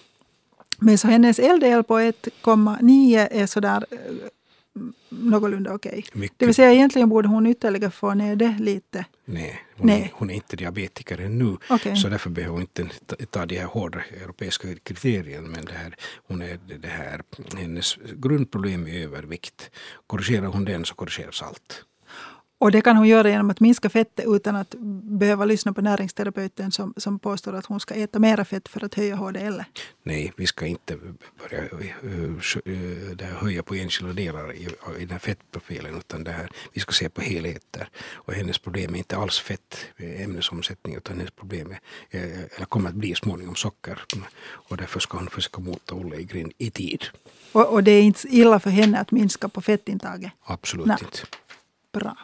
Men 0.78 0.98
så 0.98 1.08
hennes 1.08 1.38
LDL 1.38 1.82
på 1.82 1.98
1,9 1.98 3.28
är 3.30 3.46
sådär 3.46 3.86
eh, 3.90 3.98
någorlunda 5.08 5.74
okej. 5.74 6.04
Okay. 6.14 6.28
Det 6.36 6.46
vill 6.46 6.54
säga 6.54 6.72
egentligen 6.72 7.08
borde 7.08 7.28
hon 7.28 7.46
ytterligare 7.46 7.90
få 7.90 8.14
ner 8.14 8.36
det 8.36 8.56
lite. 8.60 9.04
Nej, 9.24 9.60
hon, 9.76 9.86
Nej. 9.86 10.02
Är, 10.02 10.10
hon 10.14 10.30
är 10.30 10.34
inte 10.34 10.56
diabetiker 10.56 11.18
ännu. 11.20 11.56
Okay. 11.70 11.96
Så 11.96 12.08
därför 12.08 12.30
behöver 12.30 12.52
hon 12.52 12.60
inte 12.60 12.88
ta 13.30 13.46
de 13.46 13.58
här 13.58 13.66
hårda 13.66 14.00
europeiska 14.22 14.68
kriterierna. 14.82 15.48
Men 15.48 15.64
det 15.64 15.72
här, 15.72 15.96
hon 16.28 16.42
är, 16.42 16.58
det 16.78 16.88
här, 16.88 17.22
hennes 17.56 17.96
grundproblem 18.16 18.86
är 18.86 19.04
övervikt. 19.04 19.70
Korrigerar 20.06 20.46
hon 20.46 20.64
den 20.64 20.84
så 20.84 20.94
korrigeras 20.94 21.42
allt. 21.42 21.84
Och 22.58 22.70
det 22.70 22.80
kan 22.80 22.96
hon 22.96 23.08
göra 23.08 23.30
genom 23.30 23.50
att 23.50 23.60
minska 23.60 23.88
fettet 23.88 24.24
utan 24.28 24.56
att 24.56 24.74
behöva 25.02 25.44
lyssna 25.44 25.72
på 25.72 25.80
näringsterapeuten 25.80 26.72
som, 26.72 26.94
som 26.96 27.18
påstår 27.18 27.52
att 27.52 27.66
hon 27.66 27.80
ska 27.80 27.94
äta 27.94 28.18
mera 28.18 28.44
fett 28.44 28.68
för 28.68 28.84
att 28.84 28.94
höja 28.94 29.16
HDL. 29.16 29.60
Nej, 30.02 30.32
vi 30.36 30.46
ska 30.46 30.66
inte 30.66 30.98
börja 31.38 31.64
äh, 33.20 33.28
höja 33.28 33.62
på 33.62 33.74
enskilda 33.74 34.12
delar 34.12 34.52
i, 34.52 34.68
i 34.98 35.00
den 35.00 35.10
här 35.10 35.18
fettprofilen 35.18 35.96
utan 35.96 36.24
det 36.24 36.32
här, 36.32 36.50
vi 36.72 36.80
ska 36.80 36.92
se 36.92 37.08
på 37.08 37.20
helheter. 37.20 37.88
Och 38.14 38.32
hennes 38.32 38.58
problem 38.58 38.94
är 38.94 38.98
inte 38.98 39.16
alls 39.16 39.38
fett, 39.38 39.76
ämnesomsättning, 39.96 40.94
utan 40.94 41.16
hennes 41.16 41.30
problem 41.30 41.74
är, 42.10 42.18
eller 42.56 42.66
kommer 42.66 42.88
att 42.88 42.94
bli 42.94 43.14
småningom 43.14 43.54
socker. 43.54 44.02
Och 44.46 44.76
därför 44.76 45.00
ska 45.00 45.18
hon 45.18 45.26
försöka 45.26 45.60
mota 45.60 45.94
Olle 45.94 46.16
i 46.16 46.24
grind 46.24 46.52
i 46.58 46.70
tid. 46.70 47.04
Och, 47.52 47.72
och, 47.72 47.84
det 47.84 47.90
är 47.90 48.02
inte 48.02 48.28
illa 48.28 48.60
för 48.60 48.70
henne 48.70 48.98
att 48.98 49.10
minska 49.10 49.48
på 49.48 49.60
fettintaget? 49.60 50.32
Absolut 50.44 50.86
Nej. 50.86 50.96
inte. 51.00 51.18
Bra. 51.92 52.16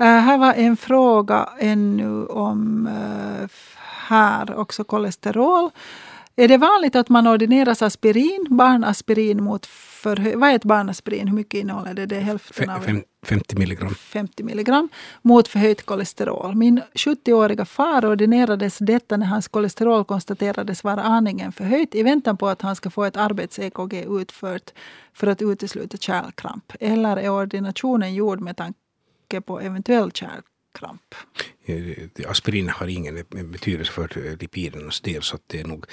Uh, 0.00 0.06
här 0.06 0.38
var 0.38 0.54
en 0.54 0.76
fråga 0.76 1.48
ännu 1.58 2.26
om 2.26 2.86
uh, 2.86 3.48
här 4.08 4.58
också 4.58 4.84
kolesterol. 4.84 5.70
Är 6.36 6.48
det 6.48 6.56
vanligt 6.56 6.96
att 6.96 7.08
man 7.08 7.28
ordineras 7.28 7.82
aspirin, 7.82 8.46
barnaspirin 8.50 9.44
mot 9.44 9.66
för 9.66 10.36
Vad 10.36 10.50
är 10.50 10.54
ett 10.54 10.64
barnaspirin? 10.64 11.28
Hur 11.28 11.34
mycket 11.34 11.60
innehåller 11.60 11.94
det? 11.94 12.06
Det 12.06 12.16
är 12.16 12.20
hälften 12.20 12.70
av... 12.70 12.86
50 13.26 13.56
milligram. 13.56 13.94
50 13.94 14.42
milligram 14.42 14.88
mot 15.22 15.48
förhöjt 15.48 15.86
kolesterol. 15.86 16.54
Min 16.54 16.80
70-åriga 16.94 17.64
far 17.64 18.12
ordinerades 18.12 18.78
detta 18.78 19.16
när 19.16 19.26
hans 19.26 19.48
kolesterol 19.48 20.04
konstaterades 20.04 20.84
vara 20.84 21.02
aningen 21.02 21.52
förhöjt 21.52 21.94
i 21.94 22.02
väntan 22.02 22.36
på 22.36 22.48
att 22.48 22.62
han 22.62 22.76
ska 22.76 22.90
få 22.90 23.04
ett 23.04 23.16
arbets-EKG 23.16 24.20
utfört 24.20 24.70
för 25.12 25.26
att 25.26 25.42
utesluta 25.42 25.96
kärlkramp. 25.96 26.72
Eller 26.80 27.16
är 27.16 27.30
ordinationen 27.30 28.14
gjord 28.14 28.40
med 28.40 28.56
tanke 28.56 28.78
tanke 29.28 29.46
på 29.46 29.60
eventuell 29.60 30.12
kärlkramp? 30.12 31.14
Eh, 31.64 32.30
aspirin 32.30 32.68
har 32.68 32.86
ingen 32.86 33.24
betydelse 33.30 33.92
för 33.92 34.36
lipidernas 34.40 35.00
del 35.00 35.22
så 35.22 35.36
att 35.36 35.42
det 35.46 35.60
är 35.60 35.64
nog 35.64 35.86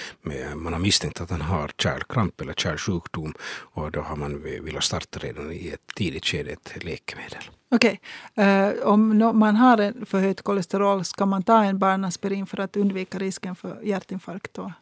man 0.56 0.74
har 0.74 0.80
misstänkt 0.80 1.22
att 1.22 1.30
han 1.30 1.42
har 1.42 1.72
kärlkramp 1.78 2.42
eller 2.42 2.54
kärlsjukdom 2.54 3.34
och 3.76 3.92
då 3.92 4.02
har 4.02 4.16
man 4.16 4.44
velat 4.62 4.84
starta 4.84 5.20
redan 5.20 5.52
i 5.52 5.68
ett 5.68 5.88
tidigt 5.96 6.26
skede 6.26 6.52
ett 6.52 6.84
läkemedel. 6.84 7.44
Okej, 7.72 8.00
okay. 8.32 8.46
uh, 8.46 8.68
eh, 8.68 8.88
om 8.88 9.18
no, 9.18 9.34
man 9.34 9.56
har 9.56 9.78
en 9.78 10.06
förhöjt 10.06 10.42
kolesterol 10.42 11.06
ska 11.06 11.26
man 11.26 11.44
ta 11.44 11.64
en 11.64 11.80
barnaspirin 11.80 12.46
för 12.46 12.60
att 12.60 12.78
undvika 12.78 13.20
risken 13.20 13.56
för 13.56 13.82
hjärtinfarkt? 13.84 14.54
Då? 14.54 14.74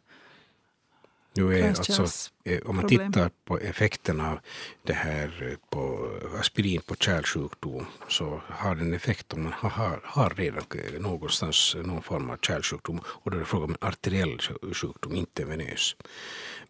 Nu 1.35 1.59
är 1.59 1.67
alltså, 1.67 2.07
eh, 2.43 2.61
om 2.65 2.75
man 2.75 2.87
tittar 2.87 3.31
på 3.45 3.57
effekten 3.59 4.21
av 4.21 4.39
det 4.83 4.93
här 4.93 5.49
eh, 5.49 5.69
på 5.69 6.09
aspirin 6.39 6.81
på 6.81 6.95
kärlsjukdom 6.95 7.85
så 8.07 8.41
har 8.47 8.75
den 8.75 8.93
effekt 8.93 9.33
om 9.33 9.43
man 9.43 9.53
har, 9.53 9.99
har 10.03 10.29
redan 10.29 10.63
någonstans 10.99 11.75
någon 11.85 12.01
form 12.01 12.29
av 12.29 12.37
kärlsjukdom 12.37 13.01
och 13.05 13.31
då 13.31 13.37
är 13.37 13.39
det 13.39 13.45
fråga 13.45 13.65
om 13.65 13.71
en 13.71 13.87
arteriell 13.87 14.39
sjukdom, 14.73 15.15
inte 15.15 15.45
venös. 15.45 15.95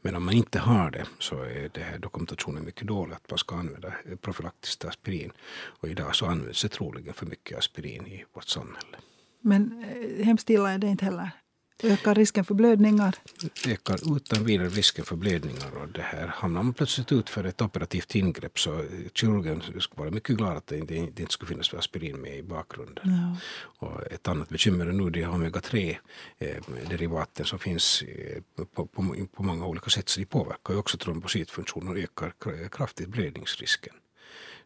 Men 0.02 0.15
om 0.15 0.26
man 0.26 0.34
inte 0.34 0.60
har 0.60 0.91
det 0.91 1.06
så 1.19 1.35
är 1.44 1.69
det 1.73 1.81
här 1.81 1.98
dokumentationen 1.98 2.65
mycket 2.65 2.88
dålig 2.88 3.14
att 3.14 3.30
man 3.30 3.38
ska 3.38 3.56
använda 3.56 3.94
profylaktiskt 4.22 4.85
aspirin. 4.85 5.31
Och 5.81 5.90
idag 5.90 6.15
så 6.15 6.26
används 6.26 6.61
det 6.61 6.69
troligen 6.69 7.14
för 7.14 7.26
mycket 7.26 7.57
aspirin 7.57 8.07
i 8.07 8.26
vårt 8.34 8.48
samhälle. 8.48 8.98
Men 9.41 9.84
eh, 9.84 10.26
hemskt 10.26 10.49
illa 10.49 10.72
är 10.72 10.77
det 10.77 10.88
inte 10.88 11.06
heller? 11.06 11.31
Ökar 11.84 12.15
risken 12.15 12.45
för 12.45 12.53
blödningar? 12.53 13.15
Ökar 13.68 14.15
utan 14.18 14.45
vidare 14.45 14.69
risken 14.69 15.05
för 15.05 15.15
blödningar. 15.15 15.77
Och 15.81 15.89
det 15.89 16.01
här 16.01 16.27
hamnar 16.27 16.64
man 16.64 16.73
plötsligt 16.73 17.11
ut 17.11 17.30
för 17.30 17.43
ett 17.43 17.61
operativt 17.61 18.15
ingrepp 18.15 18.60
så 18.60 18.85
kirurgen 19.14 19.61
skulle 19.61 19.99
vara 19.99 20.11
mycket 20.11 20.38
glad 20.38 20.57
att 20.57 20.68
det 20.68 20.77
inte, 20.77 20.93
det 20.93 21.19
inte 21.19 21.34
skulle 21.34 21.49
finnas 21.49 21.73
aspirin 21.73 22.22
med 22.22 22.38
i 22.38 22.43
bakgrunden. 22.43 23.03
Ja. 23.03 23.38
Och 23.88 24.11
ett 24.11 24.27
annat 24.27 24.49
bekymmer 24.49 24.85
är 24.85 24.91
nu 24.91 25.10
de 25.10 25.23
omega-3 25.23 25.97
eh, 26.39 27.43
som 27.43 27.60
finns 27.60 28.01
eh, 28.01 28.41
på, 28.55 28.85
på, 28.85 29.27
på, 29.35 29.43
många 29.43 29.65
olika 29.65 29.89
sätt. 29.89 30.10
Så 30.10 30.19
de 30.19 30.26
påverkar 30.26 30.73
ju 30.73 30.80
också 30.80 30.97
trombocytfunktionen 30.97 31.88
och 31.88 31.97
ökar 31.97 32.34
kraftigt 32.69 33.10
blödningsrisken. 33.10 33.93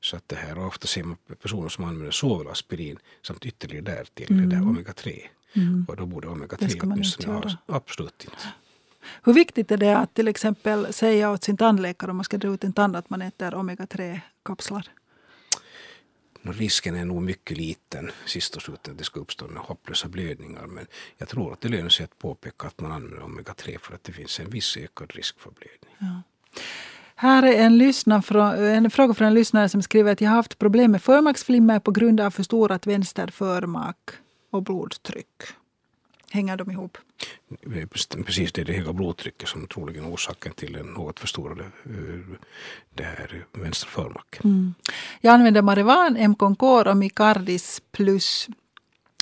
Så 0.02 0.16
att 0.16 0.30
det 0.30 0.36
här, 0.36 0.60
ofta 0.60 0.88
ser 0.88 1.04
man 1.04 1.18
personer 1.42 1.70
som 1.70 1.84
använder 1.84 2.12
såväl 2.12 2.48
aspirin 2.48 3.00
samt 3.22 3.46
ytterligare 3.46 3.86
därtill 3.86 4.32
mm. 4.32 4.50
det 4.50 4.56
där 4.56 4.64
omega-3. 4.64 5.28
Mm. 5.54 5.86
Och 5.88 5.96
då 5.96 6.06
borde 6.06 6.28
omega-3 6.28 6.80
åtminstone 6.84 7.34
ha. 7.34 7.76
Absolut 7.76 8.24
inte. 8.24 8.48
Hur 9.24 9.34
viktigt 9.34 9.72
är 9.72 9.78
det 9.78 9.98
att 9.98 10.14
till 10.14 10.28
exempel 10.28 10.94
säga 10.94 11.32
åt 11.32 11.44
sin 11.44 11.58
tandläkare 11.58 12.12
om 12.12 12.18
man 12.18 12.24
ska 12.24 12.38
dra 12.38 12.50
ut 12.50 12.64
en 12.64 12.74
tand 12.74 12.96
att 12.96 13.10
man 13.10 13.22
äter 13.22 13.52
omega-3-kapslar? 13.52 14.90
Risken 16.42 16.96
är 16.96 17.06
nog 17.06 17.22
mycket 17.22 17.58
liten 17.58 18.12
sist 18.26 18.56
och 18.56 18.62
slutligen 18.62 18.96
att 18.96 18.98
det 18.98 19.04
ska 19.04 19.20
uppstå 19.20 19.48
med 19.48 19.62
hopplösa 19.62 20.08
blödningar. 20.08 20.68
Men 20.68 20.88
jag 21.18 21.30
tror 21.30 21.54
att 21.54 21.62
det 21.62 21.70
lönar 21.70 21.90
sig 21.90 22.04
att 22.04 22.20
påpeka 22.20 22.68
att 22.68 22.82
man 22.82 22.92
använder 22.92 23.18
omega-3 23.18 23.78
för 23.80 23.96
att 23.96 24.04
det 24.04 24.12
finns 24.12 24.40
en 24.40 24.50
viss 24.50 24.78
ökad 24.78 25.12
risk 25.12 25.40
för 25.40 25.52
blödning. 25.52 25.96
Ja. 26.00 26.22
Här 27.16 27.44
är 27.44 27.66
en, 27.66 28.24
från, 28.24 28.56
en 28.56 28.92
fråga 28.92 29.14
från 29.14 29.28
en 29.28 29.34
lyssnare 29.34 29.70
som 29.70 29.82
skriver 29.82 30.12
att 30.12 30.22
jag 30.22 30.30
har 30.30 30.36
haft 30.36 30.58
problem 30.58 30.92
med 30.92 31.02
förmaksflimmer 31.02 31.80
på 31.80 31.92
grund 31.92 32.22
av 32.22 32.32
förstorat 32.32 32.88
vänster 32.88 33.28
förmak 33.28 33.98
och 34.58 34.64
blodtryck. 34.64 35.44
Hänger 36.32 36.58
de 36.58 36.72
ihop? 36.72 36.98
Precis, 38.26 38.52
det 38.52 38.62
är 38.62 38.66
det 38.66 38.74
höga 38.74 38.94
blodtrycket 38.94 39.50
som 39.50 39.68
troligen 39.68 40.06
är 40.06 40.14
orsaken 40.14 40.54
till 40.54 40.74
den 40.74 40.86
något 40.86 41.20
förstorade 41.20 41.64
eh, 41.64 42.38
det 42.94 43.04
här 43.04 43.46
vänstra 43.52 43.90
förmaken. 43.90 44.42
Mm. 44.44 44.74
Jag 45.22 45.34
använder 45.34 45.62
Marivan, 45.62 46.30
Mkonkor 46.32 46.88
och 46.88 46.98
Micardis 46.98 47.82
plus. 47.92 48.48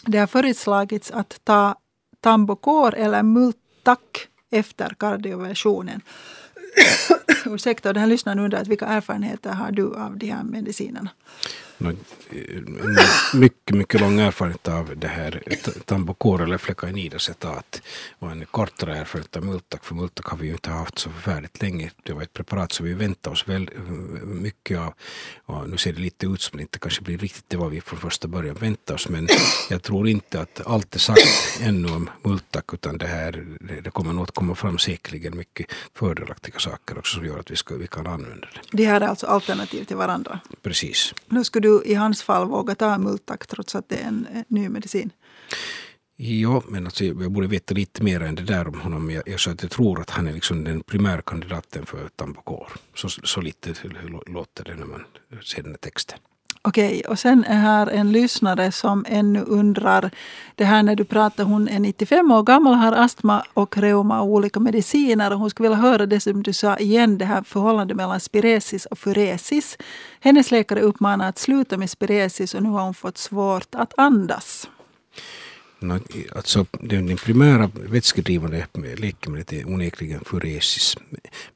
Det 0.05 0.17
har 0.17 0.27
föreslagits 0.27 1.11
att 1.11 1.39
ta 1.43 1.75
Tambokor 2.19 2.95
eller 2.95 3.23
Multak 3.23 4.27
efter 4.51 4.89
kardioversionen. 4.99 6.01
Ursäkta, 7.45 7.93
den 7.93 8.01
här 8.01 8.07
lyssnaren 8.07 8.39
undrar 8.39 8.65
vilka 8.65 8.85
erfarenheter 8.85 9.49
har 9.49 9.71
du 9.71 9.95
av 9.95 10.17
de 10.17 10.31
här 10.31 10.43
medicinerna? 10.43 11.09
Mycket, 13.33 13.75
mycket 13.75 14.01
lång 14.01 14.19
erfarenhet 14.19 14.67
av 14.67 14.93
det 14.97 15.07
här 15.07 15.41
Tambokor 15.85 16.43
eller 16.43 16.57
Flekainidacetat 16.57 17.81
och 18.19 18.31
en 18.31 18.45
kortare 18.45 18.97
erfarenhet 18.97 19.35
av 19.35 19.45
Multak. 19.45 19.85
För 19.85 19.95
Multak 19.95 20.25
har 20.25 20.37
vi 20.37 20.47
ju 20.47 20.53
inte 20.53 20.69
haft 20.69 20.99
så 20.99 21.09
förfärligt 21.09 21.61
länge. 21.61 21.91
Det 22.03 22.13
var 22.13 22.21
ett 22.21 22.33
preparat 22.33 22.71
som 22.71 22.85
vi 22.85 22.93
väntade 22.93 23.33
oss 23.33 23.47
väl 23.47 23.69
mycket 24.23 24.79
av. 24.79 24.93
Och 25.45 25.69
nu 25.69 25.77
ser 25.77 25.93
det 25.93 26.01
lite 26.01 26.25
ut 26.25 26.41
som 26.41 26.57
det 26.57 26.61
inte 26.61 26.79
kanske 26.79 27.01
blir 27.01 27.17
riktigt 27.17 27.45
det 27.47 27.57
var 27.57 27.69
vi 27.69 27.81
från 27.81 27.99
första 27.99 28.27
början 28.27 28.55
väntade 28.55 28.95
oss. 28.95 29.09
Men 29.09 29.27
jag 29.69 29.83
tror 29.83 30.07
inte 30.07 30.41
att 30.41 30.61
allt 30.65 30.95
är 30.95 30.99
sagt 30.99 31.59
ännu 31.61 31.87
om 31.87 32.09
Multak 32.23 32.73
utan 32.73 32.97
det 32.97 33.07
här 33.07 33.45
det 33.83 33.89
kommer 33.89 34.13
nog 34.13 34.23
att 34.23 34.31
komma 34.31 34.55
fram 34.55 34.77
säkerligen 34.77 35.37
mycket 35.37 35.67
fördelaktiga 35.93 36.59
saker 36.59 36.97
också 36.97 37.15
som 37.15 37.25
gör 37.25 37.39
att 37.39 37.51
vi, 37.51 37.55
ska, 37.55 37.75
vi 37.75 37.87
kan 37.87 38.07
använda 38.07 38.47
det. 38.53 38.77
Det 38.77 38.85
här 38.85 39.01
är 39.01 39.07
alltså 39.07 39.27
alternativ 39.27 39.83
till 39.83 39.95
varandra? 39.95 40.39
Precis. 40.61 41.13
Nu 41.27 41.43
skulle 41.43 41.64
du 41.65 41.83
i 41.85 41.93
hans 41.93 42.23
fall 42.23 42.47
våga 42.47 42.75
ta 42.75 42.97
Multac 42.97 43.39
trots 43.47 43.75
att 43.75 43.89
det 43.89 43.95
är 43.95 44.07
en 44.07 44.27
ny 44.47 44.69
medicin? 44.69 45.11
Ja, 46.17 46.63
men 46.67 46.85
alltså, 46.85 47.03
jag 47.03 47.31
borde 47.31 47.47
veta 47.47 47.73
lite 47.73 48.03
mer 48.03 48.19
än 48.21 48.35
det 48.35 48.43
där 48.43 48.67
om 48.67 48.79
honom. 48.79 49.09
Jag, 49.09 49.23
jag, 49.25 49.39
så 49.39 49.51
att 49.51 49.61
jag 49.61 49.71
tror 49.71 50.01
att 50.01 50.09
han 50.09 50.27
är 50.27 50.33
liksom 50.33 50.63
den 50.63 50.83
primärkandidaten 50.83 51.85
för 51.85 52.09
Tambokor. 52.15 52.71
Så, 52.95 53.09
så 53.09 53.41
lite 53.41 53.73
låter 54.25 54.63
det 54.63 54.75
när 54.75 54.85
man 54.85 55.03
ser 55.43 55.63
den 55.63 55.71
här 55.71 55.77
texten. 55.77 56.19
Okej, 56.67 57.01
och 57.07 57.19
sen 57.19 57.43
är 57.43 57.57
här 57.57 57.87
en 57.87 58.11
lyssnare 58.11 58.71
som 58.71 59.05
ännu 59.07 59.43
undrar, 59.43 60.11
det 60.55 60.63
här 60.65 60.83
när 60.83 60.95
du 60.95 61.05
pratar, 61.05 61.43
hon 61.43 61.67
är 61.67 61.79
95 61.79 62.31
år 62.31 62.43
gammal, 62.43 62.73
har 62.73 62.91
astma 62.91 63.43
och 63.53 63.77
reuma 63.77 64.21
och 64.21 64.27
olika 64.27 64.59
mediciner. 64.59 65.33
Och 65.33 65.39
hon 65.39 65.49
skulle 65.49 65.69
vilja 65.69 65.81
höra 65.81 66.05
det 66.05 66.19
som 66.19 66.43
du 66.43 66.53
sa 66.53 66.77
igen, 66.77 67.17
det 67.17 67.25
här 67.25 67.41
förhållandet 67.41 67.97
mellan 67.97 68.19
spiresis 68.19 68.85
och 68.85 68.99
furesis. 68.99 69.77
Hennes 70.19 70.51
läkare 70.51 70.81
uppmanar 70.81 71.29
att 71.29 71.37
sluta 71.37 71.77
med 71.77 71.89
spiresis 71.89 72.53
och 72.53 72.63
nu 72.63 72.69
har 72.69 72.83
hon 72.83 72.93
fått 72.93 73.17
svårt 73.17 73.75
att 73.75 73.93
andas. 73.97 74.69
Alltså, 76.35 76.65
den 76.71 77.17
primära 77.17 77.71
vätskedrivande 77.75 78.67
läkemedlet 78.97 79.53
är 79.53 79.67
onekligen 79.67 80.25
furesis. 80.25 80.97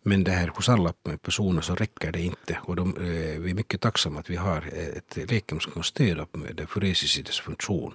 Men 0.04 0.24
det 0.24 0.32
här 0.32 0.48
hos 0.48 0.70
alla 0.70 0.94
personer 1.22 1.62
så 1.62 1.76
räcker 1.76 2.12
det 2.12 2.22
inte. 2.22 2.58
Och 2.62 2.76
de, 2.76 2.98
eh, 2.98 3.40
vi 3.40 3.50
är 3.50 3.54
mycket 3.54 3.82
tacksamma 3.82 4.20
att 4.20 4.30
vi 4.30 4.36
har 4.36 4.62
ett 4.98 5.32
läkemedel 5.32 5.62
som 5.62 5.72
kan 5.72 5.84
stödja 5.84 6.26
furesis 6.68 7.18
i 7.18 7.22
dess 7.22 7.40
funktion. 7.40 7.94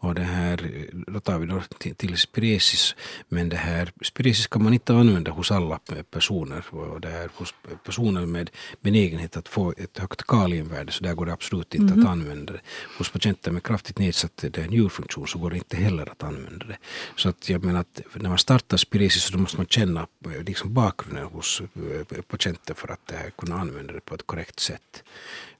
Och 0.00 0.14
det 0.14 0.22
här, 0.22 0.70
då 1.06 1.20
tar 1.20 1.38
vi 1.38 1.46
då 1.46 1.62
till, 1.78 1.94
till 1.94 2.16
spiresis. 2.16 2.94
Men 3.28 3.48
det 3.48 3.56
här, 3.56 3.92
spiresis 4.02 4.46
kan 4.46 4.62
man 4.62 4.72
inte 4.72 4.94
använda 4.94 5.30
hos 5.30 5.50
alla 5.50 5.80
personer. 6.10 6.64
Och 6.70 7.00
det 7.00 7.08
här, 7.08 7.28
hos 7.34 7.54
personer 7.84 8.26
med 8.26 8.50
benägenhet 8.80 9.36
att 9.36 9.48
få 9.48 9.74
ett 9.76 9.98
högt 9.98 10.26
kaliumvärde 10.26 10.92
så 10.92 11.04
där 11.04 11.14
går 11.14 11.26
det 11.26 11.32
absolut 11.32 11.74
inte 11.74 11.92
mm 11.92 11.98
-hmm. 11.98 12.02
att 12.02 12.12
använda 12.12 12.52
det. 12.52 12.60
Hos 12.98 13.10
patienter 13.10 13.50
med 13.50 13.62
kraftigt 13.62 13.98
nedsatt 13.98 14.44
njurfunktion 14.68 15.26
så 15.26 15.38
går 15.38 15.50
det 15.50 15.56
inte 15.56 15.67
heller 15.76 16.10
att 16.10 16.22
använda 16.22 16.66
det. 16.66 16.78
Så 17.16 17.28
att 17.28 17.48
jag 17.48 17.64
menar 17.64 17.80
att 17.80 18.00
när 18.14 18.28
man 18.28 18.38
startar 18.38 18.76
spiresis 18.76 19.22
så 19.22 19.38
måste 19.38 19.56
man 19.56 19.66
känna 19.66 20.06
liksom 20.46 20.74
bakgrunden 20.74 21.24
hos 21.24 21.60
eh, 21.60 22.22
patienten 22.22 22.76
för 22.76 22.92
att 22.92 23.12
kunna 23.38 23.56
använda 23.56 23.92
det 23.92 24.00
på 24.00 24.14
ett 24.14 24.26
korrekt 24.26 24.60
sätt. 24.60 25.02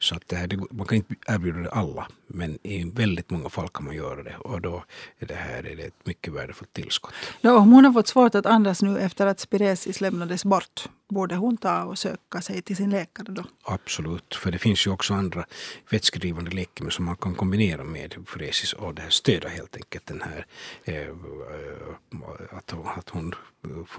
Så 0.00 0.14
att 0.14 0.28
det 0.28 0.36
här, 0.36 0.48
man 0.70 0.86
kan 0.86 0.96
inte 0.96 1.14
erbjuda 1.26 1.58
det 1.58 1.70
alla 1.70 2.08
men 2.26 2.58
i 2.62 2.90
väldigt 2.94 3.30
många 3.30 3.48
fall 3.48 3.68
kan 3.68 3.84
man 3.84 3.94
göra 3.94 4.22
det 4.22 4.36
och 4.36 4.60
då 4.60 4.84
är 5.18 5.26
det 5.26 5.34
här 5.34 5.66
är 5.66 5.76
det 5.76 5.82
ett 5.82 6.06
mycket 6.06 6.32
värdefullt 6.32 6.72
tillskott. 6.72 7.14
Ja, 7.40 7.58
hon 7.58 7.84
har 7.84 7.92
fått 7.92 8.08
svårt 8.08 8.34
att 8.34 8.46
andas 8.46 8.82
nu 8.82 8.98
efter 8.98 9.26
att 9.26 9.40
spiresis 9.40 10.00
lämnades 10.00 10.44
bort. 10.44 10.88
Borde 11.08 11.36
hon 11.36 11.56
ta 11.56 11.82
och 11.82 11.98
söka 11.98 12.40
sig 12.40 12.62
till 12.62 12.76
sin 12.76 12.90
läkare 12.90 13.32
då? 13.32 13.44
Absolut, 13.62 14.34
för 14.34 14.50
det 14.50 14.58
finns 14.58 14.86
ju 14.86 14.90
också 14.90 15.14
andra 15.14 15.44
vätskedrivande 15.90 16.50
läkemedel 16.50 16.92
som 16.92 17.04
man 17.04 17.16
kan 17.16 17.34
kombinera 17.34 17.84
med 17.84 18.14
furesis 18.26 18.72
och 18.72 18.94
det 18.94 19.02
här 19.02 19.10
stöder 19.10 19.48
helt 19.48 19.76
enkelt 19.76 20.06
den 20.06 20.22
här 20.22 20.46
eh, 20.84 21.08
att, 22.50 22.74
att 22.98 23.08
hon 23.08 23.34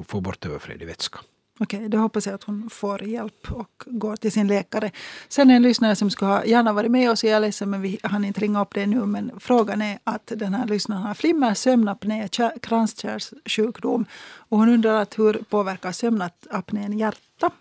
får 0.07 0.21
bort 0.21 0.45
överflödig 0.45 0.87
vätska. 0.87 1.19
Okej, 1.61 1.77
okay, 1.77 1.87
då 1.89 1.97
hoppas 1.97 2.25
jag 2.25 2.35
att 2.35 2.43
hon 2.43 2.69
får 2.69 3.03
hjälp 3.03 3.51
och 3.51 3.83
går 3.85 4.15
till 4.15 4.31
sin 4.31 4.47
läkare. 4.47 4.91
Sen 5.29 5.49
en 5.49 5.61
lyssnare 5.61 5.95
som 5.95 6.09
skulle 6.09 6.31
ha 6.31 6.45
gärna 6.45 6.73
varit 6.73 6.91
med 6.91 7.11
oss, 7.11 7.23
jag 7.23 7.33
är 7.33 7.39
ledsen 7.39 7.69
men 7.69 7.81
vi 7.81 7.99
hann 8.03 8.25
inte 8.25 8.41
ringa 8.41 8.61
upp 8.61 8.73
det 8.73 8.85
nu. 8.85 9.05
Men 9.05 9.31
frågan 9.39 9.81
är 9.81 9.99
att 10.03 10.31
den 10.35 10.53
här 10.53 10.67
lyssnaren 10.67 11.01
har 11.01 11.13
flimmer, 11.13 11.53
sömnapné, 11.53 12.27
kranskärlssjukdom. 12.61 14.05
Och 14.49 14.57
hon 14.57 14.69
undrar 14.69 15.01
att 15.01 15.19
hur 15.19 15.33
påverkar 15.33 15.91
sömnapnén 15.91 16.97
hjärta? 16.97 17.51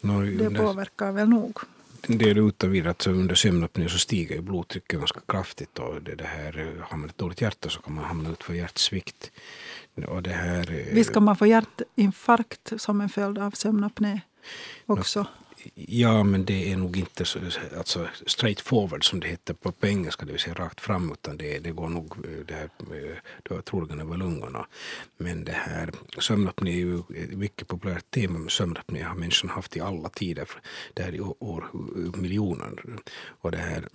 No, 0.00 0.22
det 0.22 0.50
påverkar 0.50 1.12
väl 1.12 1.28
nog? 1.28 1.58
Det 2.06 2.30
är 2.30 2.48
utan 2.48 2.70
vidare 2.70 2.90
att 2.90 3.06
under 3.06 3.34
sömnapné 3.34 3.88
så 3.88 3.98
stiger 3.98 4.34
ju 4.34 4.42
blodtrycket 4.42 4.98
ganska 4.98 5.20
kraftigt 5.28 5.78
och 5.78 6.02
det, 6.02 6.14
det 6.14 6.24
här, 6.24 6.76
har 6.80 6.96
man 6.96 7.08
ett 7.08 7.18
dåligt 7.18 7.40
hjärta 7.40 7.68
så 7.68 7.80
kan 7.80 7.94
man 7.94 8.04
hamna 8.04 8.30
ut 8.30 8.42
för 8.42 8.54
hjärtsvikt. 8.54 9.30
Och 10.08 10.22
det 10.22 10.30
här, 10.30 10.70
eh, 10.70 10.94
Visst 10.94 11.12
kan 11.12 11.24
man 11.24 11.36
få 11.36 11.46
hjärtinfarkt 11.46 12.72
som 12.76 13.00
en 13.00 13.08
följd 13.08 13.38
av 13.38 13.50
sömnapné 13.50 14.20
också? 14.86 15.26
Ja, 15.74 16.22
men 16.22 16.44
det 16.44 16.72
är 16.72 16.76
nog 16.76 16.96
inte 16.96 17.24
så, 17.24 17.38
alltså 17.76 18.08
straight 18.26 18.60
forward 18.60 19.04
som 19.04 19.20
det 19.20 19.28
heter 19.28 19.54
på, 19.54 19.72
på 19.72 19.86
engelska, 19.86 20.26
det 20.26 20.32
vill 20.32 20.40
säga 20.40 20.54
rakt 20.54 20.80
fram, 20.80 21.12
utan 21.12 21.36
det, 21.36 21.58
det 21.58 21.70
går 21.70 21.88
nog 21.88 22.14
det 22.46 22.54
här, 22.54 22.70
då 23.42 23.62
troligen 23.62 24.00
över 24.00 24.16
lungorna. 24.16 24.66
Men 25.16 25.44
det 25.44 25.52
här 25.52 25.90
sömnapné 26.18 26.70
är 26.70 26.76
ju 26.76 26.98
ett 26.98 27.38
mycket 27.38 27.68
populärt 27.68 28.10
tema 28.10 28.48
sömnapné 28.48 29.02
har 29.02 29.14
människan 29.14 29.50
haft 29.50 29.76
i 29.76 29.80
alla 29.80 30.08
tider, 30.08 30.48
det 30.94 31.02
här 31.02 31.14
i 31.14 31.20
år, 31.20 31.70
miljoner. 32.16 32.84
Och 33.40 33.50
det 33.50 33.58
här, 33.58 33.88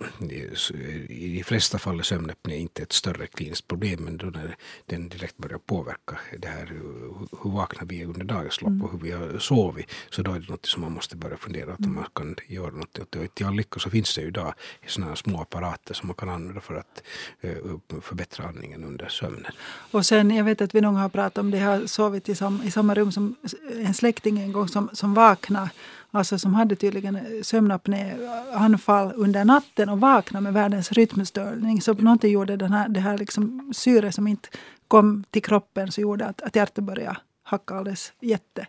i 1.08 1.36
de 1.38 1.44
flesta 1.44 1.78
fall 1.78 1.98
är 1.98 2.02
sömnapné 2.02 2.56
inte 2.56 2.82
ett 2.82 2.92
större 2.92 3.26
kliniskt 3.26 3.68
problem, 3.68 4.04
men 4.04 4.16
då 4.16 4.26
när 4.26 4.56
den 4.86 5.08
direkt 5.08 5.36
börjar 5.36 5.58
påverka 5.58 6.18
det 6.38 6.48
här 6.48 6.66
hur 6.66 7.50
vakna 7.50 7.84
vi 7.84 8.04
under 8.04 8.24
dagens 8.24 8.62
lopp 8.62 8.82
och 8.82 8.92
hur 8.92 8.98
vi 8.98 9.10
har 9.10 9.38
sovit, 9.38 9.90
så 10.10 10.22
då 10.22 10.32
är 10.32 10.40
det 10.40 10.48
något 10.48 10.66
som 10.66 10.82
man 10.82 10.92
måste 10.92 11.16
börja 11.16 11.36
fundera 11.36 11.55
funderar 11.56 11.74
att 11.74 11.94
man 11.94 12.06
kan 12.14 12.36
göra 12.48 12.70
något 12.70 12.98
åt 12.98 13.12
det. 13.12 13.24
I 13.24 13.28
till 13.28 13.46
all 13.46 13.54
lycka 13.54 13.80
så 13.80 13.90
finns 13.90 14.14
det 14.14 14.20
ju 14.20 14.28
idag 14.28 14.54
sådana 14.86 15.16
små 15.16 15.40
apparater 15.40 15.94
som 15.94 16.06
man 16.06 16.14
kan 16.14 16.28
använda 16.28 16.60
för 16.60 16.74
att 16.74 17.02
eh, 17.40 18.00
förbättra 18.00 18.46
andningen 18.46 18.84
under 18.84 19.08
sömnen. 19.08 19.52
Och 19.90 20.06
sen, 20.06 20.30
jag 20.30 20.44
vet 20.44 20.60
att 20.60 20.74
vi 20.74 20.80
nog 20.80 20.94
har 20.94 21.08
pratat 21.08 21.38
om 21.38 21.50
det, 21.50 21.58
jag 21.58 21.66
har 21.66 21.86
sovit 21.86 22.28
i, 22.28 22.34
sam, 22.34 22.62
i 22.64 22.70
samma 22.70 22.94
rum 22.94 23.12
som 23.12 23.36
en 23.72 23.94
släkting 23.94 24.38
en 24.38 24.52
gång 24.52 24.68
som, 24.68 24.88
som 24.92 25.14
vaknade 25.14 25.70
Alltså 26.10 26.38
som 26.38 26.54
hade 26.54 26.76
tydligen 26.76 27.16
eh, 27.16 27.42
sömnapnéanfall 27.42 29.06
eh, 29.06 29.12
under 29.16 29.44
natten 29.44 29.88
och 29.88 30.00
vaknade 30.00 30.42
med 30.42 30.52
världens 30.52 30.92
rytmstörning. 30.92 31.80
Så 31.80 31.94
någonting 31.94 32.32
gjorde 32.32 32.56
den 32.56 32.72
här, 32.72 32.88
det 32.88 33.00
här 33.00 33.18
liksom 33.18 33.72
syre 33.76 34.12
som 34.12 34.26
inte 34.26 34.48
kom 34.88 35.24
till 35.30 35.42
kroppen 35.42 35.92
så 35.92 36.00
gjorde 36.00 36.26
att, 36.26 36.42
att 36.42 36.56
hjärtat 36.56 36.84
började 36.84 37.16
hacka 37.42 37.74
alldeles 37.74 38.12
jätte. 38.20 38.66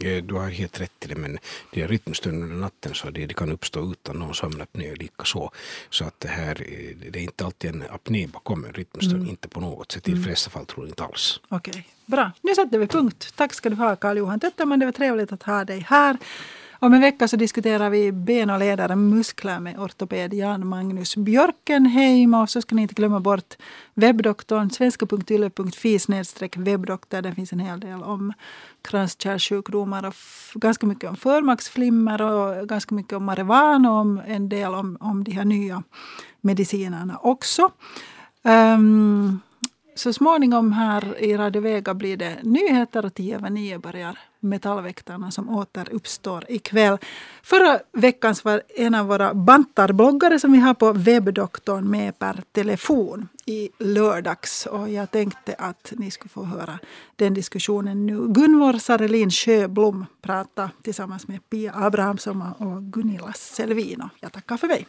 Eh, 0.00 0.22
du 0.22 0.34
har 0.34 0.48
helt 0.48 0.80
rätt 0.80 1.04
i 1.04 1.06
det, 1.08 1.16
men 1.16 1.38
det 1.72 1.82
är 1.82 1.88
rytmstörningar 1.88 2.44
under 2.44 2.56
natten 2.56 2.94
så 2.94 3.10
det, 3.10 3.26
det 3.26 3.34
kan 3.34 3.52
uppstå 3.52 3.92
utan 3.92 4.18
någon 4.18 4.34
sömnapné 4.34 4.94
lika 4.94 5.24
så. 5.24 5.50
Så 5.90 6.04
att 6.04 6.20
det 6.20 6.28
här, 6.28 6.62
eh, 6.62 7.10
det 7.10 7.18
är 7.18 7.22
inte 7.22 7.44
alltid 7.44 7.70
en 7.70 7.84
apné 7.90 8.26
bakom 8.26 8.64
en 8.64 8.72
rytmstörning, 8.72 9.16
mm. 9.16 9.30
inte 9.30 9.48
på 9.48 9.60
något 9.60 9.92
sätt. 9.92 10.08
I 10.08 10.10
de 10.10 10.16
mm. 10.16 10.24
flesta 10.24 10.50
fall 10.50 10.66
tror 10.66 10.86
jag 10.86 10.90
inte 10.90 11.04
alls. 11.04 11.40
Okej, 11.48 11.70
okay. 11.70 11.82
bra. 12.06 12.32
Nu 12.40 12.54
sätter 12.54 12.78
vi 12.78 12.86
punkt. 12.86 13.32
Tack 13.36 13.54
ska 13.54 13.70
du 13.70 13.76
ha 13.76 13.96
Karl-Johan 13.96 14.40
Tötterman, 14.40 14.78
det 14.78 14.84
var 14.84 14.92
trevligt 14.92 15.32
att 15.32 15.42
ha 15.42 15.64
dig 15.64 15.86
här. 15.88 16.16
Om 16.78 16.94
en 16.94 17.00
vecka 17.00 17.28
så 17.28 17.36
diskuterar 17.36 17.90
vi 17.90 18.12
ben 18.12 18.50
och 18.50 18.58
ledare 18.58 18.96
muskler 18.96 19.60
med 19.60 19.78
ortoped 19.78 20.34
Jan 20.34 20.66
Magnus 20.66 21.16
Björkenheim. 21.16 22.34
Och 22.34 22.50
så 22.50 22.62
ska 22.62 22.74
ni 22.74 22.82
inte 22.82 22.94
glömma 22.94 23.20
bort 23.20 23.54
webbdoktorn, 23.94 24.70
svenska.yle.fi 24.70 25.98
webbdoktor. 26.56 27.22
Där 27.22 27.32
finns 27.32 27.52
en 27.52 27.60
hel 27.60 27.80
del 27.80 28.02
om 28.02 28.32
kranskärlssjukdomar 28.82 30.06
och 30.06 30.14
ganska 30.60 30.86
mycket 30.86 31.10
om 31.10 31.16
förmaksflimmer 31.16 32.22
och 32.22 32.68
ganska 32.68 32.94
mycket 32.94 33.12
om 33.12 33.24
marijuana 33.24 34.00
och 34.00 34.06
en 34.26 34.48
del 34.48 34.74
om, 34.74 34.96
om 35.00 35.24
de 35.24 35.30
här 35.30 35.44
nya 35.44 35.82
medicinerna 36.40 37.18
också. 37.22 37.70
Um, 38.42 39.40
så 39.94 40.12
småningom 40.12 40.72
här 40.72 41.22
i 41.22 41.36
Radio 41.36 41.62
Vega 41.62 41.94
blir 41.94 42.16
det 42.16 42.36
nyheter 42.42 43.04
och 43.04 43.14
tio 43.14 43.36
över 43.36 43.50
nio 43.50 43.78
börjar 43.78 44.18
Metallväktarna 44.40 45.30
som 45.30 45.48
återuppstår 45.48 46.44
ikväll. 46.48 46.98
Förra 47.42 47.80
veckan 47.92 48.34
var 48.44 48.62
en 48.76 48.94
av 48.94 49.06
våra 49.06 49.34
bantarbloggare 49.34 50.38
som 50.38 50.52
vi 50.52 50.58
har 50.58 50.74
på 50.74 50.92
webbdoktorn 50.92 51.90
med 51.90 52.18
per 52.18 52.42
telefon 52.52 53.28
i 53.46 53.70
lördags. 53.78 54.66
Och 54.66 54.88
jag 54.88 55.10
tänkte 55.10 55.54
att 55.58 55.92
ni 55.96 56.10
skulle 56.10 56.28
få 56.28 56.44
höra 56.44 56.78
den 57.16 57.34
diskussionen 57.34 58.06
nu. 58.06 58.26
Gunvor 58.28 58.78
Sarelin 58.78 59.30
Sjöblom 59.30 60.06
pratar 60.22 60.70
tillsammans 60.82 61.28
med 61.28 61.50
Pia 61.50 61.72
Abrahamsson 61.74 62.42
och 62.42 62.82
Gunilla 62.82 63.32
Selvino. 63.32 64.10
Jag 64.20 64.32
tackar 64.32 64.56
för 64.56 64.66
mig. 64.66 64.86